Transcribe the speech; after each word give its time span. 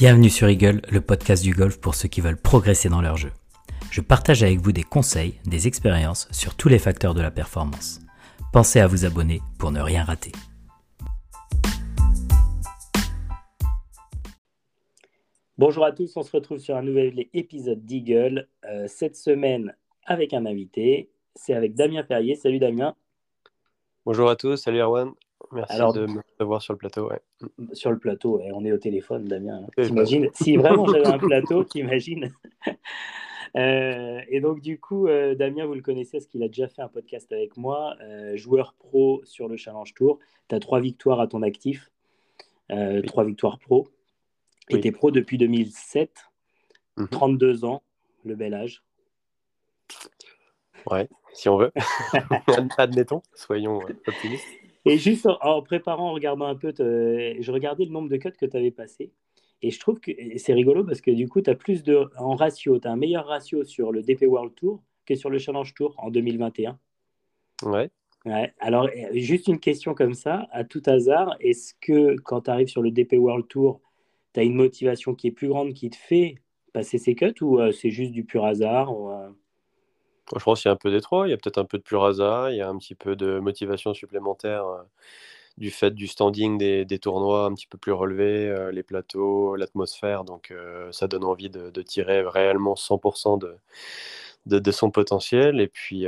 Bienvenue 0.00 0.30
sur 0.30 0.48
Eagle, 0.48 0.80
le 0.92 1.00
podcast 1.00 1.42
du 1.42 1.52
golf 1.52 1.80
pour 1.80 1.96
ceux 1.96 2.06
qui 2.06 2.20
veulent 2.20 2.40
progresser 2.40 2.88
dans 2.88 3.00
leur 3.00 3.16
jeu. 3.16 3.32
Je 3.90 4.00
partage 4.00 4.44
avec 4.44 4.60
vous 4.60 4.70
des 4.70 4.84
conseils, 4.84 5.40
des 5.44 5.66
expériences 5.66 6.28
sur 6.30 6.54
tous 6.54 6.68
les 6.68 6.78
facteurs 6.78 7.14
de 7.14 7.20
la 7.20 7.32
performance. 7.32 7.98
Pensez 8.52 8.78
à 8.78 8.86
vous 8.86 9.04
abonner 9.04 9.40
pour 9.58 9.72
ne 9.72 9.80
rien 9.80 10.04
rater. 10.04 10.30
Bonjour 15.56 15.84
à 15.84 15.90
tous, 15.90 16.16
on 16.16 16.22
se 16.22 16.30
retrouve 16.30 16.58
sur 16.58 16.76
un 16.76 16.82
nouvel 16.82 17.26
épisode 17.34 17.84
d'Eagle. 17.84 18.46
Euh, 18.66 18.86
cette 18.86 19.16
semaine 19.16 19.74
avec 20.06 20.32
un 20.32 20.46
invité, 20.46 21.10
c'est 21.34 21.54
avec 21.54 21.74
Damien 21.74 22.04
Perrier. 22.04 22.36
Salut 22.36 22.60
Damien. 22.60 22.94
Bonjour 24.06 24.30
à 24.30 24.36
tous, 24.36 24.58
salut 24.58 24.78
Erwan. 24.78 25.10
Merci 25.52 25.78
de 25.78 26.06
me 26.06 26.20
recevoir 26.20 26.62
sur 26.62 26.74
le 26.74 26.78
plateau. 26.78 27.10
Sur 27.72 27.90
le 27.90 27.98
plateau, 27.98 28.40
on 28.52 28.64
est 28.64 28.72
au 28.72 28.78
téléphone, 28.78 29.24
Damien. 29.24 29.66
T'imagines 29.76 30.28
Si 30.34 30.56
vraiment 30.56 30.86
j'avais 30.86 31.06
un 31.06 31.18
plateau, 31.18 31.64
t'imagines 31.64 32.32
euh, 33.56 34.20
Et 34.28 34.40
donc, 34.40 34.60
du 34.60 34.78
coup, 34.78 35.06
euh, 35.08 35.34
Damien, 35.34 35.66
vous 35.66 35.74
le 35.74 35.80
connaissez 35.80 36.18
parce 36.18 36.26
qu'il 36.26 36.42
a 36.42 36.48
déjà 36.48 36.68
fait 36.68 36.82
un 36.82 36.88
podcast 36.88 37.32
avec 37.32 37.56
moi, 37.56 37.96
euh, 38.02 38.36
joueur 38.36 38.74
pro 38.78 39.22
sur 39.24 39.48
le 39.48 39.56
Challenge 39.56 39.92
Tour. 39.94 40.18
Tu 40.48 40.54
as 40.54 40.60
trois 40.60 40.80
victoires 40.80 41.20
à 41.20 41.26
ton 41.26 41.42
actif, 41.42 41.90
trois 43.06 43.24
victoires 43.24 43.58
pro. 43.58 43.88
Et 44.70 44.80
tu 44.80 44.88
es 44.88 44.92
pro 44.92 45.10
depuis 45.10 45.38
2007, 45.38 46.12
32 47.10 47.52
mhm. 47.52 47.64
ans, 47.64 47.82
le 48.24 48.34
bel 48.34 48.52
âge. 48.52 48.82
Ouais, 50.90 51.08
si 51.32 51.48
on 51.48 51.56
veut. 51.56 51.72
Admettons, 52.78 53.22
soyons 53.34 53.80
optimistes. 54.06 54.46
Et 54.84 54.98
juste 54.98 55.26
en, 55.40 55.62
préparant, 55.62 56.10
en 56.10 56.12
regardant 56.12 56.46
un 56.46 56.54
peu, 56.54 56.72
je 56.78 57.50
regardais 57.50 57.84
le 57.84 57.90
nombre 57.90 58.08
de 58.08 58.16
cuts 58.16 58.32
que 58.32 58.46
tu 58.46 58.56
avais 58.56 58.70
passé. 58.70 59.12
Et 59.60 59.70
je 59.70 59.80
trouve 59.80 59.98
que 60.00 60.12
c'est 60.36 60.52
rigolo 60.52 60.84
parce 60.84 61.00
que 61.00 61.10
du 61.10 61.28
coup, 61.28 61.40
tu 61.40 61.50
as 61.50 61.54
plus 61.54 61.82
de. 61.82 62.08
En 62.16 62.36
ratio, 62.36 62.78
tu 62.78 62.86
as 62.86 62.92
un 62.92 62.96
meilleur 62.96 63.26
ratio 63.26 63.64
sur 63.64 63.92
le 63.92 64.02
DP 64.02 64.22
World 64.22 64.54
Tour 64.54 64.82
que 65.04 65.14
sur 65.14 65.30
le 65.30 65.38
Challenge 65.38 65.74
Tour 65.74 65.94
en 65.98 66.10
2021. 66.10 66.78
Ouais. 67.62 67.90
ouais. 68.24 68.52
Alors, 68.60 68.88
juste 69.12 69.48
une 69.48 69.58
question 69.58 69.94
comme 69.94 70.14
ça, 70.14 70.46
à 70.52 70.64
tout 70.64 70.82
hasard, 70.86 71.36
est-ce 71.40 71.74
que 71.80 72.16
quand 72.20 72.42
tu 72.42 72.50
arrives 72.50 72.68
sur 72.68 72.82
le 72.82 72.90
DP 72.90 73.14
World 73.14 73.48
Tour, 73.48 73.80
tu 74.32 74.40
as 74.40 74.42
une 74.44 74.54
motivation 74.54 75.14
qui 75.14 75.28
est 75.28 75.32
plus 75.32 75.48
grande 75.48 75.72
qui 75.74 75.90
te 75.90 75.96
fait 75.96 76.36
passer 76.72 76.98
ces 76.98 77.14
cuts 77.14 77.34
ou 77.40 77.58
euh, 77.58 77.72
c'est 77.72 77.90
juste 77.90 78.12
du 78.12 78.24
pur 78.24 78.44
hasard 78.44 78.92
euh? 78.92 79.30
Je 80.36 80.42
pense 80.44 80.60
qu'il 80.62 80.68
y 80.68 80.70
a 80.70 80.74
un 80.74 80.76
peu 80.76 80.90
des 80.90 81.00
trois. 81.00 81.26
Il 81.26 81.30
y 81.30 81.34
a 81.34 81.36
peut-être 81.36 81.58
un 81.58 81.64
peu 81.64 81.78
de 81.78 81.82
pur 81.82 82.04
hasard, 82.04 82.50
il 82.50 82.56
y 82.56 82.60
a 82.60 82.68
un 82.68 82.76
petit 82.78 82.94
peu 82.94 83.16
de 83.16 83.38
motivation 83.38 83.94
supplémentaire 83.94 84.66
euh, 84.66 84.82
du 85.58 85.70
fait 85.70 85.90
du 85.92 86.06
standing 86.06 86.58
des, 86.58 86.98
tournois 86.98 87.46
un 87.46 87.54
petit 87.54 87.66
peu 87.66 87.78
plus 87.78 87.92
relevés, 87.92 88.48
euh, 88.48 88.70
les 88.72 88.82
plateaux, 88.82 89.56
l'atmosphère. 89.56 90.24
Donc 90.24 90.50
euh, 90.50 90.90
ça 90.92 91.08
donne 91.08 91.24
envie 91.24 91.50
de, 91.50 91.82
tirer 91.82 92.22
réellement 92.26 92.74
100% 92.74 93.38
de, 93.38 93.56
de, 94.48 94.70
son 94.70 94.90
potentiel. 94.90 95.60
Et 95.60 95.68
puis, 95.68 96.06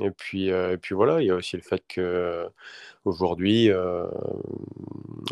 et, 0.00 0.10
puis, 0.16 0.48
et 0.48 0.76
puis 0.80 0.94
voilà, 0.94 1.20
il 1.20 1.26
y 1.26 1.30
a 1.30 1.34
aussi 1.34 1.56
le 1.56 1.62
fait 1.62 1.82
que 1.88 2.46
aujourd'hui, 3.04 3.70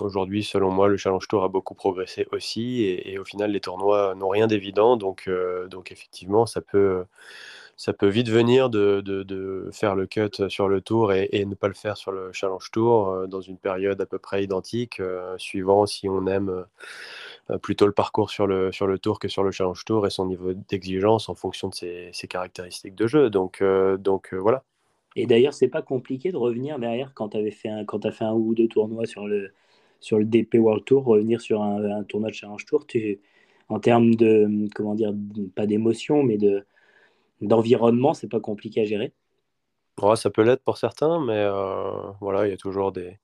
aujourd'hui, 0.00 0.44
selon 0.44 0.70
moi, 0.70 0.88
le 0.88 0.96
Challenge 0.96 1.26
Tour 1.28 1.44
a 1.44 1.48
beaucoup 1.48 1.74
progressé 1.74 2.26
aussi. 2.32 2.82
Et, 2.82 3.18
au 3.18 3.24
final, 3.24 3.52
les 3.52 3.60
tournois 3.60 4.14
n'ont 4.14 4.28
rien 4.28 4.46
d'évident. 4.46 4.96
Donc, 4.96 5.30
donc 5.70 5.92
effectivement, 5.92 6.46
ça 6.46 6.60
peut 6.60 7.04
ça 7.76 7.92
peut 7.92 8.08
vite 8.08 8.30
venir 8.30 8.70
de, 8.70 9.02
de, 9.02 9.68
faire 9.72 9.94
le 9.94 10.06
cut 10.06 10.48
sur 10.48 10.68
le 10.68 10.80
tour 10.80 11.12
et, 11.12 11.44
ne 11.44 11.54
pas 11.54 11.68
le 11.68 11.74
faire 11.74 11.96
sur 11.96 12.10
le 12.10 12.32
challenge 12.32 12.70
tour 12.70 13.28
dans 13.28 13.42
une 13.42 13.58
période 13.58 14.00
à 14.00 14.06
peu 14.06 14.18
près 14.18 14.42
identique, 14.42 15.00
suivant 15.36 15.84
si 15.86 16.08
on 16.08 16.26
aime 16.26 16.64
plutôt 17.62 17.86
le 17.86 17.92
parcours 17.92 18.30
sur 18.30 18.46
le, 18.46 18.72
sur 18.72 18.86
le 18.86 18.98
tour 18.98 19.18
que 19.18 19.28
sur 19.28 19.42
le 19.42 19.50
challenge 19.52 19.84
tour 19.84 20.06
et 20.06 20.10
son 20.10 20.26
niveau 20.26 20.52
d'exigence 20.52 21.28
en 21.28 21.34
fonction 21.34 21.68
de 21.68 21.74
ses, 21.74 22.10
ses, 22.12 22.26
caractéristiques 22.26 22.94
de 22.94 23.06
jeu. 23.06 23.30
Donc, 23.30 23.62
donc 23.98 24.34
voilà. 24.34 24.64
Et 25.16 25.26
d'ailleurs, 25.26 25.54
c'est 25.54 25.68
pas 25.68 25.82
compliqué 25.82 26.30
de 26.30 26.36
revenir 26.36 26.78
derrière 26.78 27.14
quand 27.14 27.30
tu 27.30 27.50
fait 27.50 27.68
un, 27.68 27.84
quand 27.84 28.04
as 28.04 28.12
fait 28.12 28.24
un 28.24 28.34
ou 28.34 28.54
deux 28.54 28.68
tournois 28.68 29.06
sur 29.06 29.26
le, 29.26 29.52
sur 30.00 30.18
le 30.18 30.24
DP 30.24 30.56
World 30.56 30.84
Tour, 30.84 31.04
revenir 31.04 31.40
sur 31.40 31.62
un, 31.62 32.04
tournoi 32.04 32.30
de 32.30 32.34
Challenge 32.34 32.64
Tour, 32.66 32.86
tu, 32.86 33.20
en 33.68 33.80
termes 33.80 34.14
de, 34.14 34.68
comment 34.74 34.94
dire, 34.94 35.12
pas 35.54 35.66
d'émotion, 35.66 36.22
mais 36.22 36.38
de 36.38 36.64
d'environnement, 37.42 38.14
c'est 38.14 38.30
pas 38.30 38.40
compliqué 38.40 38.80
à 38.80 38.84
gérer. 38.84 39.12
ça 40.14 40.30
peut 40.30 40.42
l'être 40.42 40.62
pour 40.62 40.78
certains, 40.78 41.22
mais 41.22 41.34
euh, 41.36 41.90
voilà, 42.20 42.46
il 42.46 42.50
y 42.50 42.54
a 42.54 42.56
toujours 42.56 42.92
des, 42.92 43.18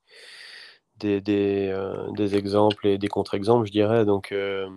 des, 0.98 1.69
euh, 1.70 2.10
des 2.12 2.36
exemples 2.36 2.86
et 2.86 2.98
des 2.98 3.08
contre-exemples, 3.08 3.66
je 3.66 3.72
dirais. 3.72 4.04
Donc, 4.04 4.32
euh, 4.32 4.69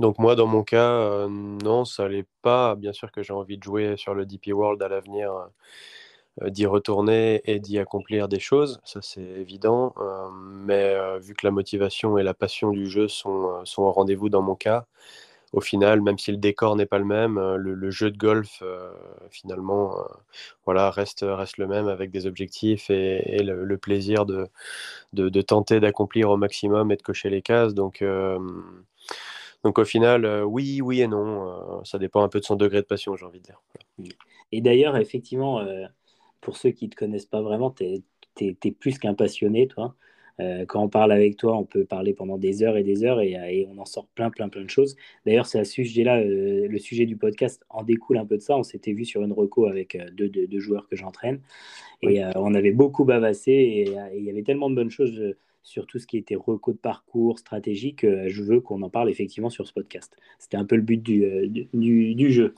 donc 0.00 0.18
moi, 0.18 0.34
dans 0.36 0.46
mon 0.46 0.62
cas, 0.64 1.26
non, 1.28 1.84
ça 1.84 2.04
n'allait 2.04 2.26
pas. 2.42 2.74
Bien 2.76 2.92
sûr 2.92 3.12
que 3.12 3.22
j'ai 3.22 3.32
envie 3.32 3.58
de 3.58 3.62
jouer 3.62 3.96
sur 3.96 4.14
le 4.14 4.26
DP 4.26 4.52
World 4.52 4.82
à 4.82 4.88
l'avenir 4.88 5.32
euh, 6.40 6.48
d'y 6.48 6.64
retourner 6.64 7.42
et 7.44 7.60
d'y 7.60 7.78
accomplir 7.78 8.26
des 8.26 8.40
choses, 8.40 8.80
ça 8.84 9.02
c'est 9.02 9.20
évident. 9.20 9.92
Euh, 9.98 10.30
mais 10.32 10.94
euh, 10.94 11.18
vu 11.18 11.34
que 11.34 11.46
la 11.46 11.50
motivation 11.50 12.16
et 12.16 12.22
la 12.22 12.32
passion 12.32 12.70
du 12.70 12.86
jeu 12.86 13.06
sont, 13.06 13.62
sont 13.66 13.82
au 13.82 13.92
rendez-vous 13.92 14.30
dans 14.30 14.40
mon 14.40 14.54
cas, 14.54 14.86
au 15.52 15.60
final, 15.60 16.00
même 16.00 16.18
si 16.18 16.30
le 16.30 16.38
décor 16.38 16.76
n'est 16.76 16.86
pas 16.86 16.98
le 16.98 17.04
même, 17.04 17.38
le, 17.56 17.90
jeu 17.90 18.10
de 18.10 18.16
golf, 18.16 18.62
finalement, 19.30 19.96
voilà, 20.64 20.90
reste, 20.90 21.24
reste 21.28 21.58
le 21.58 21.66
même 21.66 21.88
avec 21.88 22.10
des 22.10 22.26
objectifs 22.26 22.90
et, 22.90 23.42
le, 23.42 23.76
plaisir 23.76 24.24
de, 24.24 25.40
tenter 25.42 25.80
d'accomplir 25.80 26.30
au 26.30 26.36
maximum 26.36 26.90
et 26.90 26.96
de 26.96 27.02
cocher 27.02 27.30
les 27.30 27.42
cases. 27.42 27.74
Donc, 27.74 28.02
donc 29.64 29.78
au 29.78 29.84
final, 29.84 30.44
oui, 30.44 30.80
oui 30.80 31.02
et 31.02 31.08
non. 31.08 31.84
ça 31.84 31.98
dépend 31.98 32.22
un 32.22 32.28
peu 32.28 32.40
de 32.40 32.44
son 32.44 32.56
degré 32.56 32.80
de 32.80 32.86
passion, 32.86 33.16
j'ai 33.16 33.26
envie 33.26 33.40
de 33.40 33.44
dire. 33.44 33.60
Et 34.52 34.60
d'ailleurs, 34.60 34.96
effectivement, 34.96 35.62
pour 36.40 36.56
ceux 36.56 36.70
qui 36.70 36.86
ne 36.86 36.90
te 36.90 36.96
connaissent 36.96 37.26
pas 37.26 37.40
vraiment, 37.40 37.70
tu 37.70 38.02
es, 38.40 38.72
plus 38.72 38.98
qu'un 38.98 39.14
passionné, 39.14 39.68
toi. 39.68 39.94
Euh, 40.42 40.64
quand 40.66 40.82
on 40.82 40.88
parle 40.88 41.12
avec 41.12 41.36
toi, 41.36 41.56
on 41.56 41.64
peut 41.64 41.84
parler 41.84 42.14
pendant 42.14 42.38
des 42.38 42.62
heures 42.62 42.76
et 42.76 42.82
des 42.82 43.04
heures 43.04 43.20
et, 43.20 43.66
on 43.70 43.78
en 43.78 43.84
sort 43.84 44.06
plein, 44.08 44.30
plein, 44.30 44.48
plein 44.48 44.62
de 44.62 44.70
choses. 44.70 44.96
D'ailleurs, 45.26 45.46
c'est 45.46 45.58
à 45.58 45.64
ce 45.64 45.72
sujet-là, 45.72 46.18
euh, 46.18 46.66
le 46.68 46.78
sujet 46.78 47.06
du 47.06 47.16
podcast 47.16 47.64
en 47.70 47.82
découle 47.82 48.18
un 48.18 48.26
peu 48.26 48.36
de 48.36 48.42
ça. 48.42 48.56
On 48.56 48.62
s'était 48.62 48.92
vu 48.92 49.04
sur 49.04 49.22
une 49.22 49.32
reco 49.32 49.66
avec 49.66 49.94
euh, 49.94 50.06
deux, 50.12 50.28
deux, 50.28 50.60
joueurs 50.60 50.88
que 50.88 50.96
j'entraîne 50.96 51.40
et 52.02 52.20
on 52.36 52.54
avait 52.54 52.72
beaucoup 52.72 53.04
bavassé 53.04 53.52
et 53.52 53.94
il 54.16 54.24
y 54.24 54.30
avait 54.30 54.42
tellement 54.42 54.68
de 54.68 54.74
bonnes 54.74 54.90
choses 54.90 55.34
sur 55.62 55.86
tout 55.86 56.00
ce 56.00 56.06
qui 56.06 56.16
était 56.16 56.34
reco 56.34 56.72
de 56.72 56.76
parcours, 56.76 57.38
stratégique. 57.38 58.04
je 58.04 58.42
veux 58.42 58.60
qu'on 58.60 58.82
en 58.82 58.90
parle 58.90 59.08
effectivement 59.08 59.50
sur 59.50 59.66
ce 59.68 59.72
podcast. 59.72 60.16
C'était 60.38 60.56
un 60.56 60.64
peu 60.64 60.74
le 60.74 60.82
but 60.82 61.00
du, 61.00 61.48
du, 61.72 62.14
du 62.14 62.32
jeu. 62.32 62.54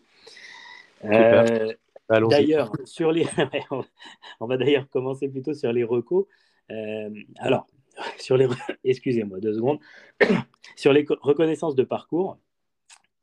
D'ailleurs, 1.02 2.72
sur 2.84 3.12
les, 3.12 3.26
on 4.40 4.46
va 4.46 4.56
d'ailleurs 4.56 4.88
commencer 4.88 5.28
plutôt 5.28 5.54
sur 5.54 5.72
les 5.72 5.84
recos. 5.84 6.26
Euh, 6.70 7.10
alors, 7.38 7.66
sur 8.18 8.36
les, 8.36 8.48
sur 10.76 10.92
les 10.92 11.06
reconnaissances 11.20 11.74
de 11.74 11.84
parcours. 11.84 12.38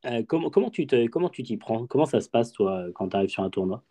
Euh, 0.06 0.24
comment, 0.28 0.50
tu 0.72 0.88
comment 1.10 1.30
t'y 1.30 1.58
prends? 1.58 1.86
Comment 1.86 2.06
ça 2.06 2.22
se 2.22 2.30
passe 2.30 2.52
toi 2.52 2.86
quand 2.96 3.10
tu 3.10 3.18
arrives 3.18 3.30
sur 3.30 3.44
un 3.44 3.50
tournoi? 3.52 3.84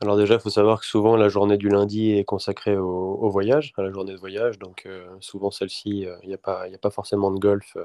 Alors 0.00 0.18
déjà, 0.18 0.34
il 0.34 0.40
faut 0.40 0.50
savoir 0.50 0.80
que 0.80 0.86
souvent 0.86 1.16
la 1.16 1.30
journée 1.30 1.56
du 1.56 1.70
lundi 1.70 2.10
est 2.10 2.24
consacrée 2.24 2.76
au, 2.76 3.30
voyage, 3.30 3.72
à 3.78 3.82
la 3.82 3.90
journée 3.90 4.12
de 4.12 4.18
voyage. 4.18 4.58
Donc 4.58 4.84
euh, 4.84 5.06
souvent 5.20 5.50
celle-ci, 5.50 6.06
il 6.22 6.28
n'y 6.28 6.34
a, 6.34 6.38
pas, 6.38 6.64
a 6.64 6.78
pas 6.78 6.90
forcément 6.90 7.30
de 7.30 7.38
golf 7.38 7.78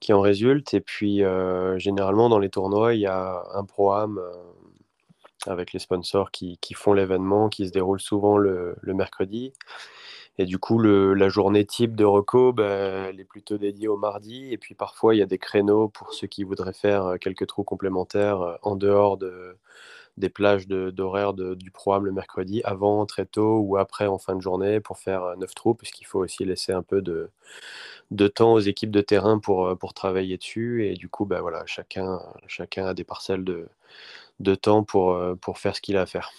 qui 0.00 0.12
en 0.12 0.20
résulte. 0.20 0.74
Et 0.74 0.80
puis 0.80 1.22
généralement 1.76 2.28
dans 2.28 2.40
les 2.40 2.50
tournois, 2.50 2.94
il 2.94 3.00
y 3.00 3.06
a 3.06 3.44
un 3.52 3.64
programme 3.64 4.20
avec 5.46 5.72
les 5.72 5.78
sponsors 5.78 6.30
qui, 6.30 6.58
font 6.74 6.92
l'événement, 6.92 7.48
qui 7.48 7.66
se 7.66 7.72
déroule 7.72 8.00
souvent 8.00 8.36
le, 8.38 8.76
mercredi. 8.84 9.52
Et 10.38 10.46
du 10.46 10.58
coup, 10.58 10.80
la 10.80 11.28
journée 11.28 11.64
type 11.64 11.94
de 11.94 12.04
reco, 12.04 12.52
ben, 12.52 13.06
elle 13.08 13.20
est 13.20 13.24
plutôt 13.24 13.56
dédiée 13.56 13.88
au 13.88 13.96
mardi. 13.96 14.52
Et 14.52 14.58
puis 14.58 14.74
parfois, 14.74 15.14
il 15.14 15.18
y 15.18 15.22
a 15.22 15.26
des 15.26 15.38
créneaux 15.38 15.88
pour 15.88 16.12
ceux 16.12 16.26
qui 16.26 16.42
voudraient 16.42 16.72
faire 16.72 17.06
euh, 17.06 17.16
quelques 17.18 17.46
trous 17.46 17.62
complémentaires 17.62 18.40
euh, 18.40 18.56
en 18.62 18.74
dehors 18.74 19.16
de, 19.16 19.56
des 20.16 20.28
plages 20.28 20.66
d'horaire 20.66 21.34
du 21.34 21.70
programme 21.70 22.06
le 22.06 22.12
mercredi, 22.12 22.62
avant, 22.64 23.06
très 23.06 23.26
tôt 23.26 23.58
ou 23.58 23.76
après 23.76 24.06
en 24.06 24.18
fin 24.18 24.34
de 24.34 24.40
journée 24.40 24.80
pour 24.80 24.98
faire 24.98 25.22
euh, 25.22 25.36
neuf 25.36 25.54
trous, 25.54 25.74
puisqu'il 25.74 26.04
faut 26.04 26.20
aussi 26.20 26.44
laisser 26.44 26.72
un 26.72 26.82
peu 26.82 27.00
de, 27.00 27.30
temps 28.28 28.54
aux 28.54 28.60
équipes 28.60 28.90
de 28.90 29.00
terrain 29.02 29.38
pour, 29.38 29.78
pour 29.78 29.94
travailler 29.94 30.36
dessus. 30.36 30.86
Et 30.86 30.94
du 30.94 31.08
coup, 31.08 31.26
ben, 31.26 31.40
voilà, 31.40 31.64
chacun 31.66 32.18
a 32.86 32.94
des 32.94 33.04
parcelles 33.04 33.44
de, 33.44 33.68
de 34.40 34.54
temps 34.54 34.82
pour, 34.82 35.12
euh, 35.12 35.34
pour 35.34 35.58
faire 35.58 35.76
ce 35.76 35.80
qu'il 35.80 35.96
a 35.96 36.02
à 36.02 36.06
faire. 36.06 36.32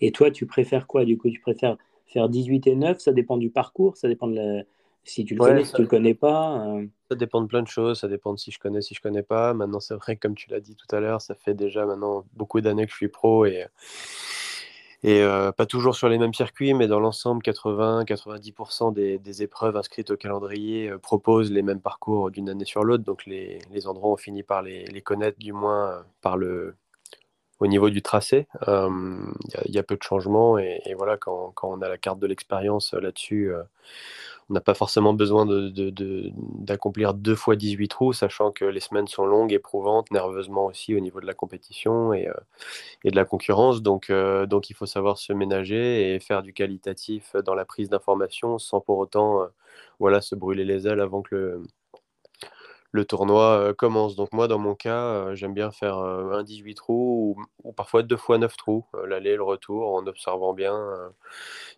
Et 0.00 0.12
toi, 0.12 0.30
tu 0.30 0.46
préfères 0.46 0.86
quoi? 0.86 1.04
Du 1.04 1.18
coup, 1.18 1.30
tu 1.30 1.40
préfères 1.40 1.76
faire 2.06 2.28
18 2.28 2.66
et 2.66 2.76
9 2.76 2.98
Ça 2.98 3.12
dépend 3.12 3.36
du 3.36 3.50
parcours 3.50 3.96
Ça 3.96 4.08
dépend 4.08 4.28
de 4.28 4.64
si 5.06 5.24
tu 5.24 5.34
le 5.34 5.40
connais, 5.40 5.64
si 5.64 5.72
tu 5.72 5.82
le 5.82 5.88
connais 5.88 6.14
pas 6.14 6.66
euh. 6.66 6.86
Ça 7.10 7.16
dépend 7.16 7.42
de 7.42 7.46
plein 7.46 7.62
de 7.62 7.68
choses. 7.68 8.00
Ça 8.00 8.08
dépend 8.08 8.32
de 8.32 8.38
si 8.38 8.50
je 8.50 8.58
connais, 8.58 8.80
si 8.80 8.94
je 8.94 9.02
connais 9.02 9.22
pas. 9.22 9.52
Maintenant, 9.52 9.80
c'est 9.80 9.94
vrai, 9.94 10.16
comme 10.16 10.34
tu 10.34 10.48
l'as 10.50 10.60
dit 10.60 10.76
tout 10.76 10.96
à 10.96 11.00
l'heure, 11.00 11.20
ça 11.20 11.34
fait 11.34 11.54
déjà 11.54 11.84
maintenant 11.84 12.24
beaucoup 12.32 12.60
d'années 12.60 12.86
que 12.86 12.92
je 12.92 12.96
suis 12.96 13.08
pro 13.08 13.44
et 13.44 13.66
Et 15.02 15.22
pas 15.58 15.66
toujours 15.66 15.94
sur 15.94 16.08
les 16.08 16.16
mêmes 16.16 16.32
circuits, 16.32 16.72
mais 16.72 16.86
dans 16.86 17.00
l'ensemble, 17.00 17.42
80-90% 17.42 18.94
des, 18.94 19.42
épreuves 19.42 19.76
inscrites 19.76 20.10
au 20.10 20.16
calendrier 20.16 20.90
proposent 21.02 21.52
les 21.52 21.60
mêmes 21.60 21.82
parcours 21.82 22.30
d'une 22.30 22.48
année 22.48 22.64
sur 22.64 22.82
l'autre. 22.82 23.04
Donc 23.04 23.26
les, 23.26 23.58
endroits, 23.86 24.10
ont 24.10 24.16
fini 24.16 24.42
par 24.42 24.62
les, 24.62 25.02
connaître, 25.02 25.38
du 25.38 25.52
moins 25.52 26.02
par 26.22 26.38
le, 26.38 26.74
au 27.60 27.66
niveau 27.66 27.90
du 27.90 28.02
tracé. 28.02 28.46
Il 28.66 29.74
y, 29.74 29.78
a 29.78 29.82
peu 29.82 29.96
de 29.96 30.02
changements. 30.02 30.58
Et, 30.58 30.94
voilà, 30.96 31.16
quand, 31.16 31.54
on 31.62 31.82
a 31.82 31.88
la 31.88 31.98
carte 31.98 32.18
de 32.18 32.26
l'expérience 32.26 32.92
là-dessus, 32.94 33.52
on 34.50 34.54
n'a 34.54 34.60
pas 34.60 34.74
forcément 34.74 35.14
besoin 35.14 35.46
d'accomplir 35.46 37.14
deux 37.14 37.34
fois 37.34 37.56
18 37.56 37.88
trous, 37.88 38.12
sachant 38.12 38.52
que 38.52 38.64
les 38.64 38.80
semaines 38.80 39.06
sont 39.06 39.24
longues, 39.24 39.52
éprouvantes, 39.52 40.10
nerveusement 40.10 40.66
aussi 40.66 40.94
au 40.94 41.00
niveau 41.00 41.20
de 41.20 41.26
la 41.26 41.34
compétition 41.34 42.12
et, 42.12 42.28
euh, 42.28 42.34
de 43.04 43.16
la 43.16 43.24
concurrence. 43.24 43.82
Donc, 43.82 44.10
euh, 44.10 44.46
il 44.68 44.74
faut 44.74 44.86
savoir 44.86 45.18
se 45.18 45.32
ménager 45.32 46.14
et 46.14 46.20
faire 46.20 46.42
du 46.42 46.52
qualitatif 46.52 47.36
dans 47.44 47.54
la 47.54 47.64
prise 47.64 47.88
d'informations 47.88 48.58
sans 48.58 48.80
pour 48.80 48.98
autant 48.98 49.42
euh, 50.02 50.20
se 50.20 50.34
brûler 50.34 50.64
les 50.64 50.86
ailes 50.86 51.00
avant 51.00 51.22
que 51.22 51.34
le, 51.34 51.62
le 52.94 53.04
tournoi 53.04 53.74
commence. 53.74 54.14
Donc 54.14 54.32
moi, 54.32 54.46
dans 54.46 54.60
mon 54.60 54.76
cas, 54.76 55.34
j'aime 55.34 55.52
bien 55.52 55.72
faire 55.72 55.98
un 55.98 56.44
18 56.44 56.74
trous 56.76 57.36
ou, 57.64 57.72
parfois 57.72 58.04
deux 58.04 58.16
fois 58.16 58.38
9 58.38 58.56
trous, 58.56 58.84
l'aller, 59.08 59.34
le 59.34 59.42
retour, 59.42 59.94
en 59.94 60.06
observant 60.06 60.54
bien. 60.54 60.78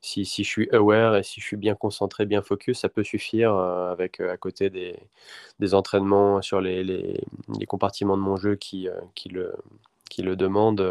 si, 0.03 0.25
je 0.27 0.43
suis 0.43 0.69
aware 0.73 1.17
et 1.17 1.23
si 1.23 1.41
je 1.41 1.47
suis 1.47 1.57
bien 1.57 1.75
concentré, 1.75 2.27
bien 2.27 2.43
focus, 2.43 2.81
ça 2.81 2.91
peut 2.91 3.03
suffire 3.03 3.55
avec 3.55 4.21
à 4.21 4.37
côté 4.37 4.69
des, 4.69 5.75
entraînements 5.75 6.43
sur 6.43 6.61
les, 6.61 6.85
les, 6.85 7.25
compartiments 7.67 8.19
de 8.19 8.23
mon 8.23 8.37
jeu 8.37 8.57
qui, 8.57 8.89
qui, 9.15 9.31
le, 9.31 9.55
qui 10.11 10.21
le 10.21 10.37
demandent. 10.37 10.83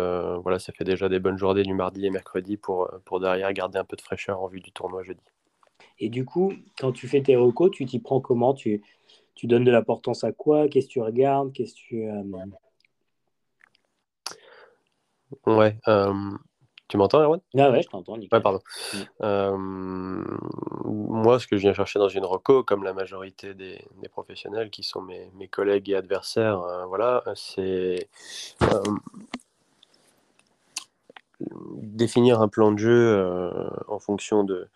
voilà, 0.42 0.58
ça 0.58 0.74
fait 0.74 0.86
déjà 0.86 1.08
des 1.08 1.20
bonnes 1.20 1.38
journées 1.38 1.64
du 1.64 1.76
mardi 1.76 2.04
et 2.04 2.10
mercredi 2.10 2.58
pour, 2.58 2.90
pour 3.06 3.20
derrière 3.20 3.54
garder 3.54 3.78
un 3.78 3.86
peu 3.86 3.96
de 3.96 4.02
fraîcheur 4.02 4.42
en 4.42 4.48
vue 4.48 4.60
du 4.60 4.72
tournoi 4.72 5.04
jeudi. 5.04 5.22
Et 6.00 6.10
du 6.10 6.26
coup, 6.26 6.52
quand 6.80 6.92
tu 6.92 7.08
fais 7.08 7.22
tes 7.22 7.36
recos, 7.36 7.72
tu 7.72 7.86
t'y 7.86 8.00
prends 8.00 8.20
comment? 8.20 8.54
Tu, 8.54 8.82
tu 9.36 9.48
donnes 9.48 9.66
de 9.66 9.72
l'importance 9.72 10.24
à 10.24 10.32
quoi? 10.32 10.68
Qu'est-ce 10.68 10.88
que 10.88 10.94
tu 10.94 11.02
regardes? 11.02 11.54
Qu'est-ce 11.54 11.74
que 11.74 11.80
tu. 11.80 12.10
Euh, 12.10 12.24
ouais. 15.46 15.78
Euh, 15.88 16.14
tu 16.88 16.98
m'entends, 16.98 17.22
Erwan? 17.22 17.42
Ah 17.58 17.72
ouais, 17.72 17.82
je 17.82 17.90
t'entends. 17.90 18.18
Ouais, 18.18 18.42
pardon. 18.42 18.60
Euh, 19.22 19.58
moi, 19.58 21.40
ce 21.40 21.48
que 21.48 21.58
je 21.58 21.64
viens 21.64 21.74
chercher 21.74 22.00
dans 22.00 22.08
une 22.08 22.26
reco, 22.26 22.64
comme 22.64 22.84
la 22.84 22.94
majorité 22.94 23.54
des, 23.54 23.84
professionnels 24.12 24.70
qui 24.70 24.84
sont 24.84 25.02
mes, 25.02 25.32
mes 25.36 25.48
collègues 25.48 25.90
et 25.90 25.96
adversaires, 25.96 26.62
voilà, 26.88 27.24
c'est 27.36 28.08
définir 31.82 32.42
un 32.42 32.48
plan 32.48 32.72
de 32.72 32.78
jeu 32.78 32.92
euh, 32.92 33.70
en 33.88 34.00
fonction 34.00 34.44
de, 34.44 34.68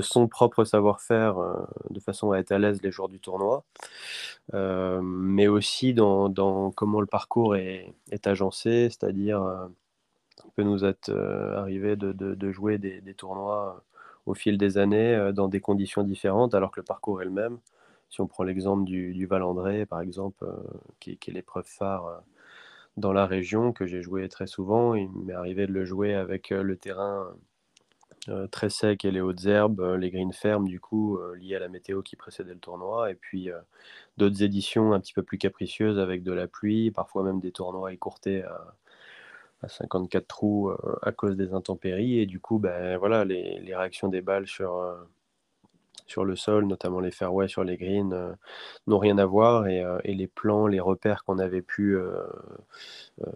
son 0.00 0.28
propre 0.28 0.64
savoir-faire 0.64 1.38
euh, 1.38 1.64
de 1.90 2.00
façon 2.00 2.32
à 2.32 2.38
être 2.38 2.52
à 2.52 2.58
l'aise 2.58 2.82
les 2.82 2.90
jours 2.90 3.08
du 3.08 3.20
tournoi, 3.20 3.64
euh, 4.54 5.00
mais 5.02 5.48
aussi 5.48 5.94
dans, 5.94 6.70
comment 6.74 7.00
le 7.00 7.06
parcours 7.06 7.56
est, 7.56 7.94
agencé, 8.24 8.88
c'est-à-dire 8.90 9.68
il 10.44 10.50
peut 10.52 10.62
nous 10.62 10.84
être 10.84 11.10
arrivé 11.56 11.96
de, 11.96 12.52
jouer 12.52 12.78
des, 12.78 13.14
tournois 13.14 13.82
au 14.26 14.34
fil 14.34 14.58
des 14.58 14.78
années 14.78 15.30
dans 15.34 15.48
des 15.48 15.60
conditions 15.60 16.02
différentes 16.02 16.54
alors 16.54 16.70
que 16.70 16.80
le 16.80 16.84
parcours 16.84 17.22
est 17.22 17.24
le 17.24 17.30
même. 17.30 17.58
Si 18.10 18.20
on 18.20 18.26
prend 18.26 18.42
l'exemple 18.42 18.84
du, 18.84 19.26
Val-André, 19.26 19.86
par 19.86 20.00
exemple, 20.00 20.46
qui, 21.00 21.12
est 21.12 21.30
l'épreuve 21.30 21.66
phare 21.66 22.22
dans 22.98 23.12
la 23.12 23.26
région 23.26 23.72
que 23.72 23.86
j'ai 23.86 24.02
joué 24.02 24.28
très 24.28 24.46
souvent. 24.46 24.94
Il 24.94 25.10
m'est 25.10 25.32
arrivé 25.32 25.66
de 25.66 25.72
le 25.72 25.84
jouer 25.84 26.14
avec 26.14 26.52
euh, 26.52 26.62
le 26.62 26.76
terrain 26.76 27.28
euh, 28.28 28.46
très 28.48 28.68
sec 28.70 29.04
et 29.04 29.10
les 29.10 29.20
hautes 29.20 29.46
herbes, 29.46 29.80
euh, 29.80 29.96
les 29.96 30.10
greens 30.10 30.32
fermes 30.34 30.66
du 30.68 30.80
coup 30.80 31.18
liées 31.36 31.56
à 31.56 31.60
la 31.60 31.68
météo 31.68 32.02
qui 32.02 32.16
précédait 32.16 32.54
le 32.54 32.60
tournoi, 32.60 33.10
et 33.10 33.14
puis 33.14 33.50
d'autres 34.16 34.42
éditions 34.42 34.92
un 34.92 35.00
petit 35.00 35.14
peu 35.14 35.22
plus 35.22 35.38
capricieuses 35.38 35.98
avec 35.98 36.22
de 36.22 36.32
la 36.32 36.46
pluie, 36.48 36.90
parfois 36.90 37.22
même 37.22 37.40
des 37.40 37.52
tournois 37.52 37.92
écourtés 37.92 38.42
à, 38.42 38.74
54 39.66 40.26
trous 40.26 40.70
à 41.02 41.12
cause 41.12 41.36
des 41.36 41.52
intempéries, 41.52 42.18
et 42.20 42.26
du 42.26 42.40
coup 42.40 42.58
ben, 42.58 42.96
voilà, 42.98 43.24
les 43.24 43.74
réactions 43.74 44.08
des 44.08 44.20
balles 44.20 44.46
sur 44.46 44.84
sur 46.06 46.24
le 46.24 46.36
sol, 46.36 46.66
notamment 46.66 47.00
les 47.00 47.10
fairways 47.10 47.48
sur 47.48 47.64
les 47.64 47.76
greens, 47.76 48.12
euh, 48.12 48.32
n'ont 48.86 48.98
rien 48.98 49.18
à 49.18 49.26
voir. 49.26 49.64
Euh, 49.66 49.98
et, 50.04 50.14
les 50.14 50.26
plans, 50.26 50.66
les 50.66 50.80
repères 50.80 51.24
qu'on 51.24 51.38
avait 51.38 51.62
pu 51.62 51.96
euh, 51.96 52.22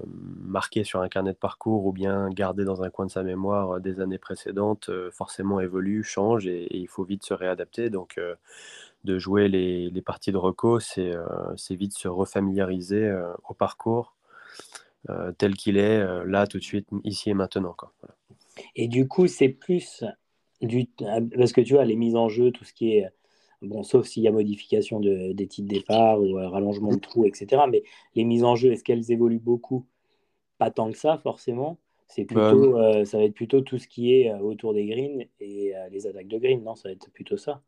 marquer 0.04 0.84
sur 0.84 1.00
un 1.00 1.08
carnet 1.08 1.32
de 1.32 1.38
parcours 1.38 1.86
ou 1.86 1.92
bien 1.92 2.28
garder 2.30 2.64
dans 2.64 2.82
un 2.82 2.90
coin 2.90 3.06
de 3.06 3.10
sa 3.10 3.22
mémoire 3.22 3.80
des 3.80 4.00
années 4.00 4.18
précédentes, 4.18 4.90
forcément 5.10 5.60
évoluent, 5.60 6.04
changent 6.04 6.46
et, 6.46 6.76
il 6.76 6.88
faut 6.88 7.04
vite 7.04 7.24
se 7.24 7.34
réadapter. 7.34 7.90
Donc, 7.90 8.20
de 9.04 9.18
jouer 9.18 9.48
les, 9.48 10.02
parties 10.04 10.32
de 10.32 10.36
reco, 10.36 10.80
c'est 10.80 11.14
vite 11.70 11.94
se 11.94 12.08
refamiliariser 12.08 13.12
au 13.48 13.54
parcours 13.54 14.14
tel 15.38 15.56
qu'il 15.56 15.76
est, 15.76 16.04
là, 16.24 16.46
tout 16.46 16.58
de 16.58 16.62
suite, 16.64 16.88
ici 17.04 17.30
et 17.30 17.34
maintenant. 17.34 17.76
Et 18.76 18.88
du 18.88 19.08
coup, 19.08 19.26
c'est 19.26 19.48
plus 19.48 20.04
parce 21.36 21.52
que 21.52 21.60
tu 21.60 21.74
vois, 21.74 21.84
les 21.84 21.96
mises 21.96 22.16
en 22.16 22.28
jeu, 22.28 22.50
tout 22.50 22.64
ce 22.64 22.72
qui 22.72 22.96
est. 22.96 23.08
Bon, 23.62 23.84
sauf 23.84 24.06
s'il 24.06 24.24
y 24.24 24.28
a 24.28 24.32
modification 24.32 24.98
de, 24.98 25.32
des 25.32 25.46
titres 25.46 25.68
départ 25.68 26.20
ou 26.20 26.36
euh, 26.36 26.48
rallongement 26.48 26.92
de 26.92 26.98
trous, 26.98 27.26
etc. 27.26 27.62
Mais 27.70 27.84
les 28.16 28.24
mises 28.24 28.42
en 28.42 28.56
jeu, 28.56 28.72
est-ce 28.72 28.82
qu'elles 28.82 29.12
évoluent 29.12 29.38
beaucoup? 29.38 29.86
Pas 30.58 30.72
tant 30.72 30.90
que 30.90 30.98
ça, 30.98 31.18
forcément. 31.18 31.78
C'est 32.08 32.24
bah, 32.24 32.50
plutôt, 32.50 32.76
euh, 32.76 33.04
ça 33.04 33.18
va 33.18 33.24
être 33.24 33.34
plutôt 33.34 33.60
tout 33.60 33.78
ce 33.78 33.86
qui 33.86 34.14
est 34.14 34.30
euh, 34.30 34.38
autour 34.38 34.74
des 34.74 34.84
greens 34.86 35.26
et 35.38 35.74
les 35.92 36.06
attaques 36.08 36.26
de 36.26 36.38
green, 36.38 36.64
non? 36.64 36.74
Ça 36.74 36.88
va 36.88 36.92
être 36.92 37.10
plutôt 37.12 37.36
ça. 37.36 37.62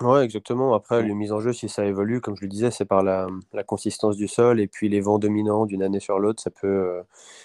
Ouais, 0.00 0.24
exactement. 0.24 0.74
Après, 0.74 1.00
les 1.02 1.14
mises 1.14 1.30
en 1.30 1.38
jeu, 1.40 1.52
si 1.52 1.68
ça 1.68 1.84
évolue, 1.84 2.20
comme 2.20 2.34
je 2.36 2.42
le 2.42 2.48
disais, 2.48 2.72
c'est 2.72 2.84
par 2.84 3.04
la, 3.04 3.28
consistance 3.66 4.16
du 4.16 4.26
sol 4.26 4.58
et 4.60 4.66
puis 4.66 4.88
les 4.88 5.00
vents 5.00 5.18
dominants 5.20 5.64
d'une 5.64 5.82
année 5.82 6.00
sur 6.00 6.18
l'autre. 6.18 6.42
Ça 6.42 6.50
peut, 6.50 6.66
euh, 6.66 7.02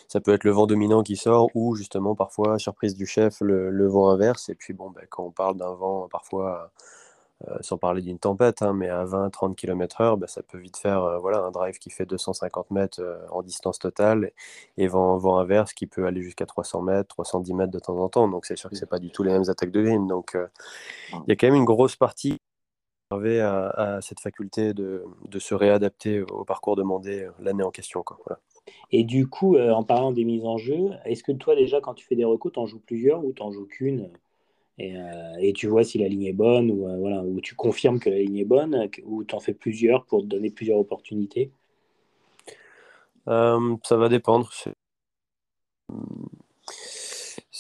ça 0.08 0.22
peut 0.22 0.34
être 0.34 0.44
le 0.44 0.52
vent 0.52 0.66
dominant 0.66 1.04
qui 1.04 1.18
sort 1.18 1.50
ou 1.54 1.76
justement, 1.76 2.16
parfois, 2.16 2.58
surprise 2.58 2.96
du 2.96 3.06
chef, 3.06 3.42
le, 3.42 3.88
vent 3.88 4.10
inverse. 4.10 4.50
Et 4.50 4.56
puis, 4.56 4.74
bon, 4.74 4.90
ben, 4.90 5.04
quand 5.10 5.24
on 5.24 5.32
parle 5.32 5.58
d'un 5.58 5.74
vent, 5.76 6.08
parfois, 6.10 6.72
euh, 7.48 7.58
sans 7.62 7.78
parler 7.78 8.02
d'une 8.02 8.18
tempête, 8.20 8.64
hein, 8.64 8.74
mais 8.74 8.90
à 8.90 9.06
20-30 9.06 9.56
km/h, 9.56 10.18
ben, 10.18 10.28
ça 10.28 10.42
peut 10.42 10.58
vite 10.58 10.78
faire 10.78 11.04
euh, 11.04 11.20
voilà, 11.20 11.40
un 11.42 11.52
drive 11.52 11.78
qui 11.78 11.92
fait 11.92 12.08
250 12.08 12.72
mètres 12.72 13.02
en 13.32 13.44
distance 13.44 13.78
totale 13.78 14.32
et 14.78 14.88
vent, 14.88 15.18
vent 15.18 15.38
inverse 15.38 15.74
qui 15.74 15.86
peut 15.86 16.08
aller 16.08 16.24
jusqu'à 16.24 16.48
300 16.48 16.82
mètres, 16.82 17.10
310 17.10 17.54
mètres 17.54 17.72
de 17.72 17.80
temps 17.80 17.98
en 18.00 18.10
temps. 18.10 18.28
Donc, 18.28 18.48
c'est 18.48 18.58
sûr 18.58 18.72
que 18.72 18.76
ce 18.76 18.86
pas 18.86 19.00
du 19.00 19.12
tout 19.12 19.21
les 19.21 19.31
mêmes 19.31 19.50
attaques 19.50 19.71
de 19.71 19.81
green. 19.83 20.07
Donc, 20.07 20.36
il 21.14 21.24
y 21.28 21.31
a 21.31 21.36
quand 21.36 21.48
même 21.48 21.56
une 21.56 21.66
grosse 21.66 21.95
partie 21.95 22.40
à, 23.11 23.95
à, 23.95 24.02
cette 24.02 24.19
faculté 24.19 24.73
de, 24.73 25.04
de, 25.28 25.40
se 25.40 25.56
réadapter 25.56 26.21
au 26.21 26.44
parcours 26.44 26.76
demandé 26.76 27.23
euh, 27.23 27.31
l'année 27.40 27.64
en 27.64 27.71
question. 27.71 28.04
Quoi. 28.04 28.18
Et 28.92 29.04
du 29.04 29.28
coup, 29.28 29.56
euh, 29.56 29.71
en 29.71 29.83
parlant 29.83 30.11
des 30.11 30.26
mises 30.26 30.45
en 30.45 30.57
jeu, 30.57 30.90
est-ce 31.06 31.23
que 31.23 31.31
toi 31.31 31.56
déjà 31.56 31.80
quand 31.80 31.94
tu 31.94 32.06
fais 32.06 32.16
des 32.16 32.26
recos, 32.26 32.52
tu 32.52 32.59
en 32.59 32.66
joues 32.66 32.81
plusieurs 32.85 33.23
ou 33.23 33.31
tu 33.31 33.42
en 33.42 33.52
joues 33.52 33.66
qu'une? 33.66 34.09
Et, 34.78 34.95
euh, 34.95 35.35
et, 35.40 35.54
tu 35.54 35.68
vois 35.68 35.83
si 35.83 35.97
la 35.97 36.07
ligne 36.07 36.26
est 36.26 36.33
bonne 36.33 36.69
ou, 36.69 36.87
voilà, 36.99 37.23
ou 37.23 37.42
tu 37.42 37.56
confirmes 37.56 37.99
que 37.99 38.11
la 38.11 38.19
ligne 38.19 38.37
est 38.37 38.45
bonne 38.45 38.90
ou 39.06 39.23
tu 39.23 39.33
en 39.33 39.40
fais 39.40 39.54
plusieurs 39.54 40.06
pour 40.06 40.21
te 40.21 40.28
donner 40.28 40.52
plusieurs 40.52 40.78
opportunités? 40.78 41.49
Ça 43.26 43.97
va 43.97 44.07
dépendre 44.07 44.52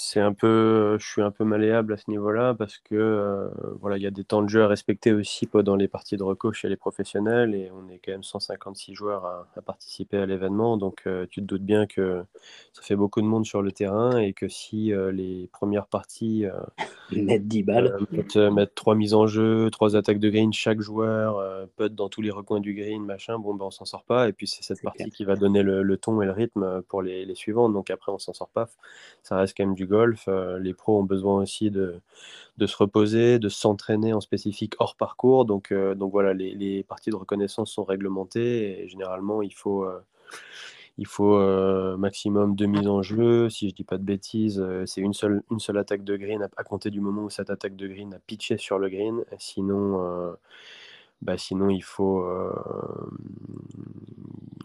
c'est 0.07 0.21
un 0.21 0.31
peu, 0.31 0.97
je 0.99 1.05
suis 1.05 1.21
un 1.21 1.31
peu 1.31 1.43
malléable 1.43 1.91
à 1.91 1.97
ce 1.97 2.09
niveau-là 2.09 2.53
parce 2.53 2.77
que 2.77 2.95
euh, 2.95 3.49
voilà, 3.81 3.97
il 3.97 4.03
y 4.03 4.07
a 4.07 4.11
des 4.11 4.23
temps 4.23 4.41
de 4.41 4.47
jeu 4.47 4.63
à 4.63 4.67
respecter 4.67 5.11
aussi 5.11 5.49
dans 5.53 5.75
les 5.75 5.89
parties 5.89 6.15
de 6.15 6.23
reco 6.23 6.53
chez 6.53 6.69
les 6.69 6.77
professionnels 6.77 7.53
et 7.53 7.69
on 7.71 7.89
est 7.89 7.99
quand 7.99 8.13
même 8.13 8.23
156 8.23 8.93
joueurs 8.93 9.25
à, 9.25 9.61
participer 9.65 10.17
à 10.17 10.25
l'événement, 10.25 10.77
donc 10.77 11.01
euh, 11.07 11.25
tu 11.29 11.41
te 11.41 11.45
doutes 11.45 11.63
bien 11.63 11.87
que 11.87 12.23
ça 12.71 12.81
fait 12.83 12.95
beaucoup 12.95 13.21
de 13.21 13.25
monde 13.25 13.45
sur 13.45 13.61
le 13.61 13.73
terrain 13.73 14.17
et 14.17 14.31
que 14.31 14.47
si 14.47 14.93
euh, 14.93 15.11
les 15.11 15.49
premières 15.51 15.87
parties 15.87 16.45
mettent 17.11 17.47
10 17.47 17.63
balles, 17.63 17.97
mettre 18.53 18.73
trois 18.75 18.95
mises 18.95 19.13
en 19.13 19.27
jeu, 19.27 19.69
trois 19.71 19.97
attaques 19.97 20.19
de 20.19 20.29
green 20.29 20.53
chaque 20.53 20.79
joueur, 20.79 21.67
putt 21.75 21.93
dans 21.93 22.07
tous 22.07 22.21
les 22.21 22.31
recoins 22.31 22.61
du 22.61 22.73
green, 22.73 23.03
machin, 23.03 23.39
bon 23.39 23.55
ben 23.55 23.65
on 23.65 23.71
s'en 23.71 23.85
sort 23.85 24.03
pas 24.03 24.29
et 24.29 24.33
puis 24.33 24.47
c'est 24.47 24.63
cette 24.63 24.81
partie 24.81 25.09
qui 25.09 25.25
va 25.25 25.35
donner 25.35 25.63
le, 25.63 25.97
ton 25.97 26.21
et 26.21 26.25
le 26.25 26.31
rythme 26.31 26.81
pour 26.83 27.01
les, 27.01 27.25
les 27.25 27.35
suivantes, 27.35 27.73
donc 27.73 27.89
après 27.89 28.13
on 28.13 28.19
s'en 28.19 28.33
sort 28.33 28.49
pas, 28.49 28.69
ça 29.21 29.35
reste 29.35 29.57
quand 29.57 29.65
même 29.65 29.75
du 29.75 29.85
goal 29.85 29.96
euh, 30.27 30.59
les 30.59 30.73
pros 30.73 30.99
ont 30.99 31.03
besoin 31.03 31.41
aussi 31.41 31.71
de, 31.71 32.01
se 32.59 32.77
reposer, 32.77 33.39
de 33.39 33.49
s'entraîner 33.49 34.13
en 34.13 34.21
spécifique 34.21 34.73
hors 34.79 34.95
parcours. 34.95 35.45
Donc, 35.45 35.71
euh, 35.71 35.95
donc 35.95 36.11
voilà, 36.11 36.33
les, 36.33 36.83
parties 36.83 37.09
de 37.09 37.15
reconnaissance 37.15 37.71
sont 37.71 37.83
réglementées 37.83 38.83
et 38.83 38.87
généralement 38.87 39.41
il 39.41 39.53
faut, 39.53 39.85
euh, 41.21 41.97
maximum 41.97 42.55
deux 42.55 42.67
mises 42.67 42.87
en 42.87 43.01
jeu. 43.01 43.49
Si 43.49 43.69
je 43.69 43.75
dis 43.75 43.83
pas 43.83 43.97
de 43.97 44.03
bêtises, 44.03 44.63
c'est 44.85 45.01
une 45.01 45.13
seule, 45.13 45.43
une 45.51 45.59
seule 45.59 45.77
attaque 45.77 46.03
de 46.03 46.17
green 46.17 46.47
à, 46.57 46.63
compter 46.63 46.89
du 46.89 47.01
moment 47.01 47.23
où 47.23 47.29
cette 47.29 47.49
attaque 47.49 47.75
de 47.75 47.87
green 47.87 48.13
a 48.13 48.19
pitché 48.19 48.57
sur 48.57 48.79
le 48.79 48.89
green. 48.89 49.23
Sinon, 49.37 50.35
bah, 51.21 51.37
sinon 51.37 51.69
il 51.69 51.83
faut 51.83 52.23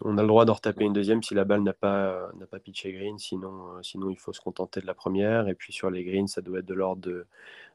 on 0.05 0.17
a 0.17 0.21
le 0.21 0.27
droit 0.27 0.45
d'en 0.45 0.53
retaper 0.53 0.83
une 0.83 0.93
deuxième 0.93 1.23
si 1.23 1.33
la 1.33 1.45
balle 1.45 1.63
n'a 1.63 1.73
pas, 1.73 2.29
n'a 2.37 2.45
pas 2.45 2.59
pitché 2.59 2.91
green, 2.91 3.17
sinon, 3.17 3.81
sinon 3.81 4.09
il 4.09 4.17
faut 4.17 4.33
se 4.33 4.41
contenter 4.41 4.81
de 4.81 4.85
la 4.85 4.93
première. 4.93 5.47
Et 5.47 5.55
puis 5.55 5.71
sur 5.73 5.89
les 5.89 6.03
greens, 6.03 6.27
ça 6.27 6.41
doit 6.41 6.59
être 6.59 6.65
de 6.65 6.73
l'ordre 6.73 7.01
de, 7.01 7.25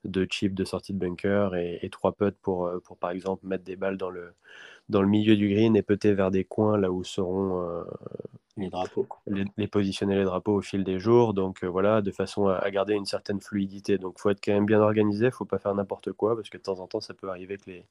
de 0.04 0.26
chips 0.26 0.54
de 0.54 0.64
sortie 0.64 0.92
de 0.92 0.98
bunker 0.98 1.54
et, 1.56 1.88
trois 1.90 2.12
putts 2.12 2.36
pour, 2.42 2.70
pour 2.84 2.96
par 2.98 3.10
exemple 3.10 3.46
mettre 3.46 3.64
des 3.64 3.76
balles 3.76 3.96
dans 3.96 4.10
le, 4.10 4.34
dans 4.88 5.02
le 5.02 5.08
milieu 5.08 5.36
du 5.36 5.48
green 5.48 5.76
et 5.76 5.82
peut-être 5.82 6.14
vers 6.14 6.30
des 6.30 6.44
coins 6.44 6.78
là 6.78 6.90
où 6.90 7.04
seront 7.04 7.62
euh, 7.62 7.84
les 8.56 8.70
drapeaux. 8.70 9.06
Les, 9.26 9.66
positionner 9.68 10.16
les 10.16 10.24
drapeaux 10.24 10.54
au 10.54 10.62
fil 10.62 10.84
des 10.84 10.98
jours. 10.98 11.34
Donc 11.34 11.62
euh, 11.62 11.68
voilà, 11.68 12.02
de 12.02 12.10
façon 12.10 12.48
à, 12.48 12.70
garder 12.70 12.94
une 12.94 13.04
certaine 13.04 13.40
fluidité. 13.40 13.98
Donc 13.98 14.14
il 14.18 14.20
faut 14.20 14.30
être 14.30 14.44
quand 14.44 14.52
même 14.52 14.66
bien 14.66 14.80
organisé, 14.80 15.26
il 15.26 15.32
faut 15.32 15.44
pas 15.44 15.58
faire 15.58 15.74
n'importe 15.74 16.12
quoi 16.12 16.34
parce 16.34 16.48
que 16.48 16.56
de 16.56 16.62
temps 16.62 16.80
en 16.80 16.86
temps 16.86 17.00
ça 17.00 17.14
peut 17.14 17.28
arriver 17.28 17.58
que 17.58 17.70
les, 17.70 17.86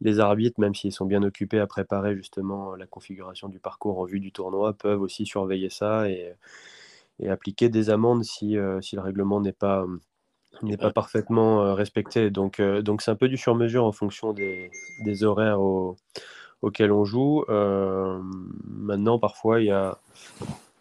les 0.00 0.20
arbitres, 0.20 0.60
même 0.60 0.74
s'ils 0.74 0.92
sont 0.92 1.06
bien 1.06 1.22
occupés 1.22 1.58
à 1.58 1.66
préparer 1.66 2.14
justement 2.14 2.74
la 2.74 2.86
configuration 2.86 3.48
du 3.48 3.58
parcours 3.58 3.98
en 3.98 4.04
vue 4.04 4.20
du 4.20 4.32
tournoi, 4.32 4.72
peuvent 4.74 5.00
aussi 5.00 5.26
surveiller 5.26 5.70
ça 5.70 6.08
et, 6.08 6.34
et 7.20 7.28
appliquer 7.28 7.68
des 7.68 7.90
amendes 7.90 8.24
si, 8.24 8.56
euh, 8.56 8.80
si 8.80 8.96
le 8.96 9.02
règlement 9.02 9.40
n'est 9.40 9.52
pas 9.52 9.86
n'est 10.62 10.76
pas 10.76 10.90
parfaitement 10.90 11.74
respecté. 11.74 12.30
Donc, 12.30 12.60
donc 12.60 13.02
c'est 13.02 13.10
un 13.10 13.16
peu 13.16 13.28
du 13.28 13.36
sur-mesure 13.36 13.84
en 13.84 13.92
fonction 13.92 14.32
des, 14.32 14.70
des 15.04 15.24
horaires 15.24 15.60
auxquels 16.62 16.92
on 16.92 17.04
joue. 17.04 17.44
maintenant, 18.64 19.18
parfois, 19.18 19.60
il 19.60 19.66
y 19.66 19.70
a, 19.70 19.98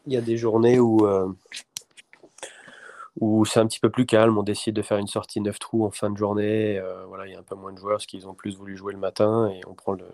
y 0.08 0.18
a 0.18 0.22
des 0.22 0.38
journées 0.38 0.80
où, 0.80 1.08
où 3.20 3.46
c'est 3.46 3.60
un 3.60 3.68
petit 3.68 3.80
peu 3.80 3.90
plus 3.90 4.06
calme. 4.06 4.38
On 4.38 4.44
décide 4.44 4.76
de 4.76 4.82
faire 4.82 4.98
une 4.98 5.08
sortie 5.08 5.42
9 5.42 5.60
trous 5.60 5.86
en 5.86 5.92
fin 5.92 6.10
de 6.10 6.18
journée. 6.18 6.82
voilà, 7.08 7.28
il 7.28 7.34
y 7.34 7.36
a 7.36 7.40
un 7.40 7.44
peu 7.44 7.56
moins 7.56 7.74
de 7.74 7.78
joueurs 7.78 7.96
parce 7.96 8.06
qu'ils 8.06 8.28
ont 8.28 8.34
plus 8.34 8.56
voulu 8.56 8.78
jouer 8.78 8.94
le 8.94 9.00
matin 9.00 9.50
et 9.50 9.62
on 9.68 9.74
prend 9.74 9.94
le, 9.94 10.06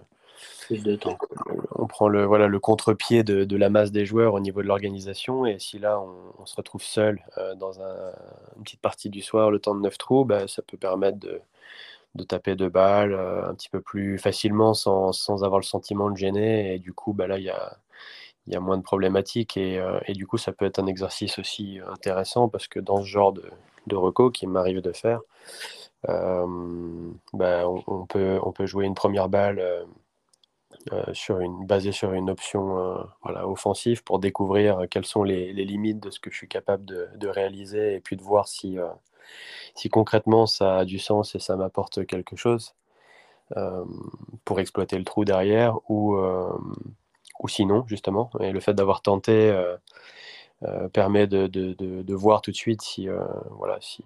On 1.75 1.87
prend 1.87 2.07
le, 2.07 2.25
voilà, 2.25 2.47
le 2.47 2.59
contre-pied 2.59 3.23
de, 3.23 3.57
la 3.57 3.69
masse 3.69 3.91
des 3.91 4.05
joueurs 4.05 4.33
au 4.33 4.39
niveau 4.39 4.61
de 4.61 4.67
l'organisation. 4.67 5.45
Et 5.45 5.59
si 5.59 5.79
là, 5.79 6.01
on, 6.37 6.45
se 6.45 6.55
retrouve 6.55 6.83
seul 6.83 7.23
euh, 7.37 7.55
dans 7.55 7.79
une 7.79 8.63
petite 8.63 8.81
partie 8.81 9.09
du 9.09 9.21
soir, 9.21 9.51
le 9.51 9.59
temps 9.59 9.75
de 9.75 9.81
9 9.81 9.97
trous, 9.97 10.25
bah, 10.25 10.47
ça 10.47 10.61
peut 10.61 10.77
permettre 10.77 11.17
de, 11.19 11.41
taper 12.27 12.55
deux 12.55 12.69
balles 12.69 13.13
euh, 13.13 13.47
un 13.47 13.53
petit 13.53 13.69
peu 13.69 13.81
plus 13.81 14.17
facilement 14.17 14.73
sans, 14.73 15.43
avoir 15.43 15.59
le 15.59 15.65
sentiment 15.65 16.09
de 16.09 16.17
gêner. 16.17 16.75
Et 16.75 16.79
du 16.79 16.93
coup, 16.93 17.13
bah, 17.13 17.27
là, 17.27 17.37
il 17.37 17.43
y 17.43 18.55
a, 18.55 18.59
moins 18.59 18.77
de 18.77 18.83
problématiques. 18.83 19.57
Euh, 19.57 19.99
et, 20.07 20.13
du 20.13 20.27
coup, 20.27 20.37
ça 20.37 20.51
peut 20.51 20.65
être 20.65 20.79
un 20.79 20.87
exercice 20.87 21.39
aussi 21.39 21.79
intéressant 21.87 22.49
parce 22.49 22.67
que 22.67 22.79
dans 22.79 23.01
ce 23.01 23.07
genre 23.07 23.33
de, 23.33 23.43
de 23.87 23.95
reco 23.95 24.31
qui 24.31 24.47
m'arrive 24.47 24.81
de 24.81 24.91
faire, 24.91 25.21
bah, 27.33 27.65
on, 27.87 28.05
peut, 28.05 28.65
jouer 28.65 28.85
une 28.85 28.95
première 28.95 29.29
balle 29.29 29.85
sur 31.13 31.39
une, 31.39 31.65
basé 31.65 31.91
sur 31.91 32.13
une 32.13 32.29
option 32.29 32.77
euh, 32.79 33.03
voilà, 33.23 33.47
offensive 33.47 34.03
pour 34.03 34.19
découvrir 34.19 34.79
euh, 34.79 34.85
quelles 34.89 35.05
sont 35.05 35.23
les, 35.23 35.53
limites 35.53 35.99
de 35.99 36.09
ce 36.09 36.19
que 36.19 36.31
je 36.31 36.37
suis 36.37 36.47
capable 36.47 36.85
de, 36.85 37.27
réaliser 37.27 37.95
et 37.95 37.99
puis 37.99 38.17
de 38.17 38.21
voir 38.21 38.47
si, 38.47 38.77
si 39.75 39.89
concrètement 39.89 40.47
ça 40.47 40.79
a 40.79 40.85
du 40.85 40.99
sens 40.99 41.35
et 41.35 41.39
ça 41.39 41.55
m'apporte 41.55 42.05
quelque 42.05 42.35
chose 42.35 42.73
pour 44.45 44.59
exploiter 44.59 44.97
le 44.97 45.03
trou 45.03 45.23
derrière 45.25 45.77
ou, 45.89 46.17
ou 46.17 47.47
sinon 47.47 47.85
justement. 47.87 48.29
Et 48.39 48.51
le 48.51 48.59
fait 48.59 48.73
d'avoir 48.73 49.01
tenté 49.01 49.53
permet 50.93 51.27
de, 51.27 51.47
de, 51.47 51.73
de, 51.73 52.13
voir 52.15 52.41
tout 52.41 52.51
de 52.51 52.55
suite 52.55 52.81
si, 52.81 53.07
voilà, 53.51 53.77
si, 53.81 54.03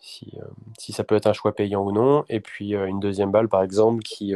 si, 0.00 0.32
si, 0.78 0.92
ça 0.92 1.04
peut 1.04 1.16
être 1.16 1.26
un 1.26 1.32
choix 1.32 1.54
payant 1.54 1.82
ou 1.82 1.92
non. 1.92 2.24
Et 2.28 2.40
puis 2.40 2.74
une 2.74 3.00
deuxième 3.00 3.32
balle 3.32 3.48
par 3.48 3.62
exemple 3.62 4.02
qui 4.02 4.34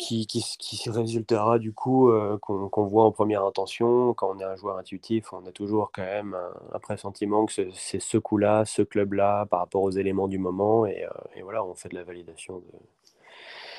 qui, 0.00 0.26
qui, 0.26 0.90
résultera 0.90 1.58
du 1.58 1.72
coup 1.72 2.10
euh, 2.10 2.38
qu'on 2.38 2.86
voit 2.86 3.04
en 3.04 3.12
première 3.12 3.44
intention. 3.44 4.14
Quand 4.14 4.34
on 4.34 4.40
est 4.40 4.44
un 4.44 4.56
joueur 4.56 4.78
intuitif, 4.78 5.32
on 5.34 5.46
a 5.46 5.52
toujours 5.52 5.90
quand 5.92 6.02
même 6.02 6.36
un, 6.72 6.78
pressentiment 6.78 7.44
que 7.44 7.52
c'est 7.72 8.00
ce 8.00 8.16
coup-là, 8.16 8.64
ce 8.64 8.80
club-là, 8.80 9.44
par 9.46 9.60
rapport 9.60 9.82
aux 9.82 9.90
éléments 9.90 10.26
du 10.26 10.38
moment. 10.38 10.86
Et, 10.86 11.04
euh, 11.04 11.42
voilà, 11.42 11.62
on 11.64 11.74
fait 11.74 11.90
de 11.90 11.96
la 11.96 12.02
validation 12.02 12.62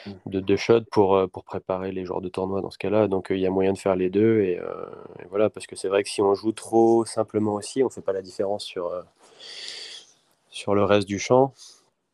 de, 0.05 0.11
de, 0.27 0.39
de 0.39 0.55
shots 0.55 0.85
pour, 0.91 1.15
euh, 1.15 1.27
pour 1.27 1.43
préparer 1.43 1.91
les 1.91 2.05
joueurs 2.05 2.21
de 2.21 2.29
tournoi 2.29 2.61
dans 2.61 2.71
ce 2.71 2.77
cas-là. 2.77 3.07
Donc 3.07 3.27
il 3.31 3.39
y 3.39 3.47
a 3.47 3.49
moyen 3.49 3.73
de 3.73 3.79
faire 3.79 3.95
les 3.95 4.11
deux. 4.11 4.41
Et, 4.41 4.53
et 4.53 5.25
voilà, 5.29 5.49
parce 5.49 5.65
que 5.65 5.75
c'est 5.75 5.87
vrai 5.87 6.03
que 6.03 6.09
si 6.09 6.21
on 6.21 6.35
joue 6.35 6.51
trop 6.51 7.03
simplement 7.03 7.55
aussi, 7.55 7.81
on 7.81 7.87
ne 7.87 7.91
fait 7.91 8.01
pas 8.01 8.13
la 8.13 8.21
différence 8.21 8.63
sur, 8.63 8.91
sur 10.51 10.75
le 10.75 10.83
reste 10.83 11.07
du 11.07 11.17
champ. 11.17 11.53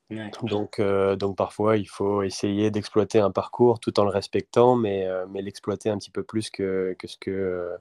Donc, 0.10 0.80
euh, 0.80 1.18
donc 1.18 1.36
parfois, 1.36 1.76
il 1.76 1.88
faut 1.88 2.24
essayer 2.24 2.72
d'exploiter 2.72 3.20
un 3.20 3.32
parcours 3.32 3.80
tout 3.82 4.00
en 4.00 4.06
le 4.06 4.10
respectant, 4.10 4.76
mais, 4.78 5.06
euh, 5.06 5.26
mais 5.30 5.42
l'exploiter 5.42 5.90
un 5.90 5.98
petit 5.98 6.12
peu 6.12 6.24
plus 6.24 6.50
que, 6.50 6.96
que 6.98 7.08
ce 7.08 7.18
que 7.18 7.30
euh, 7.32 7.78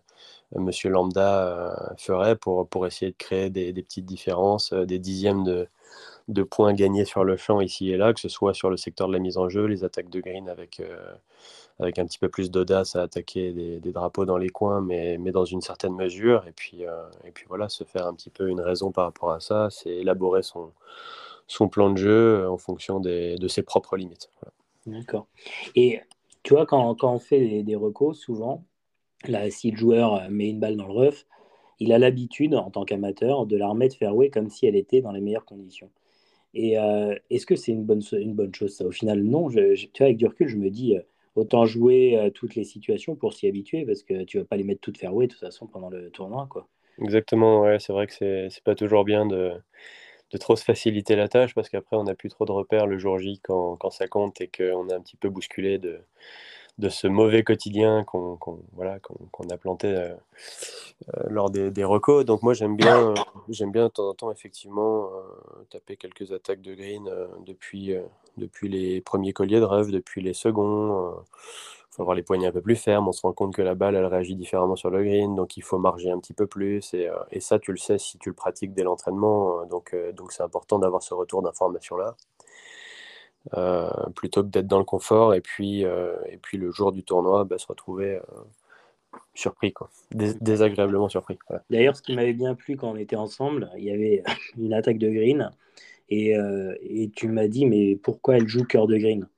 Monsieur 0.57 0.91
Lambda 0.91 1.95
ferait 1.99 2.35
pour, 2.35 2.69
pour 2.69 2.87
essayer 2.87 3.13
de 3.13 3.17
créer 3.17 3.49
des, 3.51 3.73
des 3.73 3.83
petites 3.83 4.07
différences, 4.07 4.73
des 4.73 4.99
dixièmes 4.99 5.45
de, 5.45 5.69
de, 6.29 6.43
points 6.43 6.75
gagnés 6.75 7.05
sur 7.05 7.23
le 7.25 7.37
champ 7.37 7.61
ici 7.61 7.91
et 7.91 7.97
là, 7.97 8.13
que 8.13 8.21
ce 8.21 8.29
soit 8.29 8.55
sur 8.55 8.71
le 8.71 8.77
secteur 8.77 9.07
de 9.09 9.13
la 9.13 9.21
mise 9.21 9.39
en 9.39 9.49
jeu, 9.49 9.67
les 9.67 9.85
attaques 9.85 10.11
de 10.11 10.21
green 10.21 10.49
avec, 10.49 10.83
avec 11.79 11.99
un 11.99 12.07
petit 12.07 12.19
peu 12.19 12.29
plus 12.29 12.51
d'audace 12.51 12.97
à 12.97 13.03
attaquer 13.03 13.53
des, 13.53 13.81
des, 13.81 13.93
drapeaux 13.93 14.25
dans 14.25 14.39
les 14.39 14.51
coins, 14.51 14.81
mais, 14.81 15.19
mais 15.19 15.33
dans 15.33 15.45
une 15.45 15.61
certaine 15.61 15.95
mesure. 15.95 16.45
Et 16.49 16.53
puis, 16.53 16.83
et 17.25 17.31
puis 17.33 17.45
voilà, 17.49 17.69
se 17.69 17.85
faire 17.85 18.07
un 18.07 18.15
petit 18.15 18.31
peu 18.31 18.49
une 18.49 18.61
raison 18.61 18.93
par 18.93 19.05
rapport 19.05 19.33
à 19.33 19.41
ça, 19.41 19.69
c'est 19.71 19.91
élaborer 19.91 20.43
son 20.43 20.73
son 21.47 21.69
plan 21.69 21.91
de 21.91 21.97
jeu 21.97 22.41
euh, 22.41 22.51
en 22.51 22.59
fonction 22.59 23.01
de 23.01 23.49
ses 23.49 23.63
propres 23.63 23.97
limites. 23.97 24.31
D'accord. 24.87 25.27
Et 25.75 26.01
tu 26.43 26.55
vois, 26.55 26.67
quand, 26.67 26.95
quand 26.95 27.13
on 27.13 27.19
fait 27.19 27.41
des, 27.41 27.63
des 27.63 27.77
recos, 27.77 28.19
souvent, 28.19 28.65
là, 29.27 29.51
si 29.51 29.71
le 29.71 29.77
joueur 29.77 30.15
euh, 30.15 30.29
met 30.31 30.49
une 30.49 30.61
balle 30.61 30.77
dans 30.77 30.87
le 30.87 30.93
rough, 30.93 31.27
il 31.79 31.93
a 31.93 31.99
l'habitude, 31.99 32.55
en 32.55 32.71
tant 32.71 32.85
qu'amateur, 32.85 33.47
de 33.47 33.57
la 33.57 33.69
remettre 33.69 33.97
fairway 33.97 34.31
comme 34.31 34.49
si 34.49 34.67
elle 34.67 34.77
était 34.77 35.03
dans 35.03 35.13
les 35.13 35.21
meilleures 35.21 35.45
conditions. 35.45 35.91
Et 36.55 36.79
euh, 36.79 37.15
est-ce 37.31 37.47
que 37.47 37.55
c'est 37.55 37.73
une 37.73 37.85
bonne, 37.85 38.03
une 38.13 38.35
bonne 38.35 38.55
chose, 38.55 38.75
ça? 38.75 38.87
Au 38.87 38.93
final, 38.93 39.23
non. 39.23 39.51
Je, 39.51 39.75
tu 39.75 39.91
vois, 39.99 40.07
avec 40.07 40.17
du 40.17 40.27
recul, 40.27 40.49
je 40.49 40.57
me 40.57 40.71
dis, 40.71 40.97
autant 41.35 41.67
jouer 41.67 42.31
toutes 42.35 42.55
les 42.55 42.65
situations 42.65 43.15
pour 43.15 43.35
s'y 43.35 43.47
habituer, 43.47 43.85
parce 43.85 44.03
que 44.03 44.25
tu 44.25 44.39
vas 44.39 44.45
pas 44.45 44.57
les 44.57 44.65
mettre 44.65 44.81
toutes 44.81 44.97
fairway, 44.97 45.27
de 45.27 45.33
toute 45.33 45.41
façon, 45.41 45.67
pendant 45.67 45.91
le 45.91 46.11
tournoi. 46.11 46.47
Quoi. 46.49 46.67
Exactement, 46.99 47.61
ouais, 47.61 47.79
c'est 47.79 47.93
vrai 47.93 48.07
que 48.07 48.15
c'est 48.15 48.65
pas 48.65 48.75
toujours 48.75 49.05
bien 49.05 49.27
de 49.27 49.53
de 50.33 50.39
trop 50.39 50.57
se 50.57 50.65
faciliter 50.65 51.17
la 51.17 51.29
tâche 51.29 51.55
parce 51.55 51.69
qu'après 51.69 51.97
on 51.97 52.05
n'a 52.05 52.15
plus 52.15 52.29
trop 52.29 52.45
de 52.45 52.53
repères 52.53 52.87
le 52.87 52.99
jour 52.99 53.19
J 53.19 53.41
quand, 53.43 53.91
ça 53.91 54.09
compte 54.09 54.41
et 54.41 54.49
qu'on 54.49 54.89
est 54.89 54.93
un 54.93 55.01
petit 55.01 55.17
peu 55.17 55.29
bousculé 55.29 55.79
de, 55.79 56.01
ce 56.89 57.07
mauvais 57.07 57.43
quotidien 57.43 58.05
qu'on 58.05 58.39
voilà, 58.73 58.99
a 59.51 59.57
planté 59.57 59.89
euh, 59.89 60.15
euh, 61.15 61.23
lors 61.29 61.51
des, 61.51 61.71
des, 61.71 61.85
recos. 61.85 62.25
Donc 62.25 62.43
moi 62.43 62.55
j'aime 62.55 62.77
bien, 62.77 63.15
j'aime 63.49 63.71
bien 63.71 63.85
de 63.85 63.91
temps 63.91 64.09
en 64.09 64.15
temps 64.15 64.33
effectivement 64.33 65.07
euh, 65.07 65.65
taper 65.71 65.97
quelques 65.97 66.33
attaques 66.33 66.61
de 66.61 66.75
green 66.75 67.09
depuis, 67.47 67.95
depuis 68.37 68.69
les 68.69 69.01
premiers 69.01 69.33
colliers 69.33 69.61
de 69.61 69.65
rêve, 69.65 69.91
depuis 69.91 70.23
les 70.23 70.35
seconds 70.35 71.15
faut 71.97 72.03
avoir 72.03 72.15
les 72.15 72.23
poignets 72.23 72.47
un 72.47 72.53
peu 72.53 72.61
plus 72.61 72.77
fermes. 72.77 73.09
On 73.09 73.13
se 73.13 73.23
rend 73.23 73.33
compte 73.33 73.55
que 73.55 73.63
la 73.63 73.75
balle, 73.75 73.97
elle 73.97 74.05
réagit 74.05 74.37
différemment 74.37 74.77
sur 74.77 74.91
le 74.91 75.03
green, 75.03 75.35
donc 75.35 75.57
il 75.57 75.63
faut 75.63 75.79
marger 75.79 76.11
un 76.11 76.19
petit 76.19 76.35
peu 76.35 76.47
plus. 76.47 76.93
Et, 76.93 77.09
euh, 77.09 77.17
ça, 77.41 77.59
tu 77.59 77.73
le 77.73 77.79
sais 77.79 77.99
si 77.99 78.19
tu 78.19 78.29
le 78.29 78.35
pratiques 78.35 78.75
dès 78.75 78.83
l'entraînement. 78.83 79.63
Euh, 79.63 79.65
donc, 79.67 79.95
euh, 79.95 80.13
donc 80.13 80.33
c'est 80.33 80.43
important 80.43 80.79
d'avoir 80.79 81.03
ce 81.03 81.15
retour 81.15 81.43
d'information-là. 81.43 82.15
plutôt 84.15 84.43
que 84.43 84.49
d'être 84.49 84.67
dans 84.67 84.79
le 84.79 84.85
confort 84.85 85.33
et 85.35 85.41
puis, 85.41 85.83
et 85.83 86.39
puis 86.43 86.59
le 86.59 86.71
jour 86.71 86.93
du 86.93 87.05
tournoi, 87.05 87.45
bah, 87.45 87.59
se 87.59 87.67
retrouver 87.67 88.21
surpris, 89.35 89.73
quoi. 89.73 89.89
désagréablement 90.11 91.09
surpris. 91.09 91.39
D'ailleurs, 91.71 91.97
ce 91.97 92.03
qui 92.03 92.15
m'avait 92.15 92.33
bien 92.35 92.55
plu 92.55 92.77
quand 92.77 92.91
on 92.91 92.97
était 92.97 93.17
ensemble, 93.17 93.71
il 93.79 93.85
y 93.85 93.91
avait 93.91 94.23
une 94.59 94.75
attaque 94.75 94.99
de 94.99 95.09
green 95.09 95.51
et, 96.09 96.35
et 96.81 97.11
tu 97.15 97.29
m'as 97.29 97.49
dit, 97.49 97.67
mais 97.67 97.97
pourquoi 97.97 98.37
elle 98.37 98.49
joue 98.49 98.65
cœur 98.65 98.87
de 98.89 98.99
green? 98.99 99.29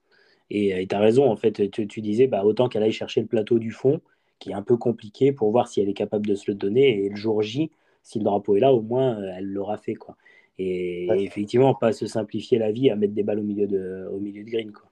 Et 0.50 0.86
tu 0.88 0.94
as 0.94 0.98
raison, 0.98 1.30
en 1.30 1.36
fait, 1.36 1.70
tu, 1.70 2.00
disais, 2.00 2.26
bah, 2.26 2.44
autant 2.44 2.68
qu'elle 2.68 2.82
aille 2.82 2.92
chercher 2.92 3.20
le 3.20 3.26
plateau 3.26 3.58
du 3.58 3.70
fond, 3.70 4.00
qui 4.38 4.50
est 4.50 4.54
un 4.54 4.62
peu 4.62 4.76
compliqué, 4.76 5.32
pour 5.32 5.50
voir 5.50 5.68
si 5.68 5.80
elle 5.80 5.88
est 5.88 5.94
capable 5.94 6.26
de 6.26 6.34
se 6.34 6.50
le 6.50 6.54
donner. 6.54 7.04
Et 7.04 7.08
le 7.08 7.16
jour 7.16 7.42
J, 7.42 7.70
si 8.02 8.18
le 8.18 8.24
drapeau 8.24 8.56
est 8.56 8.60
là, 8.60 8.72
au 8.72 8.80
moins, 8.80 9.20
euh, 9.20 9.32
elle 9.36 9.46
l'aura 9.46 9.76
fait. 9.76 9.94
Quoi. 9.94 10.16
Et, 10.58 11.06
effectivement, 11.22 11.74
pas 11.74 11.92
se 11.92 12.06
simplifier 12.06 12.58
la 12.58 12.72
vie 12.72 12.90
à 12.90 12.96
mettre 12.96 13.14
des 13.14 13.22
balles 13.22 13.40
au 13.40 13.44
milieu 13.44 13.66
de, 13.66 14.08
au 14.10 14.18
milieu 14.18 14.42
de 14.42 14.50
green. 14.50 14.72
Quoi. 14.72 14.90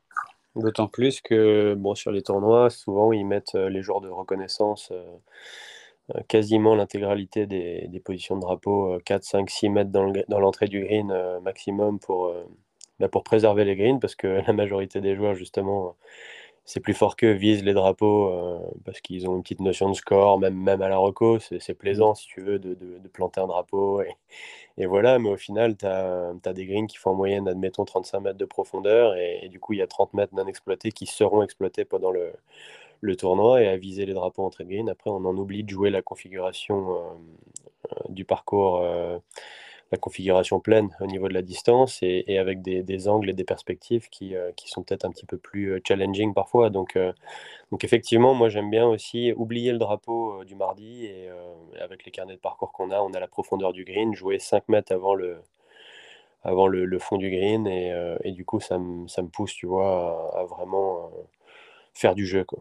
D'autant 0.57 0.89
plus 0.89 1.21
que 1.21 1.75
bon, 1.75 1.95
sur 1.95 2.13
les 2.13 2.23
tournois, 2.23 2.71
souvent, 2.71 3.13
ils 3.13 3.27
mettent 3.27 3.55
euh, 3.55 3.71
les 3.71 3.83
jours 3.83 4.01
de 4.01 4.09
reconnaissance. 4.09 4.93
Euh, 4.93 6.21
quasiment 6.29 6.77
l'intégralité 6.77 7.47
des, 7.47 7.89
des, 7.89 7.99
positions 7.99 8.37
de 8.37 8.41
drapeau, 8.41 8.97
4, 9.05 9.25
5, 9.25 9.51
6 9.51 9.71
mètres 9.71 9.91
dans 9.91 10.39
l'entrée 10.39 10.69
du 10.69 10.85
green 10.85 11.13
maximum 11.43 11.99
pour, 11.99 12.33
bah, 13.01 13.09
pour 13.09 13.25
préserver 13.25 13.65
les 13.65 13.77
greens, 13.77 14.01
parce 14.01 14.15
que 14.15 14.27
la 14.47 14.53
majorité 14.53 15.01
des 15.01 15.15
joueurs, 15.17 15.35
justement, 15.35 15.97
c'est 16.67 16.81
plus 16.81 16.95
fort 16.95 17.17
qu'eux 17.17 17.33
visent 17.33 17.65
les 17.65 17.75
drapeaux 17.75 18.29
euh, 18.29 18.59
parce 18.85 19.01
qu'ils 19.01 19.29
ont 19.29 19.37
une 19.37 19.43
petite 19.43 19.61
notion 19.61 19.89
de 19.89 19.95
score, 19.95 20.39
même, 20.41 20.57
même 20.57 20.83
à 20.83 20.89
la 20.89 20.99
reco, 20.99 21.39
c'est 21.39 21.75
plaisant 21.75 22.15
si 22.15 22.27
tu 22.27 22.41
veux 22.43 22.59
de, 22.59 22.75
de, 22.75 23.09
planter 23.09 23.41
un 23.41 23.47
drapeau. 23.47 24.03
Et, 24.77 24.87
voilà, 24.87 25.19
mais 25.19 25.31
au 25.31 25.37
final, 25.37 25.77
tu 25.77 25.87
as, 25.87 26.53
des 26.55 26.67
greens 26.67 26.87
qui 26.89 26.97
font 26.99 27.11
en 27.11 27.15
moyenne, 27.15 27.49
admettons, 27.49 27.85
35 27.85 28.21
mètres 28.21 28.39
de 28.39 28.45
profondeur 28.45 29.15
et, 29.17 29.49
du 29.49 29.61
coup, 29.61 29.73
il 29.75 29.79
y 29.79 29.83
a 29.83 29.87
30 29.87 30.15
mètres 30.15 30.35
non 30.35 30.47
exploités 30.47 30.91
qui 30.93 31.07
seront 31.07 31.43
exploités 31.43 31.85
pendant 31.85 32.11
le, 32.11 32.33
le, 33.01 33.17
tournoi 33.17 33.63
et 33.63 33.69
à 33.69 33.77
viser 33.77 34.05
les 34.07 34.15
drapeaux 34.15 34.45
entrée 34.45 34.65
de 34.65 34.71
green. 34.71 34.89
Après, 34.91 35.11
on 35.11 35.25
en 35.25 35.37
oublie 35.37 35.65
de 35.65 35.71
jouer 35.71 35.91
la 35.91 36.03
configuration 36.03 36.91
euh, 36.93 36.99
euh, 37.93 37.95
du 38.09 38.25
parcours 38.25 38.83
la 39.93 39.99
configuration 39.99 40.59
pleine 40.59 40.91
au 41.01 41.07
niveau 41.07 41.29
de 41.29 41.35
la 41.35 41.43
distance 41.43 42.01
et, 42.03 42.39
avec 42.39 42.61
des, 42.63 43.09
angles 43.09 43.31
et 43.31 43.33
des 43.33 43.45
perspectives 43.45 44.09
qui, 44.09 44.35
euh, 44.35 44.51
qui 44.57 44.69
sont 44.69 44.83
peut-être 44.83 45.05
un 45.05 45.11
petit 45.11 45.27
peu 45.27 45.39
plus 45.39 45.73
euh, 45.73 45.81
challenging 45.87 46.35
parfois. 46.35 46.71
Donc, 46.71 46.97
euh, 46.97 47.13
donc 47.71 47.85
effectivement, 47.85 48.35
moi 48.35 48.49
j'aime 48.49 48.71
bien 48.71 48.87
aussi 48.87 49.33
oublier 49.33 49.73
le 49.73 49.79
drapeau 49.79 50.45
du 50.45 50.57
mardi 50.57 51.07
et 51.07 51.29
avec 51.81 52.05
les 52.05 52.11
carnets 52.11 52.35
de 52.35 52.41
parcours 52.41 52.73
qu'on 52.73 52.91
a, 52.91 53.01
on 53.01 53.13
a 53.13 53.21
la 53.21 53.29
profondeur 53.29 53.73
du 53.73 53.85
green, 53.85 54.15
jouer 54.15 54.39
5 54.39 54.69
mètres 54.69 54.93
avant 54.93 55.15
le, 55.15 55.39
avant 56.43 56.67
le, 56.67 56.99
fond 56.99 57.17
du 57.17 57.31
green 57.31 57.67
et, 57.67 58.33
du 58.33 58.45
coup 58.45 58.61
ça 58.61 58.79
me, 58.79 59.07
ça 59.09 59.23
me, 59.23 59.29
pousse, 59.29 59.55
tu 59.55 59.67
vois, 59.67 60.33
à, 60.39 60.45
vraiment 60.45 61.11
faire 61.95 62.15
du 62.15 62.27
jeu. 62.27 62.45
Quoi. 62.45 62.61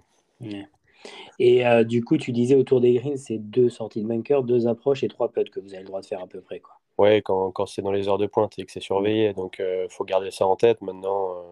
Et 1.40 1.64
du 1.86 2.04
coup, 2.04 2.18
tu 2.18 2.32
disais 2.32 2.56
autour 2.56 2.82
des 2.82 2.94
greens, 2.94 3.18
c'est 3.18 3.38
deux 3.38 3.70
sorties 3.70 4.02
de 4.02 4.08
bunker, 4.08 4.44
deux 4.44 4.68
approches 4.68 5.04
et 5.04 5.08
trois 5.08 5.30
putts 5.32 5.50
que 5.50 5.60
vous 5.60 5.74
avez 5.74 5.84
le 5.84 5.88
droit 5.88 6.02
de 6.02 6.06
faire 6.06 6.22
à 6.22 6.28
peu 6.28 6.42
près. 6.42 6.60
Quoi. 6.60 6.76
Ouais, 6.98 7.22
quand, 7.22 7.52
quand 7.52 7.66
c'est 7.66 7.82
dans 7.82 7.92
les 7.92 8.08
heures 8.08 8.18
de 8.18 8.26
pointe 8.26 8.58
et 8.58 8.66
que 8.66 8.72
c'est 8.72 8.80
surveillé, 8.80 9.34
donc 9.34 9.58
il 9.60 9.88
faut 9.90 10.06
garder 10.06 10.32
ça 10.32 10.48
en 10.48 10.56
tête. 10.56 10.82
Maintenant, 10.82 11.44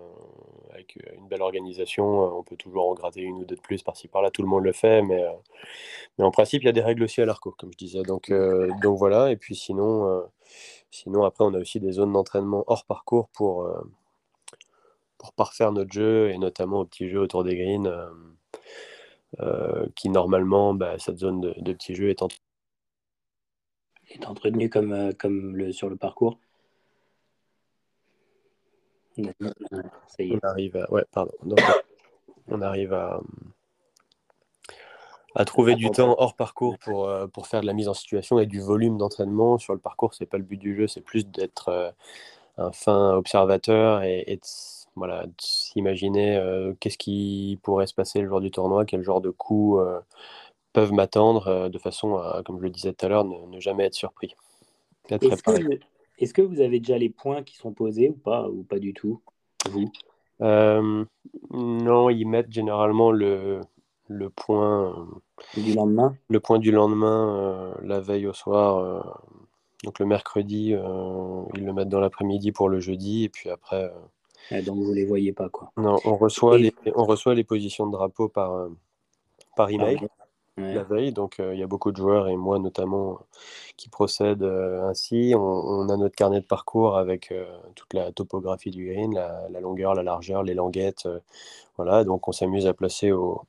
avec 0.71 0.97
une 1.17 1.27
belle 1.27 1.41
organisation, 1.41 2.05
on 2.37 2.43
peut 2.43 2.55
toujours 2.55 2.89
en 2.89 2.93
gratter 2.93 3.21
une 3.21 3.35
ou 3.37 3.45
deux 3.45 3.55
de 3.55 3.61
plus 3.61 3.83
par-ci 3.83 4.07
par-là. 4.07 4.31
Tout 4.31 4.41
le 4.41 4.47
monde 4.47 4.63
le 4.63 4.71
fait, 4.71 5.01
mais, 5.01 5.21
mais 6.17 6.23
en 6.23 6.31
principe, 6.31 6.63
il 6.63 6.65
y 6.67 6.69
a 6.69 6.71
des 6.71 6.81
règles 6.81 7.03
aussi 7.03 7.21
à 7.21 7.25
l'ARCO, 7.25 7.51
comme 7.57 7.71
je 7.73 7.77
disais. 7.77 8.03
Donc, 8.03 8.31
donc 8.81 8.97
voilà. 8.97 9.31
Et 9.31 9.35
puis 9.37 9.55
sinon, 9.55 10.23
sinon, 10.91 11.23
après, 11.25 11.43
on 11.43 11.53
a 11.53 11.59
aussi 11.59 11.79
des 11.79 11.91
zones 11.91 12.13
d'entraînement 12.13 12.63
hors 12.67 12.85
parcours 12.85 13.27
pour, 13.33 13.67
pour 15.17 15.33
parfaire 15.33 15.71
notre 15.73 15.91
jeu 15.91 16.29
et 16.31 16.37
notamment 16.37 16.79
au 16.81 16.85
petit 16.85 17.09
jeu 17.09 17.19
autour 17.19 17.43
des 17.43 17.57
greens. 17.57 17.91
qui 19.95 20.09
normalement, 20.09 20.73
bah, 20.73 20.97
cette 20.99 21.17
zone 21.19 21.41
de, 21.41 21.53
de 21.57 21.73
petit 21.73 21.95
jeu 21.95 22.09
est 22.09 22.21
en 22.21 22.27
est 24.13 24.25
entretenu 24.27 24.69
comme, 24.69 24.93
euh, 24.93 25.11
comme 25.17 25.55
le, 25.55 25.71
sur 25.71 25.89
le 25.89 25.95
parcours. 25.95 26.37
On 29.17 30.39
arrive 30.43 30.75
à, 30.77 30.91
ouais, 30.91 31.05
pardon. 31.11 31.31
on 32.47 32.61
arrive 32.61 32.93
à, 32.93 33.21
à 35.35 35.45
trouver 35.45 35.75
du 35.75 35.91
temps 35.91 36.15
hors 36.17 36.35
parcours 36.35 36.77
pour, 36.79 37.07
euh, 37.07 37.27
pour 37.27 37.47
faire 37.47 37.61
de 37.61 37.67
la 37.67 37.73
mise 37.73 37.87
en 37.87 37.93
situation 37.93 38.39
et 38.39 38.45
du 38.45 38.59
volume 38.59 38.97
d'entraînement. 38.97 39.57
Sur 39.57 39.73
le 39.73 39.79
parcours, 39.79 40.13
c'est 40.13 40.25
pas 40.25 40.37
le 40.37 40.43
but 40.43 40.57
du 40.57 40.75
jeu, 40.75 40.87
c'est 40.87 41.01
plus 41.01 41.27
d'être 41.27 41.69
euh, 41.69 41.91
un 42.57 42.71
fin 42.71 43.13
observateur 43.13 44.03
et, 44.03 44.23
et 44.27 44.39
voilà, 44.95 45.25
s'imaginer 45.39 46.39
qu'est-ce 46.79 46.99
qui 46.99 47.59
pourrait 47.63 47.87
se 47.87 47.95
passer 47.95 48.21
le 48.21 48.27
jour 48.27 48.41
du 48.41 48.51
tournoi, 48.51 48.85
quel 48.85 49.01
genre 49.01 49.21
de 49.21 49.31
coup 49.31 49.79
peuvent 50.73 50.91
m'attendre 50.91 51.47
euh, 51.47 51.69
de 51.69 51.77
façon 51.77 52.15
à, 52.17 52.41
comme 52.43 52.57
je 52.57 52.63
le 52.63 52.69
disais 52.71 52.93
tout 52.93 53.05
à 53.05 53.09
l'heure, 53.09 53.23
ne, 53.23 53.59
jamais 53.59 53.85
être 53.85 53.93
surpris. 53.93 54.35
Est-ce 55.09 56.33
que, 56.33 56.41
vous 56.41 56.61
avez 56.61 56.79
déjà 56.79 56.97
les 56.97 57.09
points 57.09 57.43
qui 57.43 57.55
sont 57.55 57.73
posés 57.73 58.09
ou 58.09 58.13
pas, 58.13 58.49
ou 58.49 58.63
pas 58.63 58.79
du 58.79 58.93
tout 58.93 59.21
euh, 60.41 61.05
Non, 61.51 62.09
ils 62.09 62.25
mettent 62.25 62.51
généralement 62.51 63.11
le, 63.11 63.61
le 64.07 64.29
point 64.29 65.07
du 65.55 65.73
lendemain? 65.73 66.15
Le 66.29 66.39
point 66.39 66.59
du 66.59 66.71
lendemain, 66.71 67.35
euh, 67.35 67.73
la 67.83 67.99
veille 67.99 68.27
au 68.27 68.33
soir. 68.33 69.05
donc 69.83 69.99
le 69.99 70.05
mercredi, 70.05 70.69
ils 70.69 71.65
le 71.65 71.73
mettent 71.73 71.89
dans 71.89 71.99
l'après-midi 71.99 72.51
pour 72.51 72.69
le 72.69 72.79
jeudi, 72.79 73.25
et 73.25 73.29
puis 73.29 73.49
après. 73.49 73.91
donc 74.65 74.77
vous 74.77 74.93
les 74.93 75.05
voyez 75.05 75.33
pas 75.33 75.49
quoi. 75.49 75.71
Non, 75.77 75.97
on 76.05 76.15
reçoit 76.15 76.57
les 76.57 76.73
on 76.95 77.03
reçoit 77.03 77.35
les 77.35 77.43
positions 77.43 77.87
de 77.87 77.91
drapeau 77.91 78.29
par 78.29 78.69
par 79.55 79.69
email 79.69 79.99
la 80.57 80.83
veille. 80.83 81.11
Donc 81.11 81.35
il 81.39 81.57
y 81.57 81.63
a 81.63 81.67
beaucoup 81.67 81.91
de 81.91 81.97
joueurs, 81.97 82.27
et 82.27 82.35
moi 82.35 82.59
notamment, 82.59 83.19
qui 83.77 83.89
procèdent 83.89 84.43
ainsi. 84.43 85.33
On, 85.35 85.89
a 85.89 85.97
notre 85.97 86.15
carnet 86.15 86.41
de 86.41 86.45
parcours 86.45 86.97
avec 86.97 87.33
toute 87.75 87.93
la 87.93 88.11
topographie 88.11 88.71
du 88.71 88.85
green, 88.85 89.13
la, 89.13 89.59
longueur, 89.61 89.95
la 89.95 90.03
largeur, 90.03 90.43
les 90.43 90.53
languettes. 90.53 91.07
voilà, 91.77 92.03
donc 92.03 92.27
on 92.27 92.31
s'amuse 92.31 92.67
à 92.67 92.73
placer 92.73 93.11
au, 93.11 93.41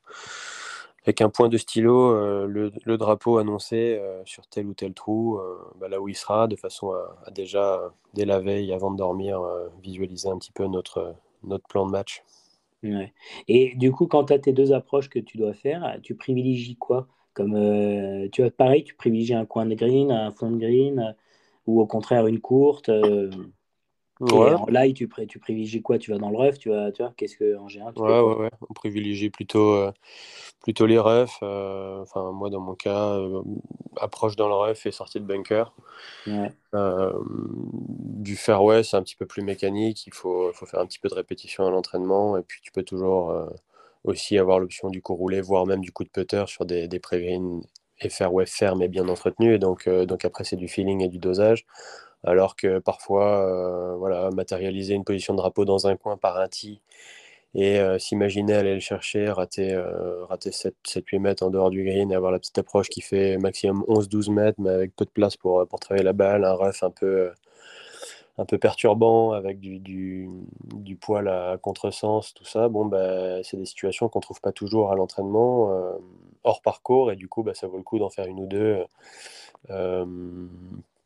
avec 1.04 1.20
un 1.20 1.28
point 1.28 1.48
de 1.48 1.58
stylo 1.58 2.46
le, 2.46 2.96
drapeau 2.96 3.38
annoncé 3.38 4.00
sur 4.24 4.46
tel 4.46 4.66
ou 4.66 4.74
tel 4.74 4.94
trou, 4.94 5.38
bah, 5.78 5.88
là 5.88 6.00
où 6.00 6.08
il 6.08 6.16
sera, 6.16 6.46
de 6.48 6.56
façon 6.56 6.92
à, 6.92 7.30
déjà, 7.30 7.80
dès 8.14 8.24
la 8.24 8.40
veille, 8.40 8.72
avant 8.72 8.90
de 8.90 8.96
dormir, 8.96 9.42
visualiser 9.82 10.28
un 10.28 10.38
petit 10.38 10.52
peu 10.52 10.66
notre, 10.66 11.14
notre 11.42 11.66
plan 11.68 11.86
de 11.86 11.90
match. 11.90 12.22
Et 13.48 13.74
du 13.76 13.92
coup, 13.92 14.06
quand 14.06 14.24
tu 14.24 14.32
as 14.32 14.38
tes 14.38 14.52
deux 14.52 14.72
approches 14.72 15.08
que 15.08 15.18
tu 15.18 15.38
dois 15.38 15.54
faire, 15.54 15.98
tu 16.02 16.14
privilégies 16.14 16.76
quoi? 16.76 17.08
Comme 17.34 17.54
euh, 17.56 18.28
tu 18.30 18.42
as 18.44 18.50
pareil, 18.50 18.84
tu 18.84 18.94
privilégies 18.94 19.34
un 19.34 19.44
coin 19.44 19.66
de 19.66 19.74
green, 19.74 20.10
un 20.12 20.30
fond 20.30 20.50
de 20.50 20.58
green, 20.58 21.00
euh, 21.00 21.12
ou 21.66 21.80
au 21.80 21.86
contraire 21.86 22.26
une 22.26 22.40
courte. 22.40 22.88
Euh, 22.88 23.30
en 24.32 24.66
live, 24.66 24.94
tu, 24.94 25.08
tu 25.28 25.38
privilégies 25.38 25.82
quoi? 25.82 25.98
Tu 25.98 26.10
vas 26.10 26.18
dans 26.18 26.30
le 26.30 26.36
ref, 26.36 26.58
tu 26.58 26.70
vas, 26.70 26.92
tu 26.92 27.02
vois, 27.02 27.12
qu'est-ce 27.16 27.36
que 27.36 27.56
en 27.56 27.68
général 27.68 27.94
ouais, 27.96 28.20
ouais, 28.20 28.36
ouais, 28.36 28.50
on 28.68 28.72
privilégie 28.72 29.30
plutôt, 29.30 29.90
plutôt 30.62 30.86
les 30.86 30.98
refs. 30.98 31.42
Enfin, 31.42 32.32
moi, 32.32 32.50
dans 32.50 32.60
mon 32.60 32.74
cas, 32.74 33.18
approche 34.00 34.36
dans 34.36 34.48
le 34.48 34.54
ref 34.54 34.86
et 34.86 34.92
sortie 34.92 35.20
de 35.20 35.26
bunker. 35.26 35.74
du 36.72 38.36
fairway, 38.36 38.82
c'est 38.82 38.96
un 38.96 39.02
petit 39.02 39.16
peu 39.16 39.26
plus 39.26 39.42
mécanique. 39.42 40.06
Il 40.06 40.14
faut, 40.14 40.52
faut, 40.52 40.66
faire 40.66 40.80
un 40.80 40.86
petit 40.86 40.98
peu 40.98 41.08
de 41.08 41.14
répétition 41.14 41.66
à 41.66 41.70
l'entraînement, 41.70 42.36
et 42.38 42.42
puis 42.42 42.60
tu 42.62 42.72
peux 42.72 42.82
toujours 42.82 43.34
aussi 44.04 44.38
avoir 44.38 44.58
l'option 44.58 44.90
du 44.90 45.02
coup 45.02 45.14
roulé, 45.14 45.40
voire 45.40 45.66
même 45.66 45.80
du 45.80 45.92
coup 45.92 46.04
de 46.04 46.10
putter 46.10 46.44
sur 46.46 46.66
des, 46.66 46.88
des 46.88 46.98
pré-greens 46.98 47.62
et 48.00 48.08
fairway 48.08 48.44
ferme 48.44 48.82
et 48.82 48.88
bien 48.88 49.08
entretenu. 49.08 49.54
Et 49.54 49.58
donc, 49.58 49.88
donc 49.88 50.24
après, 50.24 50.44
c'est 50.44 50.56
du 50.56 50.68
feeling 50.68 51.02
et 51.02 51.08
du 51.08 51.18
dosage 51.18 51.64
alors 52.24 52.56
que 52.56 52.78
parfois, 52.78 53.46
euh, 53.46 53.96
voilà, 53.96 54.30
matérialiser 54.30 54.94
une 54.94 55.04
position 55.04 55.34
de 55.34 55.38
drapeau 55.38 55.64
dans 55.64 55.86
un 55.86 55.96
coin 55.96 56.16
par 56.16 56.38
un 56.38 56.48
tee 56.48 56.80
et 57.54 57.78
euh, 57.78 57.98
s'imaginer 57.98 58.54
aller 58.54 58.74
le 58.74 58.80
chercher, 58.80 59.28
rater, 59.30 59.72
euh, 59.72 60.24
rater 60.24 60.50
7-8 60.50 61.20
mètres 61.20 61.44
en 61.44 61.50
dehors 61.50 61.70
du 61.70 61.84
green 61.84 62.10
et 62.10 62.14
avoir 62.14 62.32
la 62.32 62.38
petite 62.38 62.58
approche 62.58 62.88
qui 62.88 63.00
fait 63.00 63.36
maximum 63.38 63.84
11-12 63.88 64.32
mètres, 64.32 64.60
mais 64.60 64.70
avec 64.70 64.96
peu 64.96 65.04
de 65.04 65.10
place 65.10 65.36
pour, 65.36 65.66
pour 65.68 65.78
travailler 65.80 66.04
la 66.04 66.12
balle, 66.12 66.44
un 66.44 66.54
rough 66.54 66.82
un 66.82 66.90
peu, 66.90 67.30
un 68.38 68.44
peu 68.44 68.58
perturbant 68.58 69.32
avec 69.32 69.60
du, 69.60 69.78
du, 69.78 70.96
poil 70.96 71.28
à 71.28 71.58
contresens, 71.62 72.34
tout 72.34 72.44
ça, 72.44 72.68
bon, 72.68 72.86
bah, 72.86 73.42
c'est 73.44 73.56
des 73.56 73.66
situations 73.66 74.08
qu'on 74.08 74.18
ne 74.18 74.22
trouve 74.22 74.40
pas 74.40 74.52
toujours 74.52 74.90
à 74.90 74.96
l'entraînement, 74.96 75.70
hors 76.42 76.62
parcours, 76.62 77.12
et 77.12 77.16
du 77.16 77.28
coup, 77.28 77.42
bah, 77.44 77.54
ça 77.54 77.68
vaut 77.68 77.76
le 77.76 77.84
coup 77.84 77.98
d'en 77.98 78.10
faire 78.10 78.26
une 78.26 78.40
ou 78.40 78.46
deux 78.46 78.84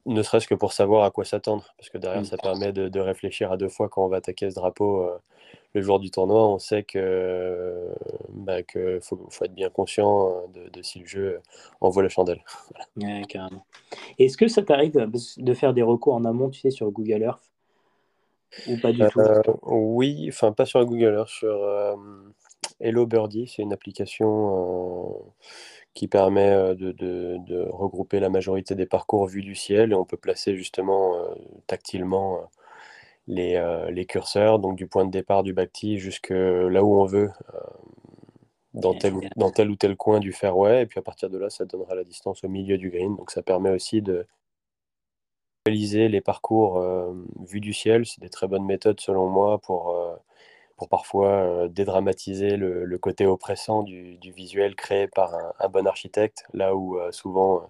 ne 0.07 0.23
serait-ce 0.23 0.47
que 0.47 0.55
pour 0.55 0.73
savoir 0.73 1.05
à 1.05 1.11
quoi 1.11 1.25
s'attendre, 1.25 1.65
parce 1.77 1.91
que 1.91 1.99
derrière, 1.99 2.23
mm. 2.23 2.27
ça 2.27 2.37
permet 2.37 2.73
de, 2.73 3.01
réfléchir 3.01 3.53
à 3.53 3.57
deux 3.57 3.69
fois 3.69 3.89
quand 3.89 4.05
on 4.05 4.09
va 4.09 4.19
attaquer 4.19 4.51
ce 4.51 4.55
drapeau 4.55 5.03
euh, 5.03 5.19
le 5.75 5.83
jour 5.83 6.01
du 6.01 6.11
tournoi. 6.11 6.49
On 6.49 6.59
sait 6.59 6.83
que 6.83 7.89
bah, 8.31 8.57
faut, 9.03 9.29
être 9.43 9.55
bien 9.55 9.71
conscient 9.71 10.29
euh, 10.57 10.71
de, 10.71 10.83
si 10.83 11.01
le 11.01 11.07
jeu 11.07 11.41
envoie 11.81 12.03
la 12.03 12.09
chandelle. 12.09 12.43
Est-ce 14.19 14.37
que 14.37 14.49
ça 14.49 14.63
t'arrive 14.63 14.93
de 15.37 15.55
faire 15.55 15.75
des 15.75 15.83
recours 15.83 16.15
en 16.15 16.25
amont, 16.25 16.51
tu 16.51 16.61
sais, 16.61 16.71
sur 16.71 16.91
Google 16.91 17.23
Earth? 17.23 17.51
Ou 18.67 18.79
pas 18.79 18.93
du 18.93 19.01
tout? 19.11 19.21
Euh, 19.21 19.43
Oui, 19.63 20.27
enfin 20.29 20.53
pas 20.53 20.65
sur 20.65 20.85
Google 20.85 21.15
Earth, 21.15 21.29
sur 21.29 21.97
Hello 22.81 23.07
Birdie, 23.07 23.47
c'est 23.47 23.63
une 23.63 23.73
application 23.73 25.23
qui 25.99 26.07
permet 26.07 26.51
euh, 26.51 26.77
de, 26.77 27.69
regrouper 27.71 28.21
la 28.21 28.31
majorité 28.31 28.77
des 28.77 28.87
parcours 28.87 29.27
vus 29.27 29.43
du 29.43 29.57
ciel 29.57 29.91
et 29.91 29.95
on 29.97 30.05
peut 30.05 30.17
placer 30.17 30.55
justement 30.55 31.17
euh, 31.17 31.35
tactilement 31.67 32.37
euh, 32.37 32.45
les, 33.27 33.91
les, 33.91 34.07
curseurs, 34.07 34.61
donc 34.61 34.77
du 34.77 34.87
point 34.87 35.05
de 35.05 35.11
départ 35.11 35.43
du 35.43 35.53
bacti 35.53 35.99
jusque 35.99 36.31
là 36.31 36.85
où 36.85 36.95
on 37.01 37.05
veut, 37.05 37.31
dans, 38.75 38.95
tel, 38.95 39.13
ou, 39.13 39.23
dans 39.37 39.51
tel 39.51 39.71
ou 39.71 39.77
tel 39.77 39.97
coin 39.97 40.21
du 40.21 40.33
fairway, 40.33 40.83
et 40.83 40.87
puis 40.87 41.01
à 41.01 41.03
partir 41.03 41.31
de 41.31 41.37
là, 41.37 41.51
ça 41.51 41.65
donnera 41.65 41.97
la 41.97 42.05
distance 42.05 42.45
au 42.45 42.49
milieu 42.49 42.79
du 42.79 42.91
green, 42.91 43.17
donc 43.17 43.33
ça 43.33 43.43
permet 43.43 43.71
aussi 43.71 44.01
de 44.01 44.25
réaliser 45.67 46.09
les 46.09 46.21
parcours 46.21 46.81
vus 47.41 47.61
du 47.61 47.75
ciel, 47.75 48.07
c'est 48.07 48.23
des 48.23 48.31
très 48.31 48.47
bonnes 48.47 48.65
méthodes 48.65 49.01
selon 49.01 49.29
moi 49.29 49.59
pour 49.59 49.95
pour 50.79 50.89
parfois 50.89 51.29
euh, 51.29 51.69
dédramatiser 51.69 52.57
le, 52.57 52.99
côté 52.99 53.27
oppressant 53.27 53.83
du, 53.83 54.19
visuel 54.23 54.77
créé 54.77 55.09
par 55.09 55.35
un, 55.35 55.69
bon 55.69 55.87
architecte, 55.87 56.45
là 56.55 56.75
où 56.77 56.99
euh, 56.99 57.13
souvent 57.13 57.57
euh, 57.57 57.67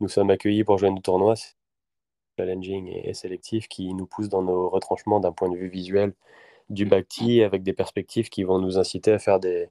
nous 0.00 0.08
sommes 0.08 0.30
accueillis 0.30 0.64
pour 0.64 0.76
jouer 0.78 0.90
nos 0.90 1.00
tournois, 1.00 1.36
challenging 2.38 2.88
et, 2.88 3.14
sélectif 3.14 3.68
qui 3.68 3.94
nous 3.94 4.06
pousse 4.06 4.28
dans 4.28 4.42
nos 4.42 4.68
retranchements 4.68 5.20
d'un 5.20 5.32
point 5.32 5.48
de 5.48 5.56
vue 5.56 5.68
visuel 5.68 6.12
du 6.70 6.86
bacti 6.86 7.42
avec 7.42 7.62
des 7.62 7.72
perspectives 7.72 8.28
qui 8.30 8.44
vont 8.44 8.58
nous 8.58 8.78
inciter 8.78 9.12
à 9.12 9.18
faire 9.18 9.40
des, 9.40 9.68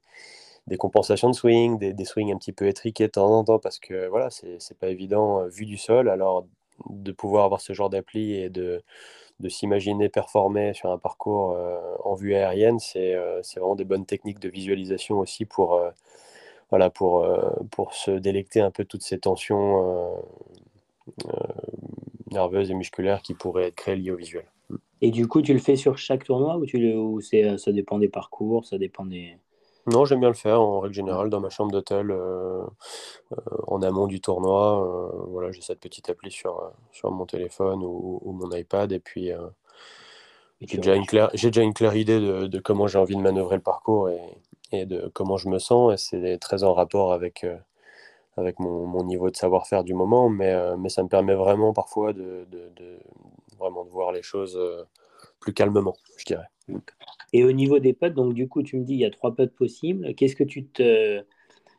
des 0.67 0.77
compensations 0.77 1.29
de 1.29 1.35
swing, 1.35 1.79
des, 1.79 1.93
des, 1.93 2.05
swings 2.05 2.33
un 2.33 2.37
petit 2.37 2.53
peu 2.53 2.67
étriqués 2.67 3.07
de 3.07 3.11
temps 3.11 3.31
en 3.31 3.43
temps, 3.43 3.59
parce 3.59 3.79
que 3.79 4.07
voilà, 4.07 4.29
c'est 4.29 4.77
pas 4.79 4.89
évident 4.89 5.45
vu 5.47 5.65
du 5.65 5.77
sol. 5.77 6.09
Alors, 6.09 6.47
de 6.89 7.11
pouvoir 7.11 7.45
avoir 7.45 7.61
ce 7.61 7.73
genre 7.73 7.89
d'appli 7.89 8.35
et 8.35 8.49
de, 8.49 8.81
de 9.39 9.49
s'imaginer 9.49 10.09
performer 10.09 10.73
sur 10.73 10.91
un 10.91 10.97
parcours 10.97 11.57
en 12.03 12.13
vue 12.13 12.33
aérienne, 12.33 12.79
c'est 12.79 13.15
vraiment 13.55 13.75
des 13.75 13.85
bonnes 13.85 14.05
techniques 14.05 14.39
de 14.39 14.49
visualisation 14.49 15.19
aussi 15.19 15.45
pour, 15.45 15.81
voilà, 16.69 16.89
pour, 16.89 17.25
pour 17.71 17.93
se 17.93 18.11
délecter 18.11 18.61
un 18.61 18.71
peu 18.71 18.85
toutes 18.85 19.03
ces 19.03 19.19
tensions 19.19 20.09
nerveuses 22.31 22.69
et 22.69 22.73
musculaires 22.73 23.21
qui 23.21 23.33
pourraient 23.33 23.67
être 23.67 23.75
créées 23.75 23.95
liées 23.95 24.11
au 24.11 24.17
visuel. 24.17 24.45
Et 25.01 25.11
du 25.11 25.27
coup, 25.27 25.41
tu 25.41 25.53
le 25.53 25.59
fais 25.59 25.77
sur 25.77 25.97
chaque 25.97 26.25
tournoi 26.25 26.57
ou, 26.57 26.65
tu 26.65 26.77
le, 26.77 26.97
ou 26.97 27.21
ça 27.21 27.71
dépend 27.71 27.99
des 27.99 28.09
parcours, 28.09 28.65
ça 28.65 28.77
dépend 28.77 29.05
des... 29.05 29.37
Non, 29.89 30.05
j'aime 30.05 30.19
bien 30.19 30.29
le 30.29 30.35
faire 30.35 30.61
en 30.61 30.81
règle 30.81 30.93
générale 30.93 31.29
dans 31.29 31.39
ma 31.39 31.49
chambre 31.49 31.71
d'hôtel 31.71 32.11
euh, 32.11 32.61
euh, 33.31 33.35
en 33.67 33.81
amont 33.81 34.05
du 34.07 34.21
tournoi. 34.21 34.83
Euh, 34.83 35.25
voilà, 35.29 35.51
j'ai 35.51 35.61
cette 35.61 35.79
petite 35.79 36.09
appli 36.09 36.31
sur, 36.31 36.71
sur 36.91 37.11
mon 37.11 37.25
téléphone 37.25 37.83
ou, 37.83 38.21
mon 38.31 38.51
iPad 38.51 38.91
et 38.91 38.99
puis 38.99 39.31
j'ai 40.61 40.77
déjà, 40.77 40.95
une 40.95 41.05
claire, 41.05 41.31
déjà 41.31 41.61
une 41.61 41.73
claire 41.73 41.95
idée 41.95 42.19
de, 42.19 42.45
de 42.47 42.59
comment 42.59 42.87
j'ai 42.87 42.99
envie 42.99 43.15
de 43.15 43.21
manœuvrer 43.21 43.55
le 43.55 43.63
parcours 43.63 44.09
et, 44.09 44.19
et, 44.71 44.85
de 44.85 45.09
comment 45.13 45.37
je 45.37 45.49
me 45.49 45.57
sens. 45.57 45.93
Et 45.93 45.97
c'est 45.97 46.37
très 46.37 46.63
en 46.63 46.73
rapport 46.73 47.11
avec, 47.11 47.45
avec 48.37 48.59
mon, 48.59 48.85
mon 48.85 49.03
niveau 49.03 49.31
de 49.31 49.35
savoir-faire 49.35 49.83
du 49.83 49.95
moment, 49.95 50.29
mais, 50.29 50.55
mais 50.77 50.89
ça 50.89 51.01
me 51.01 51.09
permet 51.09 51.33
vraiment 51.33 51.73
parfois 51.73 52.13
de, 52.13 52.45
de, 52.51 52.69
de 52.75 52.99
vraiment 53.57 53.85
de 53.85 53.89
voir 53.89 54.11
les 54.11 54.21
choses 54.21 54.59
plus 55.39 55.53
calmement, 55.53 55.95
je 56.17 56.25
dirais. 56.25 56.47
Et 57.33 57.43
au 57.43 57.51
niveau 57.51 57.79
des 57.79 57.93
potes, 57.93 58.13
donc 58.13 58.33
du 58.33 58.47
coup, 58.47 58.63
tu 58.63 58.77
me 58.77 58.83
dis 58.83 58.93
il 58.93 58.99
y 58.99 59.05
a 59.05 59.09
trois 59.09 59.35
potes 59.35 59.55
possibles. 59.55 60.13
Qu'est-ce 60.15 60.35
que 60.35 60.43
tu 60.43 60.65
te, 60.65 61.23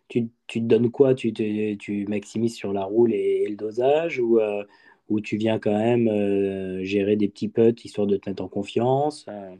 tu, 0.08 0.28
tu 0.46 0.60
te 0.60 0.66
donnes 0.66 0.90
quoi? 0.90 1.14
Tu, 1.14 1.32
te, 1.32 1.74
tu 1.74 2.06
maximises 2.06 2.54
sur 2.54 2.72
la 2.72 2.84
roule 2.84 3.12
et, 3.12 3.46
le 3.48 3.56
dosage 3.56 4.20
ou, 4.20 4.38
euh, 4.40 4.64
ou 5.08 5.20
tu 5.20 5.36
viens 5.36 5.58
quand 5.58 5.76
même 5.76 6.08
euh, 6.08 6.82
gérer 6.84 7.16
des 7.16 7.28
petits 7.28 7.48
potes 7.48 7.84
histoire 7.84 8.06
de 8.06 8.16
te 8.16 8.28
mettre 8.28 8.42
en 8.42 8.48
confiance 8.48 9.26
euh? 9.28 9.54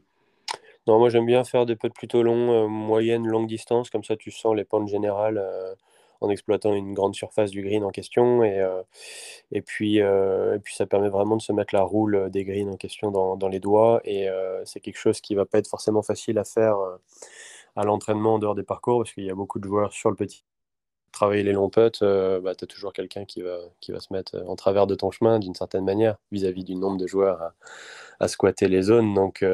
Non, 0.86 0.98
moi 0.98 1.10
j'aime 1.10 1.26
bien 1.26 1.44
faire 1.44 1.66
des 1.66 1.76
potes 1.76 1.92
plutôt 1.92 2.22
longs, 2.22 2.66
moyenne, 2.66 3.26
longue 3.26 3.46
distance, 3.46 3.90
comme 3.90 4.02
ça 4.02 4.16
tu 4.16 4.30
sens 4.30 4.56
les 4.56 4.64
pentes 4.64 4.88
générales 4.88 5.40
en 6.20 6.28
exploitant 6.28 6.74
une 6.74 6.94
grande 6.94 7.14
surface 7.14 7.50
du 7.50 7.62
green 7.62 7.84
en 7.84 7.90
question. 7.90 8.44
Et, 8.44 8.60
euh, 8.60 8.82
euh, 9.52 10.54
et 10.54 10.58
puis, 10.58 10.74
ça 10.74 10.86
permet 10.86 11.08
vraiment 11.08 11.36
de 11.36 11.42
se 11.42 11.52
mettre 11.52 11.74
la 11.74 11.82
roule 11.82 12.30
des 12.30 12.44
greens 12.44 12.68
en 12.68 12.76
question 12.76 13.10
dans, 13.10 13.48
les 13.48 13.60
doigts. 13.60 14.00
Et 14.04 14.28
euh, 14.28 14.62
c'est 14.64 14.80
quelque 14.80 14.98
chose 14.98 15.20
qui 15.20 15.34
va 15.34 15.44
pas 15.46 15.58
être 15.58 15.68
forcément 15.68 16.02
facile 16.02 16.38
à 16.38 16.44
faire 16.44 16.76
à 17.76 17.84
l'entraînement 17.84 18.34
en 18.34 18.38
dehors 18.38 18.54
des 18.54 18.62
parcours, 18.62 19.00
parce 19.00 19.12
qu'il 19.12 19.24
y 19.24 19.30
a 19.30 19.34
beaucoup 19.34 19.58
de 19.58 19.64
joueurs 19.64 19.92
sur 19.92 20.10
le 20.10 20.16
petit. 20.16 20.44
Travailler 21.12 21.42
les 21.42 21.52
longs 21.52 21.70
putts, 21.70 22.02
bah, 22.02 22.54
tu 22.54 22.64
as 22.64 22.66
toujours 22.68 22.92
quelqu'un 22.92 23.24
qui 23.24 23.42
va, 23.42 23.58
qui 23.80 23.92
va 23.92 24.00
se 24.00 24.12
mettre 24.12 24.42
en 24.46 24.54
travers 24.56 24.86
de 24.86 24.94
ton 24.94 25.10
chemin 25.10 25.38
d'une 25.40 25.54
certaine 25.54 25.84
manière 25.84 26.16
vis-à-vis 26.30 26.64
du 26.64 26.76
nombre 26.76 26.98
de 26.98 27.06
joueurs 27.06 27.42
à, 27.42 27.54
à 28.20 28.28
squatter 28.28 28.68
les 28.68 28.82
zones. 28.82 29.14
Donc, 29.14 29.44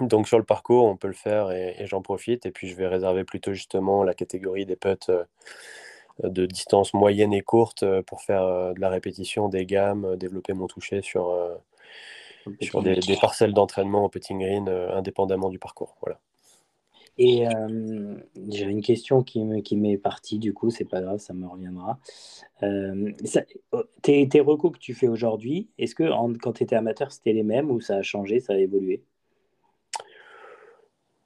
donc 0.00 0.26
sur 0.26 0.38
le 0.38 0.44
parcours, 0.44 0.84
on 0.84 0.96
peut 0.96 1.08
le 1.08 1.12
faire 1.12 1.50
et, 1.50 1.86
j'en 1.86 2.02
profite. 2.02 2.46
Et 2.46 2.50
puis 2.50 2.68
je 2.68 2.74
vais 2.74 2.86
réserver 2.86 3.24
plutôt 3.24 3.52
justement 3.52 4.02
la 4.04 4.14
catégorie 4.14 4.66
des 4.66 4.76
putts 4.76 5.10
euh, 5.10 5.24
de 6.22 6.46
distance 6.46 6.94
moyenne 6.94 7.32
et 7.32 7.42
courte 7.42 7.82
euh, 7.82 8.02
pour 8.02 8.22
faire 8.22 8.42
euh, 8.42 8.72
de 8.72 8.80
la 8.80 8.88
répétition, 8.88 9.48
des 9.48 9.66
gammes, 9.66 10.16
développer 10.16 10.54
mon 10.54 10.66
toucher 10.66 11.02
sur, 11.02 11.36
sur 12.60 12.82
des, 12.82 13.00
parcelles 13.20 13.52
d'entraînement 13.52 14.04
au 14.04 14.08
putting 14.08 14.40
green 14.40 14.68
indépendamment 14.68 15.50
du 15.50 15.58
parcours. 15.58 15.96
Voilà. 16.00 16.18
Et 17.18 17.44
j'ai 18.48 18.64
une 18.64 18.80
question 18.80 19.22
qui 19.22 19.44
m'est 19.44 19.60
qui 19.60 19.96
partie, 19.98 20.38
du 20.38 20.54
coup, 20.54 20.70
c'est 20.70 20.86
pas 20.86 21.02
grave, 21.02 21.18
ça 21.18 21.34
me 21.34 21.46
reviendra. 21.46 21.98
Oh, 22.62 23.82
tes, 24.00 24.26
tes 24.30 24.40
recours 24.40 24.72
que 24.72 24.78
tu 24.78 24.94
fais 24.94 25.08
aujourd'hui, 25.08 25.68
est-ce 25.76 25.94
que 25.94 26.04
quand 26.38 26.54
tu 26.54 26.62
étais 26.62 26.74
amateur, 26.74 27.12
c'était 27.12 27.34
les 27.34 27.42
mêmes 27.42 27.70
ou 27.70 27.82
ça 27.82 27.96
a 27.96 28.02
changé, 28.02 28.40
ça 28.40 28.54
a 28.54 28.56
évolué? 28.56 29.04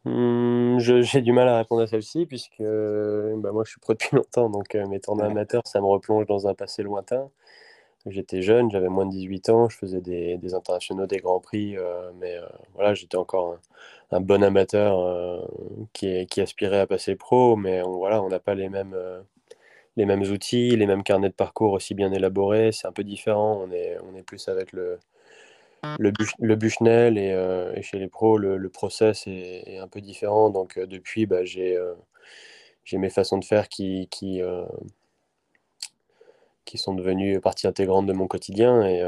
Hmm, 0.07 0.79
j'ai 0.79 1.21
du 1.21 1.33
mal 1.33 1.49
à 1.49 1.59
répondre 1.59 1.83
à 1.83 1.87
celle-ci 1.88 2.27
puisque 2.27 2.61
bah, 2.61 3.51
moi 3.51 3.64
je 3.64 3.71
suis 3.71 3.81
pro 3.81 3.92
depuis 3.92 4.11
longtemps, 4.16 4.49
donc 4.49 4.77
euh, 4.77 4.87
mes 4.87 5.01
tournois 5.01 5.27
amateurs, 5.27 5.62
ça 5.66 5.81
me 5.81 5.87
replonge 5.87 6.27
dans 6.27 6.47
un 6.47 6.55
passé 6.55 6.85
lointain. 6.85 7.29
J'étais 8.07 8.42
jeune, 8.42 8.71
j'avais 8.71 8.88
moins 8.88 9.07
de 9.07 9.11
18 9.12 9.51
ans, 9.51 9.69
je 9.69 9.77
faisais 9.79 10.01
des, 10.01 10.38
des 10.38 10.55
internationaux, 10.55 11.07
des 11.07 11.19
grands 11.19 11.40
prix, 11.40 11.77
euh, 11.77 12.12
mais 12.21 12.37
euh, 12.37 12.47
voilà, 12.75 12.95
j'étais 12.95 13.16
encore 13.16 13.59
un, 14.12 14.21
bon 14.21 14.45
amateur 14.45 15.49
qui, 15.92 16.27
qui, 16.27 16.40
aspirait 16.40 16.81
à 16.81 16.87
passer 16.87 17.16
pro, 17.16 17.57
mais 17.57 17.83
on, 17.83 17.99
voilà, 17.99 18.23
on 18.23 18.29
n'a 18.29 18.40
pas 18.40 18.55
les 18.55 18.69
mêmes, 18.69 18.97
les 19.97 20.07
mêmes 20.07 20.23
outils, 20.23 20.77
les 20.77 20.87
mêmes 20.87 21.03
carnets 21.03 21.31
de 21.31 21.35
parcours 21.35 21.73
aussi 21.73 21.95
bien 21.95 22.12
élaborés, 22.12 22.73
c'est 22.73 22.87
un 22.87 22.92
peu 22.92 23.05
différent, 23.05 23.61
on 23.66 23.73
est, 23.73 23.99
on 24.11 24.16
est 24.16 24.23
plus 24.23 24.49
avec 24.49 24.73
le, 24.73 24.99
le, 25.99 26.12
le 26.39 26.57
Bushnell 26.57 27.19
et, 27.19 27.33
euh, 27.33 27.73
et, 27.75 27.83
chez 27.83 27.99
les 27.99 28.09
pros, 28.09 28.39
le, 28.39 28.57
le 28.57 28.69
process 28.69 29.27
est, 29.27 29.79
un 29.79 29.89
peu 29.89 30.01
différent. 30.01 30.51
Donc 30.51 30.77
euh, 30.77 30.87
depuis, 30.87 31.27
bah, 31.27 31.45
j'ai 31.45 31.77
euh, 31.77 31.95
mes 32.93 33.11
façons 33.11 33.39
de 33.39 33.45
faire 33.45 33.69
qui, 33.69 34.09
qui, 34.11 34.41
qui 36.65 36.79
sont 36.79 36.95
devenues 36.95 37.41
partie 37.41 37.67
intégrante 37.67 38.07
de 38.07 38.12
mon 38.12 38.27
quotidien. 38.27 38.83
Et, 38.87 39.03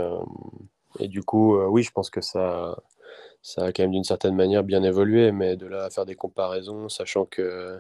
et 0.99 1.09
du 1.09 1.23
coup, 1.23 1.57
oui, 1.57 1.83
je 1.83 1.93
pense 1.93 2.11
que 2.11 2.21
ça, 2.21 2.77
ça 3.43 3.67
a 3.67 3.73
quand 3.73 3.85
même 3.85 3.93
d'une 3.93 4.05
certaine 4.05 4.35
manière 4.35 4.65
bien 4.65 4.83
évolué. 4.83 5.31
Mais 5.33 5.57
de 5.57 5.67
là 5.67 5.85
à 5.85 5.91
faire 5.91 6.07
des 6.07 6.17
comparaisons, 6.17 6.89
sachant 6.89 7.25
que 7.25 7.79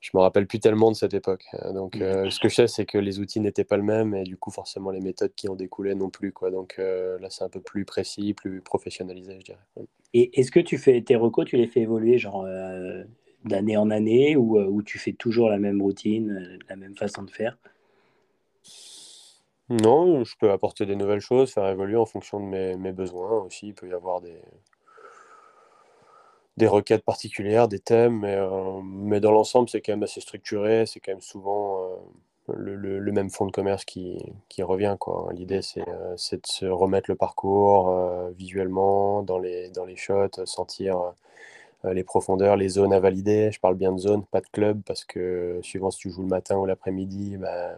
je 0.00 0.10
me 0.14 0.20
rappelle 0.20 0.46
plus 0.46 0.60
tellement 0.60 0.90
de 0.90 0.96
cette 0.96 1.14
époque. 1.14 1.44
Euh, 1.62 1.72
donc, 1.72 1.96
mmh. 1.96 2.02
euh, 2.02 2.30
ce 2.30 2.40
que 2.40 2.48
je 2.48 2.54
sais, 2.54 2.66
c'est 2.66 2.86
que 2.86 2.98
les 2.98 3.20
outils 3.20 3.40
n'étaient 3.40 3.64
pas 3.64 3.76
le 3.76 3.82
même 3.82 4.14
et 4.14 4.24
du 4.24 4.36
coup, 4.36 4.50
forcément, 4.50 4.90
les 4.90 5.00
méthodes 5.00 5.34
qui 5.34 5.48
en 5.48 5.54
découlaient 5.54 5.94
non 5.94 6.08
plus. 6.08 6.32
Quoi. 6.32 6.50
Donc 6.50 6.76
euh, 6.78 7.18
là, 7.18 7.28
c'est 7.30 7.44
un 7.44 7.50
peu 7.50 7.60
plus 7.60 7.84
précis, 7.84 8.32
plus 8.32 8.62
professionnalisé, 8.62 9.36
je 9.40 9.44
dirais. 9.44 9.86
Et 10.14 10.40
est-ce 10.40 10.50
que 10.50 10.60
tu 10.60 10.78
fais 10.78 11.00
tes 11.02 11.16
recos, 11.16 11.46
tu 11.46 11.56
les 11.56 11.66
fais 11.66 11.80
évoluer 11.80 12.18
genre 12.18 12.46
d'année 13.44 13.76
en 13.76 13.90
année 13.90 14.36
ou, 14.36 14.58
ou, 14.58 14.82
tu 14.82 14.98
fais 14.98 15.12
toujours 15.12 15.48
la 15.48 15.58
même 15.58 15.80
routine, 15.80 16.58
la 16.68 16.76
même 16.76 16.96
façon 16.96 17.22
de 17.22 17.30
faire? 17.30 17.56
Non, 19.68 20.24
je 20.24 20.36
peux 20.36 20.50
apporter 20.50 20.84
des 20.84 20.96
nouvelles 20.96 21.20
choses, 21.20 21.52
faire 21.52 21.68
évoluer 21.68 21.96
en 21.96 22.06
fonction 22.06 22.40
de 22.40 22.46
mes, 22.46 22.76
mes 22.76 22.90
besoins 22.90 23.44
aussi. 23.44 23.68
Il 23.68 23.74
peut 23.74 23.88
y 23.88 23.92
avoir 23.92 24.20
des, 24.20 24.34
des 26.60 26.68
requêtes 26.68 27.04
particulières, 27.04 27.68
des 27.68 27.78
thèmes, 27.80 28.20
mais, 28.20 28.36
euh, 28.36 28.80
mais 28.84 29.18
dans 29.18 29.32
l'ensemble, 29.32 29.68
c'est 29.68 29.80
quand 29.80 29.92
même 29.92 30.02
assez 30.02 30.20
structuré. 30.20 30.84
C'est 30.86 31.00
quand 31.00 31.12
même 31.12 31.22
souvent 31.22 31.82
euh, 32.48 32.52
le, 32.54 32.98
le, 32.98 33.12
même 33.12 33.30
fond 33.30 33.46
de 33.46 33.50
commerce 33.50 33.84
qui, 33.86 34.18
qui 34.50 34.62
revient. 34.62 34.96
L'idée, 35.32 35.62
c'est 35.62 35.88
euh, 35.88 36.14
de 36.14 36.40
se 36.44 36.66
remettre 36.66 37.10
le 37.10 37.16
parcours 37.16 37.96
visuellement 38.36 39.22
dans 39.22 39.38
les, 39.38 39.70
dans 39.70 39.86
les 39.86 39.96
shots, 39.96 40.44
sentir 40.44 41.00
les 41.84 42.04
profondeurs, 42.04 42.56
les 42.56 42.68
zones 42.68 42.92
à 42.92 43.00
valider. 43.00 43.50
Je 43.52 43.58
parle 43.58 43.76
bien 43.76 43.92
de 43.92 43.98
zone, 43.98 44.24
pas 44.26 44.42
de 44.42 44.48
club, 44.52 44.82
parce 44.84 45.04
que 45.04 45.60
suivant 45.62 45.90
si 45.90 45.98
tu 46.00 46.10
joues 46.10 46.22
le 46.22 46.28
matin 46.28 46.58
ou 46.58 46.66
l'après-midi, 46.66 47.38
bah, 47.38 47.76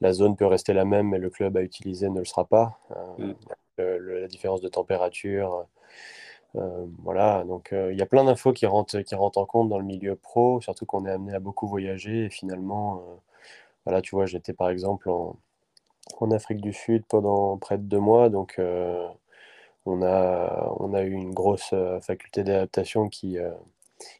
la 0.00 0.12
zone 0.12 0.34
peut 0.36 0.46
rester 0.46 0.72
la 0.72 0.84
même, 0.84 1.10
mais 1.10 1.18
le 1.18 1.30
club 1.30 1.56
à 1.56 1.62
utiliser 1.62 2.08
ne 2.08 2.18
le 2.18 2.24
sera 2.24 2.44
pas. 2.44 2.78
Mm. 3.18 3.32
la 3.78 4.26
différence 4.26 4.60
de 4.60 4.68
température 4.68 5.66
voilà, 6.54 7.44
donc 7.44 7.72
euh, 7.72 7.92
il 7.92 7.98
y 7.98 8.02
a 8.02 8.06
plein 8.06 8.24
d'infos 8.24 8.52
qui 8.52 8.66
rentrent, 8.66 9.00
qui 9.00 9.14
en 9.14 9.30
compte 9.30 9.68
dans 9.68 9.78
le 9.78 9.84
milieu 9.84 10.16
pro, 10.16 10.60
surtout 10.60 10.86
qu'on 10.86 11.04
est 11.06 11.10
amené 11.10 11.34
à 11.34 11.40
beaucoup 11.40 11.68
voyager. 11.68 12.26
Et 12.26 12.30
finalement, 12.30 12.96
euh, 12.98 13.14
voilà, 13.84 14.02
tu 14.02 14.14
vois, 14.14 14.26
j'étais 14.26 14.52
par 14.52 14.70
exemple 14.70 15.10
en, 15.10 15.36
en, 16.20 16.30
Afrique 16.32 16.60
du 16.60 16.72
Sud 16.72 17.04
pendant 17.06 17.56
près 17.58 17.78
de 17.78 17.84
deux 17.84 18.00
mois, 18.00 18.28
donc 18.30 18.60
on, 19.86 20.02
a, 20.02 20.74
on 20.78 20.94
a 20.94 21.02
eu 21.02 21.12
une 21.12 21.32
grosse 21.34 21.74
faculté 22.02 22.42
d'adaptation 22.44 23.08
qui, 23.08 23.38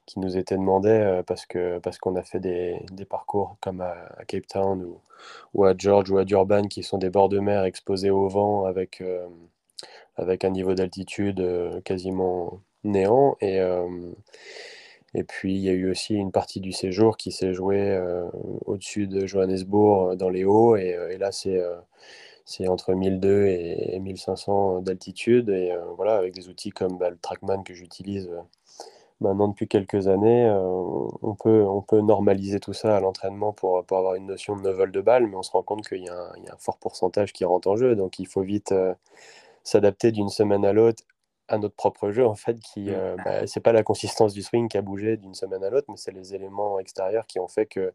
qui 0.06 0.20
nous 0.20 0.36
était 0.36 0.56
demandée 0.56 1.22
parce 1.26 1.46
que 1.46 1.78
parce 1.80 1.98
qu'on 1.98 2.16
a 2.16 2.22
fait 2.22 2.40
des, 2.40 2.80
des 2.92 3.04
parcours 3.04 3.56
comme 3.60 3.80
à, 3.80 3.94
Cape 4.28 4.46
Town 4.46 4.82
ou, 4.84 5.00
ou, 5.54 5.64
à 5.64 5.74
George 5.76 6.10
ou 6.10 6.18
à 6.18 6.24
Durban 6.24 6.68
qui 6.68 6.82
sont 6.82 6.98
des 6.98 7.10
bords 7.10 7.28
de 7.28 7.40
mer 7.40 7.64
exposés 7.64 8.10
au 8.10 8.28
vent 8.28 8.64
avec 8.66 9.02
avec 10.16 10.44
un 10.44 10.50
niveau 10.50 10.74
d'altitude 10.74 11.40
euh, 11.40 11.80
quasiment 11.82 12.60
néant. 12.84 13.36
Et, 13.40 13.60
euh, 13.60 13.86
et 15.14 15.24
puis 15.24 15.54
il 15.54 15.60
y 15.60 15.68
a 15.68 15.72
eu 15.72 15.90
aussi 15.90 16.14
une 16.14 16.32
partie 16.32 16.60
du 16.60 16.72
séjour 16.72 17.16
qui 17.16 17.32
s'est 17.32 17.54
jouée 17.54 17.90
euh, 17.90 18.26
au-dessus 18.66 19.06
de 19.06 19.26
Johannesburg 19.26 20.16
dans 20.16 20.28
les 20.30 20.44
hauts. 20.44 20.76
Et, 20.76 21.16
là, 21.18 21.30
c'est 21.32 22.68
entre 22.68 22.94
1002 22.94 23.46
et 23.46 23.98
1500 24.00 24.80
d'altitude. 24.80 25.48
Et 25.50 25.74
voilà, 25.96 26.16
avec 26.16 26.34
des 26.34 26.48
outils 26.48 26.70
comme 26.70 26.98
bah, 26.98 27.10
le 27.10 27.18
Trackman 27.18 27.62
que 27.62 27.74
j'utilise 27.74 28.30
maintenant 29.20 29.48
depuis 29.48 29.66
quelques 29.66 30.08
années, 30.08 30.46
on, 30.50 31.34
peut, 31.34 31.64
on 31.64 31.80
peut 31.80 32.02
normaliser 32.02 32.60
tout 32.60 32.74
ça 32.74 32.96
à 32.96 33.00
l'entraînement 33.00 33.52
pour, 33.52 33.82
pour, 33.84 33.96
avoir 33.96 34.14
une 34.14 34.26
notion 34.26 34.56
de 34.56 34.62
9 34.62 34.76
vol 34.76 34.92
de 34.92 35.00
balle, 35.00 35.26
mais 35.26 35.36
on 35.36 35.42
se 35.42 35.50
rend 35.50 35.62
compte 35.62 35.88
qu'il 35.88 36.02
y, 36.02 36.04
y, 36.04 36.08
a 36.10 36.52
un 36.52 36.56
fort 36.58 36.76
pourcentage 36.76 37.32
qui 37.32 37.46
rentre 37.46 37.68
en 37.68 37.76
jeu. 37.76 37.96
Donc 37.96 38.18
il 38.18 38.26
faut 38.26 38.42
vite 38.42 38.74
s'adapter 39.66 40.12
d'une 40.12 40.28
semaine 40.28 40.64
à 40.64 40.72
l'autre 40.72 41.02
à 41.48 41.58
notre 41.58 41.76
propre 41.76 42.10
jeu, 42.10 42.26
en 42.26 42.34
fait, 42.34 42.58
qui, 42.58 42.86
Mm. 42.86 42.94
euh, 42.94 43.16
bah, 43.24 43.46
c'est 43.46 43.60
pas 43.60 43.70
la 43.72 43.84
consistance 43.84 44.32
du 44.32 44.42
swing 44.42 44.66
qui 44.68 44.78
a 44.78 44.82
bougé 44.82 45.16
d'une 45.16 45.34
semaine 45.34 45.62
à 45.62 45.70
l'autre, 45.70 45.86
mais 45.88 45.96
c'est 45.96 46.10
les 46.10 46.34
éléments 46.34 46.80
extérieurs 46.80 47.24
qui 47.26 47.38
ont 47.38 47.46
fait 47.46 47.66
que 47.66 47.92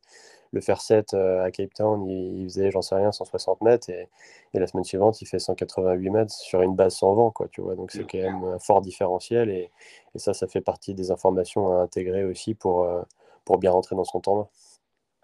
le 0.54 0.62
faire 0.62 0.80
7 0.82 1.14
euh, 1.14 1.44
à 1.44 1.52
Cape 1.52 1.74
Town, 1.74 2.02
il, 2.08 2.42
il 2.42 2.44
faisait, 2.46 2.72
j'en 2.72 2.82
sais 2.82 2.96
rien, 2.96 3.12
160 3.12 3.60
mètres, 3.62 3.90
et, 3.90 4.08
et 4.54 4.60
la 4.60 4.68
semaine 4.68 4.86
suivante, 4.86 5.22
il 5.22 5.26
fait 5.26 5.40
188 5.40 6.10
mètres 6.12 6.32
sur 6.34 6.62
une 6.62 6.76
base 6.76 6.96
sans 6.96 7.14
vent, 7.14 7.30
quoi, 7.32 7.50
tu 7.50 7.60
vois. 7.62 7.76
Donc 7.76 7.92
c'est 7.92 8.04
Mm. 8.04 8.08
quand 8.12 8.18
même 8.20 8.44
un 8.54 8.60
fort 8.60 8.80
différentiel, 8.82 9.50
et, 9.50 9.70
et 10.16 10.20
ça, 10.20 10.34
ça 10.34 10.48
fait 10.48 10.62
partie 10.62 10.94
des 10.94 11.12
informations 11.12 11.74
à 11.74 11.82
intégrer 11.82 12.24
aussi 12.24 12.54
pour, 12.54 12.84
euh, 12.84 13.02
pour 13.44 13.58
bien 13.58 13.72
rentrer 13.72 13.98
dans 13.98 14.06
son 14.06 14.22
tournoi. 14.22 14.50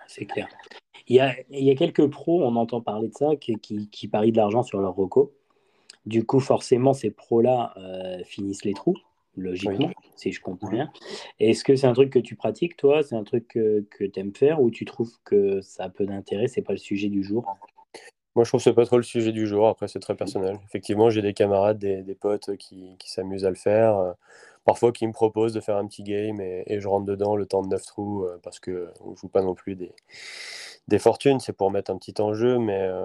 C'est 0.08 0.26
clair. 0.26 0.50
Il 1.08 1.16
y, 1.16 1.22
a, 1.22 1.34
il 1.50 1.64
y 1.64 1.72
a 1.72 1.76
quelques 1.76 2.10
pros, 2.10 2.44
on 2.44 2.58
entend 2.58 2.82
parler 2.82 3.08
de 3.08 3.14
ça, 3.14 3.38
qui, 3.38 3.56
qui, 3.56 3.90
qui 3.90 4.10
parient 4.10 4.34
de 4.34 4.38
l'argent 4.38 4.64
sur 4.64 4.82
leur 4.82 4.96
reco. 4.96 5.34
Du 6.08 6.26
coup, 6.26 6.40
forcément, 6.40 6.94
ces 6.94 7.12
pros-là 7.12 7.74
euh, 7.78 8.24
finissent 8.24 8.64
les 8.66 8.74
trous, 8.74 8.96
logiquement, 9.36 9.88
Oui. 9.88 10.12
si 10.16 10.32
je 10.32 10.42
comprends 10.42 10.70
bien. 10.70 10.90
Est-ce 11.40 11.64
que 11.64 11.76
c'est 11.76 11.88
un 11.88 11.94
truc 11.94 12.12
que 12.12 12.20
tu 12.20 12.36
pratiques, 12.36 12.78
toi? 12.78 13.04
C'est 13.04 13.16
un 13.16 13.24
truc 13.24 13.48
que, 13.50 13.86
que 13.92 14.06
tu 14.06 14.20
aimes 14.20 14.34
faire 14.34 14.62
ou 14.62 14.72
tu 14.72 14.86
trouves 14.86 15.12
que 15.26 15.60
ça 15.62 15.84
a 15.84 15.90
peu 15.90 16.06
d'intérêt 16.06 16.48
C'est 16.48 16.62
pas 16.62 16.74
le 16.74 16.80
sujet 16.80 17.10
du 17.10 17.24
jour? 17.24 17.46
Moi, 18.36 18.44
je 18.46 18.50
trouve 18.52 18.60
que 18.60 18.64
c'est 18.64 18.74
pas 18.74 18.86
trop 18.86 18.98
le 18.98 19.04
sujet 19.04 19.32
du 19.32 19.48
jour. 19.48 19.68
Après, 19.68 19.88
c'est 19.88 20.00
très 20.00 20.16
personnel. 20.16 20.60
Effectivement, 20.66 21.10
j'ai 21.10 21.22
des 21.22 21.34
camarades, 21.34 21.80
des, 21.80 22.04
des 22.04 22.16
potes 22.16 22.56
qui, 22.58 22.96
qui 23.00 23.12
s'amusent 23.12 23.46
à 23.46 23.50
le 23.50 23.56
faire. 23.56 23.98
euh, 23.98 24.14
parfois, 24.64 24.92
qui 24.92 25.08
me 25.08 25.12
proposent 25.12 25.54
de 25.54 25.60
faire 25.60 25.78
un 25.78 25.88
petit 25.88 26.04
game 26.04 26.40
et, 26.40 26.64
et 26.68 26.80
je 26.80 26.88
rentre 26.88 27.06
dedans 27.06 27.36
le 27.36 27.46
temps 27.46 27.64
de 27.64 27.68
9 27.70 27.84
trous 27.86 28.24
euh, 28.24 28.40
parce 28.44 28.60
que 28.60 28.90
on 29.04 29.16
joue 29.16 29.28
pas 29.28 29.42
non 29.42 29.56
plus 29.56 29.76
des, 29.76 29.92
des 30.88 31.00
fortunes. 31.00 31.40
C'est 31.40 31.54
pour 31.54 31.72
mettre 31.72 31.92
un 31.92 31.98
petit 31.98 32.20
enjeu, 32.22 32.58
mais, 32.60 32.80
euh, 32.82 33.02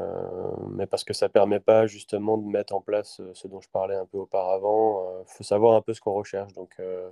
mais 0.71 0.87
parce 0.87 1.05
que 1.05 1.13
ça 1.13 1.29
permet 1.29 1.61
pas 1.61 1.87
justement 1.87 2.39
de 2.39 2.47
mettre 2.47 2.75
en 2.75 2.81
place 2.81 3.21
euh, 3.21 3.31
ce 3.35 3.49
dont 3.49 3.61
je 3.61 3.69
parlais 3.71 3.97
un 3.97 4.07
peu 4.07 4.19
auparavant. 4.19 5.21
Il 5.29 5.33
faut 5.33 5.45
savoir 5.45 5.75
un 5.77 5.83
peu 5.83 5.95
ce 5.95 6.01
qu'on 6.01 6.15
recherche. 6.15 6.53
Donc, 6.55 6.71
euh, 6.81 7.11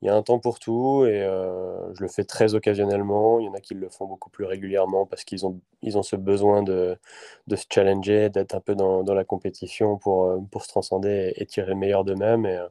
il 0.00 0.06
y 0.06 0.08
a 0.08 0.14
un 0.14 0.22
temps 0.22 0.38
pour 0.38 0.60
tout 0.60 1.04
et 1.06 1.22
euh, 1.22 1.92
je 1.94 2.02
le 2.02 2.08
fais 2.08 2.24
très 2.24 2.54
occasionnellement. 2.54 3.40
Il 3.40 3.46
y 3.46 3.48
en 3.48 3.54
a 3.54 3.60
qui 3.60 3.74
le 3.74 3.88
font 3.88 4.06
beaucoup 4.06 4.30
plus 4.30 4.44
régulièrement 4.44 5.06
parce 5.06 5.24
qu'ils 5.24 5.44
ont, 5.44 5.60
ils 5.82 5.98
ont 5.98 6.04
ce 6.04 6.14
besoin 6.14 6.62
de, 6.62 6.96
de 7.48 7.56
se 7.56 7.66
challenger, 7.68 8.30
d'être 8.30 8.54
un 8.54 8.60
peu 8.60 8.76
dans, 8.76 9.02
dans 9.02 9.14
la 9.14 9.24
compétition 9.24 9.96
pour, 9.98 10.26
euh, 10.26 10.38
pour 10.52 10.62
se 10.62 10.68
transcender 10.68 11.32
et, 11.36 11.46
tirer 11.46 11.70
le 11.70 11.76
meilleur 11.76 12.04
d'eux-mêmes. 12.04 12.46
Et, 12.46 12.56
euh, 12.56 12.68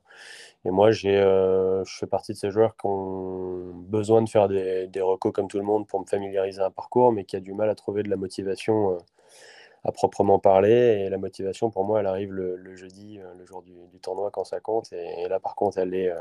et 0.65 0.71
moi, 0.71 0.91
j'ai, 0.91 1.17
je 1.17 1.97
fais 1.97 2.07
partie 2.07 2.33
de 2.33 2.37
ces 2.37 2.51
joueurs 2.51 2.75
qui 2.77 2.87
ont 2.87 3.71
besoin 3.73 4.21
de 4.21 4.29
faire 4.29 4.47
des, 4.49 4.87
des 4.87 5.01
recos 5.01 5.31
comme 5.33 5.47
tout 5.47 5.59
le 5.59 5.63
monde 5.63 5.87
pour 5.87 6.01
me 6.01 6.05
familiariser 6.05 6.61
un 6.61 6.71
parcours, 6.71 7.11
mais 7.13 7.25
qui 7.25 7.35
a 7.37 7.39
du 7.39 7.53
mal 7.53 7.69
à 7.69 7.75
trouver 7.75 8.03
de 8.03 8.09
la 8.09 8.17
motivation 8.17 8.97
à 9.85 9.91
proprement 9.91 10.39
parler. 10.39 11.05
Et 11.05 11.09
la 11.09 11.17
motivation, 11.17 11.69
pour 11.69 11.85
moi, 11.85 12.01
elle 12.01 12.07
arrive 12.07 12.33
le, 12.33 12.75
jeudi, 12.75 13.19
le 13.37 13.45
jour 13.45 13.61
du, 13.63 13.99
tournoi, 14.01 14.29
quand 14.31 14.43
ça 14.43 14.59
compte. 14.59 14.91
Et, 14.93 15.27
là, 15.29 15.39
par 15.39 15.55
contre, 15.55 15.77
elle 15.77 15.93
est, 15.93 16.11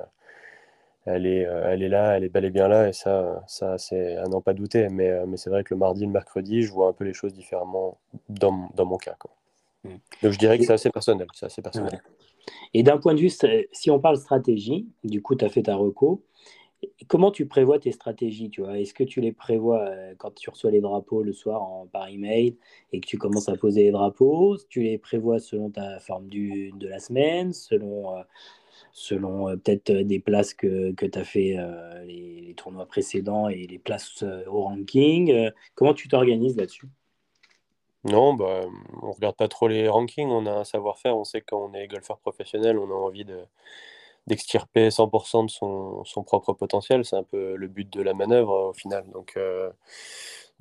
elle 1.06 1.24
est, 1.24 1.46
euh, 1.46 1.70
elle 1.70 1.82
est 1.82 1.88
là, 1.88 2.16
elle 2.16 2.24
est 2.24 2.28
bel 2.28 2.44
et 2.44 2.50
bien 2.50 2.68
là, 2.68 2.88
et 2.88 2.92
ça, 2.92 3.42
ça 3.46 3.78
c'est 3.78 4.16
à 4.16 4.24
n'en 4.24 4.40
pas 4.40 4.54
douter. 4.54 4.88
Mais, 4.88 5.08
euh, 5.08 5.24
mais 5.26 5.36
c'est 5.36 5.50
vrai 5.50 5.64
que 5.64 5.72
le 5.72 5.78
mardi, 5.78 6.04
le 6.04 6.10
mercredi, 6.10 6.62
je 6.62 6.72
vois 6.72 6.88
un 6.88 6.92
peu 6.92 7.04
les 7.04 7.14
choses 7.14 7.32
différemment 7.32 7.98
dans, 8.28 8.68
dans 8.74 8.84
mon 8.84 8.98
cas. 8.98 9.16
Quoi. 9.18 9.30
Mm. 9.84 9.96
Donc 10.22 10.32
je 10.32 10.38
dirais 10.38 10.58
que 10.58 10.64
c'est 10.64 10.72
assez 10.72 10.90
personnel. 10.90 11.26
Assez 11.40 11.62
personnel. 11.62 11.92
Ouais. 11.92 12.00
Et 12.74 12.82
d'un 12.82 12.98
point 12.98 13.14
de 13.14 13.20
vue, 13.20 13.30
si 13.72 13.90
on 13.90 13.98
parle 13.98 14.16
stratégie, 14.16 14.88
du 15.04 15.22
coup, 15.22 15.34
tu 15.34 15.44
as 15.44 15.48
fait 15.48 15.62
ta 15.62 15.76
reco. 15.76 16.22
Comment 17.08 17.30
tu 17.30 17.46
prévois 17.46 17.78
tes 17.78 17.90
stratégies, 17.90 18.50
tu 18.50 18.60
vois? 18.60 18.78
Est-ce 18.78 18.92
que 18.92 19.02
tu 19.02 19.20
les 19.20 19.32
prévois 19.32 19.80
euh, 19.80 20.14
quand 20.18 20.34
tu 20.34 20.50
reçois 20.50 20.70
les 20.70 20.80
drapeaux 20.80 21.22
le 21.22 21.32
soir 21.32 21.62
en, 21.62 21.86
par 21.86 22.08
email 22.08 22.56
et 22.92 23.00
que 23.00 23.06
tu 23.06 23.16
commences 23.16 23.48
à 23.48 23.56
poser 23.56 23.84
les 23.84 23.90
drapeaux? 23.92 24.56
Tu 24.68 24.82
les 24.82 24.98
prévois 24.98 25.38
selon 25.38 25.70
ta 25.70 25.98
forme 26.00 26.28
du, 26.28 26.72
de 26.78 26.86
la 26.86 26.98
semaine, 26.98 27.52
selon, 27.52 28.16
selon 28.92 29.48
euh, 29.48 29.56
peut-être 29.56 29.90
euh, 29.90 30.04
des 30.04 30.18
places 30.18 30.54
que, 30.54 30.92
que 30.92 31.06
tu 31.06 31.18
as 31.18 31.24
fait 31.24 31.56
euh, 31.58 32.04
les, 32.04 32.54
tournois 32.56 32.86
précédents 32.86 33.48
et 33.48 33.66
les 33.66 33.78
places 33.78 34.22
au 34.22 34.62
ranking 34.62 35.50
Comment 35.74 35.92
tu 35.92 36.08
t'organises 36.08 36.56
là-dessus? 36.56 36.88
Non, 38.04 38.32
bah, 38.32 38.62
on 39.02 39.12
regarde 39.12 39.36
pas 39.36 39.48
trop 39.48 39.68
les 39.68 39.88
rankings, 39.88 40.30
on 40.30 40.46
a 40.46 40.52
un 40.52 40.64
savoir-faire, 40.64 41.18
on 41.18 41.24
sait 41.24 41.42
que 41.42 41.54
on 41.54 41.74
est 41.74 41.86
golfeur 41.86 42.18
professionnel, 42.18 42.78
on 42.78 42.90
a 42.90 42.94
envie 42.94 43.26
de, 43.26 43.40
d'extirper 44.26 44.88
100% 44.88 45.44
de 45.44 45.50
son, 45.50 46.02
son 46.04 46.22
propre 46.22 46.54
potentiel, 46.54 47.04
c'est 47.04 47.16
un 47.16 47.24
peu 47.24 47.56
le 47.56 47.68
but 47.68 47.92
de 47.92 48.00
la 48.00 48.14
manœuvre 48.14 48.70
au 48.70 48.72
final. 48.72 49.04
Donc, 49.10 49.36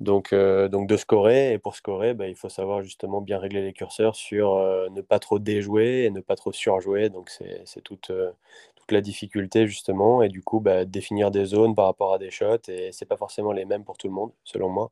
donc, 0.00 0.32
euh, 0.32 0.68
donc 0.68 0.88
de 0.88 0.96
scorer, 0.96 1.52
et 1.52 1.58
pour 1.58 1.74
scorer, 1.74 2.12
bah, 2.12 2.28
il 2.28 2.34
faut 2.34 2.50
savoir 2.50 2.82
justement 2.82 3.20
bien 3.22 3.38
régler 3.38 3.62
les 3.62 3.72
curseurs 3.72 4.14
sur 4.14 4.56
euh, 4.56 4.88
ne 4.90 5.00
pas 5.00 5.18
trop 5.18 5.38
déjouer 5.38 6.04
et 6.04 6.10
ne 6.10 6.20
pas 6.20 6.36
trop 6.36 6.52
surjouer, 6.52 7.08
donc 7.08 7.30
c'est 7.30 7.80
toute, 7.82 8.10
euh, 8.10 8.30
toute 8.76 8.92
la 8.92 9.00
difficulté 9.00 9.66
justement, 9.66 10.22
et 10.22 10.28
du 10.28 10.42
coup 10.42 10.60
bah, 10.60 10.84
définir 10.84 11.30
des 11.30 11.46
zones 11.46 11.74
par 11.74 11.86
rapport 11.86 12.12
à 12.12 12.18
des 12.18 12.30
shots, 12.30 12.68
et 12.68 12.90
c'est 12.92 13.06
pas 13.06 13.16
forcément 13.16 13.52
les 13.52 13.64
mêmes 13.64 13.84
pour 13.84 13.96
tout 13.96 14.08
le 14.08 14.14
monde, 14.14 14.32
selon 14.44 14.68
moi. 14.68 14.90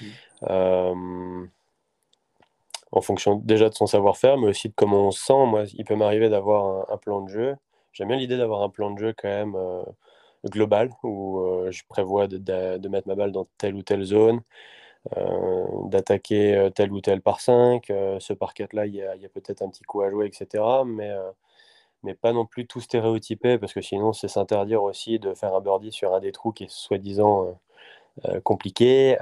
Mm. 0.00 0.04
Euh, 0.50 1.46
en 2.92 3.00
fonction 3.00 3.34
déjà 3.36 3.68
de 3.68 3.74
son 3.74 3.86
savoir-faire, 3.86 4.38
mais 4.38 4.46
aussi 4.46 4.68
de 4.68 4.74
comment 4.76 5.08
on 5.08 5.10
se 5.10 5.24
sent. 5.24 5.46
Moi, 5.46 5.64
il 5.74 5.84
peut 5.84 5.96
m'arriver 5.96 6.28
d'avoir 6.28 6.90
un, 6.90 6.94
un 6.94 6.96
plan 6.98 7.20
de 7.20 7.28
jeu. 7.28 7.56
J'aime 7.92 8.08
bien 8.08 8.16
l'idée 8.16 8.36
d'avoir 8.38 8.62
un 8.62 8.70
plan 8.70 8.92
de 8.92 8.98
jeu 8.98 9.14
quand 9.16 9.28
même 9.28 9.56
global, 10.50 10.90
où 11.02 11.40
euh, 11.40 11.70
je 11.70 11.84
prévois 11.88 12.26
de, 12.28 12.88
mettre 12.88 13.08
ma 13.08 13.14
balle 13.14 13.32
dans 13.32 13.46
telle 13.58 13.74
ou 13.74 13.82
telle 13.82 14.04
zone, 14.04 14.42
euh, 15.16 15.66
d'attaquer 15.86 16.56
euh, 16.56 16.70
tel 16.70 16.92
ou 16.92 17.00
tel 17.00 17.22
par 17.22 17.40
5. 17.40 17.86
ce 17.88 18.32
il 18.86 18.94
y 18.94 19.02
a, 19.02 19.16
il 19.16 19.22
y 19.22 19.26
a 19.26 19.28
peut-être 19.28 19.62
un 19.62 19.70
petit 19.70 19.84
coup 19.84 20.02
à 20.02 20.10
jouer, 20.10 20.26
etc. 20.26 20.64
Mais, 20.86 21.12
mais 22.02 22.14
pas 22.14 22.32
non 22.32 22.46
plus 22.46 22.66
tout 22.66 22.80
stéréotypé, 22.80 23.58
parce 23.58 23.72
que 23.74 23.80
sinon, 23.80 24.12
c'est 24.12 24.28
s'interdire 24.28 24.82
aussi 24.82 25.18
de 25.18 25.34
faire 25.34 25.54
un 25.54 25.60
birdie 25.60 25.92
sur 25.92 26.14
un 26.14 26.20
des 26.20 26.32
trous 26.32 26.52
qui 26.52 26.64
est 26.64 26.70
soi-disant... 26.70 27.58
compliqué. 28.44 29.16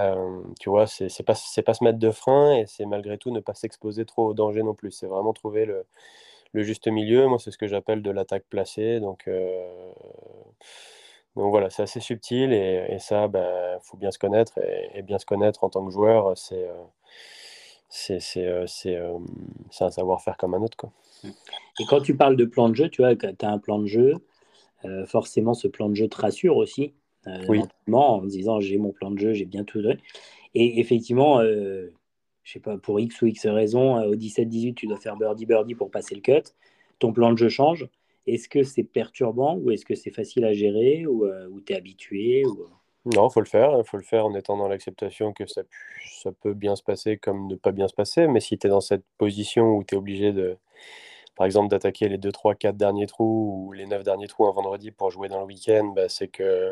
Tu 0.61 0.71
vois, 0.71 0.87
c'est 0.87 1.09
pas, 1.25 1.35
pas 1.67 1.75
se 1.75 1.85
mettre 1.85 1.99
de 1.99 2.11
frein 2.11 2.55
et 2.57 2.67
c'est 2.67 2.87
malgré 2.87 3.19
tout 3.19 3.31
ne 3.33 3.41
pas 3.41 3.55
s'exposer 3.55 4.05
trop 4.05 4.29
au 4.29 4.35
danger 4.35 4.63
non 4.63 4.75
plus. 4.75 4.93
C'est 4.93 5.07
vraiment 5.07 5.33
trouver 5.33 5.67
le, 5.67 5.85
juste 6.63 6.89
milieu. 6.89 7.27
Moi, 7.27 7.39
c'est 7.39 7.51
ce 7.51 7.59
que 7.59 7.67
j'appelle 7.67 8.03
de 8.03 8.11
l'attaque 8.11 8.45
placée. 8.49 9.01
Donc, 9.01 9.29
donc 11.37 11.51
voilà, 11.51 11.71
c'est 11.71 11.83
assez 11.83 12.01
subtil 12.01 12.53
et, 12.53 12.87
et 12.91 12.99
ça, 12.99 13.25
il 13.25 13.31
bah, 13.31 13.79
faut 13.83 13.97
bien 13.97 14.11
se 14.11 14.19
connaître. 14.19 14.59
Et, 14.59 14.99
et, 14.99 15.03
bien 15.03 15.19
se 15.19 15.27
connaître 15.27 15.65
en 15.65 15.71
tant 15.71 15.85
que 15.85 15.93
joueur, 15.93 16.37
c'est 16.37 16.69
euh, 16.69 16.75
c'est 17.89 18.21
c'est 18.21 18.47
euh, 18.47 18.67
euh, 18.87 19.19
un 19.81 19.91
savoir-faire 19.91 20.37
comme 20.37 20.55
un 20.55 20.63
autre. 20.63 20.77
Quoi. 20.77 20.93
Et 21.81 21.85
quand 21.89 22.01
tu 22.01 22.17
parles 22.17 22.37
de 22.37 22.45
plan 22.45 22.69
de 22.69 22.75
jeu, 22.75 22.89
tu 22.89 23.03
vois, 23.03 23.15
tu 23.17 23.27
as 23.27 23.51
un 23.51 23.59
plan 23.59 23.79
de 23.79 23.87
jeu, 23.87 24.15
euh, 24.85 25.07
forcément, 25.07 25.55
ce 25.55 25.69
plan 25.69 25.89
de 25.89 25.95
jeu 25.95 26.09
te 26.09 26.21
rassure 26.21 26.57
aussi 26.57 26.95
euh, 27.27 27.45
Oui. 27.49 27.63
en 27.93 28.23
disant 28.23 28.61
j'ai 28.61 28.79
mon 28.79 28.93
plan 28.93 29.11
de 29.11 29.19
jeu, 29.19 29.33
j'ai 29.33 29.47
bien 29.47 29.65
tout 29.65 29.81
donné. 29.81 29.99
Et 30.55 30.79
effectivement, 30.81 31.41
euh, 31.41 31.93
je 32.43 32.53
sais 32.53 32.61
pas, 32.61 32.77
pour 32.79 33.01
X 33.01 33.23
ou 33.23 33.27
X 33.27 33.47
raison, 33.47 34.03
au 34.05 34.15
17-18, 34.15 34.75
tu 34.75 34.87
dois 34.87 34.99
faire 34.99 35.17
birdie-birdie 35.17 35.75
pour 35.75 35.91
passer 35.91 36.15
le 36.15 36.21
cut. 36.21 36.53
Ton 36.99 37.13
plan 37.13 37.33
de 37.33 37.39
jeu 37.39 37.49
change. 37.49 37.89
Est-ce 38.27 38.49
que 38.49 38.63
c'est 38.63 38.85
perturbant 38.85 39.57
ou 39.57 39.71
est-ce 39.71 39.85
que 39.85 39.95
c'est 39.95 40.11
facile 40.11 40.45
à 40.45 40.53
gérer 40.53 41.07
ou, 41.07 41.27
euh, 41.27 41.47
ou 41.49 41.61
tu 41.61 41.73
es 41.73 41.77
habitué 41.77 42.45
ou... 42.47 42.67
Non, 43.07 43.29
faut 43.29 43.41
le 43.41 43.47
faire. 43.47 43.77
Il 43.79 43.85
faut 43.85 43.99
le 43.99 44.03
faire 44.03 44.25
en 44.25 44.35
étant 44.35 44.57
dans 44.57 44.67
l'acceptation 44.67 45.35
que 45.35 45.47
ça, 45.47 45.63
pu- 45.63 46.09
ça 46.23 46.33
peut 46.33 46.55
bien 46.55 46.75
se 46.75 46.83
passer 46.83 47.19
comme 47.19 47.49
ne 47.49 47.55
pas 47.55 47.73
bien 47.73 47.87
se 47.87 47.93
passer. 47.95 48.27
Mais 48.27 48.41
si 48.41 48.57
tu 48.57 48.67
es 48.67 48.71
dans 48.71 48.81
cette 48.81 49.05
position 49.19 49.77
où 49.77 49.85
tu 49.85 49.95
es 49.95 49.99
obligé 49.99 50.33
de, 50.33 50.57
par 51.37 51.45
exemple, 51.45 51.69
d'attaquer 51.69 52.09
les 52.09 52.17
2, 52.17 52.33
3, 52.33 52.55
4 52.55 52.77
derniers 52.79 53.07
trous 53.07 53.67
ou 53.67 53.73
les 53.73 53.87
9 53.87 54.05
derniers 54.05 54.27
trous 54.27 54.47
un 54.47 54.53
vendredi 54.53 54.91
pour 54.91 55.11
jouer 55.11 55.29
dans 55.29 55.41
le 55.41 55.47
week-end, 55.47 55.93
bah, 55.95 56.09
c'est 56.09 56.29
que 56.29 56.71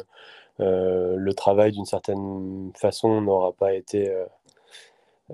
euh, 0.61 1.17
le 1.17 1.35
travail, 1.35 1.73
d'une 1.73 1.85
certaine 1.85 2.73
façon, 2.77 3.21
n'aura 3.21 3.53
pas 3.53 3.75
été 3.75 4.09
euh, 4.09 4.25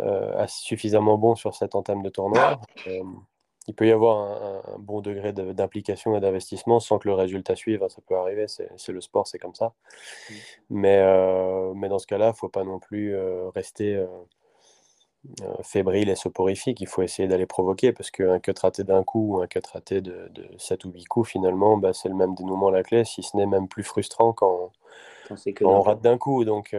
euh, 0.01 0.47
suffisamment 0.49 1.17
bon 1.17 1.37
sur 1.37 1.55
cette 1.55 1.77
entame 1.77 2.03
de 2.03 2.09
tournoi. 2.09 2.61
Il 3.69 3.75
peut 3.75 3.87
y 3.87 3.93
avoir 3.93 4.19
un, 4.19 4.75
un 4.75 4.79
bon 4.79 5.01
degré 5.01 5.33
de- 5.33 5.53
d'implication 5.53 6.17
et 6.17 6.21
d'investissement 6.21 6.81
sans 6.81 6.99
que 6.99 7.07
le 7.07 7.15
résultat 7.15 7.55
suive. 7.55 7.85
hein, 7.85 7.89
Ça 7.89 8.01
peut 8.07 8.17
arriver, 8.17 8.47
c'est 8.49 8.89
le 8.93 9.01
sport, 9.01 9.27
c'est 9.29 9.39
comme 9.39 9.55
ça. 9.55 9.75
Mais, 10.71 10.99
euh, 10.99 11.73
mais 11.75 11.89
dans 11.89 11.99
ce 11.99 12.07
cas-là, 12.07 12.27
il 12.27 12.31
ne 12.31 12.35
faut 12.35 12.49
pas 12.49 12.65
non 12.65 12.79
plus 12.79 13.15
euh, 13.15 13.49
rester 13.51 13.95
euh, 13.95 14.07
euh, 15.43 15.63
fébrile 15.63 16.09
et 16.09 16.15
soporifique. 16.17 16.81
Il 16.81 16.87
faut 16.87 17.03
essayer 17.03 17.29
d'aller 17.29 17.47
provoquer 17.47 17.93
parce 17.93 18.11
qu'un 18.11 18.39
cut 18.41 18.55
raté 18.61 18.85
d'un 18.85 19.05
coup 19.05 19.37
ou 19.37 19.43
un 19.43 19.47
cut 19.47 19.61
raté 19.73 20.01
de, 20.01 20.29
de 20.31 20.49
7 20.59 20.85
ou 20.85 20.91
8 20.91 21.05
coups, 21.05 21.29
finalement, 21.31 21.77
bah, 21.77 21.93
c'est 21.93 22.09
le 22.09 22.15
même 22.15 22.35
dénouement 22.35 22.69
à 22.69 22.73
la 22.73 22.83
clé, 22.83 23.05
si 23.05 23.23
ce 23.23 23.37
n'est 23.37 23.47
même 23.47 23.69
plus 23.69 23.85
frustrant 23.85 24.33
quand, 24.33 24.73
quand 25.29 25.37
c'est 25.37 25.53
que 25.53 25.65
quand 25.65 25.71
on 25.71 25.83
rate 25.83 26.01
d'un 26.01 26.19
coup. 26.19 26.45
Donc, 26.45 26.75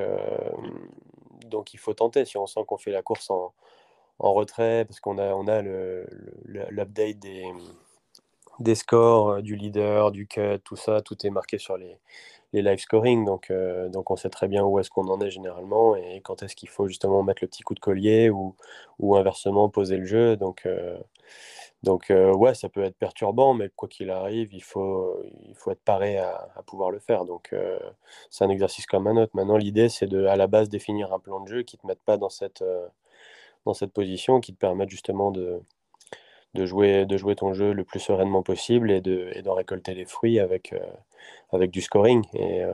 donc 1.46 1.74
il 1.74 1.78
faut 1.78 1.94
tenter. 1.94 2.26
Si 2.26 2.38
on 2.38 2.48
sent 2.48 2.62
qu'on 2.68 2.78
fait 2.78 2.92
la 2.92 3.02
course 3.02 3.30
en, 3.30 3.54
en 4.20 4.34
retrait, 4.34 4.86
parce 4.86 5.00
qu'on 5.00 5.18
a, 5.18 5.34
on 5.34 5.48
a 5.48 5.62
l'update 5.62 7.20
des, 8.60 8.76
scores, 8.76 9.30
euh, 9.30 9.42
du 9.42 9.56
leader, 9.56 10.12
du 10.12 10.28
cut, 10.28 10.60
tout 10.64 10.76
ça, 10.76 11.02
tout 11.02 11.16
est 11.26 11.30
marqué 11.30 11.58
sur 11.58 11.78
les, 11.78 11.98
les 12.54 12.62
live 12.62 12.80
scoring. 12.80 13.26
Donc, 13.26 13.50
euh, 13.52 13.90
donc 13.90 14.12
on 14.12 14.16
sait 14.18 14.30
très 14.30 14.48
bien 14.48 14.64
où 14.64 14.80
est-ce 14.80 14.90
qu'on 14.90 15.08
en 15.08 15.22
est 15.22 15.32
généralement 15.32 15.96
et 15.96 16.22
quand 16.22 16.44
est-ce 16.44 16.56
qu'il 16.56 16.70
faut 16.70 16.88
justement 16.88 17.24
mettre 17.24 17.44
le 17.44 17.48
petit 17.48 17.64
coup 17.64 17.74
de 17.76 17.80
collier 17.80 18.30
ou, 18.30 18.56
inversement 19.16 19.70
poser 19.70 19.98
le 19.98 20.06
jeu. 20.06 20.36
Donc, 20.38 20.66
euh, 20.66 22.34
ouais, 22.34 22.54
ça 22.56 22.68
peut 22.70 22.84
être 22.84 22.98
perturbant, 22.98 23.54
mais 23.54 23.70
quoi 23.76 23.88
qu'il 23.88 24.10
arrive, 24.10 24.54
il 24.54 24.64
faut, 24.64 25.24
il 25.48 25.56
faut 25.56 25.72
être 25.72 25.84
paré 25.84 26.18
à, 26.18 26.64
pouvoir 26.68 26.92
le 26.92 27.00
faire. 27.00 27.26
Donc, 27.26 27.56
c'est 28.30 28.44
un 28.44 28.50
exercice 28.50 28.86
comme 28.86 29.08
un 29.08 29.16
autre. 29.18 29.32
Maintenant, 29.36 29.58
l'idée, 29.58 29.90
c'est 29.90 30.08
de, 30.08 30.26
à 30.26 30.36
la 30.36 30.48
base, 30.48 30.70
définir 30.70 31.14
un 31.14 31.20
plan 31.20 31.40
de 31.40 31.48
jeu 31.48 31.64
qui 31.64 31.78
ne 31.78 31.82
te 31.82 31.88
mette 31.88 32.02
pas 32.02 32.18
dans 32.18 32.30
cette, 32.30 32.64
dans 33.66 33.74
cette 33.74 33.94
position, 33.94 34.40
qui 34.40 34.54
te 34.54 34.60
permette 34.60 34.90
justement 34.90 35.32
de, 35.32 35.62
de 36.56 36.66
jouer, 36.66 37.06
de 37.06 37.18
jouer 37.18 37.36
ton 37.36 37.54
jeu 37.54 37.74
le 37.74 37.84
plus 37.84 38.00
sereinement 38.00 38.42
possible 38.44 38.92
et 38.92 39.02
de 39.02 39.32
d'en 39.44 39.54
récolter 39.54 39.94
les 39.94 40.06
fruits 40.06 40.40
avec, 40.40 40.74
euh, 40.74 40.80
avec 41.52 41.72
du 41.72 41.82
scoring. 41.82 42.26
Euh, 42.36 42.72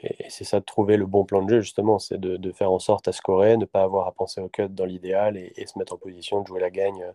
et, 0.00 0.16
c'est 0.28 0.44
ça 0.44 0.60
de 0.60 0.64
trouver 0.64 0.96
le 0.96 1.06
bon 1.06 1.24
plan 1.24 1.42
de 1.42 1.48
jeu, 1.50 1.60
justement, 1.60 1.98
c'est 1.98 2.18
de, 2.18 2.36
de, 2.36 2.52
faire 2.52 2.72
en 2.72 2.78
sorte 2.78 3.08
à 3.08 3.12
scorer, 3.12 3.56
ne 3.56 3.64
pas 3.64 3.82
avoir 3.82 4.06
à 4.08 4.12
penser 4.12 4.40
au 4.40 4.48
cut 4.48 4.68
dans 4.68 4.84
l'idéal 4.84 5.36
et, 5.36 5.66
se 5.66 5.78
mettre 5.78 5.92
en 5.94 5.98
position 5.98 6.40
de 6.40 6.46
jouer 6.46 6.60
la 6.60 6.70
gagne 6.70 7.02
euh, 7.02 7.12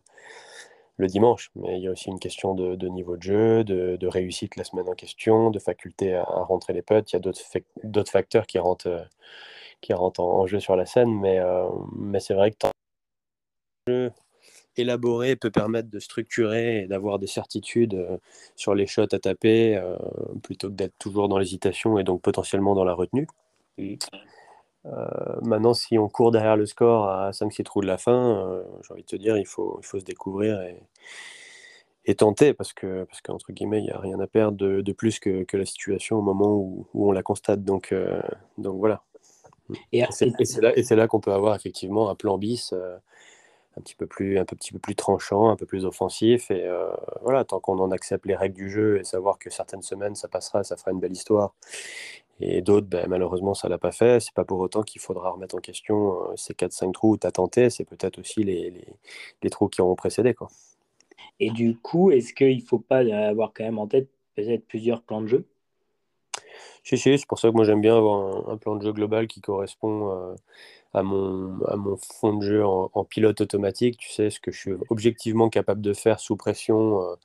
le 0.98 1.08
dimanche. 1.08 1.52
Mais 1.56 1.78
il 1.78 1.84
y 1.84 1.88
a 1.88 1.91
aussi 1.91 2.10
une 2.10 2.19
question 2.19 2.54
de, 2.56 2.76
de 2.76 2.88
niveau 2.88 3.17
de 3.17 3.24
jeu, 3.24 3.63
de, 3.65 3.98
de, 3.98 4.08
réussite 4.08 4.56
la 4.56 4.63
semaine 4.63 4.88
en 4.88 4.93
question, 4.93 5.50
de 5.52 5.60
faculté 5.60 6.13
à, 6.15 6.24
rentrer 6.24 6.74
les 6.74 6.82
putts. 6.82 7.12
Il 7.12 7.15
y 7.15 7.17
a 7.17 7.34
d'autres 7.84 8.12
facteurs 8.12 8.48
qui 8.48 8.60
rentrent, 8.60 9.08
qui 9.81 9.93
rentrent 9.93 10.21
en, 10.21 10.47
jeu 10.47 10.59
sur 10.59 10.75
la 10.75 10.85
scène, 10.85 11.13
mais, 11.19 11.39
mais 11.97 12.19
c'est 12.19 12.33
vrai 12.33 12.51
que 12.51 12.67
jeu 13.88 14.11
élaboré 14.77 15.35
peut 15.35 15.51
permettre 15.51 15.89
de 15.89 15.99
structurer 15.99 16.83
et 16.83 16.88
d'avoir 16.88 17.19
des 17.19 17.27
certitudes 17.27 17.93
euh, 17.93 18.17
sur 18.55 18.75
les 18.75 18.88
shots 18.88 19.13
à 19.13 19.19
taper 19.19 19.77
euh, 19.77 19.95
plutôt 20.43 20.69
que 20.69 20.73
d'être 20.73 20.97
toujours 20.99 21.27
dans 21.27 21.38
l'hésitation 21.38 21.97
et 21.99 22.03
donc 22.03 22.21
potentiellement 22.21 22.75
dans 22.75 22.83
la 22.83 22.93
retenue. 22.93 23.27
Euh, 23.79 25.07
maintenant, 25.41 25.73
si 25.73 25.97
on 25.97 26.07
court 26.09 26.31
derrière 26.31 26.57
le 26.57 26.65
score 26.65 27.09
à 27.09 27.31
5-6 27.31 27.63
trous 27.63 27.81
de 27.81 27.88
la 27.88 27.97
fin, 27.97 28.63
j'ai 28.81 28.93
envie 28.93 29.03
de 29.03 29.07
te 29.07 29.15
dire, 29.15 29.38
il 29.38 29.47
faut, 29.47 29.79
il 29.81 29.85
faut 29.85 29.99
se 29.99 30.05
découvrir 30.05 30.61
et, 30.61 30.81
et 32.05 32.15
tenter 32.15 32.53
parce 32.53 32.73
que, 32.73 33.03
parce 33.05 33.21
qu'entre 33.21 33.51
guillemets, 33.51 33.79
il 33.79 33.85
n'y 33.85 33.91
a 33.91 33.99
rien 33.99 34.19
à 34.19 34.27
perdre 34.27 34.57
de, 34.57 34.91
plus 34.93 35.19
que, 35.19 35.43
que, 35.43 35.57
la 35.57 35.65
situation 35.65 36.17
au 36.17 36.21
moment 36.21 36.53
où, 36.53 36.88
où 36.93 37.09
on 37.09 37.11
la 37.11 37.23
constate. 37.23 37.63
Donc, 37.63 37.93
donc 38.57 38.77
voilà. 38.77 39.03
Et, 39.91 40.04
c'est 40.12 40.62
là, 40.62 40.73
là 40.91 41.08
qu'on 41.08 41.19
peut 41.19 41.34
avoir 41.34 41.56
effectivement 41.56 42.10
un 42.10 42.15
plan 42.15 42.38
bis 42.38 42.73
un 43.78 43.82
petit 43.82 43.95
peu 43.95 44.08
plus, 44.08 44.38
un 44.39 44.45
petit 44.45 44.71
peu 44.71 44.80
plus 44.80 44.95
tranchant, 44.95 45.49
un 45.49 45.56
peu 45.56 45.65
plus 45.65 45.86
offensif. 45.86 46.49
Et 46.51 46.65
euh, 46.65 46.89
voilà, 47.21 47.43
tant 47.43 47.60
qu'on 47.60 47.80
en 47.80 47.91
accepte 47.91 48.25
les 48.25 48.36
règles 48.36 48.56
du 48.56 48.69
jeu 48.69 48.99
et 48.99 49.04
savoir 49.04 49.38
que 49.38 49.49
certaines 49.49 49.82
semaines 49.82 50.15
ça 50.15 50.28
passera, 50.28 50.63
ça 50.63 50.78
fera 50.78 50.91
une 50.91 50.99
belle 50.99 51.12
histoire. 51.12 51.54
Et 52.41 52.62
d'autres, 52.62 52.88
ben, 52.88 53.08
malheureusement, 53.08 53.54
ça 53.54 53.69
l'a 53.69 53.78
pas 53.78 53.91
fait. 53.91 54.19
C'est 54.19 54.34
pas 54.34 54.43
pour 54.43 54.60
autant 54.60 54.84
qu'il 54.84 55.01
faudra 55.01 55.32
remettre 55.32 55.56
en 55.56 55.60
question 55.60 56.32
euh, 56.32 56.36
ces 56.36 56.54
4-5 56.54 56.91
trous 56.91 57.12
où 57.12 57.17
tu 57.17 57.28
as 57.28 57.32
tenté. 57.32 57.69
C'est 57.69 57.86
peut-être 57.86 58.19
aussi 58.19 58.43
les, 58.43 58.71
les, 58.71 58.88
les, 59.41 59.49
trous 59.49 59.69
qui 59.69 59.82
ont 59.82 59.95
précédé. 59.95 60.34
Quoi. 60.34 60.49
Et 61.39 61.49
du 61.49 61.78
coup, 61.78 62.12
est-ce 62.12 62.34
qu'il 62.34 62.58
ne 62.58 62.63
faut 62.63 62.80
pas 62.80 62.99
avoir 62.99 63.54
quand 63.54 63.63
même 63.63 63.80
en 63.80 63.88
tête 63.88 64.10
peut-être 64.36 64.65
plusieurs 64.67 65.01
plans 65.01 65.21
de 65.21 65.28
jeu? 65.28 65.45
Si, 66.84 66.98
si, 66.98 67.18
c'est 67.18 67.28
pour 67.28 67.39
ça 67.39 67.50
que 67.50 67.56
moi 67.56 67.65
j'aime 67.65 67.82
bien 67.82 67.98
avoir 67.98 68.50
un, 68.50 68.58
plan 68.58 68.76
de 68.76 68.84
jeu 68.84 68.94
global 68.94 69.28
qui 69.28 69.41
correspond. 69.41 70.12
Euh, 70.12 70.36
à 70.96 71.04
mon, 71.04 71.62
à 71.65 71.76
mon 71.76 71.98
fond 71.98 72.34
de 72.38 72.46
jeu 72.46 72.65
en, 72.65 73.04
pilote 73.04 73.41
automatique, 73.41 73.98
tu 73.98 74.10
sais, 74.12 74.30
ce 74.30 74.39
que 74.39 74.52
je 74.52 74.60
suis 74.60 74.74
objectivement 74.89 75.50
capable 75.50 75.82
de 75.82 75.94
faire 75.94 76.20
sous 76.22 76.38
pression 76.38 77.02
euh, 77.02 77.15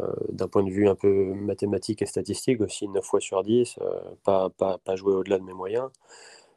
euh, 0.00 0.14
d'un 0.30 0.48
point 0.48 0.62
de 0.64 0.70
vue 0.70 0.88
un 0.88 0.94
peu 0.94 1.34
mathématique 1.34 2.02
et 2.02 2.06
statistique 2.06 2.60
aussi, 2.60 2.88
9 2.88 3.04
fois 3.04 3.20
sur 3.20 3.42
10, 3.42 3.78
euh, 3.82 4.00
pas, 4.24 4.50
pas, 4.50 4.78
pas, 4.78 4.96
jouer 4.96 5.14
au-delà 5.14 5.38
de 5.38 5.44
mes 5.44 5.54
moyens. 5.54 5.90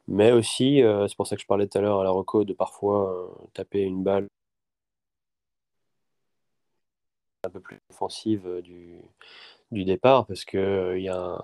Mais 0.08 0.32
aussi, 0.32 0.82
c'est 1.08 1.16
pour 1.16 1.26
ça 1.26 1.36
que 1.36 1.42
je 1.42 1.46
parlais 1.48 1.66
tout 1.66 1.78
à 1.78 1.80
l'heure 1.80 2.00
à 2.00 2.04
la 2.04 2.10
reco 2.10 2.44
de 2.44 2.52
parfois 2.54 3.28
taper 3.54 3.82
une 3.82 4.04
balle 4.04 4.28
un 7.46 7.50
peu 7.50 7.60
plus 7.60 7.78
offensive 7.90 8.60
du, 8.62 9.00
du 9.72 9.84
départ, 9.84 10.26
parce 10.26 10.44
qu'il 10.44 10.94
il 10.96 11.02
y, 11.02 11.08
a 11.08 11.42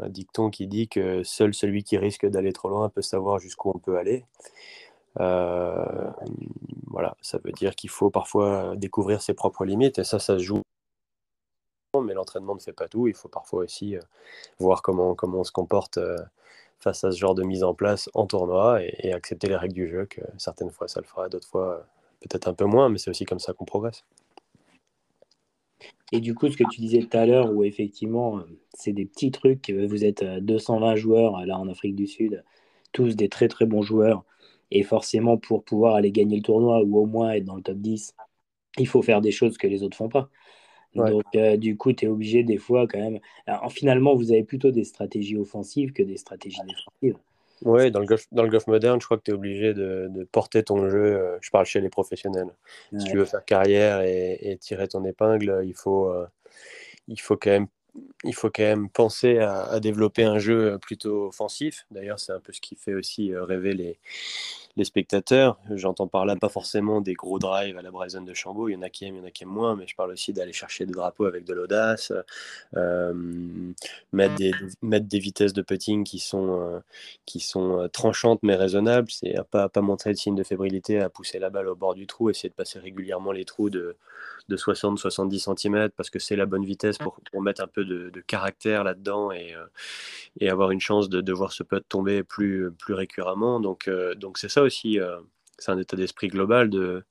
un 0.00 0.08
dicton 0.08 0.50
qui 0.50 0.66
dit 0.66 0.88
que 0.88 1.22
seul 1.22 1.54
celui 1.54 1.84
qui 1.84 1.98
risque 1.98 2.26
d'aller 2.26 2.52
trop 2.52 2.68
loin 2.68 2.88
peut 2.88 3.02
savoir 3.02 3.38
jusqu'où 3.38 3.70
on 3.74 3.78
peut 3.78 3.98
aller. 3.98 4.24
Euh, 5.18 6.10
voilà, 6.86 7.16
ça 7.20 7.38
veut 7.42 7.52
dire 7.52 7.74
qu'il 7.74 7.90
faut 7.90 8.10
parfois 8.10 8.74
découvrir 8.76 9.22
ses 9.22 9.34
propres 9.34 9.64
limites, 9.64 9.98
et 9.98 10.04
ça, 10.04 10.18
ça 10.18 10.38
se 10.38 10.44
joue. 10.44 10.62
Mais 12.00 12.14
l'entraînement 12.14 12.54
ne 12.54 12.60
fait 12.60 12.72
pas 12.72 12.88
tout. 12.88 13.08
Il 13.08 13.14
faut 13.14 13.28
parfois 13.28 13.64
aussi 13.64 13.96
euh, 13.96 14.00
voir 14.60 14.82
comment, 14.82 15.14
comment 15.14 15.40
on 15.40 15.44
se 15.44 15.50
comporte 15.50 15.98
euh, 15.98 16.16
face 16.78 17.02
à 17.04 17.10
ce 17.10 17.18
genre 17.18 17.34
de 17.34 17.42
mise 17.42 17.64
en 17.64 17.74
place 17.74 18.08
en 18.14 18.26
tournoi 18.26 18.80
et 18.82 19.12
accepter 19.12 19.48
les 19.48 19.56
règles 19.56 19.74
du 19.74 19.88
jeu, 19.88 20.06
que 20.06 20.20
certaines 20.38 20.70
fois 20.70 20.88
ça 20.88 21.00
le 21.00 21.06
fera, 21.06 21.28
d'autres 21.28 21.48
fois 21.48 21.86
peut-être 22.20 22.48
un 22.48 22.54
peu 22.54 22.64
moins, 22.64 22.88
mais 22.88 22.98
c'est 22.98 23.10
aussi 23.10 23.24
comme 23.24 23.40
ça 23.40 23.52
qu'on 23.52 23.64
progresse. 23.64 24.04
Et 26.12 26.20
du 26.20 26.34
coup, 26.34 26.50
ce 26.50 26.56
que 26.56 26.64
tu 26.68 26.80
disais 26.80 27.00
tout 27.00 27.16
à 27.16 27.26
l'heure, 27.26 27.52
où 27.52 27.62
effectivement, 27.62 28.38
euh, 28.38 28.42
c'est 28.74 28.92
des 28.92 29.06
petits 29.06 29.30
trucs, 29.30 29.70
vous 29.70 30.04
êtes 30.04 30.24
220 30.24 30.92
euh, 30.92 30.96
joueurs 30.96 31.38
euh, 31.38 31.46
là 31.46 31.58
en 31.58 31.68
Afrique 31.68 31.94
du 31.94 32.06
Sud, 32.06 32.42
tous 32.92 33.14
des 33.14 33.28
très 33.28 33.48
très 33.48 33.66
bons 33.66 33.82
joueurs, 33.82 34.24
et 34.72 34.82
forcément 34.82 35.36
pour 35.36 35.62
pouvoir 35.62 35.94
aller 35.94 36.10
gagner 36.10 36.36
le 36.36 36.42
tournoi 36.42 36.82
ou 36.82 36.98
au 36.98 37.06
moins 37.06 37.32
être 37.32 37.44
dans 37.44 37.56
le 37.56 37.62
top 37.62 37.78
10, 37.78 38.14
il 38.78 38.88
faut 38.88 39.02
faire 39.02 39.20
des 39.20 39.32
choses 39.32 39.56
que 39.58 39.66
les 39.66 39.82
autres 39.82 39.96
font 39.96 40.08
pas. 40.08 40.30
Donc, 40.94 41.22
du 41.58 41.76
coup, 41.76 41.92
tu 41.92 42.04
es 42.04 42.08
obligé 42.08 42.42
des 42.42 42.56
fois 42.56 42.88
quand 42.88 42.98
même. 42.98 43.20
Alors, 43.46 43.70
finalement, 43.70 44.16
vous 44.16 44.32
avez 44.32 44.42
plutôt 44.42 44.72
des 44.72 44.82
stratégies 44.82 45.36
offensives 45.36 45.92
que 45.92 46.02
des 46.02 46.16
stratégies 46.16 46.60
défensives. 46.66 47.20
Oui, 47.62 47.90
dans 47.90 48.00
le 48.00 48.06
golf, 48.06 48.26
dans 48.32 48.42
le 48.42 48.48
golf 48.48 48.66
moderne, 48.66 49.00
je 49.00 49.06
crois 49.06 49.18
que 49.18 49.24
tu 49.24 49.30
es 49.32 49.34
obligé 49.34 49.74
de, 49.74 50.08
de, 50.10 50.24
porter 50.24 50.62
ton 50.62 50.88
jeu. 50.88 51.16
Euh, 51.16 51.38
je 51.42 51.50
parle 51.50 51.66
chez 51.66 51.80
les 51.80 51.90
professionnels. 51.90 52.48
Si 52.98 53.04
tu 53.04 53.18
veux 53.18 53.24
faire 53.26 53.44
carrière 53.44 54.00
et, 54.00 54.38
et, 54.40 54.56
tirer 54.56 54.88
ton 54.88 55.04
épingle, 55.04 55.62
il 55.64 55.74
faut, 55.74 56.08
euh, 56.08 56.26
il 57.08 57.20
faut 57.20 57.36
quand 57.36 57.50
même 57.50 57.66
il 58.24 58.34
faut 58.34 58.50
quand 58.50 58.62
même 58.62 58.88
penser 58.88 59.38
à, 59.38 59.80
développer 59.80 60.24
un 60.24 60.38
jeu 60.38 60.78
plutôt 60.78 61.28
offensif. 61.28 61.86
D'ailleurs, 61.90 62.18
c'est 62.18 62.32
un 62.32 62.40
peu 62.40 62.52
ce 62.52 62.60
qui 62.60 62.76
fait 62.76 62.94
aussi 62.94 63.32
euh, 63.32 63.44
rêver 63.44 63.74
les, 63.74 63.98
les 64.76 64.84
spectateurs. 64.84 65.58
J'entends 65.70 66.06
par 66.06 66.26
là 66.26 66.36
pas 66.36 66.48
forcément 66.48 67.00
des 67.00 67.14
gros 67.14 67.38
drives 67.38 67.76
à 67.76 67.82
la 67.82 67.90
Bryson 67.90 68.22
de 68.22 68.34
Chambaud. 68.34 68.68
Il 68.68 68.74
y 68.74 68.76
en 68.76 68.82
a 68.82 68.90
qui 68.90 69.04
aiment, 69.04 69.16
il 69.16 69.18
y 69.18 69.20
en 69.22 69.26
a 69.26 69.30
qui 69.30 69.44
aiment 69.44 69.50
moins, 69.50 69.76
mais 69.76 69.86
je 69.86 69.94
parle 69.94 70.12
aussi 70.12 70.32
d'aller 70.32 70.52
chercher 70.52 70.86
des 70.86 70.92
drapeaux 70.92 71.26
avec 71.26 71.44
de 71.44 71.54
l'audace, 71.54 72.12
euh, 72.76 73.12
mettre, 74.12 74.34
des, 74.36 74.52
mettre 74.82 75.06
des 75.06 75.18
vitesses 75.18 75.52
de 75.52 75.62
putting 75.62 76.04
qui 76.04 76.18
sont, 76.18 76.60
euh, 76.60 76.80
qui 77.26 77.40
sont 77.40 77.88
tranchantes 77.92 78.40
mais 78.42 78.56
raisonnables. 78.56 79.10
C'est 79.10 79.36
à 79.36 79.44
pas, 79.44 79.68
pas 79.68 79.80
montrer 79.80 80.12
de 80.12 80.18
signe 80.18 80.34
de 80.34 80.44
fébrilité, 80.44 81.00
à 81.00 81.08
pousser 81.08 81.38
la 81.38 81.50
balle 81.50 81.68
au 81.68 81.76
bord 81.76 81.94
du 81.94 82.06
trou, 82.06 82.30
essayer 82.30 82.48
de 82.48 82.54
passer 82.54 82.78
régulièrement 82.78 83.32
les 83.32 83.44
trous 83.44 83.70
de 83.70 83.96
de 84.50 84.56
60-70 84.56 85.56
cm 85.56 85.90
parce 85.90 86.10
que 86.10 86.18
c'est 86.18 86.36
la 86.36 86.44
bonne 86.44 86.64
vitesse 86.64 86.98
pour, 86.98 87.18
mettre 87.40 87.62
un 87.62 87.66
peu 87.66 87.84
de, 87.84 88.10
caractère 88.26 88.84
là-dedans 88.84 89.32
et, 89.32 89.54
euh, 89.54 89.64
et, 90.40 90.50
avoir 90.50 90.72
une 90.72 90.80
chance 90.80 91.08
de, 91.08 91.20
de, 91.20 91.32
voir 91.32 91.52
ce 91.52 91.62
putt 91.62 91.82
tomber 91.88 92.22
plus, 92.22 92.70
plus 92.72 92.94
récurremment. 92.94 93.60
Donc 93.60 93.88
euh, 93.88 94.14
donc 94.14 94.36
c'est 94.38 94.48
ça 94.48 94.59
aussi, 94.62 94.98
euh, 95.00 95.20
c'est 95.58 95.70
un 95.72 95.78
état 95.78 95.96
d'esprit 95.96 96.28
global 96.28 96.70
de, 96.70 97.04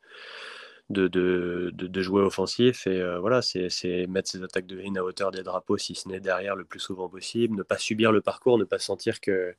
de, 0.90 1.08
de, 1.08 2.02
jouer 2.02 2.24
offensif 2.24 2.88
et 2.88 3.04
voilà, 3.20 3.44
c'est 3.44 4.08
mettre 4.08 4.30
ses 4.30 4.44
attaques 4.44 4.66
de 4.66 4.76
green 4.76 4.98
à 4.98 5.04
hauteur 5.04 5.30
des 5.30 5.44
drapeaux 5.44 5.78
si 5.78 5.94
ce 5.94 6.10
n'est 6.10 6.20
derrière 6.20 6.56
le 6.56 6.66
plus 6.66 6.80
souvent 6.80 7.08
possible, 7.08 7.56
ne 7.56 7.62
pas 7.62 7.78
subir 7.78 8.12
le 8.12 8.22
parcours, 8.22 8.58
ne 8.58 8.64
pas 8.64 8.80
sentir 8.80 9.22
que, 9.22 9.54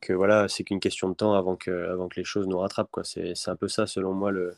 que 0.00 0.12
voilà, 0.12 0.48
c'est 0.48 0.64
qu'une 0.64 0.80
question 0.80 1.08
de 1.08 1.14
temps 1.14 1.34
avant 1.34 1.54
que, 1.54 1.70
avant 1.88 2.08
que 2.08 2.18
les 2.18 2.24
choses 2.24 2.48
nous 2.48 2.58
rattrapent. 2.58 2.90
C'est 3.04 3.34
un 3.46 3.56
peu 3.56 3.68
ça 3.68 3.86
selon 3.86 4.12
moi 4.12 4.32
le 4.32 4.54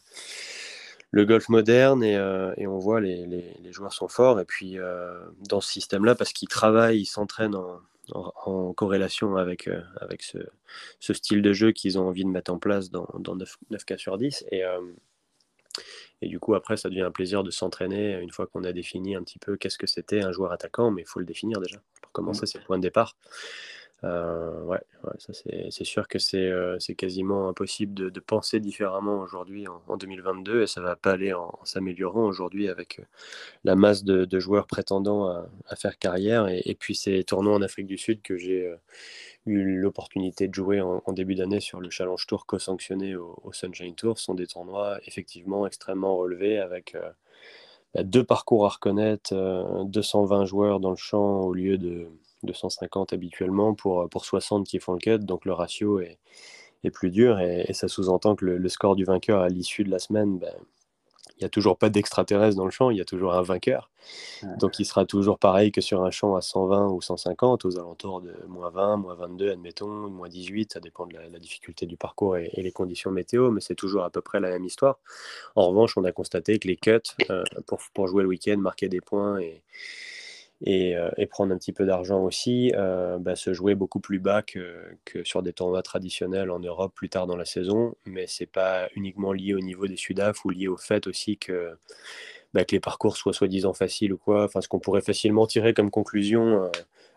le 1.14 1.25
golf 1.25 1.49
moderne 1.49 2.03
euh, 2.03 2.53
et, 2.57 2.66
on 2.66 2.79
voit 2.79 3.01
les, 3.01 3.25
les, 3.27 3.73
joueurs 3.73 3.92
sont 3.92 4.09
forts. 4.09 4.40
Et 4.40 4.44
puis 4.44 4.79
euh, 4.79 5.14
dans 5.49 5.61
ce 5.61 5.70
système-là, 5.70 6.16
parce 6.16 6.33
qu'ils 6.33 6.49
travaillent, 6.49 7.03
ils 7.03 7.07
s'entraînent 7.07 7.55
en, 7.55 7.81
en, 8.12 8.72
corrélation 8.72 9.36
avec, 9.36 9.68
euh, 9.68 9.80
avec 10.00 10.22
ce, 10.22 10.38
ce, 11.00 11.12
style 11.12 11.42
de 11.42 11.52
jeu 11.52 11.72
qu'ils 11.72 11.98
ont 11.98 12.08
envie 12.08 12.24
de 12.24 12.28
mettre 12.28 12.52
en 12.52 12.58
place 12.58 12.90
dans, 12.90 13.08
dans 13.18 13.36
9, 13.36 13.56
9, 13.70 13.84
cas 13.84 13.96
sur 13.96 14.18
10. 14.18 14.44
Et, 14.50 14.62
et 16.22 16.28
du 16.28 16.38
coup, 16.38 16.54
après, 16.54 16.76
ça 16.76 16.88
devient 16.88 17.02
un 17.02 17.10
plaisir 17.10 17.42
de 17.42 17.50
s'entraîner 17.50 18.18
une 18.20 18.30
fois 18.30 18.46
qu'on 18.46 18.64
a 18.64 18.72
défini 18.72 19.14
un 19.14 19.22
petit 19.22 19.38
peu 19.38 19.56
qu'est-ce 19.56 19.78
que 19.78 19.86
c'était 19.86 20.22
un 20.22 20.32
joueur 20.32 20.52
attaquant, 20.52 20.90
mais 20.90 21.02
il 21.02 21.06
faut 21.06 21.18
le 21.18 21.26
définir 21.26 21.60
déjà. 21.60 21.80
Pour 22.00 22.12
commencer, 22.12 22.46
c'est 22.46 22.58
le 22.58 22.64
point 22.64 22.78
de 22.78 22.82
départ. 22.82 23.16
Euh, 24.04 24.62
ouais, 24.64 24.80
ça 25.18 25.32
c'est 25.32 25.84
sûr 25.84 26.08
que 26.08 26.18
c'est 26.18 26.50
euh, 26.50 26.76
quasiment 26.98 27.48
impossible 27.48 27.94
de, 27.94 28.20
penser 28.20 28.60
différemment 28.60 29.20
aujourd'hui 29.20 29.66
en, 29.88 29.96
2022 29.96 30.62
et 30.62 30.66
ça 30.66 30.82
va 30.82 30.94
pas 30.94 31.12
aller 31.12 31.32
en, 31.32 31.58
s'améliorant 31.64 32.24
aujourd'hui 32.24 32.68
avec 32.68 32.98
euh, 32.98 33.04
la 33.64 33.76
masse 33.76 34.04
de, 34.04 34.38
joueurs 34.38 34.66
prétendant 34.66 35.28
à, 35.28 35.76
faire 35.76 35.98
carrière. 35.98 36.48
Et, 36.48 36.74
puis 36.78 36.94
ces 36.94 37.24
tournois 37.24 37.54
en 37.54 37.62
Afrique 37.62 37.86
du 37.86 37.96
Sud 37.96 38.20
que 38.20 38.36
j'ai 38.36 38.70
eu 39.46 39.78
l'opportunité 39.78 40.48
de 40.48 40.54
jouer 40.54 40.80
en, 40.80 41.12
début 41.12 41.34
d'année 41.34 41.61
sur 41.61 41.80
le 41.80 41.88
Challenge 41.88 42.26
Tour 42.26 42.46
co-sanctionné 42.46 43.16
au, 43.16 43.52
Sunshine 43.52 43.94
Tour 43.94 44.18
sont 44.18 44.34
des 44.34 44.46
tournois 44.46 44.98
effectivement 45.07 45.66
extrêmement 45.66 46.16
relevés 46.16 46.59
avec 46.59 46.96
bah, 47.94 48.02
deux 48.02 48.24
parcours 48.24 48.66
à 48.66 48.70
reconnaître, 48.70 49.34
220 49.86 50.44
joueurs 50.44 50.80
dans 50.80 50.90
le 50.90 50.96
champ 50.96 51.40
au 51.40 51.55
lieu 51.55 51.78
de 51.78 52.09
250 52.45 53.12
habituellement 53.12 53.74
pour, 53.74 54.09
pour 54.09 54.24
60 54.24 54.66
qui 54.66 54.78
font 54.78 54.92
le 54.95 54.99
cut, 54.99 55.18
donc 55.18 55.45
le 55.45 55.53
ratio 55.53 56.01
est, 56.01 56.18
est 56.84 56.90
plus 56.90 57.11
dur 57.11 57.40
et, 57.40 57.72
ça 57.72 57.88
sous-entend 57.88 58.36
que 58.36 58.45
le, 58.45 58.68
score 58.68 58.97
du 58.97 59.05
vainqueur 59.05 59.40
à 59.40 59.49
l'issue 59.49 59.84
de 59.84 59.90
la 59.90 59.99
semaine, 59.99 60.38
ben, 60.38 60.55
il 61.36 61.40
n'y 61.40 61.47
a 61.47 61.49
toujours 61.49 61.76
pas 61.76 61.90
d'extraterrestre 61.90 62.57
dans 62.57 62.64
le 62.64 62.70
champ, 62.70 62.90
il 62.90 62.99
y 62.99 63.01
a 63.01 63.05
toujours 63.05 63.34
un 63.34 63.42
vainqueur. 63.42 63.90
Donc 64.59 64.78
il 64.78 64.84
sera 64.84 65.05
toujours 65.05 65.38
pareil 65.38 65.72
que 65.72 65.80
sur 65.80 66.05
un 66.05 66.11
champ 66.12 66.36
à 66.36 66.40
120 66.40 66.90
ou 66.90 67.03
150, 67.03 67.64
aux 67.64 67.76
alentours 67.76 68.20
de 68.20 68.32
moins 68.47 68.70
20, 68.70 68.99
moins 68.99 69.14
22, 69.14 69.51
admettons, 69.51 70.09
moins 70.11 70.28
18, 70.28 70.74
ça 70.74 70.80
dépend 70.80 71.07
de 71.07 71.14
la, 71.14 71.38
difficulté 71.40 71.86
du 71.86 71.97
parcours 71.97 72.36
et, 72.36 72.51
les 72.57 72.70
conditions 72.70 73.11
météo, 73.11 73.51
mais 73.51 73.61
c'est 73.61 73.74
toujours 73.74 74.05
à 74.05 74.11
peu 74.11 74.20
près 74.20 74.38
la 74.38 74.51
même 74.51 74.64
histoire. 74.64 74.99
En 75.57 75.68
revanche, 75.68 75.97
on 75.97 76.05
a 76.05 76.12
constaté 76.12 76.59
que 76.61 76.68
les 76.68 76.76
cuts, 76.76 77.01
euh, 77.30 77.42
pour, 77.66 77.80
pour, 77.92 78.07
jouer 78.07 78.22
le 78.22 78.28
week-end, 78.28 78.59
marquer 78.59 78.88
des 78.88 79.01
points 79.01 79.38
et, 79.40 79.62
euh, 80.66 81.10
et, 81.16 81.26
prendre 81.26 81.52
un 81.52 81.58
petit 81.58 81.72
peu 81.72 81.84
d'argent 81.84 82.22
aussi, 82.22 82.72
euh, 82.74 83.18
bah, 83.18 83.36
se 83.36 83.52
jouer 83.52 83.74
beaucoup 83.74 84.00
plus 84.00 84.18
bas 84.18 84.42
que, 84.42 84.96
sur 85.24 85.42
des 85.42 85.52
tournois 85.52 85.82
traditionnels 85.82 86.50
en 86.50 86.58
Europe 86.58 86.92
plus 86.94 87.08
tard 87.08 87.26
dans 87.26 87.36
la 87.36 87.44
saison. 87.44 87.94
Mais 88.06 88.26
c'est 88.26 88.46
pas 88.46 88.88
uniquement 88.94 89.32
lié 89.32 89.54
au 89.54 89.60
niveau 89.60 89.86
des 89.86 89.96
Sudaf 89.96 90.44
ou 90.44 90.50
lié 90.50 90.68
au 90.68 90.76
fait 90.76 91.06
aussi 91.06 91.36
que, 91.36 91.76
bah, 92.54 92.64
que 92.64 92.74
les 92.74 92.80
parcours 92.80 93.16
soient 93.16 93.32
soi-disant 93.32 93.74
faciles 93.74 94.12
ou 94.12 94.18
quoi. 94.18 94.44
Enfin, 94.44 94.60
ce 94.60 94.68
qu'on 94.68 94.80
pourrait 94.80 95.02
facilement 95.02 95.46
tirer 95.46 95.74
comme 95.74 95.90
conclusion. 95.90 96.70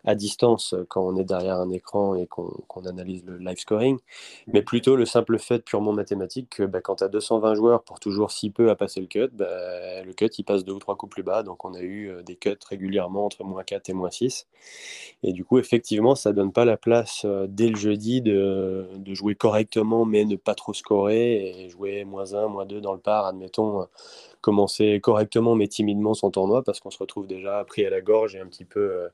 Euh, 0.07 0.11
à 0.11 0.15
distance 0.15 0.73
quand 0.87 1.05
on 1.05 1.17
est 1.17 1.25
derrière 1.25 1.57
un 1.57 1.69
écran 1.69 2.15
et 2.15 2.27
qu'on 2.27 2.85
analyse 2.85 3.25
le 3.25 3.37
live 3.37 3.57
scoring, 3.57 3.97
mais 4.47 4.61
plutôt 4.61 4.95
le 4.95 5.05
simple 5.05 5.37
fait 5.37 5.59
purement 5.59 5.91
mathématique 5.91 6.49
que 6.49 6.63
bah, 6.63 6.79
quand 6.79 6.95
tu 6.95 7.03
as 7.03 7.09
220 7.09 7.55
joueurs 7.55 7.83
pour 7.83 7.99
toujours 7.99 8.31
si 8.31 8.49
peu 8.49 8.69
à 8.69 8.75
passer 8.75 9.01
le 9.01 9.07
cut, 9.07 9.27
bah, 9.33 10.01
le 10.03 10.13
cut 10.13 10.29
il 10.37 10.43
passe 10.43 10.63
deux 10.63 10.71
ou 10.71 10.79
trois 10.79 10.95
coups 10.95 11.11
plus 11.11 11.23
bas, 11.23 11.43
donc 11.43 11.65
on 11.65 11.73
a 11.73 11.81
eu 11.81 12.09
euh, 12.09 12.23
des 12.23 12.37
cuts 12.37 12.55
régulièrement 12.69 13.25
entre 13.25 13.43
moins 13.43 13.63
4 13.63 13.89
et 13.89 13.93
moins 13.93 14.09
6. 14.09 14.47
Et 15.23 15.33
du 15.33 15.43
coup, 15.43 15.59
effectivement, 15.59 16.15
ça 16.15 16.31
donne 16.31 16.53
pas 16.53 16.63
la 16.63 16.77
place 16.77 17.23
euh, 17.25 17.45
dès 17.49 17.67
le 17.67 17.75
jeudi 17.75 18.21
de, 18.21 18.87
de, 18.95 19.13
jouer 19.13 19.35
correctement 19.35 20.05
mais 20.05 20.23
ne 20.25 20.35
pas 20.37 20.55
trop 20.55 20.73
scorer 20.73 21.63
et 21.63 21.69
jouer 21.69 22.05
moins 22.05 22.33
1, 22.33 22.47
moins 22.47 22.65
2 22.65 22.79
dans 22.79 22.93
le 22.93 22.99
par, 22.99 23.25
admettons 23.25 23.87
commencer 24.41 24.99
correctement 25.01 25.55
mais 25.55 25.67
timidement 25.67 26.13
son 26.13 26.31
tournoi 26.31 26.63
parce 26.63 26.79
qu'on 26.79 26.91
se 26.91 26.97
retrouve 26.99 27.27
déjà 27.27 27.63
pris 27.65 27.85
à 27.85 27.89
la 27.89 28.01
gorge 28.01 28.35
et 28.35 28.39
un 28.39 28.47
petit 28.47 28.65
peu 28.65 28.79
euh, 28.79 29.09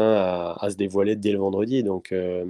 à, 0.00 0.70
se 0.70 0.76
dévoiler 0.76 1.16
dès 1.16 1.32
le 1.32 1.38
vendredi. 1.38 1.82
Donc, 1.82 2.12
euh, 2.12 2.44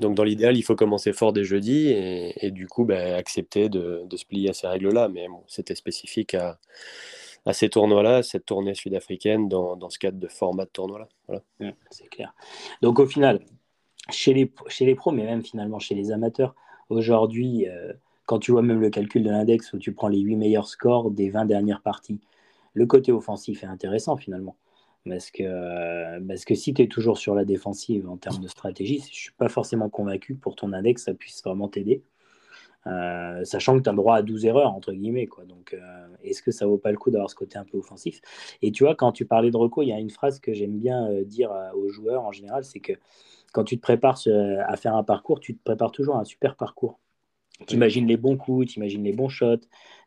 donc 0.00 0.14
dans 0.14 0.24
l'idéal, 0.24 0.56
il 0.56 0.62
faut 0.62 0.76
commencer 0.76 1.12
fort 1.12 1.32
dès 1.32 1.44
jeudi 1.44 1.88
et, 1.88 2.50
du 2.50 2.66
coup 2.66 2.84
bah, 2.84 3.16
accepter 3.16 3.68
de, 3.68 4.06
se 4.14 4.24
plier 4.24 4.50
à 4.50 4.52
ces 4.52 4.66
règles-là. 4.66 5.08
Mais 5.08 5.26
c'était 5.46 5.74
spécifique 5.74 6.34
à, 6.34 6.58
ces 7.52 7.68
tournois-là, 7.68 8.22
cette 8.22 8.46
tournée 8.46 8.74
sud-africaine 8.74 9.48
dans, 9.48 9.90
ce 9.90 9.98
cadre 9.98 10.18
de 10.18 10.28
format 10.28 10.64
de 10.64 10.70
tournoi-là. 10.70 11.08
C'est 11.90 12.08
clair. 12.08 12.34
Donc 12.82 12.98
au 12.98 13.06
final, 13.06 13.40
chez 14.10 14.34
les, 14.34 14.52
chez 14.68 14.86
les 14.86 14.94
pros, 14.94 15.12
mais 15.12 15.24
même 15.24 15.42
finalement 15.42 15.78
chez 15.78 15.94
les 15.94 16.10
amateurs, 16.10 16.54
aujourd'hui, 16.88 17.68
euh, 17.68 17.92
quand 18.26 18.38
tu 18.38 18.52
vois 18.52 18.62
même 18.62 18.80
le 18.80 18.90
calcul 18.90 19.22
de 19.22 19.30
l'index 19.30 19.72
où 19.72 19.78
tu 19.78 19.92
prends 19.92 20.08
les 20.08 20.20
8 20.20 20.36
meilleurs 20.36 20.68
scores 20.68 21.10
des 21.10 21.30
20 21.30 21.44
dernières 21.44 21.82
parties, 21.82 22.20
le 22.72 22.86
côté 22.86 23.12
offensif 23.12 23.62
est 23.62 23.66
intéressant 23.66 24.16
finalement. 24.16 24.56
Parce 25.06 25.30
que, 25.30 26.18
parce 26.26 26.44
que 26.44 26.54
si 26.54 26.72
tu 26.72 26.82
es 26.82 26.86
toujours 26.88 27.18
sur 27.18 27.34
la 27.34 27.44
défensive 27.44 28.08
en 28.08 28.16
termes 28.16 28.42
de 28.42 28.48
stratégie, 28.48 29.00
je 29.00 29.10
ne 29.10 29.14
suis 29.14 29.32
pas 29.32 29.48
forcément 29.48 29.90
convaincu 29.90 30.34
pour 30.34 30.56
ton 30.56 30.72
index, 30.72 31.04
ça 31.04 31.14
puisse 31.14 31.42
vraiment 31.42 31.68
t'aider. 31.68 32.02
Euh, 32.86 33.44
sachant 33.44 33.78
que 33.78 33.82
tu 33.82 33.88
as 33.88 33.92
le 33.92 33.96
droit 33.96 34.16
à 34.16 34.22
12 34.22 34.44
erreurs, 34.44 34.72
entre 34.72 34.92
guillemets. 34.92 35.26
Quoi. 35.26 35.44
Donc, 35.44 35.74
euh, 35.74 36.06
est-ce 36.22 36.42
que 36.42 36.50
ça 36.50 36.66
vaut 36.66 36.78
pas 36.78 36.90
le 36.90 36.98
coup 36.98 37.10
d'avoir 37.10 37.30
ce 37.30 37.34
côté 37.34 37.58
un 37.58 37.64
peu 37.64 37.78
offensif? 37.78 38.20
Et 38.62 38.72
tu 38.72 38.84
vois, 38.84 38.94
quand 38.94 39.12
tu 39.12 39.24
parlais 39.24 39.50
de 39.50 39.56
recours, 39.56 39.82
il 39.82 39.88
y 39.88 39.92
a 39.92 39.98
une 39.98 40.10
phrase 40.10 40.38
que 40.38 40.52
j'aime 40.52 40.78
bien 40.78 41.08
euh, 41.10 41.24
dire 41.24 41.50
aux 41.74 41.88
joueurs 41.88 42.24
en 42.24 42.32
général, 42.32 42.64
c'est 42.64 42.80
que 42.80 42.92
quand 43.52 43.64
tu 43.64 43.76
te 43.76 43.82
prépares 43.82 44.18
à 44.66 44.76
faire 44.76 44.96
un 44.96 45.04
parcours, 45.04 45.38
tu 45.40 45.54
te 45.56 45.62
prépares 45.62 45.92
toujours 45.92 46.16
à 46.16 46.20
un 46.20 46.24
super 46.24 46.56
parcours. 46.56 46.98
Tu 47.66 47.74
imagines 47.74 48.06
les 48.06 48.16
bons 48.16 48.36
coups, 48.36 48.72
tu 48.72 48.78
imagines 48.78 49.04
les 49.04 49.12
bons 49.12 49.28
shots, 49.28 49.60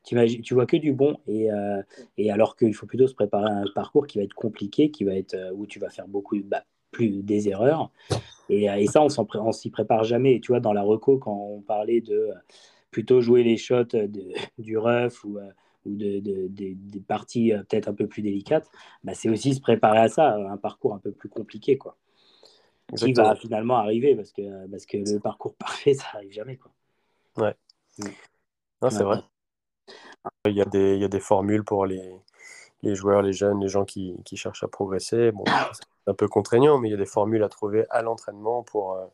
tu, 0.04 0.54
vois 0.54 0.66
que 0.66 0.78
du 0.78 0.94
bon. 0.94 1.18
Et, 1.28 1.52
euh, 1.52 1.82
et 2.18 2.32
alors 2.32 2.56
qu'il 2.56 2.74
faut 2.74 2.86
plutôt 2.86 3.08
se 3.08 3.14
préparer 3.14 3.50
à 3.50 3.56
un 3.56 3.66
parcours 3.74 4.06
qui 4.08 4.18
va 4.18 4.24
être 4.24 4.34
compliqué, 4.34 4.92
qui 4.92 5.04
va 5.04 5.14
être, 5.16 5.34
euh, 5.34 5.52
où 5.54 5.66
tu 5.66 5.80
vas 5.80 5.90
faire 5.90 6.08
beaucoup 6.08 6.38
bah, 6.44 6.64
plus 6.92 7.24
des 7.24 7.50
erreurs. 7.50 7.92
Et, 8.50 8.70
euh, 8.70 8.76
et 8.76 8.88
ça, 8.88 9.02
on 9.02 9.08
ne 9.48 9.52
s'y 9.52 9.70
prépare 9.70 10.04
jamais. 10.04 10.40
tu 10.40 10.52
vois, 10.52 10.60
dans 10.60 10.74
la 10.74 10.82
reco, 10.82 11.18
quand 11.18 11.36
on 11.36 11.62
parlait 11.62 12.02
de 12.02 12.30
plutôt 12.92 13.22
jouer 13.22 13.44
les 13.44 13.58
shots 13.58 13.84
de, 13.84 14.10
du 14.58 14.78
rough 14.78 15.24
ou, 15.24 15.38
ou 15.86 15.96
de, 15.96 16.20
de, 16.20 16.48
des 16.50 17.02
parties 17.08 17.52
peut-être 17.70 17.88
un 17.88 17.94
peu 17.94 18.08
plus 18.08 18.22
délicates, 18.22 18.70
bah, 19.04 19.14
c'est 19.14 19.30
aussi 19.30 19.54
se 19.54 19.62
préparer 19.62 20.00
à 20.00 20.10
ça, 20.10 20.36
un 20.36 20.58
parcours 20.58 20.94
un 20.94 21.00
peu 21.00 21.12
plus 21.12 21.30
compliqué. 21.30 21.78
Quoi. 21.78 21.98
Qui 22.96 23.12
va 23.12 23.36
finalement 23.36 23.76
arriver 23.78 24.16
parce 24.16 24.32
que, 24.32 24.68
parce 24.68 24.86
que 24.86 24.98
le 24.98 25.20
parcours 25.20 25.56
parfait, 25.60 25.94
ça 25.94 26.06
n'arrive 26.14 26.32
jamais. 26.32 26.56
Quoi. 26.56 26.72
Ouais. 27.38 27.56
Mm. 28.00 28.90
c'est 28.90 29.04
vrai. 29.04 29.24
Il 30.46 30.54
y, 30.54 30.62
a 30.62 30.66
des, 30.66 30.96
il 30.96 31.02
y 31.02 31.06
a 31.06 31.08
des 31.08 31.20
formules 31.20 31.64
pour 31.64 31.86
les, 31.86 32.20
les 32.84 32.96
joueurs, 32.96 33.22
les 33.22 33.34
jeunes, 33.34 33.60
les 33.60 33.70
gens 33.70 33.86
qui, 33.86 34.16
qui 34.26 34.38
cherchent 34.38 34.64
à 34.64 34.68
progresser. 34.68 35.32
Bon, 35.32 35.44
c'est 35.46 36.12
un 36.12 36.14
peu 36.14 36.28
contraignant, 36.28 36.78
mais 36.80 36.90
il 36.90 36.92
y 36.92 36.96
a 36.96 36.98
des 36.98 37.06
formules 37.06 37.44
à 37.44 37.50
trouver 37.50 37.86
à 37.90 38.02
l'entraînement 38.02 38.64
pour, 38.64 38.94
euh, 38.94 39.06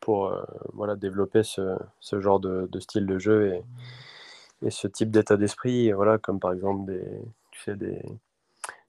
pour 0.00 0.26
euh, 0.26 0.42
voilà, 0.72 0.96
développer 0.96 1.42
ce, 1.42 1.76
ce 2.00 2.20
genre 2.20 2.40
de, 2.40 2.68
de, 2.70 2.80
style 2.80 3.06
de 3.06 3.18
jeu 3.18 3.54
et, 3.54 4.66
et 4.66 4.70
ce 4.70 4.86
type 4.88 5.10
d'état 5.10 5.36
d'esprit. 5.36 5.92
Voilà, 5.92 6.18
comme 6.18 6.40
par 6.40 6.52
exemple 6.52 6.86
des, 6.86 7.22
tu 7.52 7.60
sais, 7.62 7.76
des, 7.76 8.02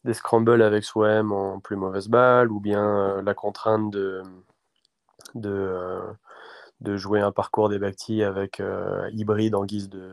des 0.03 0.13
scrambles 0.13 0.61
avec 0.61 0.83
soi-même 0.83 1.31
en 1.31 1.59
plus 1.59 1.75
mauvaise 1.75 2.07
balle, 2.07 2.51
ou 2.51 2.59
bien 2.59 3.17
euh, 3.17 3.21
la 3.21 3.33
contrainte 3.33 3.91
de, 3.91 4.23
de, 5.35 6.01
de 6.81 6.97
jouer 6.97 7.21
un 7.21 7.31
parcours 7.31 7.69
des 7.69 7.79
Bacti 7.79 8.23
avec 8.23 8.59
euh, 8.59 9.09
hybride 9.13 9.55
en 9.55 9.65
guise 9.65 9.87
de, 9.87 10.09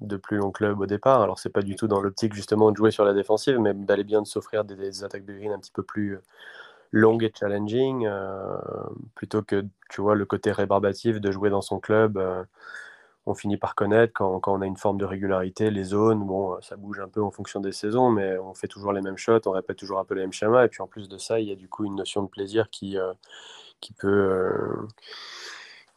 de 0.00 0.16
plus 0.16 0.36
long 0.38 0.52
club 0.52 0.80
au 0.80 0.86
départ. 0.86 1.22
Alors, 1.22 1.38
c'est 1.38 1.50
pas 1.50 1.62
du 1.62 1.74
tout 1.74 1.88
dans 1.88 2.00
l'optique 2.00 2.34
justement 2.34 2.70
de 2.70 2.76
jouer 2.76 2.92
sur 2.92 3.04
la 3.04 3.12
défensive, 3.12 3.58
mais 3.58 3.74
d'aller 3.74 4.04
bien 4.04 4.22
de 4.22 4.26
s'offrir 4.26 4.64
des, 4.64 5.04
attaques 5.04 5.24
de 5.24 5.34
green 5.34 5.52
un 5.52 5.58
petit 5.58 5.72
peu 5.72 5.82
plus 5.82 6.14
euh, 6.14 6.22
longues 6.92 7.24
et 7.24 7.32
challenging, 7.36 8.06
euh, 8.06 8.56
plutôt 9.16 9.42
que 9.42 9.64
tu 9.90 10.00
vois 10.00 10.14
le 10.14 10.24
côté 10.24 10.52
rébarbatif 10.52 11.20
de 11.20 11.30
jouer 11.32 11.50
dans 11.50 11.62
son 11.62 11.80
club. 11.80 12.18
on 13.26 13.34
finit 13.34 13.58
par 13.58 13.74
connaître 13.74 14.12
quand, 14.14 14.40
quand, 14.40 14.54
on 14.56 14.62
a 14.62 14.66
une 14.66 14.76
forme 14.76 14.98
de 14.98 15.04
régularité, 15.04 15.70
les 15.70 15.84
zones, 15.84 16.24
bon, 16.24 16.58
ça 16.62 16.76
bouge 16.76 17.00
un 17.00 17.08
peu 17.08 17.22
en 17.22 17.30
fonction 17.30 17.60
des 17.60 17.72
saisons, 17.72 18.10
mais 18.10 18.38
on 18.38 18.54
fait 18.54 18.68
toujours 18.68 18.92
les 18.92 19.02
mêmes 19.02 19.18
shots, 19.18 19.40
on 19.46 19.50
répète 19.50 19.76
toujours 19.76 19.98
un 19.98 20.04
peu 20.04 20.14
les 20.14 20.22
mêmes 20.22 20.32
schémas, 20.32 20.64
et 20.64 20.68
puis 20.68 20.80
en 20.80 20.86
plus 20.86 21.08
de 21.08 21.18
ça, 21.18 21.40
il 21.40 21.48
y 21.48 21.52
a 21.52 21.56
du 21.56 21.68
coup 21.68 21.84
une 21.84 21.96
notion 21.96 22.22
de 22.22 22.28
plaisir 22.28 22.70
qui, 22.70 22.96
qui 23.80 23.92
peut 23.92 24.88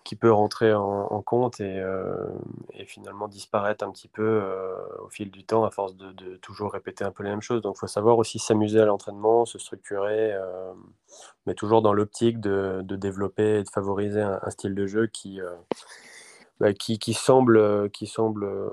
qui 0.04 0.16
peut 0.16 0.32
rentrer 0.32 0.74
en, 0.74 1.22
compte 1.22 1.62
euh, 1.62 2.28
et, 2.74 2.86
finalement 2.86 3.28
disparaître 3.28 3.86
un 3.86 3.92
petit 3.92 4.08
peu 4.08 4.24
euh, 4.24 4.76
au 5.04 5.10
fil 5.10 5.30
du 5.32 5.44
temps 5.46 5.64
à 5.64 5.70
force 5.70 5.96
de, 5.96 6.38
toujours 6.38 6.74
répéter 6.74 7.04
un 7.04 7.12
peu 7.12 7.24
les 7.24 7.30
mêmes 7.30 7.42
choses. 7.42 7.62
Donc 7.62 7.76
il 7.78 7.80
faut 7.80 7.88
savoir 7.88 8.18
aussi 8.18 8.40
s'amuser 8.40 8.80
à 8.80 8.86
l'entraînement, 8.86 9.46
se 9.46 9.60
structurer, 9.60 10.34
euh, 10.34 10.74
mais 11.46 11.54
toujours 11.54 11.82
dans 11.82 11.94
l'optique 11.94 12.40
de, 12.40 12.82
développer 12.82 13.60
et 13.60 13.64
de 13.64 13.70
favoriser 13.70 14.22
un, 14.22 14.50
style 14.50 14.76
de 14.76 14.88
jeu 14.88 15.08
qui, 15.08 15.40
bah, 16.60 16.74
qui, 16.74 17.00
qui, 17.00 17.14
semble, 17.14 17.90
qui 17.92 18.08
semble 18.08 18.72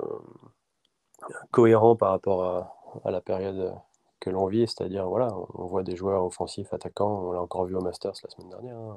cohérent 1.51 1.97
par 1.97 2.11
rapport 2.11 2.75
à, 3.05 3.11
la 3.11 3.21
période 3.21 3.75
que 4.21 4.31
l'on 4.31 4.47
vit, 4.47 4.67
c'est-à-dire 4.67 5.07
voilà, 5.07 5.29
on 5.55 5.67
voit 5.67 5.83
des 5.83 5.95
joueurs 5.95 6.25
offensifs, 6.25 6.73
attaquants, 6.73 7.29
on 7.29 7.33
l'a 7.33 7.41
encore 7.41 7.67
vu 7.67 7.77
au 7.77 7.81
Masters 7.81 8.15
la 8.25 8.31
semaine 8.31 8.49
dernière. 8.49 8.77
Hein. 8.77 8.97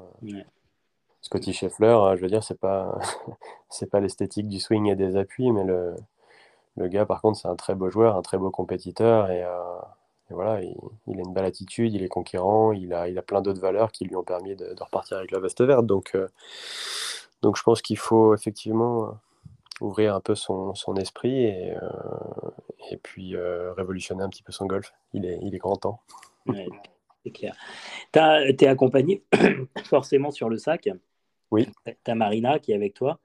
Scotty 1.21 1.53
Scheffler, 1.53 1.87
euh, 1.87 2.15
je 2.15 2.21
veux 2.21 2.27
dire, 2.27 2.43
c'est 2.43 2.59
pas, 2.59 2.99
c'est 3.69 3.89
pas 3.89 3.99
l'esthétique 3.99 4.47
du 4.47 4.59
swing 4.59 4.87
et 4.87 4.95
des 4.95 5.15
appuis, 5.15 5.51
mais 5.51 5.63
le, 5.63 5.95
le 6.77 6.87
gars, 6.87 7.05
par 7.05 7.21
contre, 7.21 7.39
c'est 7.39 7.47
un 7.47 7.55
très 7.55 7.75
beau 7.75 7.89
joueur, 7.89 8.15
un 8.15 8.21
très 8.21 8.37
beau 8.37 8.49
compétiteur, 8.49 9.29
et, 9.29 9.43
euh, 9.43 9.79
voilà, 10.31 10.61
il, 10.61 11.19
a 11.19 11.21
une 11.21 11.33
belle 11.33 11.45
attitude, 11.45 11.93
il 11.93 12.03
est 12.03 12.07
conquérant, 12.07 12.71
il 12.71 12.93
a, 12.93 13.09
il 13.09 13.17
a 13.17 13.21
plein 13.21 13.41
d'autres 13.41 13.59
valeurs 13.59 13.91
qui 13.91 14.05
lui 14.05 14.15
ont 14.15 14.23
permis 14.23 14.55
de, 14.55 14.73
repartir 14.79 15.17
avec 15.17 15.31
la 15.31 15.39
veste 15.39 15.61
verte. 15.61 15.85
Donc, 15.85 16.11
euh, 16.15 16.29
donc 17.41 17.57
je 17.57 17.63
pense 17.63 17.81
qu'il 17.81 17.97
faut 17.97 18.33
effectivement 18.33 19.17
ouvrir 19.81 20.15
un 20.15 20.21
peu 20.21 20.35
son, 20.35 20.73
son 20.73 20.95
esprit 20.95 21.43
et, 21.43 21.73
et 22.91 22.97
puis 22.97 23.35
révolutionner 23.35 24.23
un 24.23 24.29
petit 24.29 24.43
peu 24.43 24.53
son 24.53 24.67
golf. 24.67 24.93
Il 25.13 25.25
est, 25.25 25.39
il 25.41 25.53
est 25.53 25.57
grand 25.57 25.75
temps. 25.75 25.99
c'est 27.23 27.31
clair. 27.31 27.55
Tu 28.13 28.19
es 28.19 28.67
accompagné 28.67 29.23
forcément 29.83 30.31
sur 30.31 30.47
le 30.47 30.57
sac. 30.57 30.87
Oui. 31.51 31.67
Tu 31.85 32.11
as 32.11 32.15
Marina 32.15 32.59
qui 32.59 32.71
est 32.71 32.75
avec 32.75 32.93
toi. 32.93 33.19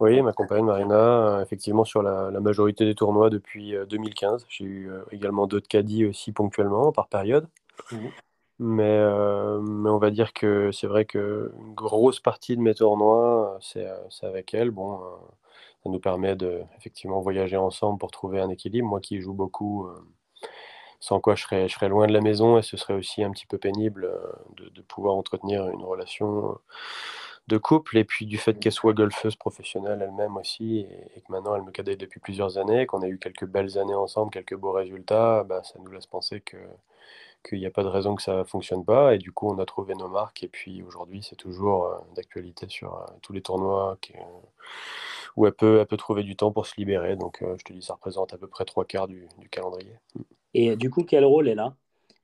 Oui, 0.00 0.20
ma 0.22 0.32
compagne 0.32 0.64
Marina, 0.64 0.94
euh, 1.38 1.42
effectivement 1.42 1.84
sur 1.84 2.02
la, 2.02 2.30
majorité 2.40 2.84
des 2.84 2.94
tournois 2.94 3.30
depuis 3.30 3.74
2015. 3.88 4.42
Euh, 4.42 4.46
J'ai 4.48 4.64
eu 4.64 4.90
euh, 4.90 5.02
également 5.12 5.46
d'autres 5.46 5.68
caddies 5.68 6.04
aussi 6.04 6.32
ponctuellement, 6.32 6.92
par 6.92 7.08
période. 7.08 7.48
Mhm. 7.92 8.10
Mais, 8.60 9.00
mais, 9.60 9.90
on 9.90 9.98
va 9.98 10.12
dire 10.12 10.32
que 10.32 10.70
c'est 10.70 10.86
vrai 10.86 11.06
qu'une 11.06 11.74
grosse 11.74 12.20
partie 12.20 12.56
de 12.56 12.62
mes 12.62 12.72
tournois, 12.74 13.58
c'est 13.60 13.84
avec 14.22 14.54
elle. 14.54 14.70
Bon, 14.70 15.00
ça 15.82 15.90
nous 15.90 15.98
permet 15.98 16.36
de 16.36 16.62
effectivement 16.78 17.20
voyager 17.20 17.56
ensemble 17.56 17.98
pour 17.98 18.12
trouver 18.12 18.40
un 18.40 18.50
équilibre. 18.50 18.86
Moi 18.86 19.00
qui 19.00 19.20
joue 19.20 19.32
beaucoup, 19.32 19.88
sans 21.00 21.18
quoi 21.18 21.34
je 21.34 21.42
serais, 21.42 21.68
je 21.68 21.74
serais 21.74 21.88
loin 21.88 22.06
de 22.06 22.12
la 22.12 22.20
maison 22.20 22.56
et 22.56 22.62
ce 22.62 22.76
serait 22.76 22.94
aussi 22.94 23.24
un 23.24 23.32
petit 23.32 23.46
peu 23.46 23.58
pénible 23.58 24.08
de, 24.56 24.68
de 24.68 24.82
pouvoir 24.82 25.16
entretenir 25.16 25.66
une 25.66 25.82
relation 25.82 26.56
de 27.48 27.58
couple, 27.58 27.98
et 27.98 28.04
puis 28.04 28.26
du 28.26 28.38
fait 28.38 28.58
qu'elle 28.58 28.72
soit 28.72 28.94
golfeuse 28.94 29.36
professionnelle 29.36 30.00
elle-même 30.02 30.36
aussi, 30.36 30.80
et, 30.80 31.20
que 31.20 31.30
maintenant 31.30 31.54
elle 31.54 31.62
me 31.62 31.70
cadette 31.70 32.00
depuis 32.00 32.20
plusieurs 32.20 32.58
années, 32.58 32.86
qu'on 32.86 33.02
a 33.02 33.08
eu 33.08 33.18
quelques 33.18 33.46
belles 33.46 33.78
années 33.78 33.94
ensemble, 33.94 34.30
quelques 34.30 34.56
beaux 34.56 34.72
résultats, 34.72 35.44
bah, 35.44 35.62
ça 35.62 35.78
nous 35.78 35.90
laisse 35.90 36.06
penser 36.06 36.40
que 36.40 36.56
qu'il 37.46 37.58
n'y 37.58 37.66
a 37.66 37.70
pas 37.70 37.82
de 37.82 37.88
raison 37.88 38.14
que 38.14 38.22
ça 38.22 38.38
ne 38.38 38.44
fonctionne 38.44 38.84
pas. 38.86 39.14
Et 39.14 39.18
du 39.18 39.30
coup, 39.30 39.50
on 39.50 39.58
a 39.58 39.66
trouvé 39.66 39.94
nos 39.94 40.08
marques. 40.08 40.42
Et 40.42 40.48
puis 40.48 40.82
aujourd'hui, 40.82 41.22
c'est 41.22 41.36
toujours 41.36 41.84
euh, 41.84 41.98
d'actualité 42.16 42.66
sur 42.70 42.94
euh, 42.94 43.04
tous 43.20 43.34
les 43.34 43.42
tournois 43.42 43.98
où 45.36 45.46
elle 45.46 45.52
peut, 45.52 45.80
elle 45.80 45.86
peut 45.86 45.98
trouver 45.98 46.22
du 46.22 46.36
temps 46.36 46.52
pour 46.52 46.66
se 46.66 46.74
libérer. 46.78 47.16
Donc, 47.16 47.42
je 47.42 47.62
te 47.62 47.74
dis, 47.74 47.82
ça 47.82 47.94
représente 47.94 48.32
à 48.32 48.38
peu 48.38 48.46
près 48.46 48.64
trois 48.64 48.86
quarts 48.86 49.08
du, 49.08 49.28
du 49.38 49.50
calendrier. 49.50 49.92
Et 50.54 50.74
du 50.76 50.88
coup, 50.88 51.04
quel 51.04 51.24
rôle 51.24 51.48
est 51.48 51.54
là 51.54 51.74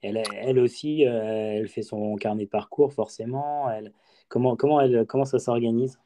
elle, 0.03 0.23
elle 0.35 0.59
aussi, 0.59 1.03
elle 1.03 1.68
fait 1.68 1.83
son 1.83 2.16
carnet 2.16 2.47
de 2.47 2.49
parcours, 2.49 2.95
forcément. 2.95 3.71
Elle, 3.71 3.93
Comment, 4.31 4.57
comment, 4.57 4.81
elle, 4.81 5.05
comment 5.07 5.26
ça 5.26 5.39
s'organise? 5.39 5.99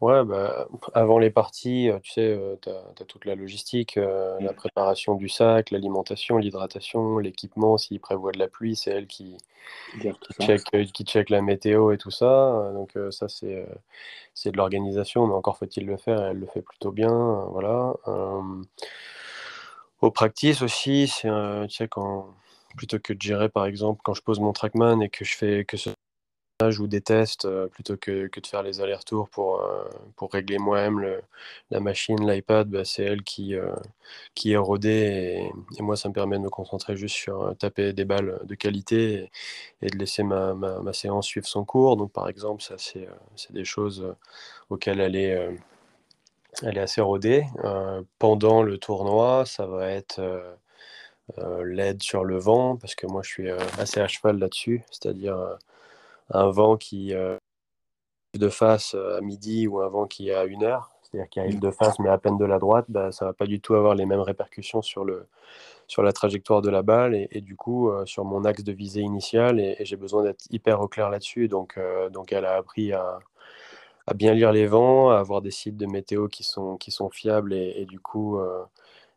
Ouais, 0.00 0.24
bah, 0.24 0.68
avant 0.94 1.18
les 1.18 1.30
parties, 1.30 1.90
euh, 1.90 1.98
tu 2.00 2.12
sais, 2.12 2.20
euh, 2.20 2.54
tu 2.62 2.68
as, 2.70 3.04
toute 3.06 3.24
la 3.24 3.34
logistique, 3.34 3.96
euh, 3.96 4.38
la 4.38 4.52
préparation 4.52 5.16
du 5.16 5.28
sac, 5.28 5.72
l'alimentation, 5.72 6.38
l'hydratation, 6.38 7.18
l'équipement, 7.18 7.78
s'il 7.78 7.98
prévoit 7.98 8.30
de 8.30 8.38
la 8.38 8.46
pluie, 8.46 8.76
c'est 8.76 8.92
elle 8.92 9.08
qui, 9.08 9.36
check, 10.40 10.62
qui 10.92 11.04
check 11.04 11.30
la 11.30 11.42
météo 11.42 11.90
et 11.90 11.98
tout 11.98 12.12
ça. 12.12 12.70
Donc 12.74 12.96
ça, 13.10 13.28
c'est 13.28 13.66
c'est 14.34 14.52
de 14.52 14.56
l'organisation, 14.56 15.26
mais 15.26 15.34
encore 15.34 15.58
faut-il 15.58 15.84
le 15.84 15.96
faire, 15.96 16.22
elle 16.22 16.38
le 16.38 16.46
fait 16.46 16.62
plutôt 16.62 16.92
bien. 16.92 17.46
voilà. 17.50 17.94
au 20.00 20.10
practice 20.12 20.62
aussi, 20.62 21.08
c'est 21.08 21.28
tu 21.68 21.74
sais, 21.74 21.88
quand, 21.88 22.28
plutôt 22.76 23.00
que 23.00 23.12
de 23.12 23.20
gérer, 23.20 23.48
par 23.48 23.66
exemple, 23.66 24.00
quand 24.04 24.14
je 24.14 24.22
pose 24.22 24.38
mon 24.38 24.52
trackman 24.52 25.00
et 25.00 25.08
que 25.08 25.24
je 25.24 25.36
fais 25.36 25.64
que 25.64 25.76
ce 25.76 25.90
ou 26.60 26.88
des 26.88 27.00
tests 27.00 27.44
euh, 27.44 27.68
plutôt 27.68 27.96
que, 27.96 28.26
que, 28.26 28.40
de 28.40 28.46
faire 28.46 28.64
les 28.64 28.80
allers-retours 28.80 29.28
pour, 29.28 29.60
euh, 29.60 29.84
pour 30.16 30.32
régler 30.32 30.58
moi-même 30.58 31.20
la 31.70 31.78
machine, 31.78 32.28
l'iPad, 32.28 32.68
bah, 32.68 32.84
c'est 32.84 33.04
elle 33.04 33.22
qui, 33.22 33.54
euh, 33.54 33.72
qui 34.34 34.52
est 34.52 34.56
rodée 34.56 35.50
et, 35.78 35.82
moi 35.82 35.96
ça 35.96 36.08
me 36.08 36.14
permet 36.14 36.36
de 36.36 36.42
me 36.42 36.50
concentrer 36.50 36.96
juste 36.96 37.14
sur 37.14 37.54
taper 37.58 37.92
des 37.92 38.04
balles 38.04 38.40
de 38.44 38.54
qualité 38.56 39.30
et, 39.82 39.86
de 39.86 39.96
laisser 39.98 40.24
ma, 40.24 40.52
ma, 40.54 40.92
séance 40.92 41.26
suivre 41.26 41.46
son 41.46 41.64
cours. 41.64 41.96
Donc 41.96 42.12
par 42.12 42.28
exemple, 42.28 42.60
ça 42.60 42.74
c'est 42.76 43.06
des 43.50 43.64
choses 43.64 44.16
auxquelles 44.68 45.00
elle 45.00 45.14
est, 45.14 45.38
elle 46.64 46.76
est 46.76 46.80
assez 46.80 47.00
rodée. 47.00 47.44
pendant 48.18 48.62
le 48.64 48.78
tournoi, 48.78 49.44
ça 49.46 49.66
va 49.66 49.90
être... 49.90 50.20
l'aide 51.64 52.02
sur 52.02 52.24
le 52.24 52.38
vent, 52.38 52.76
parce 52.76 52.94
que 52.96 53.06
moi 53.06 53.22
je 53.22 53.28
suis 53.30 53.50
assez 53.78 54.00
à 54.00 54.08
cheval 54.08 54.38
là-dessus, 54.38 54.82
c'est-à-dire 54.90 55.58
un 56.30 56.50
vent 56.50 56.76
qui 56.76 57.14
euh, 57.14 57.36
de 58.38 58.48
face 58.48 58.94
euh, 58.94 59.18
à 59.18 59.20
midi 59.20 59.66
ou 59.66 59.80
un 59.80 59.88
vent 59.88 60.06
qui 60.06 60.28
est 60.28 60.34
à 60.34 60.44
une 60.44 60.64
heure, 60.64 60.90
c'est-à-dire 61.02 61.28
qui 61.28 61.40
arrive 61.40 61.58
de 61.58 61.70
face 61.70 61.98
mais 61.98 62.08
à 62.10 62.18
peine 62.18 62.36
de 62.36 62.44
la 62.44 62.58
droite, 62.58 62.86
bah, 62.88 63.12
ça 63.12 63.24
va 63.24 63.32
pas 63.32 63.46
du 63.46 63.60
tout 63.60 63.74
avoir 63.74 63.94
les 63.94 64.06
mêmes 64.06 64.20
répercussions 64.20 64.82
sur, 64.82 65.04
le, 65.04 65.26
sur 65.86 66.02
la 66.02 66.12
trajectoire 66.12 66.62
de 66.62 66.70
la 66.70 66.82
balle 66.82 67.14
et, 67.14 67.40
du 67.40 67.56
coup 67.56 67.90
euh, 67.90 68.04
sur 68.06 68.24
mon 68.24 68.44
axe 68.44 68.64
de 68.64 68.72
visée 68.72 69.00
initial 69.00 69.60
et, 69.60 69.76
j'ai 69.80 69.96
besoin 69.96 70.22
d'être 70.22 70.44
hyper 70.50 70.80
au 70.80 70.88
clair 70.88 71.10
là-dessus. 71.10 71.48
Donc, 71.48 71.78
donc 72.12 72.32
elle 72.32 72.44
a 72.44 72.56
appris 72.56 72.92
à, 72.92 73.18
à, 74.06 74.14
bien 74.14 74.34
lire 74.34 74.52
les 74.52 74.66
vents, 74.66 75.10
à 75.10 75.18
avoir 75.18 75.40
des 75.40 75.50
sites 75.50 75.76
de 75.76 75.86
météo 75.86 76.28
qui 76.28 76.44
sont, 76.44 76.76
qui 76.76 76.90
sont 76.90 77.10
fiables 77.10 77.54
et, 77.54 77.86
du 77.86 78.00
coup 78.00 78.38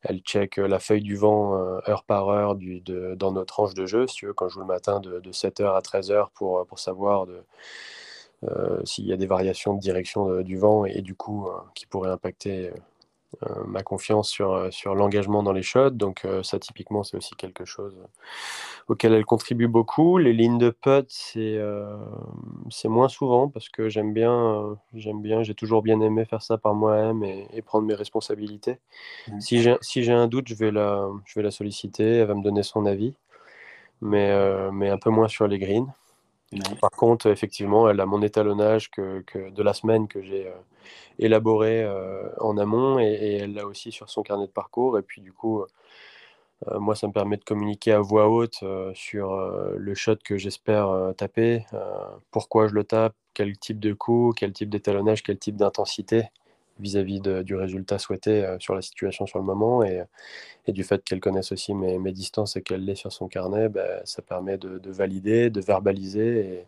elle 0.04 0.20
check 0.20 0.58
la 0.58 0.80
feuille 0.80 1.02
du 1.02 1.16
vent 1.16 1.56
heure 1.88 2.04
par 2.04 2.30
heure 2.30 2.56
dans 2.56 3.32
notre 3.32 3.54
tranche 3.54 3.74
de 3.74 3.86
jeu, 3.86 4.08
si 4.08 4.16
tu 4.16 4.26
veux, 4.28 4.34
quand 4.34 4.48
je 4.48 4.56
joue 4.56 4.60
le 4.62 4.66
matin 4.66 5.00
de, 5.00 5.22
7h 5.32 5.76
à 5.76 5.80
13h 5.80 6.28
pour, 6.34 6.66
pour 6.66 6.80
savoir 6.80 7.28
s'il 8.84 9.06
y 9.06 9.14
a 9.14 9.18
des 9.18 9.28
variations 9.28 9.76
de 9.76 9.80
direction 9.80 10.42
du 10.42 10.58
vent 10.58 10.86
et, 10.86 11.02
du 11.02 11.16
coup 11.16 11.48
qui 11.76 11.86
pourraient 11.86 12.10
impacter 12.10 12.72
ma 13.66 13.82
confiance 13.82 14.30
sur, 14.30 14.68
sur 14.72 14.94
l'engagement 14.94 15.42
dans 15.44 15.54
les 15.54 15.64
shots. 15.64 15.92
Donc 15.92 16.28
ça 16.44 16.60
typiquement 16.60 17.04
c'est 17.04 17.18
aussi 17.18 17.36
quelque 17.36 17.66
chose 17.66 17.98
auquel 18.88 19.14
elle 19.14 19.26
contribue 19.26 19.68
beaucoup. 19.68 20.18
Les 20.18 20.34
lignes 20.34 20.58
de 20.58 20.70
putt, 20.70 21.06
c'est 21.10 21.60
c'est 22.70 22.90
moins 22.90 23.08
souvent 23.08 23.48
parce 23.48 23.70
que 23.70 23.90
j'aime 23.90 24.14
bien, 24.14 24.78
j'aime 24.94 25.22
bien, 25.22 25.44
j'ai 25.44 25.56
toujours 25.56 25.82
bien 25.82 26.02
aimé 26.02 26.26
faire 26.26 26.42
ça 26.42 26.58
par 26.58 26.74
moi-même 26.74 27.24
et, 27.24 27.62
prendre 27.62 27.86
mes 27.86 27.96
responsabilités. 27.96 28.80
Mmh. 29.28 29.40
Si 29.40 29.62
j'ai 29.62 29.78
si 29.82 30.12
un 30.12 30.28
doute, 30.28 30.48
je 30.48 30.56
vais, 30.56 30.72
la, 30.72 31.08
je 31.26 31.40
vais 31.40 31.44
la 31.44 31.52
solliciter, 31.52 32.18
elle 32.18 32.28
va 32.28 32.34
me 32.34 32.44
donner 32.44 32.64
son 32.64 32.86
avis, 32.86 33.14
mais, 34.02 34.32
mais 34.72 34.90
un 34.90 34.98
peu 34.98 35.10
moins 35.10 35.28
sur 35.28 35.48
les 35.48 35.60
greens. 35.60 35.88
Par 36.82 36.92
contre, 36.92 37.28
effectivement, 37.28 37.90
elle 37.90 38.00
a 38.00 38.06
mon 38.06 38.22
étalonnage 38.22 38.92
de 38.98 39.64
la 39.64 39.74
semaine 39.74 40.08
que 40.08 40.22
j'ai 40.22 40.52
élaboré 41.18 41.88
en 42.40 42.58
amont 42.58 43.00
et, 43.00 43.40
elle 43.42 43.54
l'a 43.54 43.66
aussi 43.66 43.92
sur 43.92 44.10
son 44.10 44.22
carnet 44.22 44.48
de 44.48 44.52
parcours. 44.52 45.00
Et 45.00 45.02
puis, 45.02 45.22
du 45.22 45.32
coup, 45.32 45.66
euh, 46.68 46.80
moi, 46.80 46.96
ça 46.96 47.08
me 47.08 47.14
permet 47.14 47.38
de 47.38 47.44
communiquer 47.44 47.94
à 47.94 48.00
voix 48.00 48.30
haute 48.30 48.60
euh, 48.64 48.92
sur 48.94 49.32
euh, 49.34 49.76
le 49.78 49.96
shot 49.96 50.18
que 50.24 50.38
j'espère 50.38 51.14
taper, 51.18 51.66
pourquoi 52.32 52.68
je 52.68 52.74
le 52.74 52.84
tape, 52.84 53.16
quel 53.34 53.58
type 53.58 53.80
de 53.80 53.94
coup, 53.94 54.34
quel 54.36 54.54
type 54.54 54.70
d'étalonnage, 54.70 55.24
quel 55.24 55.38
type 55.38 55.56
d'intensité 55.56 56.24
vis-à-vis 56.82 57.22
du 57.22 57.56
résultat 57.56 58.00
souhaité 58.00 58.56
sur 58.60 58.76
la 58.76 58.82
situation 58.82 59.26
sur 59.26 59.40
le 59.40 59.46
moment. 59.46 59.84
Et, 59.84 60.04
du 60.68 60.84
fait 60.84 61.04
qu'elle 61.04 61.20
connaisse 61.20 61.52
aussi 61.52 61.74
mes, 61.74 62.12
distances 62.12 62.56
et 62.56 62.62
qu'elle 62.62 62.86
l'ait 62.86 62.96
sur 62.96 63.12
son 63.12 63.28
carnet, 63.28 63.68
bah, 63.68 64.06
ça 64.06 64.22
permet 64.22 64.58
de, 64.58 64.80
valider, 64.92 65.50
de 65.50 65.60
verbaliser 65.60 66.66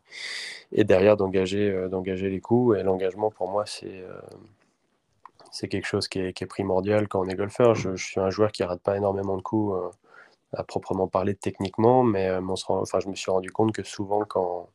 et, 0.72 0.84
derrière 0.84 1.18
d'engager 1.18 2.30
les 2.30 2.40
coups. 2.40 2.78
Et 2.78 2.84
l'engagement, 2.84 3.32
pour 3.32 3.50
moi, 3.50 3.66
c'est 3.66 4.04
c'est 5.54 5.68
quelque 5.68 5.86
chose 5.86 6.08
qui 6.08 6.20
est, 6.20 6.46
primordial 6.48 7.08
quand 7.08 7.22
on 7.22 7.30
est 7.30 7.36
golfeur. 7.36 7.76
Je, 7.76 7.96
suis 7.96 8.20
un 8.20 8.32
joueur 8.32 8.52
qui 8.52 8.64
rate 8.64 8.82
pas 8.82 8.98
énormément 8.98 9.38
de 9.38 9.44
coups 9.44 9.76
euh, 9.76 9.90
à 10.58 10.64
proprement 10.64 11.08
parler 11.08 11.36
techniquement, 11.36 12.04
mais 12.04 12.28
euh, 12.28 12.42
enfin, 12.42 13.00
je 13.00 13.08
me 13.08 13.16
suis 13.16 13.30
rendu 13.30 13.52
compte 13.52 13.72
que 13.72 13.84
souvent 13.84 14.26
quand 14.28 14.68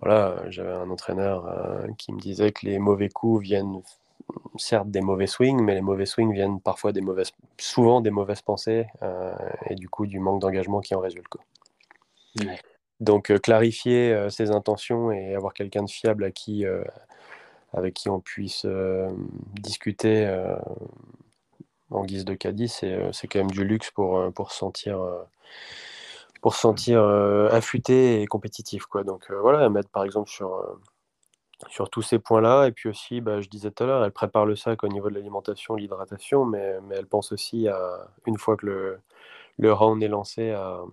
voilà, 0.00 0.42
j'avais 0.48 0.72
un 0.72 0.90
entraîneur 0.90 1.46
euh, 1.46 1.86
qui 1.98 2.12
me 2.12 2.20
disait 2.20 2.52
que 2.52 2.66
les 2.66 2.78
mauvais 2.78 3.08
coups 3.08 3.42
viennent 3.42 3.82
certes 4.56 4.90
des 4.90 5.00
mauvais 5.00 5.26
swings, 5.26 5.62
mais 5.62 5.74
les 5.74 5.80
mauvais 5.80 6.06
swings 6.06 6.32
viennent 6.32 6.60
parfois 6.60 6.92
des 6.92 7.00
mauvaises, 7.00 7.32
souvent 7.58 8.00
des 8.00 8.10
mauvaises 8.10 8.42
pensées 8.42 8.86
et 9.70 9.74
du 9.74 9.88
coup 9.88 10.06
du 10.06 10.18
manque 10.18 10.40
d'engagement 10.40 10.80
qui 10.80 10.94
en 10.94 11.00
résulte. 11.00 11.34
Donc 13.00 13.32
clarifier 13.40 14.28
ses 14.28 14.50
intentions 14.50 15.10
et 15.12 15.34
avoir 15.34 15.54
quelqu'un 15.54 15.82
de 15.82 15.90
fiable 15.90 16.24
à 16.24 16.30
qui 16.30 16.66
avec 17.72 17.94
qui 17.94 18.08
on 18.08 18.20
puisse 18.20 18.62
euh, 18.64 19.08
discuter 19.60 20.24
euh, 20.26 20.56
en 21.90 22.04
guise 22.04 22.24
de 22.24 22.34
caddie, 22.34 22.68
c'est, 22.68 22.92
euh, 22.92 23.12
c'est 23.12 23.28
quand 23.28 23.38
même 23.38 23.50
du 23.50 23.64
luxe 23.64 23.90
pour, 23.90 24.32
pour 24.32 24.52
sentir, 24.52 25.00
pour 26.40 26.54
sentir 26.54 27.02
affûté 27.50 28.22
et 28.22 28.26
compétitif. 28.26 28.86
Quoi. 28.86 29.04
Donc 29.04 29.30
voilà, 29.30 29.68
mettre 29.68 29.90
par 29.90 30.04
exemple 30.04 30.30
sur, 30.30 30.78
sur 31.68 31.90
tous 31.90 32.02
ces 32.02 32.18
points-là. 32.18 32.66
Et 32.66 32.72
puis 32.72 32.88
aussi, 32.88 33.20
bah, 33.20 33.40
je 33.40 33.48
disais 33.48 33.70
tout 33.70 33.84
à 33.84 33.86
l'heure, 33.86 34.04
elle 34.04 34.12
prépare 34.12 34.46
le 34.46 34.56
sac 34.56 34.84
au 34.84 34.88
niveau 34.88 35.10
de 35.10 35.14
l'alimentation, 35.14 35.74
l'hydratation, 35.74 36.44
mais, 36.44 36.80
mais 36.82 36.96
elle 36.96 37.06
pense 37.06 37.32
aussi 37.32 37.68
à, 37.68 38.08
une 38.26 38.38
fois 38.38 38.56
que 38.56 38.66
le, 38.66 39.00
le 39.58 39.72
round 39.72 40.02
est 40.02 40.08
lancé, 40.08 40.50
à, 40.52 40.84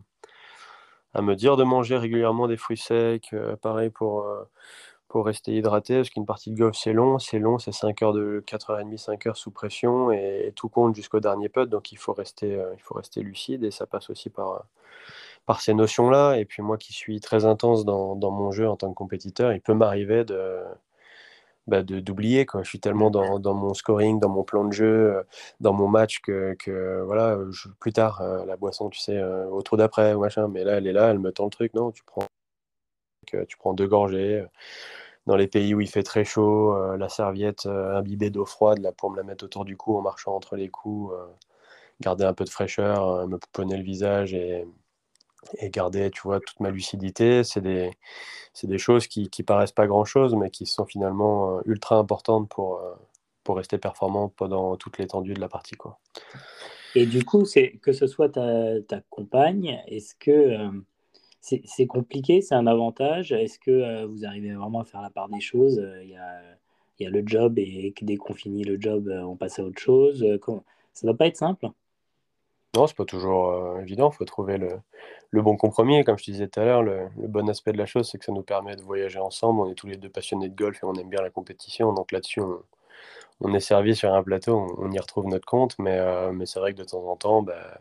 me 1.21 1.35
dire 1.35 1.55
de 1.57 1.63
manger 1.63 1.97
régulièrement 1.97 2.47
des 2.47 2.57
fruits 2.57 2.77
secs. 2.77 3.33
pareil 3.61 3.89
pour 3.89 4.25
pour 5.07 5.25
rester 5.25 5.55
hydraté, 5.55 5.95
parce 5.95 6.09
qu'une 6.09 6.25
partie 6.25 6.51
de 6.51 6.57
golf 6.57 6.75
c'est 6.75 6.91
long, 6.91 7.19
c'est 7.19 7.39
long, 7.39 7.57
c'est 7.57 7.71
5 7.71 8.01
heures 8.01 8.11
de 8.11 8.43
4h30, 8.45 8.97
5 8.97 9.27
heures 9.27 9.37
sous 9.37 9.49
pression, 9.49 10.11
et, 10.11 10.51
tout 10.57 10.67
compte 10.67 10.93
jusqu'au 10.93 11.21
dernier 11.21 11.47
putt, 11.47 11.69
donc 11.69 11.93
il 11.93 11.97
faut 11.97 12.11
rester, 12.11 12.55
euh, 12.55 12.73
il 12.73 12.81
faut 12.81 12.95
rester 12.95 13.21
lucide, 13.21 13.63
et 13.63 13.71
ça 13.71 13.85
passe 13.85 14.09
aussi 14.09 14.29
par, 14.29 14.65
par 15.45 15.61
ces 15.61 15.73
notions-là. 15.73 16.35
Et 16.37 16.45
puis 16.45 16.61
moi 16.63 16.77
qui 16.77 16.93
suis 16.93 17.19
très 17.19 17.45
intense 17.45 17.85
dans, 17.85 18.15
mon 18.31 18.51
jeu 18.51 18.67
en 18.69 18.75
tant 18.77 18.89
que 18.89 18.95
compétiteur, 18.95 19.53
il 19.53 19.61
peut 19.61 19.73
m'arriver 19.73 20.25
de 20.25 20.63
bah 21.67 21.81
d'oublier 21.81 22.45
je 22.63 22.69
suis 22.69 22.79
tellement 22.79 23.09
dans, 23.09 23.53
mon 23.55 23.73
scoring 23.73 24.19
dans 24.19 24.29
mon 24.29 24.43
plan 24.43 24.65
de 24.65 24.71
jeu 24.71 25.25
dans 25.61 25.73
mon 25.73 25.87
match 25.87 26.19
que, 26.21 27.03
voilà 27.05 27.39
plus 27.79 27.91
tard 27.91 28.21
euh, 28.21 28.45
la 28.45 28.55
boisson 28.55 28.89
tu 28.89 28.99
sais 28.99 29.17
euh, 29.17 29.47
au 29.47 29.63
trou 29.63 29.75
d'après 29.75 30.15
machin 30.15 30.47
mais 30.47 30.63
là 30.63 30.73
elle 30.73 30.85
est 30.85 30.93
là 30.93 31.09
elle 31.09 31.17
me 31.17 31.31
tend 31.31 31.45
le 31.45 31.49
truc 31.49 31.73
non 31.73 31.91
tu 31.91 32.03
prends 32.03 32.27
tu 33.25 33.57
prends 33.57 33.73
deux 33.73 33.87
gorgées 33.87 34.45
dans 35.25 35.35
les 35.35 35.47
pays 35.47 35.73
où 35.73 35.81
il 35.81 35.89
fait 35.89 36.03
très 36.03 36.23
chaud, 36.25 36.73
euh, 36.75 36.97
la 36.97 37.09
serviette 37.09 37.65
euh, 37.65 37.95
imbibée 37.97 38.29
d'eau 38.29 38.45
froide 38.45 38.79
là, 38.79 38.91
pour 38.91 39.11
me 39.11 39.17
la 39.17 39.23
mettre 39.23 39.45
autour 39.45 39.65
du 39.65 39.77
cou 39.77 39.97
en 39.97 40.01
marchant 40.01 40.35
entre 40.35 40.55
les 40.55 40.69
coups, 40.69 41.13
euh, 41.13 41.25
garder 42.01 42.25
un 42.25 42.33
peu 42.33 42.45
de 42.45 42.49
fraîcheur, 42.49 43.27
me 43.27 43.37
pouponner 43.37 43.77
le 43.77 43.83
visage 43.83 44.33
et, 44.33 44.67
et, 45.57 45.69
garder 45.69 46.11
tu 46.11 46.21
vois, 46.23 46.39
toute 46.39 46.59
ma 46.59 46.71
lucidité. 46.71 47.43
C'est 47.43 47.61
des, 47.61 47.91
des, 48.63 48.77
choses 48.77 49.07
qui, 49.07 49.29
qui 49.29 49.43
paraissent 49.43 49.71
pas 49.71 49.87
grand-chose, 49.87 50.35
mais 50.35 50.49
qui 50.49 50.65
sont 50.65 50.85
finalement 50.85 51.61
ultra 51.65 51.97
importantes 51.97 52.49
pour, 52.49 52.81
pour 53.43 53.57
rester 53.57 53.77
performant 53.77 54.29
pendant 54.29 54.75
toute 54.75 54.97
l'étendue 54.97 55.33
de 55.33 55.41
la 55.41 55.49
partie. 55.49 55.75
Quoi. 55.75 55.99
Et 56.95 57.05
du 57.05 57.23
coup, 57.23 57.45
c'est 57.45 57.73
que 57.81 57.91
ce 57.91 58.07
soit 58.07 58.29
ta, 58.29 58.81
ta 58.81 59.01
compagne, 59.09 59.81
est-ce 59.87 60.15
que 60.15 60.57
c'est 61.41 61.87
compliqué, 61.87 62.41
c'est 62.41 62.55
un 62.55 62.67
avantage? 62.67 63.31
Est-ce 63.31 63.59
que 63.59 64.05
vous 64.05 64.25
arrivez 64.25 64.53
vraiment 64.53 64.81
à 64.81 64.85
faire 64.85 65.01
la 65.01 65.09
part 65.11 65.29
des 65.29 65.41
choses? 65.41 65.85
Il 66.01 66.09
y 66.09 66.15
a, 66.15 66.41
y, 66.99 67.05
a, 67.05 67.09
le 67.09 67.23
job 67.25 67.59
et 67.59 67.93
dès 68.01 68.15
qu'on 68.15 68.33
finit 68.33 68.63
le 68.63 68.77
job, 68.79 69.13
on 69.23 69.35
passe 69.35 69.59
à 69.59 69.63
autre 69.63 69.79
chose? 69.79 70.25
Ça 70.93 71.05
ne 71.05 71.11
va 71.11 71.17
pas 71.17 71.27
être 71.27 71.37
simple 71.37 71.69
non, 72.75 72.87
c'est 72.87 72.95
pas 72.95 73.05
toujours 73.05 73.79
évident. 73.79 74.09
Il 74.11 74.15
faut 74.15 74.25
trouver 74.25 74.57
le, 74.57 74.81
bon 75.41 75.57
compromis. 75.57 76.03
comme 76.03 76.17
je 76.17 76.25
te 76.25 76.31
disais 76.31 76.47
tout 76.47 76.59
à 76.59 76.65
l'heure, 76.65 76.83
le, 76.83 77.09
bon 77.17 77.49
aspect 77.49 77.71
de 77.71 77.77
la 77.77 77.85
chose, 77.85 78.09
c'est 78.09 78.17
que 78.17 78.25
ça 78.25 78.31
nous 78.31 78.43
permet 78.43 78.75
de 78.75 78.81
voyager 78.81 79.19
ensemble. 79.19 79.61
On 79.61 79.71
est 79.71 79.75
tous 79.75 79.87
les 79.87 79.97
deux 79.97 80.09
passionnés 80.09 80.49
de 80.49 80.55
golf 80.55 80.83
et 80.83 80.85
on 80.85 80.93
aime 80.95 81.09
bien 81.09 81.21
la 81.21 81.29
compétition. 81.29 81.93
Donc 81.93 82.11
là-dessus, 82.11 82.41
on, 83.41 83.53
est 83.53 83.59
servi 83.59 83.95
sur 83.95 84.13
un 84.13 84.23
plateau, 84.23 84.75
on, 84.77 84.91
y 84.91 84.99
retrouve 84.99 85.27
notre 85.27 85.45
compte. 85.45 85.77
Mais, 85.79 85.99
mais 86.33 86.45
c'est 86.45 86.59
vrai 86.59 86.73
que 86.73 86.79
de 86.79 86.83
temps 86.83 87.07
en 87.07 87.15
temps, 87.15 87.41
bah, 87.41 87.79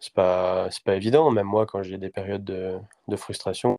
c'est 0.00 0.14
pas, 0.14 0.68
pas 0.84 0.96
évident. 0.96 1.30
Même 1.30 1.46
moi, 1.46 1.66
quand 1.66 1.82
j'ai 1.82 1.98
des 1.98 2.10
périodes 2.10 2.44
de, 2.44 3.16
frustration, 3.16 3.76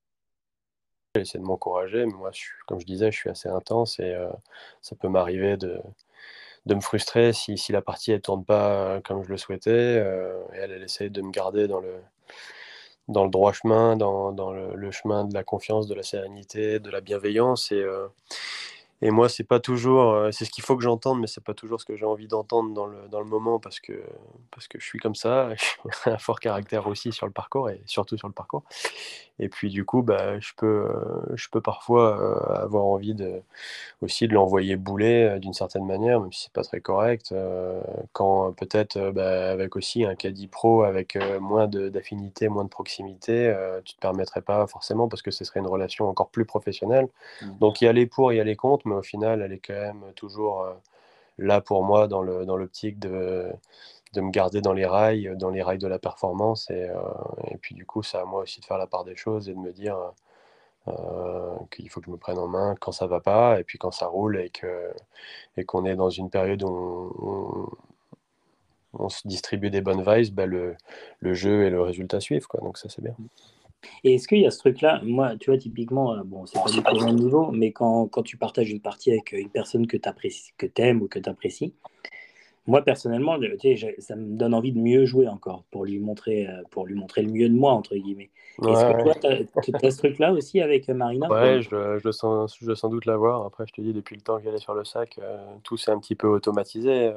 j'essaie 1.16 1.40
de 1.40 1.44
m'encourager. 1.44 2.06
Mais 2.06 2.14
moi, 2.14 2.32
comme 2.68 2.80
je 2.80 2.86
disais, 2.86 3.12
je 3.12 3.18
suis 3.18 3.30
assez 3.30 3.50
intense 3.50 4.00
et 4.00 4.16
ça 4.82 4.96
peut 4.96 5.10
m'arriver 5.10 5.58
de 5.58 5.82
de 6.66 6.76
me 6.76 6.82
frustrer 6.82 7.34
si, 7.34 7.58
si 7.58 7.72
la 7.72 7.82
partie 7.82 8.12
ne 8.12 8.18
tourne 8.18 8.46
pas 8.46 8.70
euh, 8.70 9.02
comme 9.02 9.24
je 9.24 9.30
le 9.30 9.38
souhaitais. 9.38 9.72
Euh, 9.72 10.42
et 10.54 10.58
elle, 10.58 10.72
elle 10.72 10.84
essaye 10.84 11.10
de 11.10 11.22
me 11.22 11.32
garder 11.32 11.68
dans 11.68 11.80
le, 11.80 11.94
dans 13.08 13.24
le 13.24 13.30
droit 13.30 13.52
chemin, 13.54 13.98
dans, 13.98 14.32
dans 14.32 14.52
le, 14.52 14.92
chemin 14.92 15.26
de 15.26 15.34
la 15.34 15.44
confiance, 15.44 15.88
de 15.88 15.96
la 15.96 16.04
sérénité, 16.04 16.80
de 16.80 16.90
la 16.90 17.02
bienveillance. 17.02 17.72
Et, 17.72 17.82
euh, 17.82 18.08
et 19.02 19.12
moi, 19.12 19.28
c'est 19.28 19.44
pas 19.44 19.60
toujours, 19.60 20.30
c'est 20.32 20.46
ce 20.46 20.50
qu'il 20.50 20.64
faut 20.64 20.78
que 20.78 20.84
j'entende, 20.84 21.20
mais 21.20 21.28
c'est 21.28 21.44
pas 21.44 21.54
toujours 21.54 21.82
ce 21.82 21.86
que 21.86 21.98
j'ai 21.98 22.06
envie 22.06 22.30
d'entendre 22.30 22.74
dans 22.74 22.86
le, 22.86 23.10
dans 23.10 23.20
le 23.20 23.26
moment 23.26 23.60
parce 23.60 23.82
que, 23.82 24.02
parce 24.50 24.70
que 24.70 24.80
je 24.80 24.86
suis 24.86 25.00
comme 25.00 25.16
ça. 25.16 25.50
J'ai 26.06 26.12
un 26.12 26.18
fort 26.18 26.40
caractère 26.40 26.88
aussi 26.88 27.12
sur 27.12 27.26
le 27.26 27.34
parcours 27.34 27.70
et 27.70 27.82
surtout 27.86 28.18
sur 28.18 28.30
le 28.30 28.34
parcours. 28.34 28.64
Et 29.40 29.50
puis 29.50 29.70
du 29.70 29.84
coup, 29.84 30.04
bah, 30.04 30.40
je, 30.40 30.52
peux, 30.56 30.88
euh, 30.90 31.36
je 31.36 31.50
peux 31.50 31.62
parfois 31.62 32.20
euh, 32.20 32.64
avoir 32.64 32.86
envie 32.86 33.16
de, 33.16 33.42
aussi 34.02 34.28
de 34.28 34.34
l'envoyer 34.34 34.76
bouler 34.76 35.38
d'une 35.40 35.54
certaine 35.54 35.86
manière, 35.86 36.20
même 36.22 36.32
si 36.32 36.44
c'est 36.44 36.54
pas 36.54 36.64
très 36.64 36.82
correct. 36.82 37.34
quand 38.14 38.54
peut-être 38.54 39.12
bah, 39.12 39.52
avec 39.52 39.76
aussi 39.76 40.06
un 40.06 40.16
caddie 40.16 40.48
pro 40.48 40.84
avec 40.84 41.18
moins 41.40 41.68
d'affinité, 41.68 42.48
moins 42.48 42.64
de 42.64 42.70
proximité, 42.70 43.54
tu 43.84 43.96
te 43.96 44.00
permettrais 44.00 44.42
pas 44.42 44.68
forcément 44.68 45.08
parce 45.08 45.22
que 45.22 45.32
ce 45.32 45.44
serait 45.46 45.60
une 45.60 45.68
relation 45.68 46.08
encore 46.08 46.30
plus 46.30 46.46
professionnelle. 46.46 47.08
Mmh. 47.42 47.58
Donc 47.60 47.82
il 47.82 47.86
y 47.86 47.88
a 47.88 47.94
les 47.94 48.06
pour, 48.06 48.32
il 48.34 48.38
y 48.38 48.40
a 48.40 48.44
les 48.44 48.56
contre, 48.56 48.90
au 48.90 49.02
final, 49.02 49.42
elle 49.42 49.54
est 49.54 49.60
quand 49.60 49.74
même 49.74 50.04
toujours 50.16 50.62
euh, 50.62 50.74
là 51.38 51.62
pour 51.62 51.84
moi 51.84 52.08
dans 52.08 52.22
l'optique 52.22 53.00
dans 53.00 53.10
de, 53.10 53.52
de 54.14 54.22
me 54.22 54.32
garder 54.32 54.62
dans 54.62 54.74
les 54.74 54.86
rails, 54.86 55.32
dans 55.38 55.50
les 55.50 55.62
rails 55.62 55.80
de 55.80 55.88
la 55.88 56.00
performance. 56.00 56.70
Et, 56.70 56.90
euh, 56.90 56.96
et, 57.50 57.58
puis 57.58 57.76
du 57.76 57.86
coup, 57.86 58.04
c'est 58.04 58.18
à 58.18 58.26
moi 58.26 58.42
aussi 58.44 58.60
de 58.62 58.66
faire 58.66 58.78
la 58.78 58.88
part 58.88 59.04
des 59.04 59.16
choses 59.16 59.50
et 59.50 59.54
de 59.54 59.60
me 59.60 59.72
dire 59.72 59.98
euh, 60.88 61.56
qu'il 61.72 61.90
faut 61.90 62.02
que 62.02 62.08
je 62.08 62.12
me 62.12 62.18
prenne 62.18 62.38
en 62.38 62.48
main 62.48 62.76
quand 62.80 62.92
ça 62.92 63.08
va 63.08 63.22
pas, 63.22 63.60
et 63.60 63.64
puis 63.64 63.78
quand 63.78 63.92
ça 63.92 64.08
roule 64.08 64.38
et 64.38 64.50
que 64.50 64.92
et 65.58 65.64
qu'on 65.64 65.86
est 65.86 65.96
dans 65.96 66.10
une 66.10 66.30
période 66.30 66.62
où 66.64 67.70
on, 68.94 69.10
se 69.10 69.28
distribue 69.28 69.70
des 69.70 69.82
bonnes 69.82 70.04
vibes, 70.04 70.34
bah, 70.36 70.46
le, 70.46 70.76
le, 71.20 71.34
jeu 71.34 71.64
et 71.66 71.70
le 71.70 71.82
résultat 71.82 72.20
suivent. 72.20 72.48
Quoi. 72.48 72.60
Donc 72.62 72.78
ça, 72.78 72.90
c'est 72.90 73.02
bien. 73.02 73.16
Et 74.04 74.16
est-ce 74.16 74.28
qu'il 74.28 74.40
y 74.40 74.46
a 74.46 74.52
ce 74.52 74.60
truc-là? 74.60 75.02
Moi, 75.04 75.36
tu 75.38 75.50
vois, 75.50 75.58
typiquement, 75.58 76.14
euh, 76.14 76.24
bon, 76.24 76.46
c'est 76.46 76.62
pas 76.62 76.70
du 76.70 76.84
tout 76.84 76.96
le 76.96 77.06
même 77.06 77.16
niveau, 77.16 77.52
mais 77.52 77.72
quand, 77.72 78.08
quand, 78.08 78.24
tu 78.24 78.38
partages 78.38 78.70
une 78.70 78.82
partie 78.82 79.12
avec 79.12 79.32
une 79.32 79.50
personne 79.50 79.88
que 79.88 79.98
tu 79.98 80.82
aimes 80.82 81.02
ou 81.02 81.08
que 81.08 81.20
tu 81.20 81.30
apprécies, 81.30 81.74
moi, 82.66 82.82
personnellement, 82.82 83.38
ça 84.00 84.16
me 84.16 84.38
donne 84.38 84.54
envie 84.54 84.72
de 84.72 84.80
mieux 84.80 85.06
jouer 85.06 85.28
encore 85.28 85.66
pour 85.70 85.84
lui 85.84 86.00
montrer, 86.00 86.48
euh, 86.48 86.62
pour 86.72 86.86
lui 86.86 86.96
montrer 86.96 87.22
le 87.22 87.30
mieux 87.30 87.50
de 87.50 87.54
moi, 87.56 87.74
entre 87.74 87.96
guillemets. 87.96 88.30
Est-ce 88.62 88.86
que 88.86 89.04
toi, 89.04 89.16
tu 89.16 89.86
as, 89.86 89.92
ce 89.92 89.98
truc-là 89.98 90.32
aussi 90.32 90.62
avec 90.62 90.88
euh, 90.88 90.94
Marina 90.94 91.28
Ouais, 91.28 91.62
je, 91.62 92.00
je, 92.02 92.12
sens, 92.12 92.58
je 92.62 92.74
sans 92.74 92.88
doute 92.88 93.06
l'avoir. 93.06 93.46
Après, 93.46 93.66
je 93.68 93.74
te 93.74 93.82
dis, 93.82 93.92
depuis 93.92 94.16
le 94.16 94.22
temps 94.22 94.40
qu'elle 94.40 94.56
est 94.56 94.60
sur 94.60 94.76
le 94.76 94.86
sac, 94.86 95.20
tout 95.64 95.76
s'est 95.76 95.92
un 95.92 96.00
petit 96.00 96.16
peu 96.16 96.28
automatisé. 96.28 97.10
Mm. 97.10 97.14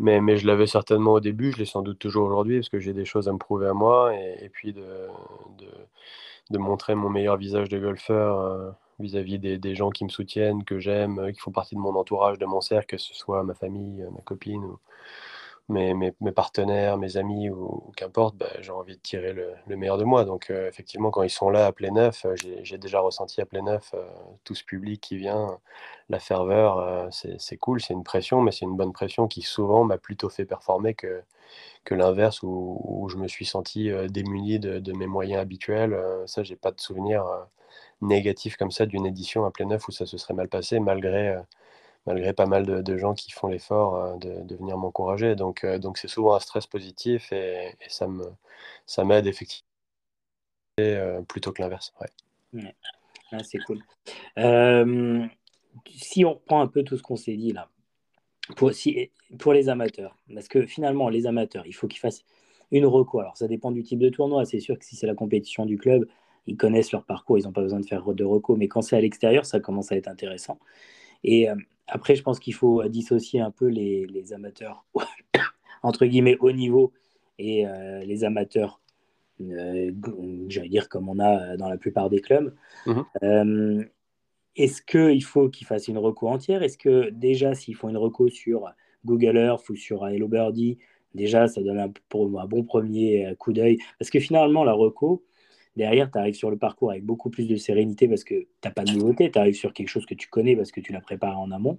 mais, 0.00 0.20
mais 0.20 0.36
je 0.36 0.46
l'avais 0.46 0.66
certainement 0.66 1.12
au 1.12 1.20
début, 1.20 1.52
je 1.52 1.58
l'ai 1.58 1.64
sans 1.64 1.82
doute 1.82 1.98
toujours 1.98 2.26
aujourd'hui, 2.26 2.58
parce 2.58 2.68
que 2.68 2.80
j'ai 2.80 2.92
des 2.92 3.06
choses 3.06 3.28
à 3.28 3.32
me 3.32 3.38
prouver 3.38 3.68
à 3.68 3.74
moi. 3.74 4.14
Et, 4.14 4.44
et 4.44 4.48
puis 4.50 4.74
de, 4.74 4.84
de, 5.58 5.68
de, 6.50 6.58
montrer 6.58 6.94
mon 6.94 7.08
meilleur 7.08 7.38
visage 7.38 7.70
de 7.70 7.78
golfeur 7.78 8.74
vis-à-vis 8.98 9.38
des, 9.38 9.74
gens 9.74 9.90
qui 9.90 10.04
me 10.04 10.08
soutiennent, 10.08 10.64
que 10.64 10.78
j'aime, 10.78 11.18
euh, 11.18 11.32
qui 11.32 11.40
font 11.40 11.50
partie 11.50 11.74
de 11.74 11.80
mon 11.80 11.94
entourage, 11.96 12.38
de 12.38 12.46
mon 12.46 12.60
cercle, 12.60 12.96
que 12.96 12.98
ce 12.98 13.14
soit 13.14 13.42
ma 13.42 13.54
famille, 13.54 14.02
euh, 14.02 14.10
ma 14.10 14.20
copine, 14.20 14.64
mes, 15.68 16.12
partenaires, 16.32 16.98
mes 16.98 17.16
amis, 17.16 17.48
ou, 17.50 17.92
qu'importe, 17.96 18.36
bah, 18.36 18.46
j'ai 18.60 18.70
envie 18.70 18.96
de 18.96 19.00
tirer 19.00 19.32
le, 19.32 19.54
meilleur 19.76 19.98
de 19.98 20.04
moi. 20.04 20.24
Donc 20.24 20.50
euh, 20.50 20.68
effectivement, 20.68 21.10
quand 21.10 21.22
ils 21.22 21.30
sont 21.30 21.50
là 21.50 21.66
à 21.66 21.72
plein 21.72 21.90
neuf, 21.90 22.26
j'ai 22.62 22.78
déjà 22.78 23.00
ressenti 23.00 23.40
à 23.40 23.46
plein 23.46 23.62
neuf 23.62 23.94
tout 24.44 24.54
ce 24.54 24.64
public 24.64 25.00
qui 25.00 25.16
vient, 25.16 25.58
la 26.10 26.18
ferveur, 26.20 27.08
c'est 27.12 27.56
cool, 27.56 27.80
c'est 27.80 27.94
une 27.94 28.04
pression, 28.04 28.42
mais 28.42 28.52
c'est 28.52 28.66
une 28.66 28.76
bonne 28.76 28.92
pression 28.92 29.26
qui 29.28 29.42
souvent 29.42 29.84
m'a 29.84 29.98
plutôt 29.98 30.28
fait 30.28 30.44
performer 30.44 30.94
que, 30.94 31.22
que 31.84 31.94
l'inverse, 31.94 32.42
où, 32.42 33.08
je 33.10 33.16
me 33.16 33.28
suis 33.28 33.46
senti 33.46 33.90
démuni 34.10 34.58
de, 34.58 34.80
de, 34.80 34.92
mes 34.92 35.06
moyens 35.06 35.40
habituels. 35.40 35.98
ça, 36.26 36.42
j'ai 36.42 36.56
pas 36.56 36.72
de 36.72 36.80
souvenir 36.80 37.24
négatif 38.04 38.56
comme 38.56 38.70
ça 38.70 38.86
d'une 38.86 39.06
édition 39.06 39.44
à 39.44 39.50
plein 39.50 39.66
neuf 39.66 39.88
où 39.88 39.92
ça 39.92 40.06
se 40.06 40.18
serait 40.18 40.34
mal 40.34 40.48
passé, 40.48 40.80
malgré, 40.80 41.30
euh, 41.30 41.40
malgré 42.06 42.32
pas 42.32 42.46
mal 42.46 42.64
de, 42.82 42.96
gens 42.96 43.14
qui 43.14 43.30
font 43.32 43.48
l'effort 43.48 43.96
euh, 43.96 44.16
de, 44.18 44.56
venir 44.56 44.76
m'encourager. 44.76 45.34
Donc, 45.34 45.64
euh, 45.64 45.78
donc 45.78 45.98
c'est 45.98 46.08
souvent 46.08 46.34
un 46.34 46.40
stress 46.40 46.66
positif 46.66 47.32
et, 47.32 47.76
ça 47.88 48.06
me 48.08 48.24
ça 48.86 49.04
m'aide 49.04 49.26
effectivement 49.26 49.68
plutôt 51.28 51.52
que 51.52 51.62
l'inverse. 51.62 51.92
Ouais. 52.00 52.74
Ah, 53.32 53.42
c'est 53.42 53.58
cool. 53.58 53.80
si 55.90 56.24
on 56.24 56.34
reprend 56.34 56.60
un 56.60 56.66
peu 56.66 56.82
tout 56.82 56.96
ce 56.96 57.02
qu'on 57.02 57.16
s'est 57.16 57.36
dit 57.36 57.52
là, 57.52 57.68
pour, 58.56 58.72
si, 58.72 59.10
pour 59.38 59.52
les 59.52 59.68
amateurs, 59.68 60.16
parce 60.32 60.48
que 60.48 60.66
finalement, 60.66 61.08
les 61.08 61.26
amateurs, 61.26 61.66
il 61.66 61.74
faut 61.74 61.88
qu'ils 61.88 62.00
fassent 62.00 62.24
une 62.70 62.86
reco. 62.86 63.20
Alors, 63.20 63.36
ça 63.36 63.48
dépend 63.48 63.70
du 63.70 63.82
type 63.82 63.98
de 63.98 64.08
tournoi. 64.08 64.44
C'est 64.44 64.60
sûr 64.60 64.78
que 64.78 64.84
si 64.84 64.96
c'est 64.96 65.06
la 65.06 65.14
compétition 65.14 65.64
du 65.64 65.78
club, 65.78 66.06
ils 66.46 66.56
connaissent 66.56 66.92
leur 66.92 67.04
parcours, 67.04 67.38
ils 67.38 67.44
n'ont 67.44 67.52
pas 67.52 67.62
besoin 67.62 67.80
de 67.80 67.86
faire 67.86 68.04
de 68.12 68.24
recours. 68.24 68.56
Mais 68.56 68.68
quand 68.68 68.82
c'est 68.82 68.96
à 68.96 69.00
l'extérieur, 69.00 69.46
ça 69.46 69.60
commence 69.60 69.92
à 69.92 69.96
être 69.96 70.08
intéressant. 70.08 70.58
Et 71.24 71.48
euh, 71.48 71.54
après, 71.86 72.14
je 72.14 72.22
pense 72.22 72.38
qu'il 72.38 72.54
faut 72.54 72.82
euh, 72.82 72.88
dissocier 72.88 73.40
un 73.40 73.50
peu 73.50 73.66
les, 73.66 74.32
amateurs, 74.32 74.84
entre 75.82 76.06
guillemets, 76.06 76.36
haut 76.38 76.52
niveau 76.52 76.92
et 77.38 77.66
euh, 77.66 78.04
les 78.04 78.24
amateurs, 78.24 78.80
j'allais 79.40 80.68
dire, 80.68 80.88
comme 80.88 81.08
on 81.08 81.18
a 81.18 81.56
dans 81.56 81.68
la 81.68 81.78
plupart 81.78 82.10
des 82.10 82.20
clubs. 82.20 82.54
Mhm. 82.86 83.88
Est-ce 84.56 84.82
qu'il 84.82 85.24
faut 85.24 85.48
qu'ils 85.48 85.66
fassent 85.66 85.88
une 85.88 85.98
reco 85.98 86.28
entière? 86.28 86.62
Est-ce 86.62 86.78
que 86.78 87.10
déjà, 87.10 87.56
s'ils 87.56 87.74
font 87.74 87.88
une 87.88 87.96
reco 87.96 88.28
sur 88.28 88.70
Google 89.04 89.36
Earth 89.36 89.68
ou 89.68 89.74
sur 89.74 90.06
Hello 90.06 90.28
Birdie, 90.28 90.78
déjà, 91.12 91.48
ça 91.48 91.60
donne 91.60 91.80
un, 91.80 91.92
pour 92.08 92.40
un 92.40 92.46
bon 92.46 92.62
premier 92.62 93.34
coup 93.40 93.52
d'œil? 93.52 93.78
Parce 93.98 94.10
que 94.10 94.20
finalement, 94.20 94.62
la 94.62 94.72
reco, 94.72 95.24
Derrière, 95.76 96.10
tu 96.10 96.18
arrives 96.18 96.34
sur 96.34 96.50
le 96.50 96.56
parcours 96.56 96.90
avec 96.92 97.04
beaucoup 97.04 97.30
plus 97.30 97.48
de 97.48 97.56
sérénité 97.56 98.06
parce 98.06 98.22
que 98.22 98.34
tu 98.34 98.48
n'as 98.64 98.70
pas 98.70 98.84
de 98.84 98.92
nouveauté, 98.92 99.30
tu 99.30 99.38
arrives 99.38 99.56
sur 99.56 99.72
quelque 99.72 99.88
chose 99.88 100.06
que 100.06 100.14
tu 100.14 100.28
connais 100.28 100.54
parce 100.54 100.70
que 100.70 100.80
tu 100.80 100.92
l'as 100.92 101.00
préparé 101.00 101.34
en 101.34 101.50
amont. 101.50 101.78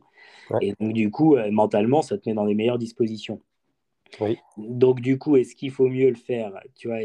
Et 0.62 0.74
donc, 0.80 0.94
du 0.94 1.10
coup, 1.10 1.38
euh, 1.38 1.50
mentalement, 1.52 2.02
ça 2.02 2.18
te 2.18 2.28
met 2.28 2.36
dans 2.36 2.44
les 2.44 2.56
meilleures 2.56 2.78
dispositions. 2.78 3.42
Oui. 4.20 4.38
Donc, 4.58 5.00
du 5.00 5.18
coup, 5.18 5.38
est-ce 5.38 5.56
qu'il 5.56 5.72
faut 5.72 5.88
mieux 5.88 6.10
le 6.10 6.16
faire 6.16 6.52
Tu 6.76 6.88
vois, 6.88 7.00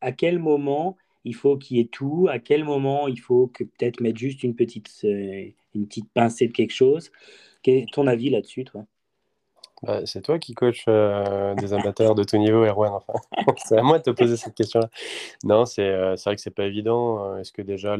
à, 0.00 0.12
quel 0.12 0.38
moment 0.38 0.96
il 1.24 1.34
faut 1.34 1.58
qu'il 1.58 1.76
y 1.76 1.80
ait 1.80 1.86
tout? 1.86 2.26
À 2.30 2.38
quel 2.38 2.64
moment 2.64 3.06
il 3.06 3.20
faut 3.20 3.48
que 3.48 3.64
peut-être 3.64 4.00
mettre 4.00 4.18
juste 4.18 4.42
une 4.42 4.54
petite, 4.54 4.90
euh, 5.04 5.50
une 5.74 5.86
petite 5.86 6.10
pincée 6.12 6.48
de 6.48 6.52
quelque 6.52 6.74
chose? 6.74 7.10
Quel 7.62 7.76
est 7.76 7.92
ton 7.92 8.06
avis 8.06 8.30
là-dessus, 8.30 8.64
toi? 8.64 8.86
Bah, 9.84 10.00
c'est 10.06 10.22
toi 10.22 10.38
qui 10.38 10.54
coach 10.54 10.84
euh, 10.88 11.54
des 11.56 11.74
amateurs 11.74 12.14
de 12.14 12.24
tout 12.24 12.38
niveau, 12.38 12.64
Erwan. 12.64 12.92
Enfin, 12.92 13.12
c'est 13.64 13.78
à 13.78 13.82
moi 13.82 13.98
de 13.98 14.04
te 14.04 14.10
poser 14.10 14.36
cette 14.36 14.54
question-là. 14.54 14.88
Non, 15.44 15.66
c'est 15.66 15.86
euh, 15.86 16.14
vrai 16.24 16.36
que 16.36 16.40
c'est 16.40 16.50
pas 16.50 16.64
évident. 16.64 17.22
Euh, 17.22 17.38
est-ce 17.38 17.52
que 17.52 17.60
déjà, 17.60 17.96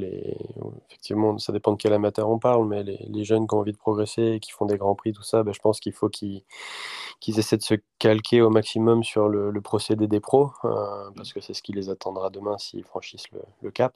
effectivement, 0.89 1.37
ça 1.39 1.53
dépend 1.53 1.73
de 1.73 1.77
quel 1.77 1.93
amateur 1.93 2.31
on 2.31 2.39
parle, 2.39 2.67
mais 2.67 2.83
les, 2.83 3.25
jeunes 3.25 3.47
qui 3.47 3.55
ont 3.55 3.59
envie 3.59 3.73
de 3.73 3.77
progresser, 3.77 4.39
qui 4.41 4.51
font 4.51 4.65
des 4.65 4.79
grands 4.79 4.95
prix, 4.95 5.13
tout 5.13 5.23
ça, 5.23 5.43
bah, 5.43 5.53
je 5.55 5.61
pense 5.61 5.79
qu'il 5.79 5.93
faut 5.93 6.09
qu'ils 6.09 6.43
essaient 7.27 7.59
de 7.59 7.63
se 7.63 7.75
calquer 7.99 8.41
au 8.41 8.51
maximum 8.51 9.05
sur 9.05 9.29
le, 9.29 9.51
le 9.51 9.61
procédé 9.61 10.07
des 10.07 10.21
pros, 10.21 10.51
parce 11.17 11.33
que 11.33 11.41
c'est 11.41 11.55
ce 11.55 11.63
qui 11.63 11.73
les 11.73 11.91
attendra 11.91 12.31
demain 12.31 12.57
s'ils 12.59 12.85
franchissent 12.85 13.31
le, 13.33 13.41
le, 13.63 13.71
cap. 13.71 13.95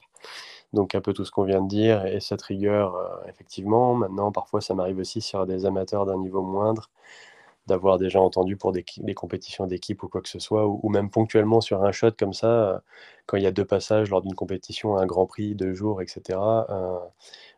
Donc 0.73 0.93
un 0.95 1.01
peu 1.01 1.13
tout 1.13 1.25
ce 1.25 1.31
qu'on 1.31 1.43
vient 1.43 1.61
de 1.61 1.67
dire 1.67 2.05
et 2.05 2.19
cette 2.19 2.41
rigueur, 2.41 2.95
effectivement. 3.27 3.95
Maintenant, 3.95 4.31
parfois, 4.31 4.61
ça 4.61 4.73
m'arrive 4.73 4.99
aussi 4.99 5.21
sur 5.21 5.45
des 5.45 5.65
amateurs 5.65 6.05
d'un 6.05 6.17
niveau 6.17 6.41
moindre 6.41 6.89
d'avoir 7.69 7.97
déjà 7.97 8.19
entendu 8.19 8.57
pour 8.57 8.71
des, 8.71 8.83
compétitions 9.15 9.67
d'équipe 9.67 10.03
ou 10.03 10.09
quoi 10.09 10.21
que 10.21 10.29
ce 10.29 10.39
soit, 10.39 10.67
ou, 10.67 10.89
même 10.89 11.09
ponctuellement 11.09 11.61
sur 11.61 11.83
un 11.83 11.91
shot 11.91 12.11
comme 12.19 12.33
ça, 12.33 12.47
euh, 12.47 12.79
quand 13.25 13.37
il 13.37 13.43
y 13.43 13.47
a 13.47 13.51
deux 13.51 13.65
passages 13.65 14.09
lors 14.09 14.21
d'une 14.21 14.35
compétition, 14.35 14.97
un 14.97 15.05
grand 15.05 15.25
prix, 15.25 15.55
deux 15.55 15.73
jours, 15.73 16.01
etc. 16.01 16.37
Euh, 16.69 16.97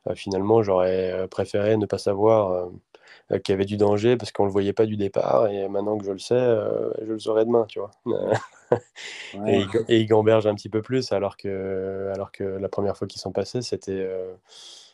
euh, 0.07 0.15
finalement, 0.15 0.61
j'aurais 0.63 1.27
préféré 1.29 1.77
ne 1.77 1.85
pas 1.85 1.97
savoir 1.97 2.69
qui 3.43 3.53
avait 3.53 3.65
du 3.65 3.77
danger 3.77 4.17
parce 4.17 4.31
qu'on 4.31 4.43
ne 4.43 4.49
le 4.49 4.51
voyait 4.51 4.73
pas 4.73 4.85
du 4.85 4.97
départ. 4.97 5.47
Et 5.47 5.67
maintenant 5.69 5.97
que 5.97 6.05
je 6.05 6.11
le 6.11 6.19
sais, 6.19 6.55
je 7.01 7.11
le 7.11 7.19
saurai 7.19 7.45
demain, 7.45 7.65
tu 7.67 7.79
vois. 7.79 7.91
et, 9.47 9.65
il 9.87 10.05
gamberge 10.07 10.47
un 10.47 10.55
petit 10.55 10.69
peu 10.69 10.81
plus, 10.81 11.11
alors 11.11 11.37
que, 11.37 12.11
alors 12.13 12.31
que 12.31 12.43
la 12.43 12.69
première 12.69 12.97
fois 12.97 13.07
qu'ils 13.07 13.21
sont 13.21 13.31
passés, 13.31 13.61
c'était 13.61 14.05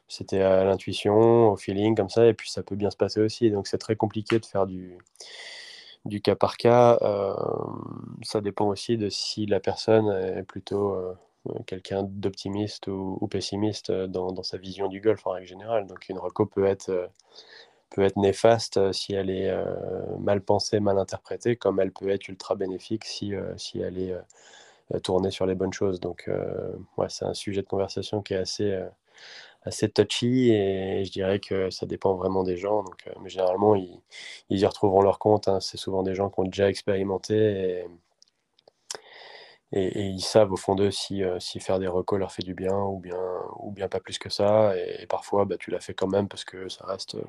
c'était 0.07 0.41
à 0.41 0.63
l'intuition, 0.63 1.51
au 1.51 1.57
feeling, 1.57 1.95
comme 1.95 2.09
ça, 2.09 2.27
et 2.27 2.33
puis 2.33 2.49
ça 2.49 2.63
peut 2.63 2.75
bien 2.75 2.91
se 2.91 2.97
passer 2.97 3.19
aussi. 3.19 3.51
Donc 3.51 3.67
c'est 3.67 3.77
très 3.77 3.95
compliqué 3.95 4.39
de 4.39 4.45
faire 4.45 4.65
du, 4.65 4.97
du 6.07 6.21
cas 6.21 6.35
par 6.35 6.57
cas. 6.57 6.97
Euh, 7.01 7.33
ça 8.23 8.41
dépend 8.41 8.67
aussi 8.67 8.97
de 8.97 9.09
si 9.09 9.45
la 9.45 9.59
personne 9.59 10.09
est 10.09 10.43
plutôt 10.43 10.93
euh, 10.93 11.13
quelqu'un 11.65 12.03
d'optimiste 12.03 12.87
ou, 12.87 13.27
pessimiste 13.29 13.91
dans, 13.91 14.31
dans, 14.31 14.43
sa 14.43 14.57
vision 14.57 14.87
du 14.87 15.01
golf 15.01 15.25
en 15.27 15.31
règle 15.31 15.47
générale. 15.47 15.87
Donc 15.87 16.09
une 16.09 16.19
reco 16.19 16.45
peut 16.45 16.65
être, 16.65 16.89
euh, 16.89 17.07
peut 17.89 18.03
être 18.03 18.17
néfaste 18.17 18.91
si 18.93 19.13
elle 19.13 19.29
est 19.29 19.53
mal 20.19 20.41
pensée, 20.41 20.79
mal 20.79 20.97
interprétée, 20.99 21.55
comme 21.55 21.79
elle 21.79 21.91
peut 21.91 22.09
être 22.09 22.27
ultra 22.27 22.55
bénéfique 22.55 23.05
si, 23.05 23.33
si 23.55 23.79
elle 23.79 23.97
est 23.97 24.13
tournée 25.03 25.31
sur 25.31 25.45
les 25.45 25.55
bonnes 25.55 25.73
choses. 25.73 26.01
Donc 26.01 26.29
ouais, 26.97 27.07
c'est 27.09 27.25
un 27.25 27.33
sujet 27.33 27.61
de 27.61 27.67
conversation 27.67 28.21
qui 28.21 28.33
est 28.33 28.37
assez 28.37 28.77
assez 29.67 29.89
touchy 29.89 30.51
et 30.51 31.03
je 31.05 31.11
dirais 31.11 31.39
que 31.39 31.69
ça 31.69 31.85
dépend 31.85 32.15
vraiment 32.15 32.43
des 32.43 32.57
gens. 32.57 32.83
Euh, 33.07 33.11
mais 33.21 33.29
généralement, 33.29 33.75
ils, 33.75 34.01
y 34.49 34.65
retrouveront 34.65 35.01
leur 35.01 35.19
compte. 35.19 35.47
Hein. 35.47 35.59
C'est 35.59 35.77
souvent 35.77 36.03
des 36.03 36.15
gens 36.15 36.29
qui 36.29 36.39
ont 36.39 36.45
déjà 36.45 36.69
expérimenté 36.69 37.83
et, 37.83 37.85
ils 39.73 40.21
savent 40.21 40.53
au 40.53 40.55
fond 40.55 40.75
d'eux 40.75 40.91
si, 40.91 41.23
euh, 41.23 41.39
si, 41.39 41.59
faire 41.59 41.79
des 41.79 41.87
recos 41.87 42.17
leur 42.17 42.31
fait 42.31 42.43
du 42.43 42.53
bien 42.53 42.77
ou 42.77 42.99
bien, 42.99 43.19
ou 43.59 43.71
bien 43.71 43.89
pas 43.89 43.99
plus 43.99 44.17
que 44.17 44.29
ça. 44.29 44.73
Et, 44.77 45.05
parfois, 45.07 45.45
bah, 45.45 45.57
tu 45.59 45.71
l'as 45.71 45.81
fait 45.81 45.93
quand 45.93 46.07
même 46.07 46.27
parce 46.29 46.45
que 46.45 46.69
ça 46.69 46.85
reste 46.85 47.15
euh, 47.15 47.23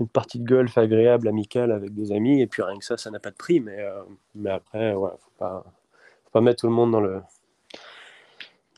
une 0.00 0.08
partie 0.08 0.38
de 0.38 0.46
golf 0.46 0.78
agréable, 0.78 1.28
amicale 1.28 1.72
avec 1.72 1.94
des 1.94 2.12
amis. 2.12 2.40
Et 2.40 2.46
puis 2.46 2.62
rien 2.62 2.78
que 2.78 2.84
ça, 2.84 2.96
ça 2.96 3.10
n'a 3.10 3.20
pas 3.20 3.30
de 3.30 3.36
prix. 3.36 3.60
Mais, 3.60 3.78
mais 4.34 4.50
après, 4.50 4.94
ouais, 4.94 5.10
faut 5.20 5.30
pas, 5.38 5.64
faut 6.24 6.30
pas 6.30 6.40
mettre 6.40 6.60
tout 6.62 6.68
le 6.68 6.72
monde 6.72 6.92
dans 6.92 7.00
le, 7.00 7.20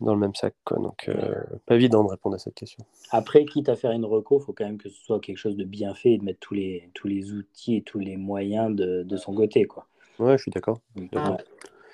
dans 0.01 0.15
le 0.15 0.21
même 0.21 0.35
sac. 0.35 0.55
Quoi. 0.65 0.79
Donc, 0.79 1.09
euh, 1.09 1.43
pas 1.67 1.75
évident 1.75 2.03
de 2.05 2.09
répondre 2.09 2.35
à 2.35 2.39
cette 2.39 2.55
question. 2.55 2.85
Après, 3.11 3.45
quitte 3.45 3.69
à 3.69 3.77
faire 3.77 3.93
une 3.93 4.05
reco, 4.05 4.39
il 4.41 4.45
faut 4.45 4.53
quand 4.53 4.65
même 4.65 4.79
que 4.79 4.89
ce 4.89 5.01
soit 5.03 5.21
quelque 5.21 5.37
chose 5.37 5.57
de 5.57 5.65
bien 5.65 5.95
fait 5.95 6.13
et 6.13 6.19
de 6.19 6.25
mettre 6.25 6.41
tous 6.41 6.55
les, 6.55 6.91
tous 6.95 7.09
les 7.09 7.33
outils 7.33 7.77
et 7.77 7.83
tous 7.83 7.99
les 7.99 8.17
moyens 8.17 8.75
de, 8.75 9.03
de 9.03 9.17
son 9.17 9.35
côté. 9.35 9.65
Quoi. 9.65 9.87
Ouais, 10.19 10.37
je 10.37 10.43
suis 10.43 10.51
d'accord. 10.51 10.81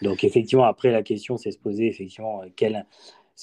Donc, 0.02 0.24
effectivement, 0.24 0.64
après, 0.64 0.90
la 0.90 1.02
question, 1.02 1.36
c'est 1.36 1.50
se 1.50 1.58
poser, 1.58 1.86
effectivement, 1.86 2.42
euh, 2.42 2.46
quel... 2.54 2.86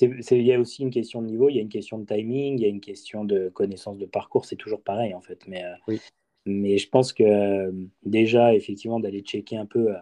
il 0.01 0.43
y 0.43 0.53
a 0.53 0.59
aussi 0.59 0.83
une 0.83 0.91
question 0.91 1.21
de 1.21 1.27
niveau, 1.27 1.49
il 1.49 1.55
y 1.55 1.59
a 1.59 1.61
une 1.61 1.69
question 1.69 1.97
de 1.97 2.05
timing, 2.05 2.59
il 2.59 2.61
y 2.61 2.65
a 2.65 2.69
une 2.69 2.81
question 2.81 3.25
de 3.25 3.49
connaissance 3.49 3.97
de 3.97 4.05
parcours, 4.05 4.45
c'est 4.45 4.55
toujours 4.55 4.81
pareil, 4.81 5.13
en 5.13 5.21
fait. 5.21 5.39
Mais, 5.47 5.63
euh, 5.63 5.73
oui. 5.87 5.99
mais 6.45 6.77
je 6.77 6.89
pense 6.89 7.11
que 7.11 7.73
déjà, 8.05 8.53
effectivement, 8.53 8.99
d'aller 8.99 9.21
checker 9.21 9.57
un 9.57 9.65
peu 9.65 9.93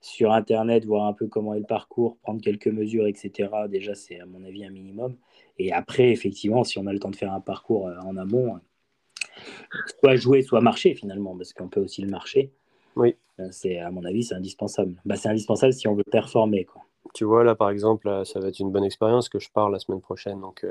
sur 0.00 0.32
Internet, 0.32 0.84
voir 0.84 1.06
un 1.06 1.12
peu 1.12 1.26
comment 1.26 1.54
est 1.54 1.60
le 1.60 1.66
parcours, 1.66 2.16
prendre 2.22 2.40
quelques 2.40 2.68
mesures, 2.68 3.06
etc. 3.06 3.50
Déjà, 3.68 3.94
c'est 3.94 4.20
à 4.20 4.26
mon 4.26 4.42
avis 4.44 4.64
un 4.64 4.70
minimum. 4.70 5.16
Et 5.58 5.72
après, 5.72 6.10
effectivement, 6.10 6.64
si 6.64 6.78
on 6.78 6.86
a 6.86 6.92
le 6.92 6.98
temps 6.98 7.10
de 7.10 7.16
faire 7.16 7.32
un 7.32 7.40
parcours 7.40 7.88
euh, 7.88 7.98
en 8.00 8.16
amont, 8.16 8.56
euh, 8.56 9.78
soit 10.00 10.16
jouer, 10.16 10.42
soit 10.42 10.60
marcher 10.60 10.94
finalement, 10.94 11.36
parce 11.36 11.52
qu'on 11.52 11.68
peut 11.68 11.80
aussi 11.80 12.00
le 12.00 12.08
marcher. 12.08 12.50
Oui. 12.96 13.14
Euh, 13.40 13.48
c'est 13.50 13.78
à 13.78 13.90
mon 13.90 14.04
avis, 14.04 14.24
c'est 14.24 14.34
indispensable. 14.34 14.94
Bah, 15.04 15.16
c'est 15.16 15.28
indispensable 15.28 15.74
si 15.74 15.86
on 15.86 15.94
veut 15.94 16.04
performer. 16.04 16.64
Quoi. 16.64 16.82
Tu 17.12 17.24
vois, 17.24 17.44
là, 17.44 17.54
par 17.54 17.70
exemple, 17.70 18.22
ça 18.24 18.40
va 18.40 18.48
être 18.48 18.58
une 18.58 18.70
bonne 18.70 18.84
expérience 18.84 19.28
que 19.28 19.38
je 19.38 19.50
pars 19.50 19.68
la 19.68 19.78
semaine 19.78 20.00
prochaine. 20.00 20.40
Donc, 20.40 20.64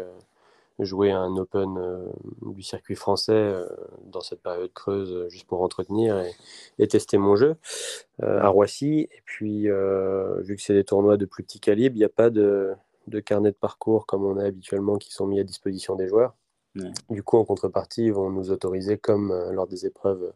jouer 0.86 1.11
un 1.11 1.36
Open 1.38 1.77
euh, 1.77 2.05
du 2.41 2.63
circuit 2.63 2.95
français 2.95 3.34
euh, 3.34 3.65
dans 4.05 4.21
cette 4.21 4.41
période 4.41 4.71
creuse 4.73 5.13
euh, 5.13 5.30
juste 5.30 5.47
pour 5.47 5.61
entretenir 5.61 6.23
et, 6.77 6.88
tester 6.88 7.17
mon 7.17 7.36
jeu 7.36 7.55
à 8.21 8.47
Roissy. 8.49 9.07
Et 9.11 9.21
puis, 9.25 9.67
vu 9.67 10.55
que 10.55 10.61
c'est 10.61 10.73
des 10.73 10.84
tournois 10.84 11.17
de 11.17 11.25
plus 11.25 11.43
petit 11.43 11.59
calibre, 11.59 11.95
il 11.95 11.99
n'y 11.99 12.05
a 12.05 12.09
pas 12.09 12.30
de, 12.32 12.73
de, 13.07 13.19
carnet 13.19 13.51
de 13.51 13.55
parcours 13.55 14.07
comme 14.07 14.25
on 14.25 14.38
a 14.38 14.45
habituellement 14.45 14.97
qui 14.97 15.11
sont 15.11 15.27
mis 15.27 15.39
à 15.39 15.43
disposition 15.43 15.95
des 15.95 16.07
joueurs. 16.07 16.34
Du 17.09 17.21
coup, 17.21 17.38
en 17.38 17.45
contrepartie, 17.45 18.05
ils 18.05 18.13
vont 18.13 18.32
nous 18.32 18.49
autoriser, 18.51 18.97
comme 18.97 19.32
lors 19.51 19.67
des 19.67 19.86
épreuves 19.86 20.34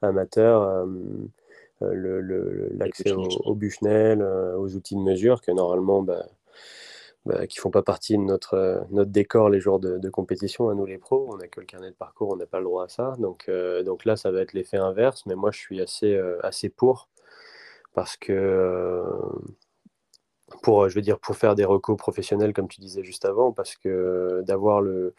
amateurs, 0.00 0.86
l'accès 1.80 3.12
au, 3.12 3.28
au 3.44 3.54
Bushnell, 3.54 4.22
aux 4.22 4.74
outils 4.74 4.96
de 4.96 5.00
mesure 5.00 5.42
que 5.42 5.52
normalement, 5.52 6.02
bah, 6.02 6.24
bah, 7.26 7.46
qui 7.46 7.58
font 7.58 7.70
pas 7.70 7.82
partie 7.82 8.16
de 8.16 8.22
notre, 8.22 8.54
euh, 8.54 8.80
notre 8.90 9.10
décor 9.10 9.50
les 9.50 9.60
jours 9.60 9.78
de, 9.78 10.08
compétition 10.10 10.70
à 10.70 10.74
nous 10.74 10.86
les 10.86 10.98
pros. 10.98 11.28
On 11.30 11.36
n'a 11.36 11.48
que 11.48 11.60
le 11.60 11.66
carnet 11.66 11.90
de 11.90 11.94
parcours, 11.96 12.30
on 12.32 12.36
n'a 12.36 12.46
pas 12.46 12.58
le 12.58 12.64
droit 12.64 12.84
à 12.84 12.88
ça. 12.88 13.14
Donc, 13.18 13.44
euh, 13.48 13.82
donc 13.82 14.04
là, 14.06 14.16
ça 14.16 14.30
va 14.30 14.40
être 14.40 14.54
l'effet 14.54 14.78
inverse, 14.78 15.26
mais 15.26 15.34
moi, 15.34 15.50
je 15.52 15.58
suis 15.58 15.80
assez, 15.82 16.14
euh, 16.14 16.38
assez 16.44 16.70
pour 16.70 17.08
parce 17.94 18.16
que 18.16 19.02
pour, 20.62 20.88
je 20.88 20.94
veux 20.94 21.02
dire, 21.02 21.18
pour 21.18 21.36
faire 21.36 21.54
des 21.54 21.64
recos 21.64 21.96
professionnels, 21.96 22.52
comme 22.52 22.68
tu 22.68 22.80
disais 22.80 23.04
juste 23.04 23.24
avant, 23.24 23.52
parce 23.52 23.76
que 23.76 24.42
d'avoir 24.46 24.80
le, 24.80 25.14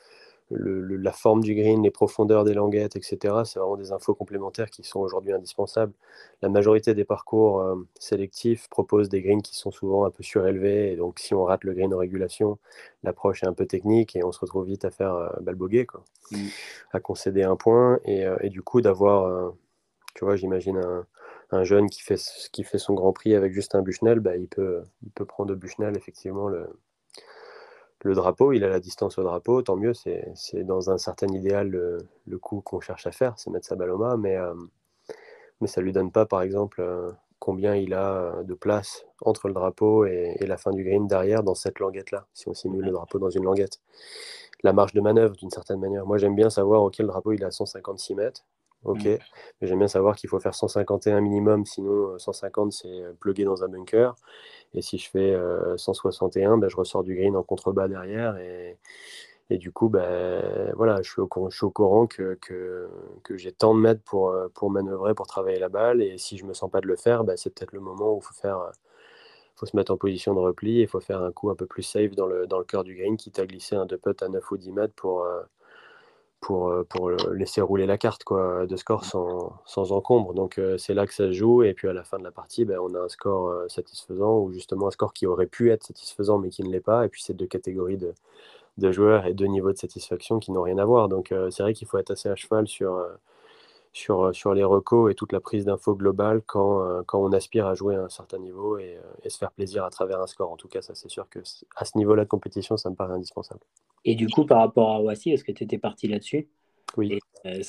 la 0.52 1.12
forme 1.12 1.42
du 1.42 1.56
green, 1.56 1.84
les 1.84 1.92
profondeurs 1.92 2.44
des 2.44 2.54
languettes, 2.54 2.96
etc. 2.96 3.18
C'est 3.46 3.60
vraiment 3.60 3.78
des 3.78 3.92
infos 3.92 4.14
complémentaires 4.14 4.70
qui 4.70 4.84
sont 4.84 5.00
aujourd'hui 5.00 5.32
indispensables. 5.32 5.94
La 6.42 6.50
majorité 6.50 6.94
des 6.94 7.06
parcours 7.06 7.62
euh, 7.62 7.76
sélectifs 8.00 8.68
proposent 8.70 9.10
des 9.10 9.22
greens 9.22 9.42
qui 9.42 9.56
sont 9.56 9.72
souvent 9.72 10.06
un 10.06 10.12
peu 10.12 10.24
surélevés. 10.24 10.92
Et 10.92 10.96
donc, 10.96 11.20
si 11.20 11.34
on 11.34 11.44
rate 11.44 11.64
le 11.64 11.74
green 11.74 11.94
en 11.94 11.98
régulation, 11.98 12.60
l'approche 13.04 13.44
est 13.44 13.48
un 13.48 13.54
peu 13.54 13.66
technique 13.66 14.16
et 14.16 14.24
on 14.24 14.32
se 14.32 14.40
retrouve 14.40 14.66
vite 14.66 14.86
à 14.86 14.92
faire 14.92 15.16
euh, 15.16 15.30
balboguer, 15.42 15.86
quoi, 15.86 16.04
mm. 16.32 16.48
à 16.92 17.00
concéder 17.00 17.44
un 17.44 17.56
point. 17.56 18.00
Et, 18.06 18.26
euh, 18.26 18.38
du 18.50 18.62
coup, 18.62 18.82
d'avoir, 18.82 19.54
tu 20.16 20.26
vois, 20.26 20.36
j'imagine 20.36 20.82
un, 21.52 21.64
jeune 21.64 21.90
qui 21.90 22.02
fait, 22.02 22.20
qui 22.52 22.64
fait 22.64 22.78
son 22.78 22.94
Grand 22.94 23.14
Prix 23.14 23.36
avec 23.36 23.54
juste 23.54 23.76
un 23.76 23.82
Bushnell, 23.82 24.20
bah, 24.20 24.36
il, 24.36 24.48
peut, 24.48 24.84
il 25.04 25.12
peut 25.12 25.26
prendre 25.26 25.54
au 25.54 25.56
Bushnell 25.56 25.96
effectivement 25.98 26.48
le, 26.48 26.68
le 28.04 28.16
drapeau, 28.16 28.52
il 28.52 28.64
a 28.64 28.70
la 28.70 28.80
distance 28.80 29.18
au 29.18 29.24
drapeau, 29.24 29.62
tant 29.62 29.76
mieux, 29.76 29.94
c'est 29.94 30.64
dans 30.64 30.90
un 30.90 30.98
certain 30.98 31.28
idéal 31.28 31.70
le, 31.70 32.38
coup 32.40 32.62
qu'on 32.62 32.80
cherche 32.80 33.06
à 33.08 33.12
faire, 33.12 33.34
c'est 33.38 33.50
mettre 33.50 33.68
sa 33.68 33.76
balle 33.76 33.92
au 33.92 33.98
mât, 33.98 34.18
mais, 34.18 34.36
euh, 34.38 34.54
mais 35.60 35.68
ça 35.68 35.82
ne 35.82 35.86
lui 35.86 35.92
donne 35.92 36.12
pas, 36.12 36.26
par 36.26 36.42
exemple, 36.42 36.82
euh, 36.82 37.12
combien 37.40 37.76
il 37.76 37.94
a 37.94 38.14
euh, 38.14 38.44
de 38.44 38.54
place 38.54 39.06
entre 39.22 39.48
le 39.48 39.54
drapeau 39.54 40.06
et, 40.06 40.36
la 40.42 40.58
fin 40.58 40.72
du 40.72 40.84
green 40.84 41.08
derrière 41.08 41.44
dans 41.44 41.56
cette 41.56 41.80
languette-là, 41.80 42.26
si 42.34 42.50
on 42.50 42.54
simule 42.54 42.86
le 42.86 42.92
drapeau 42.92 43.20
dans 43.20 43.30
une 43.30 43.44
languette. 43.44 43.80
La 44.64 44.74
marge 44.74 44.94
de 44.94 45.02
manœuvre, 45.02 45.36
d'une 45.36 45.50
certaine 45.50 45.80
manière. 45.80 46.06
Moi, 46.06 46.18
j'aime 46.18 46.36
bien 46.36 46.50
savoir 46.50 46.84
auquel 46.84 47.08
drapeau 47.08 47.32
il 47.34 47.44
a 47.44 47.52
156 47.52 48.16
mètres, 48.16 48.46
ok, 48.84 49.06
mm. 49.06 49.18
mais 49.62 49.68
j'aime 49.68 49.80
bien 49.80 49.88
savoir 49.88 50.16
qu'il 50.16 50.30
faut 50.30 50.40
faire 50.40 50.56
151 50.56 51.22
minimum, 51.22 51.66
sinon 51.66 52.18
150 52.18 52.74
c'est 52.74 53.04
plugué 53.20 53.44
dans 53.44 53.64
un 53.64 53.70
bunker. 53.70 54.16
Et 54.74 54.82
si 54.82 54.98
je 54.98 55.10
fais 55.10 55.36
161, 55.78 56.58
ben, 56.58 56.70
je 56.70 56.76
ressors 56.76 57.04
du 57.04 57.16
green 57.16 57.36
en 57.36 57.44
contrebas 57.44 57.88
derrière. 57.88 58.38
Et, 58.38 58.78
et 59.50 59.58
du 59.58 59.72
coup, 59.72 59.90
ben, 59.90 60.72
voilà, 60.76 61.02
je 61.02 61.12
suis 61.12 61.22
au, 61.22 61.28
courant 61.28 62.08
que, 62.08 62.38
j'ai 63.32 63.52
tant 63.52 63.76
de 63.76 63.80
mètres 63.80 64.04
pour, 64.04 64.34
pour 64.54 64.72
manœuvrer, 64.72 65.14
pour 65.14 65.28
travailler 65.28 65.60
la 65.60 65.70
balle. 65.70 66.02
Et 66.02 66.18
si 66.18 66.38
je 66.38 66.44
ne 66.44 66.50
me 66.50 66.54
sens 66.54 66.72
pas 66.72 66.82
de 66.82 66.88
le 66.88 66.96
faire, 66.96 67.24
ben, 67.24 67.38
c'est 67.38 67.54
peut-être 67.54 67.74
le 67.74 67.82
moment 67.82 68.14
où 68.14 68.20
il 68.20 68.24
faut 68.24 68.34
faire 68.34 68.72
faut 69.56 69.68
se 69.68 69.76
mettre 69.76 69.92
en 69.92 69.98
position 69.98 70.34
de 70.34 70.40
repli 70.40 70.80
et 70.80 70.82
il 70.84 70.88
faut 70.88 71.00
faire 71.00 71.22
un 71.22 71.32
coup 71.32 71.52
un 71.52 71.56
peu 71.56 71.68
plus 71.68 71.84
safe 71.84 72.16
dans 72.16 72.26
le, 72.26 72.48
dans 72.48 72.58
le 72.58 72.66
cœur 72.66 72.84
du 72.84 72.96
green, 72.96 73.16
quitte 73.16 73.38
à 73.38 73.46
glisser 73.46 73.76
un 73.76 73.86
deux 73.86 73.98
putt 73.98 74.22
à 74.24 74.28
9 74.28 74.52
ou 74.52 74.58
10 74.58 74.72
mètres 74.72 74.94
pour, 74.96 75.24
pour, 76.42 76.70
euh, 76.70 76.84
pour 76.84 77.12
laisser 77.12 77.62
rouler 77.62 77.86
la 77.86 77.98
carte 77.98 78.24
quoi, 78.24 78.66
de 78.66 78.76
score 78.76 79.06
sans, 79.06 79.54
sans 79.66 79.92
encombre. 79.94 80.34
Donc 80.34 80.58
euh, 80.58 80.78
c'est 80.78 80.94
là 80.94 81.06
que 81.08 81.14
ça 81.14 81.28
se 81.28 81.34
joue. 81.34 81.64
Et 81.64 81.74
puis 81.74 81.88
à 81.88 81.94
la 81.94 82.04
fin 82.04 82.20
de 82.20 82.24
la 82.24 82.32
partie, 82.32 82.66
ben, 82.66 82.80
on 82.80 82.94
a 82.96 83.00
un 83.00 83.08
score 83.08 83.48
euh, 83.48 83.68
satisfaisant 83.70 84.40
ou 84.40 84.52
justement 84.52 84.88
un 84.88 84.92
score 84.92 85.14
qui 85.14 85.28
aurait 85.28 85.48
pu 85.48 85.72
être 85.72 85.84
satisfaisant 85.84 86.40
mais 86.40 86.50
qui 86.50 86.64
ne 86.64 86.70
l'est 86.72 86.82
pas. 86.82 87.06
Et 87.06 87.10
puis 87.10 87.22
c'est 87.22 87.36
deux 87.36 87.46
catégories 87.46 87.98
de, 87.98 88.14
de, 88.78 88.92
joueurs 88.92 89.26
et 89.28 89.34
deux 89.34 89.46
niveaux 89.46 89.72
de 89.72 89.78
satisfaction 89.78 90.40
qui 90.40 90.52
n'ont 90.52 90.64
rien 90.64 90.80
à 90.80 90.86
voir. 90.86 91.10
Donc 91.10 91.34
c'est 91.52 91.64
vrai 91.64 91.74
qu'il 91.74 91.88
faut 91.88 91.98
être 92.00 92.12
assez 92.12 92.30
à 92.30 92.36
cheval 92.36 92.68
sur, 92.68 93.00
sur, 93.94 94.34
sur 94.34 94.54
les 94.54 94.64
recos 94.64 95.12
et 95.12 95.16
toute 95.16 95.34
la 95.34 95.40
prise 95.40 95.66
d'infos 95.66 95.96
globale 95.96 96.42
quand, 96.46 97.04
quand 97.06 97.22
on 97.22 97.32
aspire 97.34 97.68
à 97.68 97.76
jouer 97.76 97.96
à 97.96 98.04
un 98.04 98.10
certain 98.10 98.38
niveau 98.38 98.78
et, 98.78 98.98
et 99.24 99.30
se 99.30 99.38
faire 99.38 99.52
plaisir 99.52 99.84
à 99.84 99.90
travers 99.90 100.22
un 100.22 100.28
score. 100.28 100.52
En 100.52 100.58
tout 100.58 100.68
cas, 100.68 100.82
ça 100.82 100.96
c'est 100.96 101.10
sûr 101.10 101.28
que 101.30 101.40
à 101.76 101.86
ce 101.86 101.98
niveau-là 101.98 102.24
de 102.24 102.30
compétition, 102.30 102.78
ça 102.78 102.90
me 102.90 102.96
paraît 102.96 103.14
indispensable. 103.14 103.62
Et 104.06 104.16
du 104.16 104.28
coup, 104.28 104.46
par 104.46 104.60
rapport 104.60 104.92
à 104.92 105.02
Wassi, 105.02 105.32
est-ce 105.32 105.44
que 105.44 105.52
tu 105.52 105.64
étais 105.64 105.78
parti 105.78 106.08
là-dessus? 106.08 106.48
Oui. 106.98 107.20
Euh, 107.46 107.62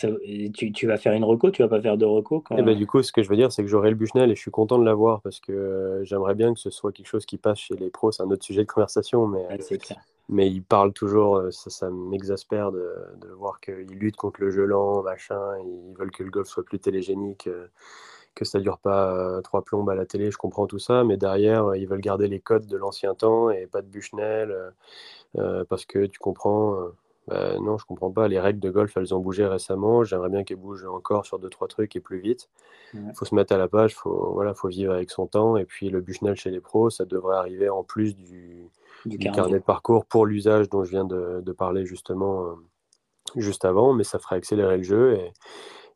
tu, 0.52 0.72
tu, 0.72 0.86
vas 0.86 0.96
faire 0.96 1.12
une 1.12 1.24
reco, 1.24 1.50
tu 1.50 1.62
vas 1.62 1.68
pas 1.68 1.80
faire 1.80 1.96
de 1.96 2.04
reco 2.04 2.40
quand... 2.40 2.56
Eh 2.58 2.62
ben, 2.62 2.76
du 2.76 2.86
coup, 2.86 3.02
ce 3.02 3.12
que 3.12 3.22
je 3.22 3.28
veux 3.28 3.36
dire, 3.36 3.52
c'est 3.52 3.62
que 3.62 3.68
j'aurai 3.68 3.90
le 3.90 3.96
Bushnell 3.96 4.30
et 4.30 4.34
je 4.34 4.40
suis 4.40 4.50
content 4.50 4.78
de 4.78 4.84
l'avoir 4.84 5.22
parce 5.22 5.40
que 5.40 5.52
euh, 5.52 6.04
j'aimerais 6.04 6.34
bien 6.34 6.52
que 6.52 6.60
ce 6.60 6.70
soit 6.70 6.92
quelque 6.92 7.06
chose 7.06 7.24
qui 7.24 7.38
passe 7.38 7.58
chez 7.58 7.76
les 7.76 7.90
pros. 7.90 8.12
C'est 8.12 8.22
un 8.22 8.30
autre 8.30 8.44
sujet 8.44 8.62
de 8.62 8.70
conversation, 8.70 9.26
mais, 9.26 9.46
mais 10.28 10.48
ils 10.50 10.62
parlent 10.62 10.92
toujours, 10.92 11.36
euh, 11.36 11.50
ça, 11.50 11.90
m'exaspère 11.90 12.72
de, 12.72 12.94
voir 13.36 13.60
qu'ils 13.60 13.86
luttent 13.98 14.16
contre 14.16 14.40
le 14.40 14.50
jeu 14.50 14.64
lent, 14.64 15.02
machin, 15.02 15.40
ils 15.58 15.94
veulent 15.98 16.10
que 16.10 16.22
le 16.22 16.30
golf 16.30 16.48
soit 16.48 16.64
plus 16.64 16.78
télégénique 16.78 17.48
que 18.34 18.46
ça 18.46 18.60
dure 18.60 18.78
pas 18.78 19.42
trois 19.42 19.62
plombes 19.62 19.90
à 19.90 19.94
la 19.94 20.06
télé, 20.06 20.30
je 20.30 20.38
comprends 20.38 20.66
tout 20.66 20.78
ça, 20.78 21.04
mais 21.04 21.18
derrière, 21.18 21.74
ils 21.76 21.86
veulent 21.86 22.00
garder 22.00 22.28
les 22.28 22.40
codes 22.40 22.66
de 22.66 22.78
l'ancien 22.78 23.14
temps 23.14 23.50
et 23.50 23.66
pas 23.66 23.82
de 23.82 23.88
Bushnell, 23.88 24.72
parce 25.68 25.84
que 25.84 26.06
tu 26.06 26.18
comprends, 26.18 26.78
Bah, 27.28 27.56
non, 27.60 27.78
je 27.78 27.86
comprends 27.86 28.10
pas. 28.10 28.28
Les 28.28 28.40
règles 28.40 28.60
de 28.60 28.70
golf, 28.70 28.96
elles 28.96 29.14
ont 29.14 29.20
bougé 29.20 29.46
récemment. 29.46 30.04
J'aimerais 30.04 30.28
bien 30.28 30.44
qu'elles 30.44 30.56
bougent 30.56 30.86
encore 30.86 31.24
sur 31.24 31.38
deux, 31.38 31.50
trois 31.50 31.68
trucs 31.68 31.94
et 31.96 32.00
plus 32.00 32.20
vite. 32.20 32.48
Il 32.94 33.12
faut 33.14 33.24
se 33.24 33.34
mettre 33.34 33.54
à 33.54 33.58
la 33.58 33.68
page, 33.68 33.94
faut, 33.94 34.32
voilà, 34.34 34.54
faut 34.54 34.68
vivre 34.68 34.92
avec 34.92 35.10
son 35.10 35.26
temps. 35.26 35.56
Et 35.56 35.64
puis 35.64 35.88
le 35.88 36.00
Bushnell 36.00 36.36
chez 36.36 36.50
les 36.50 36.60
pros, 36.60 36.90
ça 36.90 37.04
devrait 37.04 37.36
arriver 37.36 37.70
en 37.70 37.84
plus 37.84 38.14
du, 38.14 38.68
carnet. 39.18 39.54
de 39.54 39.58
parcours 39.64 40.04
pour 40.04 40.26
l'usage 40.26 40.68
dont 40.68 40.84
je 40.84 40.90
viens 40.90 41.04
de, 41.04 41.52
parler 41.52 41.86
justement 41.86 42.44
euh, 42.44 42.54
juste 43.36 43.64
avant. 43.64 43.94
Mais 43.94 44.04
ça 44.04 44.18
ferait 44.18 44.36
accélérer 44.36 44.76
le 44.76 44.82
jeu. 44.82 45.14
Et, 45.14 45.32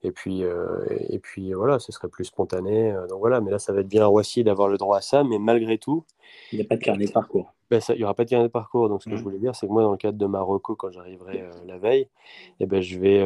et 0.07 0.13
puis, 0.13 0.45
euh, 0.45 0.85
et 1.09 1.19
puis 1.19 1.53
voilà, 1.53 1.81
ce 1.81 1.91
serait 1.91 2.09
plus 2.09 2.27
spontané. 2.27 2.93
Euh, 2.93 3.09
donc 3.09 3.19
voilà, 3.19 3.41
mais 3.41 3.51
là, 3.51 3.59
ça 3.59 3.73
va 3.73 3.81
être 3.81 3.89
bien 3.89 4.05
à 4.05 4.07
Roissy 4.07 4.45
d'avoir 4.45 4.69
le 4.69 4.79
droit 4.79 4.99
à 4.99 5.01
ça. 5.01 5.25
Mais 5.25 5.41
malgré 5.41 5.79
tout, 5.79 6.05
il 6.53 6.61
n'y 6.61 6.65
a 6.65 6.69
pas 6.69 6.77
de 6.77 6.85
carnet 6.85 7.07
de 7.07 7.11
parcours. 7.11 7.53
Ben, 7.71 7.81
il 7.89 7.97
n'y 7.97 8.05
aura 8.05 8.15
pas 8.15 8.25
de 8.25 8.31
carnet 8.31 8.47
de 8.47 8.53
parcours. 8.53 8.89
Donc, 8.89 9.03
ce 9.03 9.11
que 9.11 9.17
je 9.17 9.21
mmh. 9.21 9.25
voulais 9.25 9.39
dire, 9.39 9.57
c'est 9.57 9.67
que 9.67 9.73
moi, 9.73 9.83
dans 9.83 9.91
le 9.91 9.97
cadre 9.97 10.17
de 10.17 10.27
Marocco, 10.27 10.77
quand 10.77 10.93
j'arriverai 10.93 11.41
euh, 11.41 11.51
la 11.67 11.79
veille, 11.79 12.03
et 12.03 12.09
eh 12.61 12.67
ben, 12.67 12.81
je, 12.81 13.01
vais, 13.01 13.19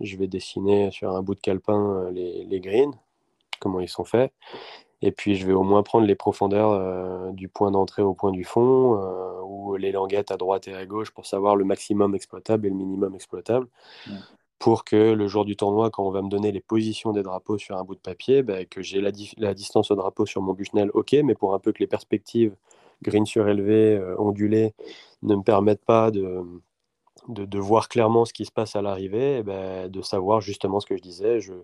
je 0.00 0.16
vais 0.16 0.26
dessiner 0.26 0.90
sur 0.90 1.14
un 1.14 1.22
bout 1.22 1.36
de 1.36 1.40
calepin 1.40 2.10
les, 2.10 2.44
les, 2.44 2.60
greens, 2.60 2.90
comment 3.60 3.78
ils 3.78 3.88
sont 3.88 4.04
faits. 4.04 4.32
Et 5.00 5.12
puis, 5.12 5.36
je 5.36 5.46
vais 5.46 5.52
au 5.52 5.62
moins 5.62 5.84
prendre 5.84 6.08
les 6.08 6.16
profondeurs 6.16 7.32
du 7.32 7.46
point 7.46 7.70
d'entrée 7.70 8.02
au 8.02 8.14
point 8.14 8.32
du 8.32 8.42
fond, 8.42 9.00
ou 9.44 9.76
les 9.76 9.92
languettes 9.92 10.32
à 10.32 10.36
droite 10.36 10.66
et 10.66 10.74
à 10.74 10.84
gauche 10.84 11.12
pour 11.12 11.24
savoir 11.24 11.54
le 11.54 11.64
maximum 11.64 12.16
exploitable 12.16 12.66
et 12.66 12.70
le 12.70 12.76
minimum 12.76 13.14
exploitable 13.14 13.68
pour 14.60 14.84
que 14.84 15.14
le 15.14 15.26
jour 15.26 15.46
du 15.46 15.56
tournoi, 15.56 15.90
quand 15.90 16.06
on 16.06 16.10
va 16.10 16.20
me 16.22 16.28
donner 16.28 16.52
les 16.52 16.60
positions 16.60 17.12
des 17.12 17.22
drapeaux 17.22 17.56
sur 17.58 17.78
un 17.78 17.82
bout 17.82 17.94
de 17.94 18.00
papier, 18.00 18.42
bah, 18.42 18.66
que 18.66 18.82
j'ai 18.82 19.00
la, 19.00 19.54
distance 19.54 19.90
au 19.90 19.96
drapeau 19.96 20.26
sur 20.26 20.42
mon 20.42 20.52
Bushnell, 20.52 20.90
ok, 20.92 21.16
mais 21.24 21.34
pour 21.34 21.54
un 21.54 21.58
peu 21.58 21.72
que 21.72 21.78
les 21.80 21.86
perspectives 21.86 22.54
green 23.02 23.24
surélevé, 23.24 23.96
euh, 23.96 24.14
ondulées, 24.18 24.74
ne 25.22 25.34
me 25.34 25.42
permettent 25.42 25.84
pas 25.84 26.10
de, 26.10 26.44
de, 27.28 27.58
voir 27.58 27.88
clairement 27.88 28.26
ce 28.26 28.34
qui 28.34 28.44
se 28.44 28.52
passe 28.52 28.76
à 28.76 28.82
l'arrivée, 28.82 29.42
bah, 29.42 29.88
de 29.88 30.02
savoir 30.02 30.42
justement 30.42 30.78
ce 30.78 30.86
que 30.86 30.96
je 30.96 31.02
disais. 31.02 31.40
Je, 31.40 31.54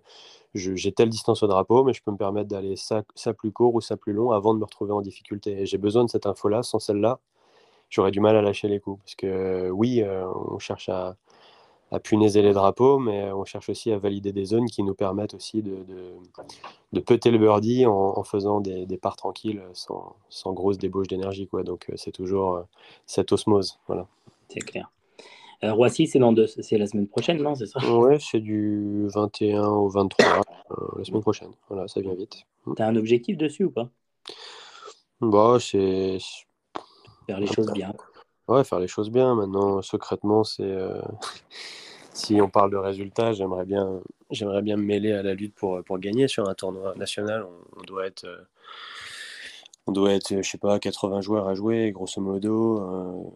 j'ai 0.54 0.92
telle 0.92 1.10
distance 1.10 1.42
au 1.42 1.48
drapeau, 1.48 1.84
mais 1.84 1.92
je 1.92 2.02
peux 2.02 2.12
me 2.12 2.16
permettre 2.16 2.48
d'aller 2.48 2.76
ça, 2.76 3.04
ça, 3.14 3.34
plus 3.34 3.52
court 3.52 3.74
ou 3.74 3.82
ça 3.82 3.98
plus 3.98 4.14
long 4.14 4.30
avant 4.30 4.54
de 4.54 4.58
me 4.58 4.64
retrouver 4.64 4.92
en 4.92 5.02
difficulté. 5.02 5.66
J'ai 5.66 5.78
besoin 5.78 6.04
de 6.04 6.10
cette 6.10 6.24
info-là. 6.24 6.62
Sans 6.62 6.78
celle-là, 6.78 7.20
j'aurais 7.90 8.10
du 8.10 8.20
mal 8.20 8.36
à 8.36 8.42
lâcher 8.42 8.68
les 8.68 8.80
coups. 8.80 9.02
Parce 9.02 9.16
que 9.16 9.68
oui, 9.68 10.02
euh, 10.02 10.26
on 10.50 10.58
cherche 10.58 10.88
à, 10.88 11.16
à 11.92 12.00
punaiser 12.00 12.42
les 12.42 12.52
drapeaux, 12.52 12.98
mais 12.98 13.30
on 13.32 13.44
cherche 13.44 13.68
aussi 13.68 13.92
à 13.92 13.98
valider 13.98 14.32
des 14.32 14.44
zones 14.44 14.66
qui 14.66 14.82
nous 14.82 14.94
permettent 14.94 15.34
aussi 15.34 15.62
de, 15.62 15.76
de, 15.84 16.14
de 16.92 17.00
peter 17.00 17.30
le 17.30 17.38
birdie 17.38 17.86
en, 17.86 18.22
faisant 18.24 18.60
des, 18.60 18.86
des, 18.86 18.96
parts 18.96 19.16
tranquilles 19.16 19.62
sans, 19.72 20.16
sans 20.28 20.52
grosse 20.52 20.78
débauche 20.78 21.06
d'énergie. 21.06 21.46
Quoi. 21.46 21.62
Donc 21.62 21.86
euh, 21.88 21.94
c'est 21.96 22.12
toujours 22.12 22.56
euh, 22.56 22.62
cette 23.06 23.30
osmose. 23.32 23.78
Voilà. 23.86 24.06
C'est 24.48 24.60
clair. 24.60 24.90
Euh, 25.64 25.72
Roissy, 25.72 26.06
c'est, 26.06 26.18
dans 26.18 26.32
deux, 26.32 26.46
c'est 26.46 26.76
la 26.76 26.86
semaine 26.86 27.08
prochaine, 27.08 27.40
non 27.40 27.54
c'est 27.54 27.66
ça? 27.66 27.80
Ouais, 27.96 28.18
c'est 28.20 28.40
du 28.40 29.06
21 29.14 29.64
au 29.64 29.88
23, 29.88 30.42
la 30.98 31.04
semaine 31.04 31.22
prochaine. 31.22 31.50
Voilà, 31.68 31.88
ça 31.88 32.00
vient 32.00 32.14
vite. 32.14 32.42
Hmm. 32.66 32.74
Tu 32.74 32.82
as 32.82 32.86
un 32.86 32.96
objectif 32.96 33.38
dessus 33.38 33.64
ou 33.64 33.70
pas? 33.70 33.88
Bah, 35.20 35.56
c'est. 35.60 36.18
Faire 37.26 37.40
les 37.40 37.46
choses 37.46 37.72
bien. 37.72 37.94
Ouais, 38.48 38.62
faire 38.64 38.78
les 38.78 38.88
choses 38.88 39.10
bien. 39.10 39.34
Maintenant, 39.34 39.82
secrètement, 39.82 40.44
c'est. 40.44 40.62
Euh, 40.62 41.00
si 42.12 42.40
on 42.40 42.48
parle 42.48 42.70
de 42.70 42.76
résultats, 42.76 43.32
j'aimerais 43.32 43.64
bien, 43.64 44.00
j'aimerais 44.30 44.62
bien 44.62 44.76
me 44.76 44.84
mêler 44.84 45.12
à 45.12 45.22
la 45.22 45.34
lutte 45.34 45.54
pour, 45.54 45.82
pour 45.84 45.98
gagner 45.98 46.28
sur 46.28 46.48
un 46.48 46.54
tournoi 46.54 46.94
national. 46.96 47.46
On, 47.76 47.82
doit 47.82 48.06
être. 48.06 48.24
Euh, 48.24 48.42
on 49.86 49.92
doit 49.92 50.12
être, 50.12 50.42
je 50.42 50.48
sais 50.48 50.58
pas, 50.58 50.78
80 50.78 51.20
joueurs 51.20 51.48
à 51.48 51.54
jouer, 51.54 51.90
grosso 51.92 52.20
modo. 52.20 52.80
Euh, 52.80 53.30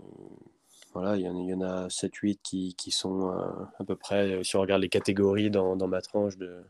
voilà, 0.95 1.17
il 1.17 1.23
y, 1.23 1.25
y, 1.25 1.55
en 1.55 1.61
a 1.61 1.87
7-8 1.89 2.39
qui, 2.43 2.75
qui, 2.77 2.91
sont 2.91 3.31
à 3.79 3.85
peu 3.85 3.95
près, 3.95 4.43
si 4.43 4.57
on 4.57 4.61
regarde 4.61 4.83
les 4.83 4.89
catégories 4.89 5.49
dans, 5.49 5.77
dans 5.77 5.87
ma 5.87 6.01
tranche 6.01 6.37
de, 6.37 6.65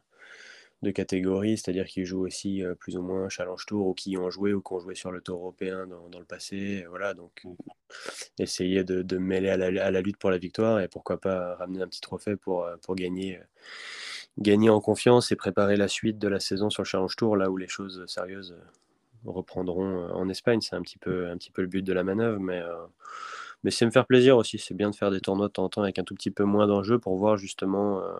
de 0.82 0.90
catégories, 0.90 1.58
c'est-à-dire 1.58 1.86
qui 1.86 2.04
jouent 2.04 2.26
aussi 2.26 2.64
euh, 2.64 2.74
plus 2.74 2.96
ou 2.96 3.02
moins 3.02 3.28
Challenge 3.28 3.64
Tour 3.66 3.88
ou 3.88 3.94
qui 3.94 4.16
ont 4.16 4.30
joué 4.30 4.54
ou 4.54 4.62
qui 4.62 4.72
ont 4.72 4.80
joué 4.80 4.94
sur 4.94 5.12
le 5.12 5.20
Tour 5.20 5.38
européen 5.40 5.86
dans, 5.86 6.18
le 6.18 6.24
passé. 6.24 6.86
Voilà, 6.88 7.12
donc 7.12 7.42
mmh. 7.44 7.54
essayer 8.38 8.82
de, 8.84 9.02
de 9.02 9.18
mêler 9.18 9.50
à 9.50 9.56
la, 9.90 10.00
lutte 10.00 10.16
pour 10.16 10.30
la 10.30 10.38
victoire 10.38 10.80
et 10.80 10.88
pourquoi 10.88 11.20
pas 11.20 11.56
ramener 11.56 11.82
un 11.82 11.88
petit 11.88 12.00
trophée 12.00 12.36
pour, 12.36 12.64
euh, 12.64 12.76
pour 12.78 12.94
gagner, 12.94 13.38
euh, 13.38 13.44
gagner 14.38 14.70
en 14.70 14.80
confiance 14.80 15.32
et 15.32 15.36
préparer 15.36 15.76
la 15.76 15.88
suite 15.88 16.18
de 16.18 16.28
la 16.28 16.40
saison 16.40 16.70
sur 16.70 16.82
le 16.82 16.86
Challenge 16.86 17.14
Tour, 17.14 17.36
là 17.36 17.50
où 17.50 17.56
les 17.58 17.68
choses 17.68 18.04
sérieuses 18.06 18.56
reprendront 19.26 20.10
en 20.12 20.28
Espagne. 20.30 20.62
C'est 20.62 20.76
un 20.76 20.82
petit 20.82 20.98
peu, 20.98 21.28
un 21.28 21.36
petit 21.36 21.50
peu 21.50 21.60
le 21.60 21.68
but 21.68 21.82
de 21.82 21.92
la 21.92 22.04
manœuvre, 22.04 22.40
mais 22.40 22.62
mais 23.62 23.70
c'est 23.70 23.84
me 23.84 23.90
faire 23.90 24.06
plaisir 24.06 24.36
aussi. 24.36 24.58
C'est 24.58 24.74
bien 24.74 24.90
de 24.90 24.94
faire 24.94 25.10
des 25.10 25.20
tournois 25.20 25.48
de 25.48 25.52
temps 25.52 25.64
en 25.64 25.68
temps 25.68 25.82
avec 25.82 25.98
un 25.98 26.04
tout 26.04 26.14
petit 26.14 26.30
peu 26.30 26.44
moins 26.44 26.66
d'enjeux 26.66 26.98
pour 26.98 27.16
voir 27.16 27.36
justement 27.36 28.00
euh, 28.00 28.12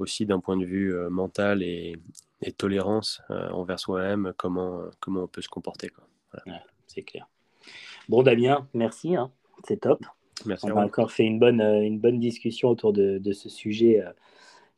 aussi 0.00 0.26
d'un 0.26 0.40
point 0.40 0.56
de 0.56 0.64
vue 0.64 0.94
euh, 0.94 1.10
mental 1.10 1.62
et, 1.62 1.96
tolérance 2.56 3.22
euh, 3.30 3.50
envers 3.50 3.78
soi-même 3.78 4.32
comment, 4.36 4.82
comment 4.98 5.24
on 5.24 5.26
peut 5.28 5.42
se 5.42 5.48
comporter. 5.48 5.90
c'est 6.86 7.02
clair. 7.02 7.28
Bon, 8.08 8.22
Damien, 8.22 8.66
merci. 8.74 9.14
Hein. 9.14 9.30
C'est 9.68 9.80
top. 9.80 10.04
Merci 10.46 10.66
on 10.66 10.76
a 10.76 10.84
encore 10.84 11.12
fait 11.12 11.24
une 11.24 11.38
bonne, 11.38 11.60
une 11.60 11.98
bonne 11.98 12.18
discussion 12.18 12.70
autour 12.70 12.94
de, 12.94 13.18
de 13.18 13.32
ce 13.32 13.50
sujet 13.50 14.02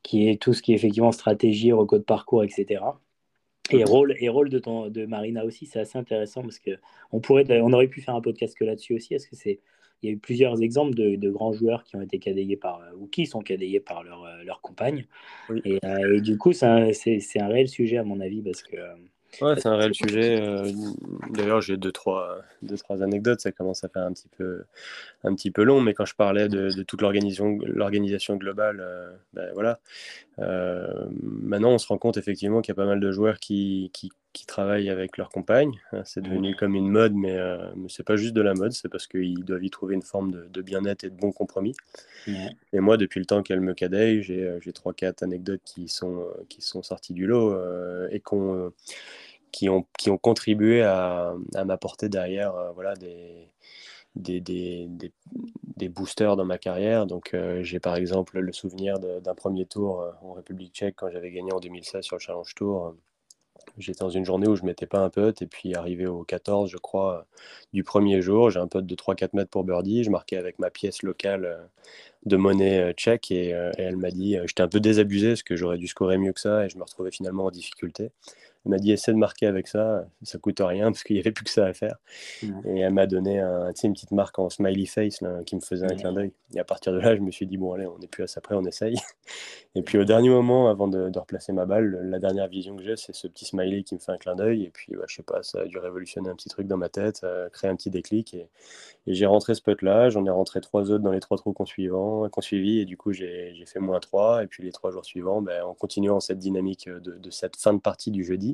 qui 0.02 0.28
est 0.28 0.40
tout 0.40 0.52
ce 0.52 0.62
qui 0.62 0.72
est 0.72 0.74
effectivement 0.74 1.12
stratégie, 1.12 1.72
recours 1.72 1.98
de 1.98 2.04
parcours, 2.04 2.42
etc. 2.42 2.82
Et 3.70 3.84
rôle, 3.84 4.16
et 4.18 4.28
rôle 4.28 4.48
de, 4.48 4.58
ton, 4.58 4.88
de 4.88 5.06
Marina 5.06 5.44
aussi, 5.44 5.66
c'est 5.66 5.78
assez 5.78 5.96
intéressant 5.96 6.42
parce 6.42 6.58
que 6.58 6.72
on, 7.12 7.20
pourrait, 7.20 7.46
on 7.60 7.72
aurait 7.72 7.88
pu 7.88 8.00
faire 8.00 8.14
un 8.14 8.20
podcast 8.20 8.56
que 8.58 8.64
là-dessus 8.64 8.94
aussi. 8.94 9.14
Est-ce 9.14 9.28
que 9.28 9.36
c'est 9.36 9.60
il 10.02 10.08
y 10.08 10.12
a 10.12 10.14
eu 10.14 10.18
plusieurs 10.18 10.60
exemples 10.62 10.94
de, 10.94 11.30
grands 11.30 11.52
joueurs 11.52 11.84
qui 11.84 11.96
ont 11.96 12.02
été 12.02 12.18
cadayés 12.18 12.56
par, 12.56 12.80
euh, 12.80 12.96
ou 12.98 13.06
qui 13.06 13.26
sont 13.26 13.40
cadayés 13.40 13.80
par 13.80 14.02
leur, 14.02 14.24
euh, 14.24 14.42
leur 14.44 14.60
compagne. 14.60 15.06
Euh, 15.50 16.14
et, 16.14 16.20
du 16.20 16.36
coup, 16.36 16.52
c'est 16.52 16.66
un, 16.66 16.88
un, 16.90 17.48
réel 17.48 17.68
sujet, 17.68 17.98
à 17.98 18.04
mon 18.04 18.20
avis, 18.20 18.42
parce 18.42 18.62
que. 18.62 18.76
Ouais, 19.40 19.54
c'est 19.56 19.68
un 19.68 19.76
réel 19.76 19.94
sujet. 19.94 20.42
D'ailleurs, 21.30 21.62
j'ai 21.62 21.78
deux 21.78 21.92
trois, 21.92 22.42
deux, 22.60 22.76
trois 22.76 23.02
anecdotes. 23.02 23.40
Ça 23.40 23.50
commence 23.50 23.82
à 23.82 23.88
faire 23.88 24.02
un 24.02 24.12
petit 24.12 24.28
peu, 24.36 24.64
un 25.24 25.34
petit 25.34 25.50
peu 25.50 25.62
long, 25.62 25.80
mais 25.80 25.94
quand 25.94 26.04
je 26.04 26.14
parlais 26.14 26.48
de, 26.48 26.82
toute 26.82 27.00
l'organisation, 27.00 27.58
l'organisation 27.62 28.36
globale, 28.36 28.84
ben 29.32 29.50
voilà. 29.54 29.80
maintenant, 30.36 31.70
on 31.70 31.78
se 31.78 31.86
rend 31.86 31.96
compte 31.96 32.18
effectivement 32.18 32.60
qu'il 32.60 32.72
y 32.72 32.76
a 32.76 32.82
pas 32.82 32.84
mal 32.84 33.00
de 33.00 33.10
joueurs 33.10 33.38
qui, 33.38 33.90
qui, 33.94 34.10
qui 34.32 34.46
travaillent 34.46 34.88
avec 34.88 35.18
leur 35.18 35.28
compagne. 35.28 35.78
Hein, 35.92 36.02
c'est 36.04 36.22
devenu 36.22 36.56
comme 36.56 36.74
une 36.74 36.88
mode, 36.88 37.14
mais, 37.14 37.36
euh, 37.36 37.70
mais 37.76 37.88
c'est 37.88 38.02
pas 38.02 38.16
juste 38.16 38.32
de 38.32 38.40
la 38.40 38.54
mode, 38.54 38.72
c'est 38.72 38.88
parce 38.88 39.06
qu'ils 39.06 39.44
doivent 39.44 39.64
y 39.64 39.70
trouver 39.70 39.94
une 39.94 40.02
forme 40.02 40.48
de, 40.48 40.62
bien-être 40.62 41.04
et 41.04 41.10
de 41.10 41.16
bon 41.16 41.32
compromis. 41.32 41.74
Et 42.26 42.80
moi, 42.80 42.96
depuis 42.96 43.20
le 43.20 43.26
temps 43.26 43.42
qu'elle 43.42 43.60
me 43.60 43.74
cadaille, 43.74 44.22
j'ai, 44.22 44.42
euh, 44.42 44.58
j'ai 44.60 44.72
3-4 44.72 45.22
anecdotes 45.22 45.60
qui 45.64 45.88
sont, 45.88 46.20
euh, 46.20 46.44
qui 46.48 46.62
sont 46.62 46.82
sorties 46.82 47.12
du 47.12 47.26
lot 47.26 47.54
et 48.10 48.20
qu'on, 48.20 48.72
qui, 49.50 49.68
ont, 49.68 49.86
qui 49.98 50.10
ont 50.10 50.18
contribué 50.18 50.82
à, 50.82 51.34
à 51.54 51.64
m'apporter 51.64 52.08
derrière 52.08 52.54
voilà, 52.74 52.94
des, 52.94 53.50
des, 54.16 54.40
des, 54.40 54.88
des, 55.76 55.88
boosters 55.88 56.36
dans 56.36 56.44
ma 56.44 56.58
carrière. 56.58 57.06
Donc, 57.06 57.36
j'ai 57.60 57.80
par 57.80 57.96
exemple 57.96 58.38
le 58.38 58.52
souvenir 58.52 58.98
d'un 58.98 59.34
premier 59.34 59.66
tour 59.66 60.04
en 60.22 60.32
République 60.32 60.74
tchèque 60.74 60.94
quand 60.96 61.10
j'avais 61.10 61.30
gagné 61.30 61.52
en 61.52 61.60
2016 61.60 62.04
sur 62.04 62.16
le 62.16 62.20
Challenge 62.20 62.54
Tour 62.54 62.94
J'étais 63.78 64.00
dans 64.00 64.10
une 64.10 64.24
journée 64.24 64.48
où 64.48 64.56
je 64.56 64.64
mettais 64.64 64.86
pas 64.86 64.98
un 64.98 65.10
putt 65.10 65.40
et 65.40 65.46
puis 65.46 65.74
arrivé 65.74 66.06
au 66.06 66.24
14, 66.24 66.70
je 66.70 66.76
crois, 66.76 67.26
du 67.72 67.84
premier 67.84 68.20
jour, 68.20 68.50
j'ai 68.50 68.60
un 68.60 68.66
putt 68.66 68.84
de 68.84 68.94
3-4 68.94 69.30
mètres 69.34 69.50
pour 69.50 69.64
birdie. 69.64 70.04
Je 70.04 70.10
marquais 70.10 70.36
avec 70.36 70.58
ma 70.58 70.70
pièce 70.70 71.02
locale 71.02 71.44
euh, 71.44 71.64
de 72.26 72.36
monnaie 72.36 72.80
euh, 72.80 72.92
tchèque 72.92 73.28
euh, 73.32 73.72
et 73.78 73.82
elle 73.82 73.96
m'a 73.96 74.10
dit, 74.10 74.36
j'étais 74.46 74.62
un 74.62 74.68
peu 74.68 74.80
désabusé 74.80 75.28
parce 75.28 75.42
que 75.42 75.56
j'aurais 75.56 75.78
dû 75.78 75.86
scorer 75.86 76.18
mieux 76.18 76.32
que 76.32 76.40
ça 76.40 76.64
et 76.64 76.68
je 76.68 76.76
me 76.76 76.82
retrouvais 76.82 77.10
finalement 77.10 77.46
en 77.46 77.50
difficulté. 77.50 78.10
Elle 78.64 78.70
m'a 78.70 78.78
dit 78.78 78.92
essaie 78.92 79.12
de 79.12 79.18
marquer 79.18 79.46
avec 79.46 79.66
ça, 79.66 80.04
ça 80.22 80.38
coûte 80.38 80.60
rien 80.60 80.92
parce 80.92 81.02
qu'il 81.02 81.14
n'y 81.14 81.20
avait 81.20 81.32
plus 81.32 81.44
que 81.44 81.50
ça 81.50 81.66
à 81.66 81.72
faire. 81.72 81.96
Et 82.42 82.78
elle 82.80 82.92
m'a 82.92 83.06
donné 83.06 83.40
un, 83.40 83.72
une 83.82 83.92
petite 83.92 84.12
marque 84.12 84.38
en 84.38 84.50
smiley 84.50 84.86
face 84.86 85.18
qui 85.46 85.56
me 85.56 85.60
faisait 85.60 85.90
un 85.90 85.96
clin 85.96 86.12
d'œil. 86.12 86.32
Et 86.54 86.60
à 86.60 86.64
partir 86.64 86.92
de 86.92 86.98
là, 86.98 87.16
je 87.16 87.20
me 87.20 87.32
suis 87.32 87.46
dit 87.46 87.56
bon 87.56 87.72
allez, 87.72 87.86
on 87.86 87.98
n'est 87.98 88.06
plus 88.06 88.22
à 88.22 88.26
ça 88.28 88.40
près, 88.40 88.54
on 88.54 88.64
essaye. 88.64 88.96
Et 89.74 89.82
puis 89.82 89.98
au 89.98 90.04
dernier 90.04 90.28
moment, 90.28 90.68
avant 90.68 90.86
de, 90.86 91.10
replacer 91.18 91.52
ma 91.52 91.64
balle, 91.64 91.98
la 92.04 92.18
dernière 92.18 92.46
vision 92.46 92.76
que 92.76 92.82
j'ai, 92.82 92.96
c'est 92.96 93.14
ce 93.14 93.26
petit 93.26 93.46
smiley 93.46 93.82
qui 93.82 93.94
me 93.94 94.00
fait 94.00 94.12
un 94.12 94.18
clin 94.18 94.36
d'œil. 94.36 94.64
Et 94.64 94.70
puis 94.70 94.94
bah, 94.94 95.04
je 95.08 95.16
sais 95.16 95.22
pas, 95.22 95.42
ça 95.42 95.62
a 95.62 95.64
dû 95.64 95.78
révolutionner 95.78 96.28
un 96.28 96.36
petit 96.36 96.48
truc 96.48 96.68
dans 96.68 96.76
ma 96.76 96.88
tête, 96.88 97.22
euh, 97.24 97.48
créer 97.48 97.70
un 97.70 97.76
petit 97.76 97.90
déclic. 97.90 98.34
Et, 98.34 98.48
j'ai 99.08 99.26
rentré 99.26 99.54
ce 99.54 99.62
putt 99.62 99.82
là, 99.82 100.10
j'en 100.10 100.24
ai 100.26 100.30
rentré 100.30 100.60
trois 100.60 100.92
autres 100.92 101.02
dans 101.02 101.10
les 101.10 101.18
trois 101.18 101.36
trous 101.36 101.52
qu'on 101.52 101.64
qu'on 101.64 102.40
suivi. 102.40 102.78
Et 102.78 102.84
du 102.84 102.96
coup, 102.96 103.12
j'ai 103.12 103.64
fait 103.66 103.80
moins 103.80 103.98
trois. 103.98 104.44
Et 104.44 104.46
puis 104.46 104.62
les 104.62 104.70
trois 104.70 104.92
jours 104.92 105.04
suivants, 105.04 105.42
ben, 105.42 105.64
en 105.64 105.74
continuant 105.74 106.20
cette 106.20 106.38
dynamique 106.38 106.88
de, 106.88 107.18
de 107.18 107.30
cette 107.30 107.56
fin 107.56 107.72
de 107.74 107.80
partie 107.80 108.12
du 108.12 108.24
jeudi 108.24 108.51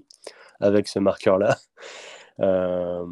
avec 0.61 0.88
ce 0.88 0.99
marqueur-là. 0.99 1.57
Euh, 2.40 3.05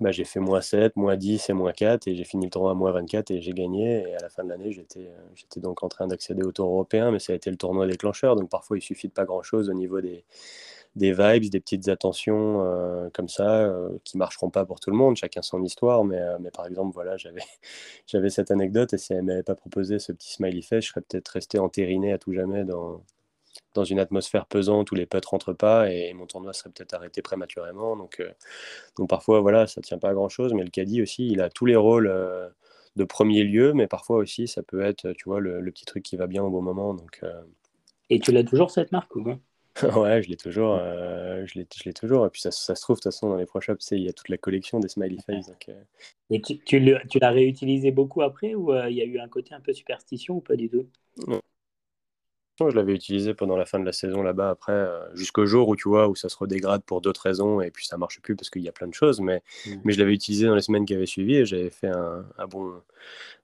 bah, 0.00 0.12
j'ai 0.12 0.24
fait 0.24 0.40
moins 0.40 0.62
7, 0.62 0.96
moins 0.96 1.16
10 1.16 1.50
et 1.50 1.52
moins 1.52 1.72
4 1.72 2.08
et 2.08 2.14
j'ai 2.14 2.24
fini 2.24 2.46
le 2.46 2.50
tournoi 2.50 2.70
à 2.70 2.74
moins 2.74 2.90
24 2.92 3.30
et 3.32 3.42
j'ai 3.42 3.52
gagné. 3.52 4.08
Et 4.08 4.14
à 4.14 4.20
la 4.20 4.30
fin 4.30 4.44
de 4.44 4.48
l'année, 4.48 4.72
j'étais, 4.72 5.10
euh, 5.10 5.60
donc 5.60 5.82
en 5.82 5.88
train 5.88 6.06
d'accéder 6.06 6.42
au 6.42 6.52
tour 6.52 6.68
européen, 6.68 7.10
mais 7.10 7.18
ça 7.18 7.34
a 7.34 7.36
été 7.36 7.50
le 7.50 7.56
tournoi 7.58 7.86
déclencheur. 7.86 8.34
Donc 8.34 8.48
parfois, 8.48 8.78
il 8.78 8.82
suffit 8.82 9.08
de 9.08 9.12
pas 9.12 9.26
grand-chose 9.26 9.68
au 9.68 9.74
niveau 9.74 10.00
des, 10.00 10.24
vibes, 10.96 11.50
des 11.50 11.60
petites 11.60 11.88
attentions 11.88 12.62
euh, 12.64 13.10
comme 13.12 13.28
ça, 13.28 13.58
euh, 13.58 13.90
qui 14.04 14.16
marcheront 14.16 14.48
pas 14.50 14.64
pour 14.64 14.80
tout 14.80 14.90
le 14.90 14.96
monde, 14.96 15.16
chacun 15.16 15.42
son 15.42 15.62
histoire, 15.62 16.02
mais, 16.04 16.20
mais 16.40 16.50
par 16.50 16.66
exemple, 16.66 16.92
voilà, 16.94 17.18
j'avais, 17.18 17.42
j'avais 18.06 18.30
cette 18.30 18.50
anecdote, 18.50 18.94
et 18.94 18.98
si 18.98 19.12
elle 19.12 19.22
m'avait 19.22 19.42
pas 19.42 19.54
proposé 19.54 19.98
ce 19.98 20.12
petit 20.12 20.32
smiley 20.32 20.62
face, 20.62 20.84
je 20.84 20.90
serais 20.90 21.02
peut-être 21.02 21.28
resté 21.28 21.58
entériné 21.58 22.12
à 22.14 22.18
tout 22.18 22.32
jamais 22.32 22.64
dans, 22.64 23.02
dans 23.74 23.84
une 23.84 23.98
atmosphère 23.98 24.46
pesante 24.46 24.90
où 24.92 24.94
les 24.94 25.06
potes 25.06 25.26
rentrent 25.26 25.52
pas, 25.52 25.90
et 25.90 26.12
mon 26.12 26.26
tournoi 26.26 26.52
serait 26.52 26.70
peut-être 26.70 26.94
arrêté 26.94 27.22
prématurément. 27.22 27.96
Donc, 27.96 28.22
donc 28.96 29.08
parfois, 29.08 29.40
voilà, 29.40 29.66
ça 29.66 29.80
tient 29.80 29.98
pas 29.98 30.10
à 30.10 30.14
grand-chose, 30.14 30.52
mais 30.54 30.64
le 30.64 30.70
caddie 30.70 31.02
aussi, 31.02 31.28
il 31.28 31.40
a 31.40 31.50
tous 31.50 31.66
les 31.66 31.76
rôles 31.76 32.12
de 32.96 33.04
premier 33.04 33.44
lieu, 33.44 33.72
mais 33.72 33.86
parfois 33.86 34.16
aussi, 34.16 34.48
ça 34.48 34.62
peut 34.62 34.82
être, 34.82 35.12
tu 35.12 35.24
vois, 35.26 35.40
le, 35.40 35.60
le 35.60 35.70
petit 35.70 35.84
truc 35.84 36.02
qui 36.02 36.16
va 36.16 36.26
bien 36.26 36.42
au 36.42 36.50
bon 36.50 36.62
moment. 36.62 36.94
Donc, 36.94 37.20
Et 38.08 38.18
tu 38.18 38.32
l'as 38.32 38.44
toujours 38.44 38.70
cette 38.70 38.92
marque 38.92 39.14
ou 39.16 39.22
quoi 39.22 39.38
ouais, 39.96 40.22
je 40.22 40.28
l'ai 40.28 40.36
toujours. 40.36 40.76
Euh, 40.80 41.44
je 41.46 41.58
l'ai 41.58 41.92
toujours. 41.92 42.26
Et 42.26 42.30
puis 42.30 42.40
ça, 42.40 42.50
ça, 42.50 42.74
se 42.74 42.82
trouve, 42.82 42.96
de 42.96 43.02
toute 43.02 43.12
façon, 43.12 43.28
dans 43.28 43.36
les 43.36 43.46
Pro 43.46 43.60
Shops, 43.60 43.92
il 43.92 44.02
y 44.02 44.08
a 44.08 44.12
toute 44.12 44.28
la 44.28 44.36
collection 44.36 44.80
des 44.80 44.88
Smiley 44.88 45.18
Face. 45.24 45.46
Donc, 45.46 45.68
euh. 45.68 45.82
Et 46.30 46.40
tu, 46.40 46.58
tu 46.58 46.78
l'as 46.80 47.30
réutilisé 47.30 47.90
beaucoup 47.90 48.22
après 48.22 48.54
ou 48.54 48.72
euh, 48.72 48.90
il 48.90 48.96
y 48.96 49.00
a 49.00 49.04
eu 49.04 49.18
un 49.18 49.28
côté 49.28 49.54
un 49.54 49.60
peu 49.60 49.72
superstition 49.72 50.36
ou 50.36 50.40
pas 50.40 50.56
du 50.56 50.68
tout? 50.68 50.86
Non 51.26 51.40
je 52.68 52.76
l'avais 52.76 52.94
utilisé 52.94 53.32
pendant 53.32 53.56
la 53.56 53.64
fin 53.64 53.78
de 53.78 53.86
la 53.86 53.92
saison 53.92 54.22
là-bas, 54.22 54.50
après, 54.50 54.72
euh, 54.72 55.00
jusqu'au 55.14 55.46
jour 55.46 55.68
où 55.68 55.76
tu 55.76 55.88
vois, 55.88 56.08
où 56.08 56.14
ça 56.14 56.28
se 56.28 56.36
redégrade 56.36 56.82
pour 56.82 57.00
d'autres 57.00 57.22
raisons, 57.22 57.60
et 57.60 57.70
puis 57.70 57.86
ça 57.86 57.96
marche 57.96 58.20
plus 58.20 58.36
parce 58.36 58.50
qu'il 58.50 58.62
y 58.62 58.68
a 58.68 58.72
plein 58.72 58.88
de 58.88 58.94
choses, 58.94 59.20
mais, 59.20 59.42
mmh. 59.66 59.70
mais 59.84 59.92
je 59.92 59.98
l'avais 60.00 60.12
utilisé 60.12 60.46
dans 60.46 60.54
les 60.54 60.60
semaines 60.60 60.84
qui 60.84 60.94
avaient 60.94 61.06
suivi, 61.06 61.36
et 61.36 61.46
j'avais 61.46 61.70
fait 61.70 61.88
un, 61.88 62.26
un, 62.36 62.46
bon, 62.46 62.74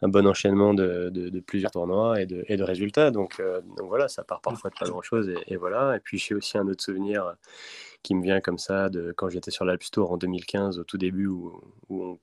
un 0.02 0.08
bon 0.08 0.26
enchaînement 0.26 0.74
de, 0.74 1.08
de, 1.10 1.40
plusieurs 1.40 1.70
tournois 1.70 2.20
et 2.20 2.26
de, 2.26 2.44
et 2.48 2.56
de 2.56 2.62
résultats, 2.62 3.10
donc, 3.10 3.40
euh, 3.40 3.60
donc 3.78 3.88
voilà, 3.88 4.08
ça 4.08 4.24
part 4.24 4.40
parfois 4.40 4.70
de 4.70 4.74
pas 4.78 4.86
grand-chose, 4.86 5.28
et, 5.30 5.54
et, 5.54 5.56
voilà. 5.56 5.96
Et 5.96 6.00
puis 6.00 6.18
j'ai 6.18 6.34
aussi 6.34 6.58
un 6.58 6.66
autre 6.66 6.82
souvenir 6.82 7.36
qui 8.02 8.14
me 8.14 8.22
vient 8.22 8.40
comme 8.40 8.58
ça, 8.58 8.88
de 8.88 9.12
quand 9.16 9.28
j'étais 9.30 9.50
sur 9.50 9.64
l'Alps 9.64 9.90
Tour 9.90 10.12
en 10.12 10.16
2015, 10.16 10.78
au 10.78 10.84
tout 10.84 10.98
début, 10.98 11.26
où, 11.26 11.60
où 11.88 12.04
on, 12.04 12.18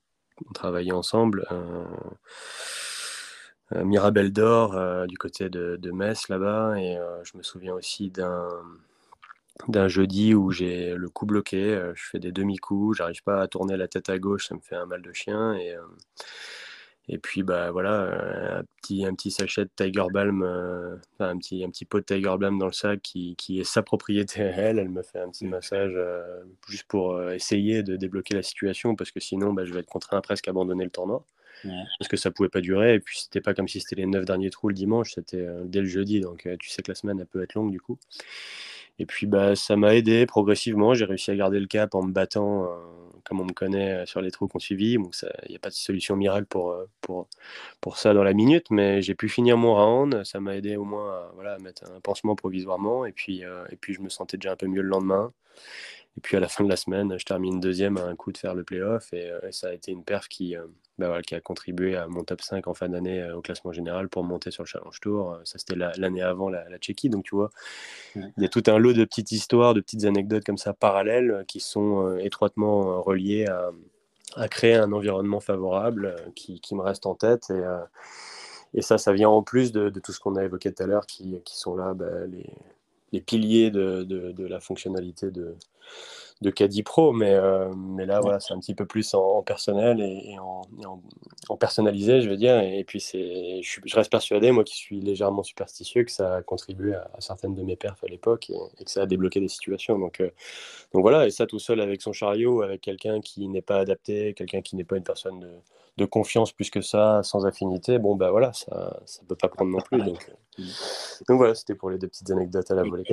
travaillait 0.53 0.93
ensemble. 0.93 1.45
Euh, 1.51 1.55
euh, 1.55 1.85
Mirabel 3.84 4.32
d'Or 4.32 4.76
euh, 4.76 5.05
du 5.07 5.17
côté 5.17 5.49
de, 5.49 5.91
Metz 5.91 6.30
là-bas. 6.30 6.80
Et 6.80 6.97
euh, 6.97 7.24
je 7.24 7.38
me 7.38 7.43
souviens 7.43 7.74
aussi 7.74 8.09
d'un 8.09 8.47
d'un 9.67 9.88
jeudi 9.88 10.34
où 10.34 10.51
j'ai 10.51 10.95
le 10.95 11.09
cou 11.09 11.28
bloqué, 11.28 11.80
je 11.93 12.03
fais 12.11 12.19
des 12.19 12.32
demi-coups, 12.32 12.97
j'arrive 12.97 13.21
pas 13.24 13.39
à 13.39 13.47
tourner 13.47 13.78
la 13.78 13.88
tête 13.88 14.09
à 14.09 14.17
gauche, 14.17 14.47
ça 14.47 14.55
me 14.55 14.59
fait 14.61 14.76
un 14.76 14.88
mal 14.88 15.03
de 15.03 15.13
chien 15.13 15.53
et 15.53 15.76
et 17.07 17.19
puis 17.19 17.43
bah 17.43 17.69
voilà 17.69 18.57
un 18.59 18.63
petit 18.82 19.05
un 19.05 19.13
petit 19.13 19.30
sachet 19.30 19.65
de 19.65 19.69
Tiger 19.76 20.05
Balm, 20.11 20.41
un 21.19 21.38
petit 21.38 21.63
un 21.63 21.69
petit 21.69 21.86
pot 21.86 21.99
de 21.99 22.05
Tiger 22.05 22.36
Balm 22.39 22.57
dans 22.57 22.65
le 22.65 22.71
sac 22.74 22.99
qui, 23.03 23.36
qui 23.36 23.59
est 23.59 23.63
sa 23.63 23.84
propriété 23.84 24.41
à 24.41 24.47
elle. 24.47 24.80
Elle 24.80 24.89
me 24.89 25.03
fait 25.03 25.19
un 25.19 25.30
petit 25.30 25.45
massage 25.45 25.93
juste 26.67 26.88
pour 26.88 27.21
essayer 27.32 27.84
de 27.84 27.95
débloquer 27.95 28.34
la 28.34 28.43
situation 28.43 28.95
parce 28.95 29.11
que 29.11 29.19
sinon 29.19 29.53
bah, 29.53 29.65
je 29.65 29.74
vais 29.74 29.82
être 29.82 29.86
contraint 29.86 30.17
à 30.17 30.21
presque 30.21 30.47
abandonner 30.47 30.84
le 30.84 30.89
tournoi 30.91 31.24
parce 31.64 32.07
que 32.07 32.18
ça 32.18 32.32
pouvait 32.32 32.49
pas 32.49 32.61
durer. 32.61 32.95
Et 32.95 32.99
puis 32.99 33.20
c'était 33.20 33.41
pas 33.41 33.53
comme 33.53 33.68
si 33.68 33.80
c'était 33.80 33.95
les 33.95 34.05
neuf 34.05 34.26
derniers 34.26 34.49
trous 34.49 34.70
le 34.70 34.76
dimanche, 34.76 35.14
c'était 35.16 35.38
euh, 35.38 35.64
dès 35.66 35.80
le 35.82 35.88
jeudi. 35.88 36.20
Donc 36.22 36.45
euh, 36.45 36.57
tu 36.59 36.70
sais 36.70 36.82
que 36.82 36.91
la 36.91 36.95
semaine 36.95 37.20
elle 37.20 37.28
peut 37.28 37.43
être 37.43 37.53
longue 37.55 37.72
du 37.72 37.80
coup. 37.80 37.97
Et 38.99 39.05
puis 39.05 39.26
bah 39.26 39.55
ça 39.55 39.76
m'a 39.76 39.95
aidé 39.95 40.26
progressivement. 40.26 40.93
J'ai 40.93 41.05
réussi 41.05 41.32
à 41.32 41.36
garder 41.36 41.59
le 41.59 41.68
cap 41.68 41.95
en 41.95 42.03
me 42.03 42.11
battant 42.11 42.66
euh, 42.66 42.68
comme 43.24 43.39
on 43.39 43.45
me 43.45 43.53
connaît 43.53 44.05
sur 44.05 44.22
les 44.22 44.32
trous 44.32 44.47
qu'on 44.47 44.59
suivit. 44.59 44.95
Donc 44.95 45.16
il 45.45 45.51
n'y 45.51 45.55
a 45.55 45.59
pas 45.59 45.70
de 45.70 45.76
solution 45.76 46.16
miracle 46.16 46.45
pour, 46.45 46.76
pour, 47.01 47.28
pour 47.82 47.97
ça 47.97 48.14
dans 48.14 48.24
la 48.24 48.34
minute, 48.34 48.70
mais 48.70 49.01
j'ai 49.01 49.16
pu 49.16 49.30
finir 49.30 49.57
mon 49.57 49.76
round. 49.76 50.24
Ça 50.26 50.39
m'a 50.41 50.57
aidé 50.57 50.76
au 50.76 50.84
moins 50.84 51.09
à, 51.14 51.32
voilà, 51.34 51.57
mettre 51.59 51.89
un 51.89 52.01
pansement 52.01 52.36
provisoirement. 52.36 53.05
Et 53.05 53.14
puis, 53.14 53.43
et 53.70 53.76
puis 53.78 53.93
je 53.93 54.01
me 54.01 54.09
sentais 54.09 54.36
déjà 54.36 54.51
un 54.51 54.55
peu 54.57 54.68
mieux 54.68 54.82
le 54.82 54.89
lendemain. 54.89 55.32
Et 56.18 56.22
puis 56.22 56.38
à 56.38 56.39
la 56.39 56.47
fin 56.47 56.64
de 56.64 56.70
la 56.70 56.76
semaine, 56.76 57.18
je 57.18 57.26
termine 57.26 57.59
deuxième 57.59 57.97
à 57.97 58.03
un 58.03 58.16
coup 58.16 58.32
de 58.32 58.38
faire 58.38 58.55
le 58.55 58.64
playoff. 58.64 59.11
Et, 59.14 59.32
et 59.47 59.51
ça 59.51 59.70
a 59.70 59.74
été 59.74 59.91
une 59.91 60.03
perf 60.03 60.28
qui, 60.28 60.55
bah 60.99 61.22
qui 61.24 61.34
a 61.34 61.41
contribué 61.41 61.95
à 61.95 62.07
mon 62.07 62.24
top 62.24 62.41
5 62.41 62.68
en 62.68 62.76
fin 62.76 62.88
d'année 62.88 63.20
euh, 63.20 63.38
au 63.38 63.41
classement 63.41 63.72
général 63.72 64.09
pour 64.09 64.24
monter 64.24 64.51
sur 64.51 64.64
le 64.64 64.68
Challenge 64.68 64.99
Tour. 64.99 65.34
Euh, 65.34 65.41
ça, 65.43 65.57
c'était 65.57 65.76
l'année 65.76 66.22
avant 66.22 66.49
la, 66.49 66.70
la, 66.70 66.78
Tchéquie. 66.78 67.09
Donc, 67.09 67.24
tu 67.24 67.36
vois, 67.36 67.49
il 68.16 68.32
y 68.38 68.45
a 68.45 68.49
tout 68.49 68.64
un 68.68 68.78
lot 68.78 68.93
de 68.93 69.03
petites 69.03 69.32
histoires, 69.32 69.74
de 69.74 69.82
petites 69.82 70.05
anecdotes 70.05 70.43
comme 70.43 70.57
ça 70.59 70.74
parallèles 70.74 71.32
euh, 71.32 71.43
qui 71.45 71.59
sont 71.59 72.18
étroitement 72.18 73.01
reliées 73.01 73.47
à, 73.47 73.72
à, 74.36 74.47
créer 74.47 74.76
un 74.76 74.91
environnement 74.91 75.39
favorable 75.39 76.16
qui, 76.36 76.61
qui, 76.61 76.76
me 76.76 76.82
reste 76.82 77.07
en 77.07 77.16
tête. 77.16 77.49
Et, 77.49 77.64
et 78.76 78.82
ça, 78.82 78.97
ça 78.97 79.14
vient 79.14 79.30
en 79.30 79.41
plus 79.41 79.72
de, 79.72 79.89
de 79.89 79.99
tout 79.99 80.11
ce 80.11 80.20
qu'on 80.20 80.36
a 80.36 80.43
évoqué 80.43 80.72
tout 80.74 80.84
à 80.84 80.88
l'heure 80.88 81.07
qui, 81.07 81.41
qui, 81.43 81.57
sont 81.57 81.76
là, 81.76 81.93
bah, 81.93 82.28
les, 82.28 82.49
les, 83.14 83.22
piliers 83.22 83.72
de, 83.72 84.47
la 84.47 84.59
fonctionnalité 84.59 85.32
de 85.32 85.55
de 86.43 86.51
Caddy 86.51 86.83
Pro, 86.83 87.11
mais, 87.11 87.33
euh, 87.33 87.73
mais 87.75 88.05
là, 88.05 88.19
voilà, 88.19 88.39
c'est 88.39 88.53
un 88.53 88.59
petit 88.59 88.75
peu 88.75 88.85
plus 88.85 89.15
en, 89.15 89.41
personnel 89.41 89.99
et, 90.01 90.37
en, 90.37 91.57
personnalisé, 91.57 92.21
je 92.21 92.29
veux 92.29 92.37
dire. 92.37 92.59
Et, 92.59 92.83
puis, 92.83 92.99
c'est, 92.99 93.61
je, 93.63 93.95
reste 93.95 94.11
persuadé, 94.11 94.51
moi 94.51 94.63
qui 94.63 94.75
suis 94.75 94.99
légèrement 94.99 95.41
superstitieux, 95.41 96.03
que 96.03 96.11
ça 96.11 96.35
a 96.35 96.41
contribué 96.43 96.93
à, 96.93 97.09
certaines 97.19 97.55
de 97.55 97.63
mes 97.63 97.75
perfs 97.75 98.03
à 98.03 98.07
l'époque 98.07 98.51
et, 98.51 98.83
que 98.83 98.91
ça 98.91 99.03
a 99.03 99.05
débloqué 99.07 99.39
des 99.39 99.47
situations. 99.47 99.97
Donc, 99.97 100.19
euh, 100.19 100.29
donc 100.93 101.01
voilà, 101.01 101.25
et 101.25 101.31
ça 101.31 101.47
tout 101.47 101.59
seul 101.59 101.79
avec 101.79 102.01
son 102.01 102.13
chariot, 102.13 102.61
avec 102.61 102.81
quelqu'un 102.81 103.21
qui 103.21 103.47
n'est 103.47 103.61
pas 103.61 103.79
adapté, 103.79 104.33
quelqu'un 104.35 104.61
qui 104.61 104.75
n'est 104.75 104.83
pas 104.83 104.97
une 104.97 105.03
personne 105.03 105.39
de, 105.39 105.49
de, 105.97 106.05
confiance 106.05 106.51
plus 106.51 106.69
que 106.69 106.81
ça, 106.81 107.21
sans 107.23 107.45
affinité, 107.45 107.97
bon, 107.97 108.15
ben 108.15 108.29
voilà, 108.29 108.51
ça 108.53 108.99
ne 109.21 109.27
peut 109.27 109.35
pas 109.35 109.47
prendre 109.47 109.71
non 109.71 109.81
plus. 109.81 110.03
Donc, 110.03 110.29
euh, 110.59 110.63
donc 111.27 111.37
voilà, 111.37 111.55
c'était 111.55 111.75
pour 111.75 111.89
les 111.89 111.97
deux 111.97 112.07
petites 112.07 112.29
anecdotes 112.29 112.69
à 112.69 112.75
la 112.75 112.83
volée. 112.83 113.03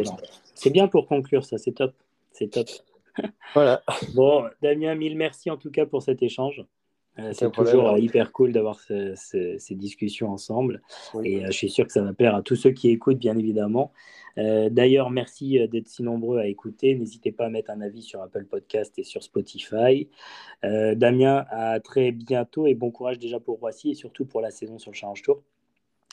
C'est 0.54 0.70
bien 0.70 0.88
pour 0.88 1.06
conclure, 1.06 1.44
ça, 1.44 1.56
c'est 1.56 1.72
top. 1.72 1.94
C'est 2.32 2.48
top. 2.48 2.68
Voilà. 3.54 3.82
Bon, 4.14 4.44
Damien, 4.62 4.94
mille 4.94 5.16
merci 5.16 5.50
en 5.50 5.56
tout 5.56 5.70
cas 5.70 5.86
pour 5.86 6.02
cet 6.02 6.22
échange. 6.22 6.64
Euh, 7.18 7.32
c'est 7.32 7.50
toujours 7.50 7.88
euh, 7.88 7.98
hyper 7.98 8.32
cool 8.32 8.52
d'avoir 8.52 8.78
ces 8.78 9.58
discussions 9.70 10.30
ensemble. 10.30 10.80
Et 11.24 11.44
euh, 11.44 11.46
je 11.46 11.52
suis 11.52 11.70
sûr 11.70 11.86
que 11.86 11.92
ça 11.92 12.02
va 12.02 12.12
plaire 12.12 12.34
à 12.34 12.42
tous 12.42 12.56
ceux 12.56 12.70
qui 12.70 12.88
écoutent, 12.90 13.18
bien 13.18 13.36
évidemment. 13.36 13.92
D'ailleurs, 14.36 15.10
merci 15.10 15.58
d'être 15.68 15.88
si 15.88 16.02
nombreux 16.02 16.38
à 16.38 16.46
écouter. 16.46 16.94
N'hésitez 16.94 17.30
pas 17.30 17.46
à 17.46 17.48
mettre 17.50 17.70
un 17.70 17.82
avis 17.82 18.00
sur 18.00 18.22
Apple 18.22 18.46
Podcast 18.46 18.98
et 18.98 19.02
sur 19.02 19.22
Spotify. 19.22 20.08
Damien, 20.62 21.44
à 21.50 21.78
très 21.80 22.10
bientôt 22.10 22.66
et 22.66 22.74
bon 22.74 22.90
courage 22.90 23.18
déjà 23.18 23.38
pour 23.38 23.58
Roissy 23.58 23.90
et 23.90 23.94
surtout 23.94 24.24
pour 24.24 24.40
la 24.40 24.50
saison 24.50 24.78
sur 24.78 24.92
le 24.92 24.96
Challenge 24.96 25.20
Tour. 25.20 25.42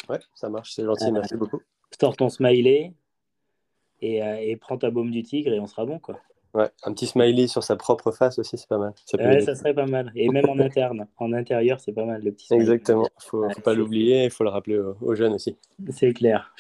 Ouais, 0.09 0.19
ça 0.35 0.49
marche, 0.49 0.73
c'est 0.73 0.83
gentil, 0.83 1.09
merci 1.11 1.37
beaucoup. 1.37 1.61
Sors 1.97 2.17
ton 2.17 2.27
smiley 2.27 2.91
et, 4.01 4.17
et 4.17 4.57
prends 4.57 4.77
ta 4.77 4.89
baume 4.89 5.11
du 5.11 5.23
tigre 5.23 5.53
et 5.53 5.59
on 5.61 5.67
sera 5.67 5.85
bon, 5.85 5.99
quoi. 5.99 6.19
Ouais, 6.57 6.69
un 6.83 6.91
petit 6.91 7.05
smiley 7.05 7.45
sur 7.45 7.61
sa 7.61 7.75
propre 7.75 8.09
face 8.09 8.39
aussi, 8.39 8.57
c'est 8.57 8.67
pas 8.67 8.79
mal. 8.79 8.91
Ça, 9.05 9.15
ouais, 9.19 9.41
ça 9.41 9.53
serait 9.53 9.75
pas 9.75 9.85
mal. 9.85 10.11
Et 10.15 10.27
même 10.29 10.49
en 10.49 10.57
interne, 10.57 11.05
en 11.17 11.31
intérieur, 11.31 11.79
c'est 11.79 11.91
pas 11.91 12.03
mal 12.03 12.23
le 12.23 12.31
petit 12.31 12.47
smiley. 12.47 12.63
Exactement, 12.63 13.03
il 13.03 13.23
faut, 13.23 13.47
faut 13.47 13.61
pas 13.61 13.75
l'oublier, 13.75 14.23
il 14.23 14.31
faut 14.31 14.43
le 14.43 14.49
rappeler 14.49 14.79
aux, 14.79 15.13
jeunes 15.13 15.33
aussi. 15.33 15.55
C'est 15.91 16.13
clair. 16.13 16.51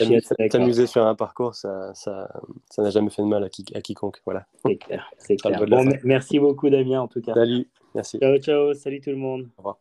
S'amuser 0.51 0.85
sur 0.85 1.03
un 1.03 1.15
parcours, 1.15 1.55
ça 1.55 1.95
ça, 1.95 2.29
ça 2.69 2.83
n'a 2.83 2.91
jamais 2.91 3.09
fait 3.09 3.23
de 3.23 3.27
mal 3.27 3.43
à, 3.43 3.49
qui, 3.49 3.65
à 3.73 3.81
quiconque. 3.81 4.21
Voilà. 4.23 4.45
C'est 4.63 4.75
clair, 4.75 5.09
clair. 5.41 5.65
Bon, 5.65 5.89
merci 6.03 6.37
beaucoup 6.37 6.69
Damien 6.69 7.01
en 7.01 7.07
tout 7.07 7.21
cas. 7.21 7.33
Salut, 7.33 7.67
merci. 7.95 8.19
Ciao, 8.19 8.37
ciao, 8.37 8.73
salut 8.75 9.01
tout 9.01 9.09
le 9.09 9.15
monde. 9.15 9.49
Au 9.57 9.63
revoir. 9.63 9.79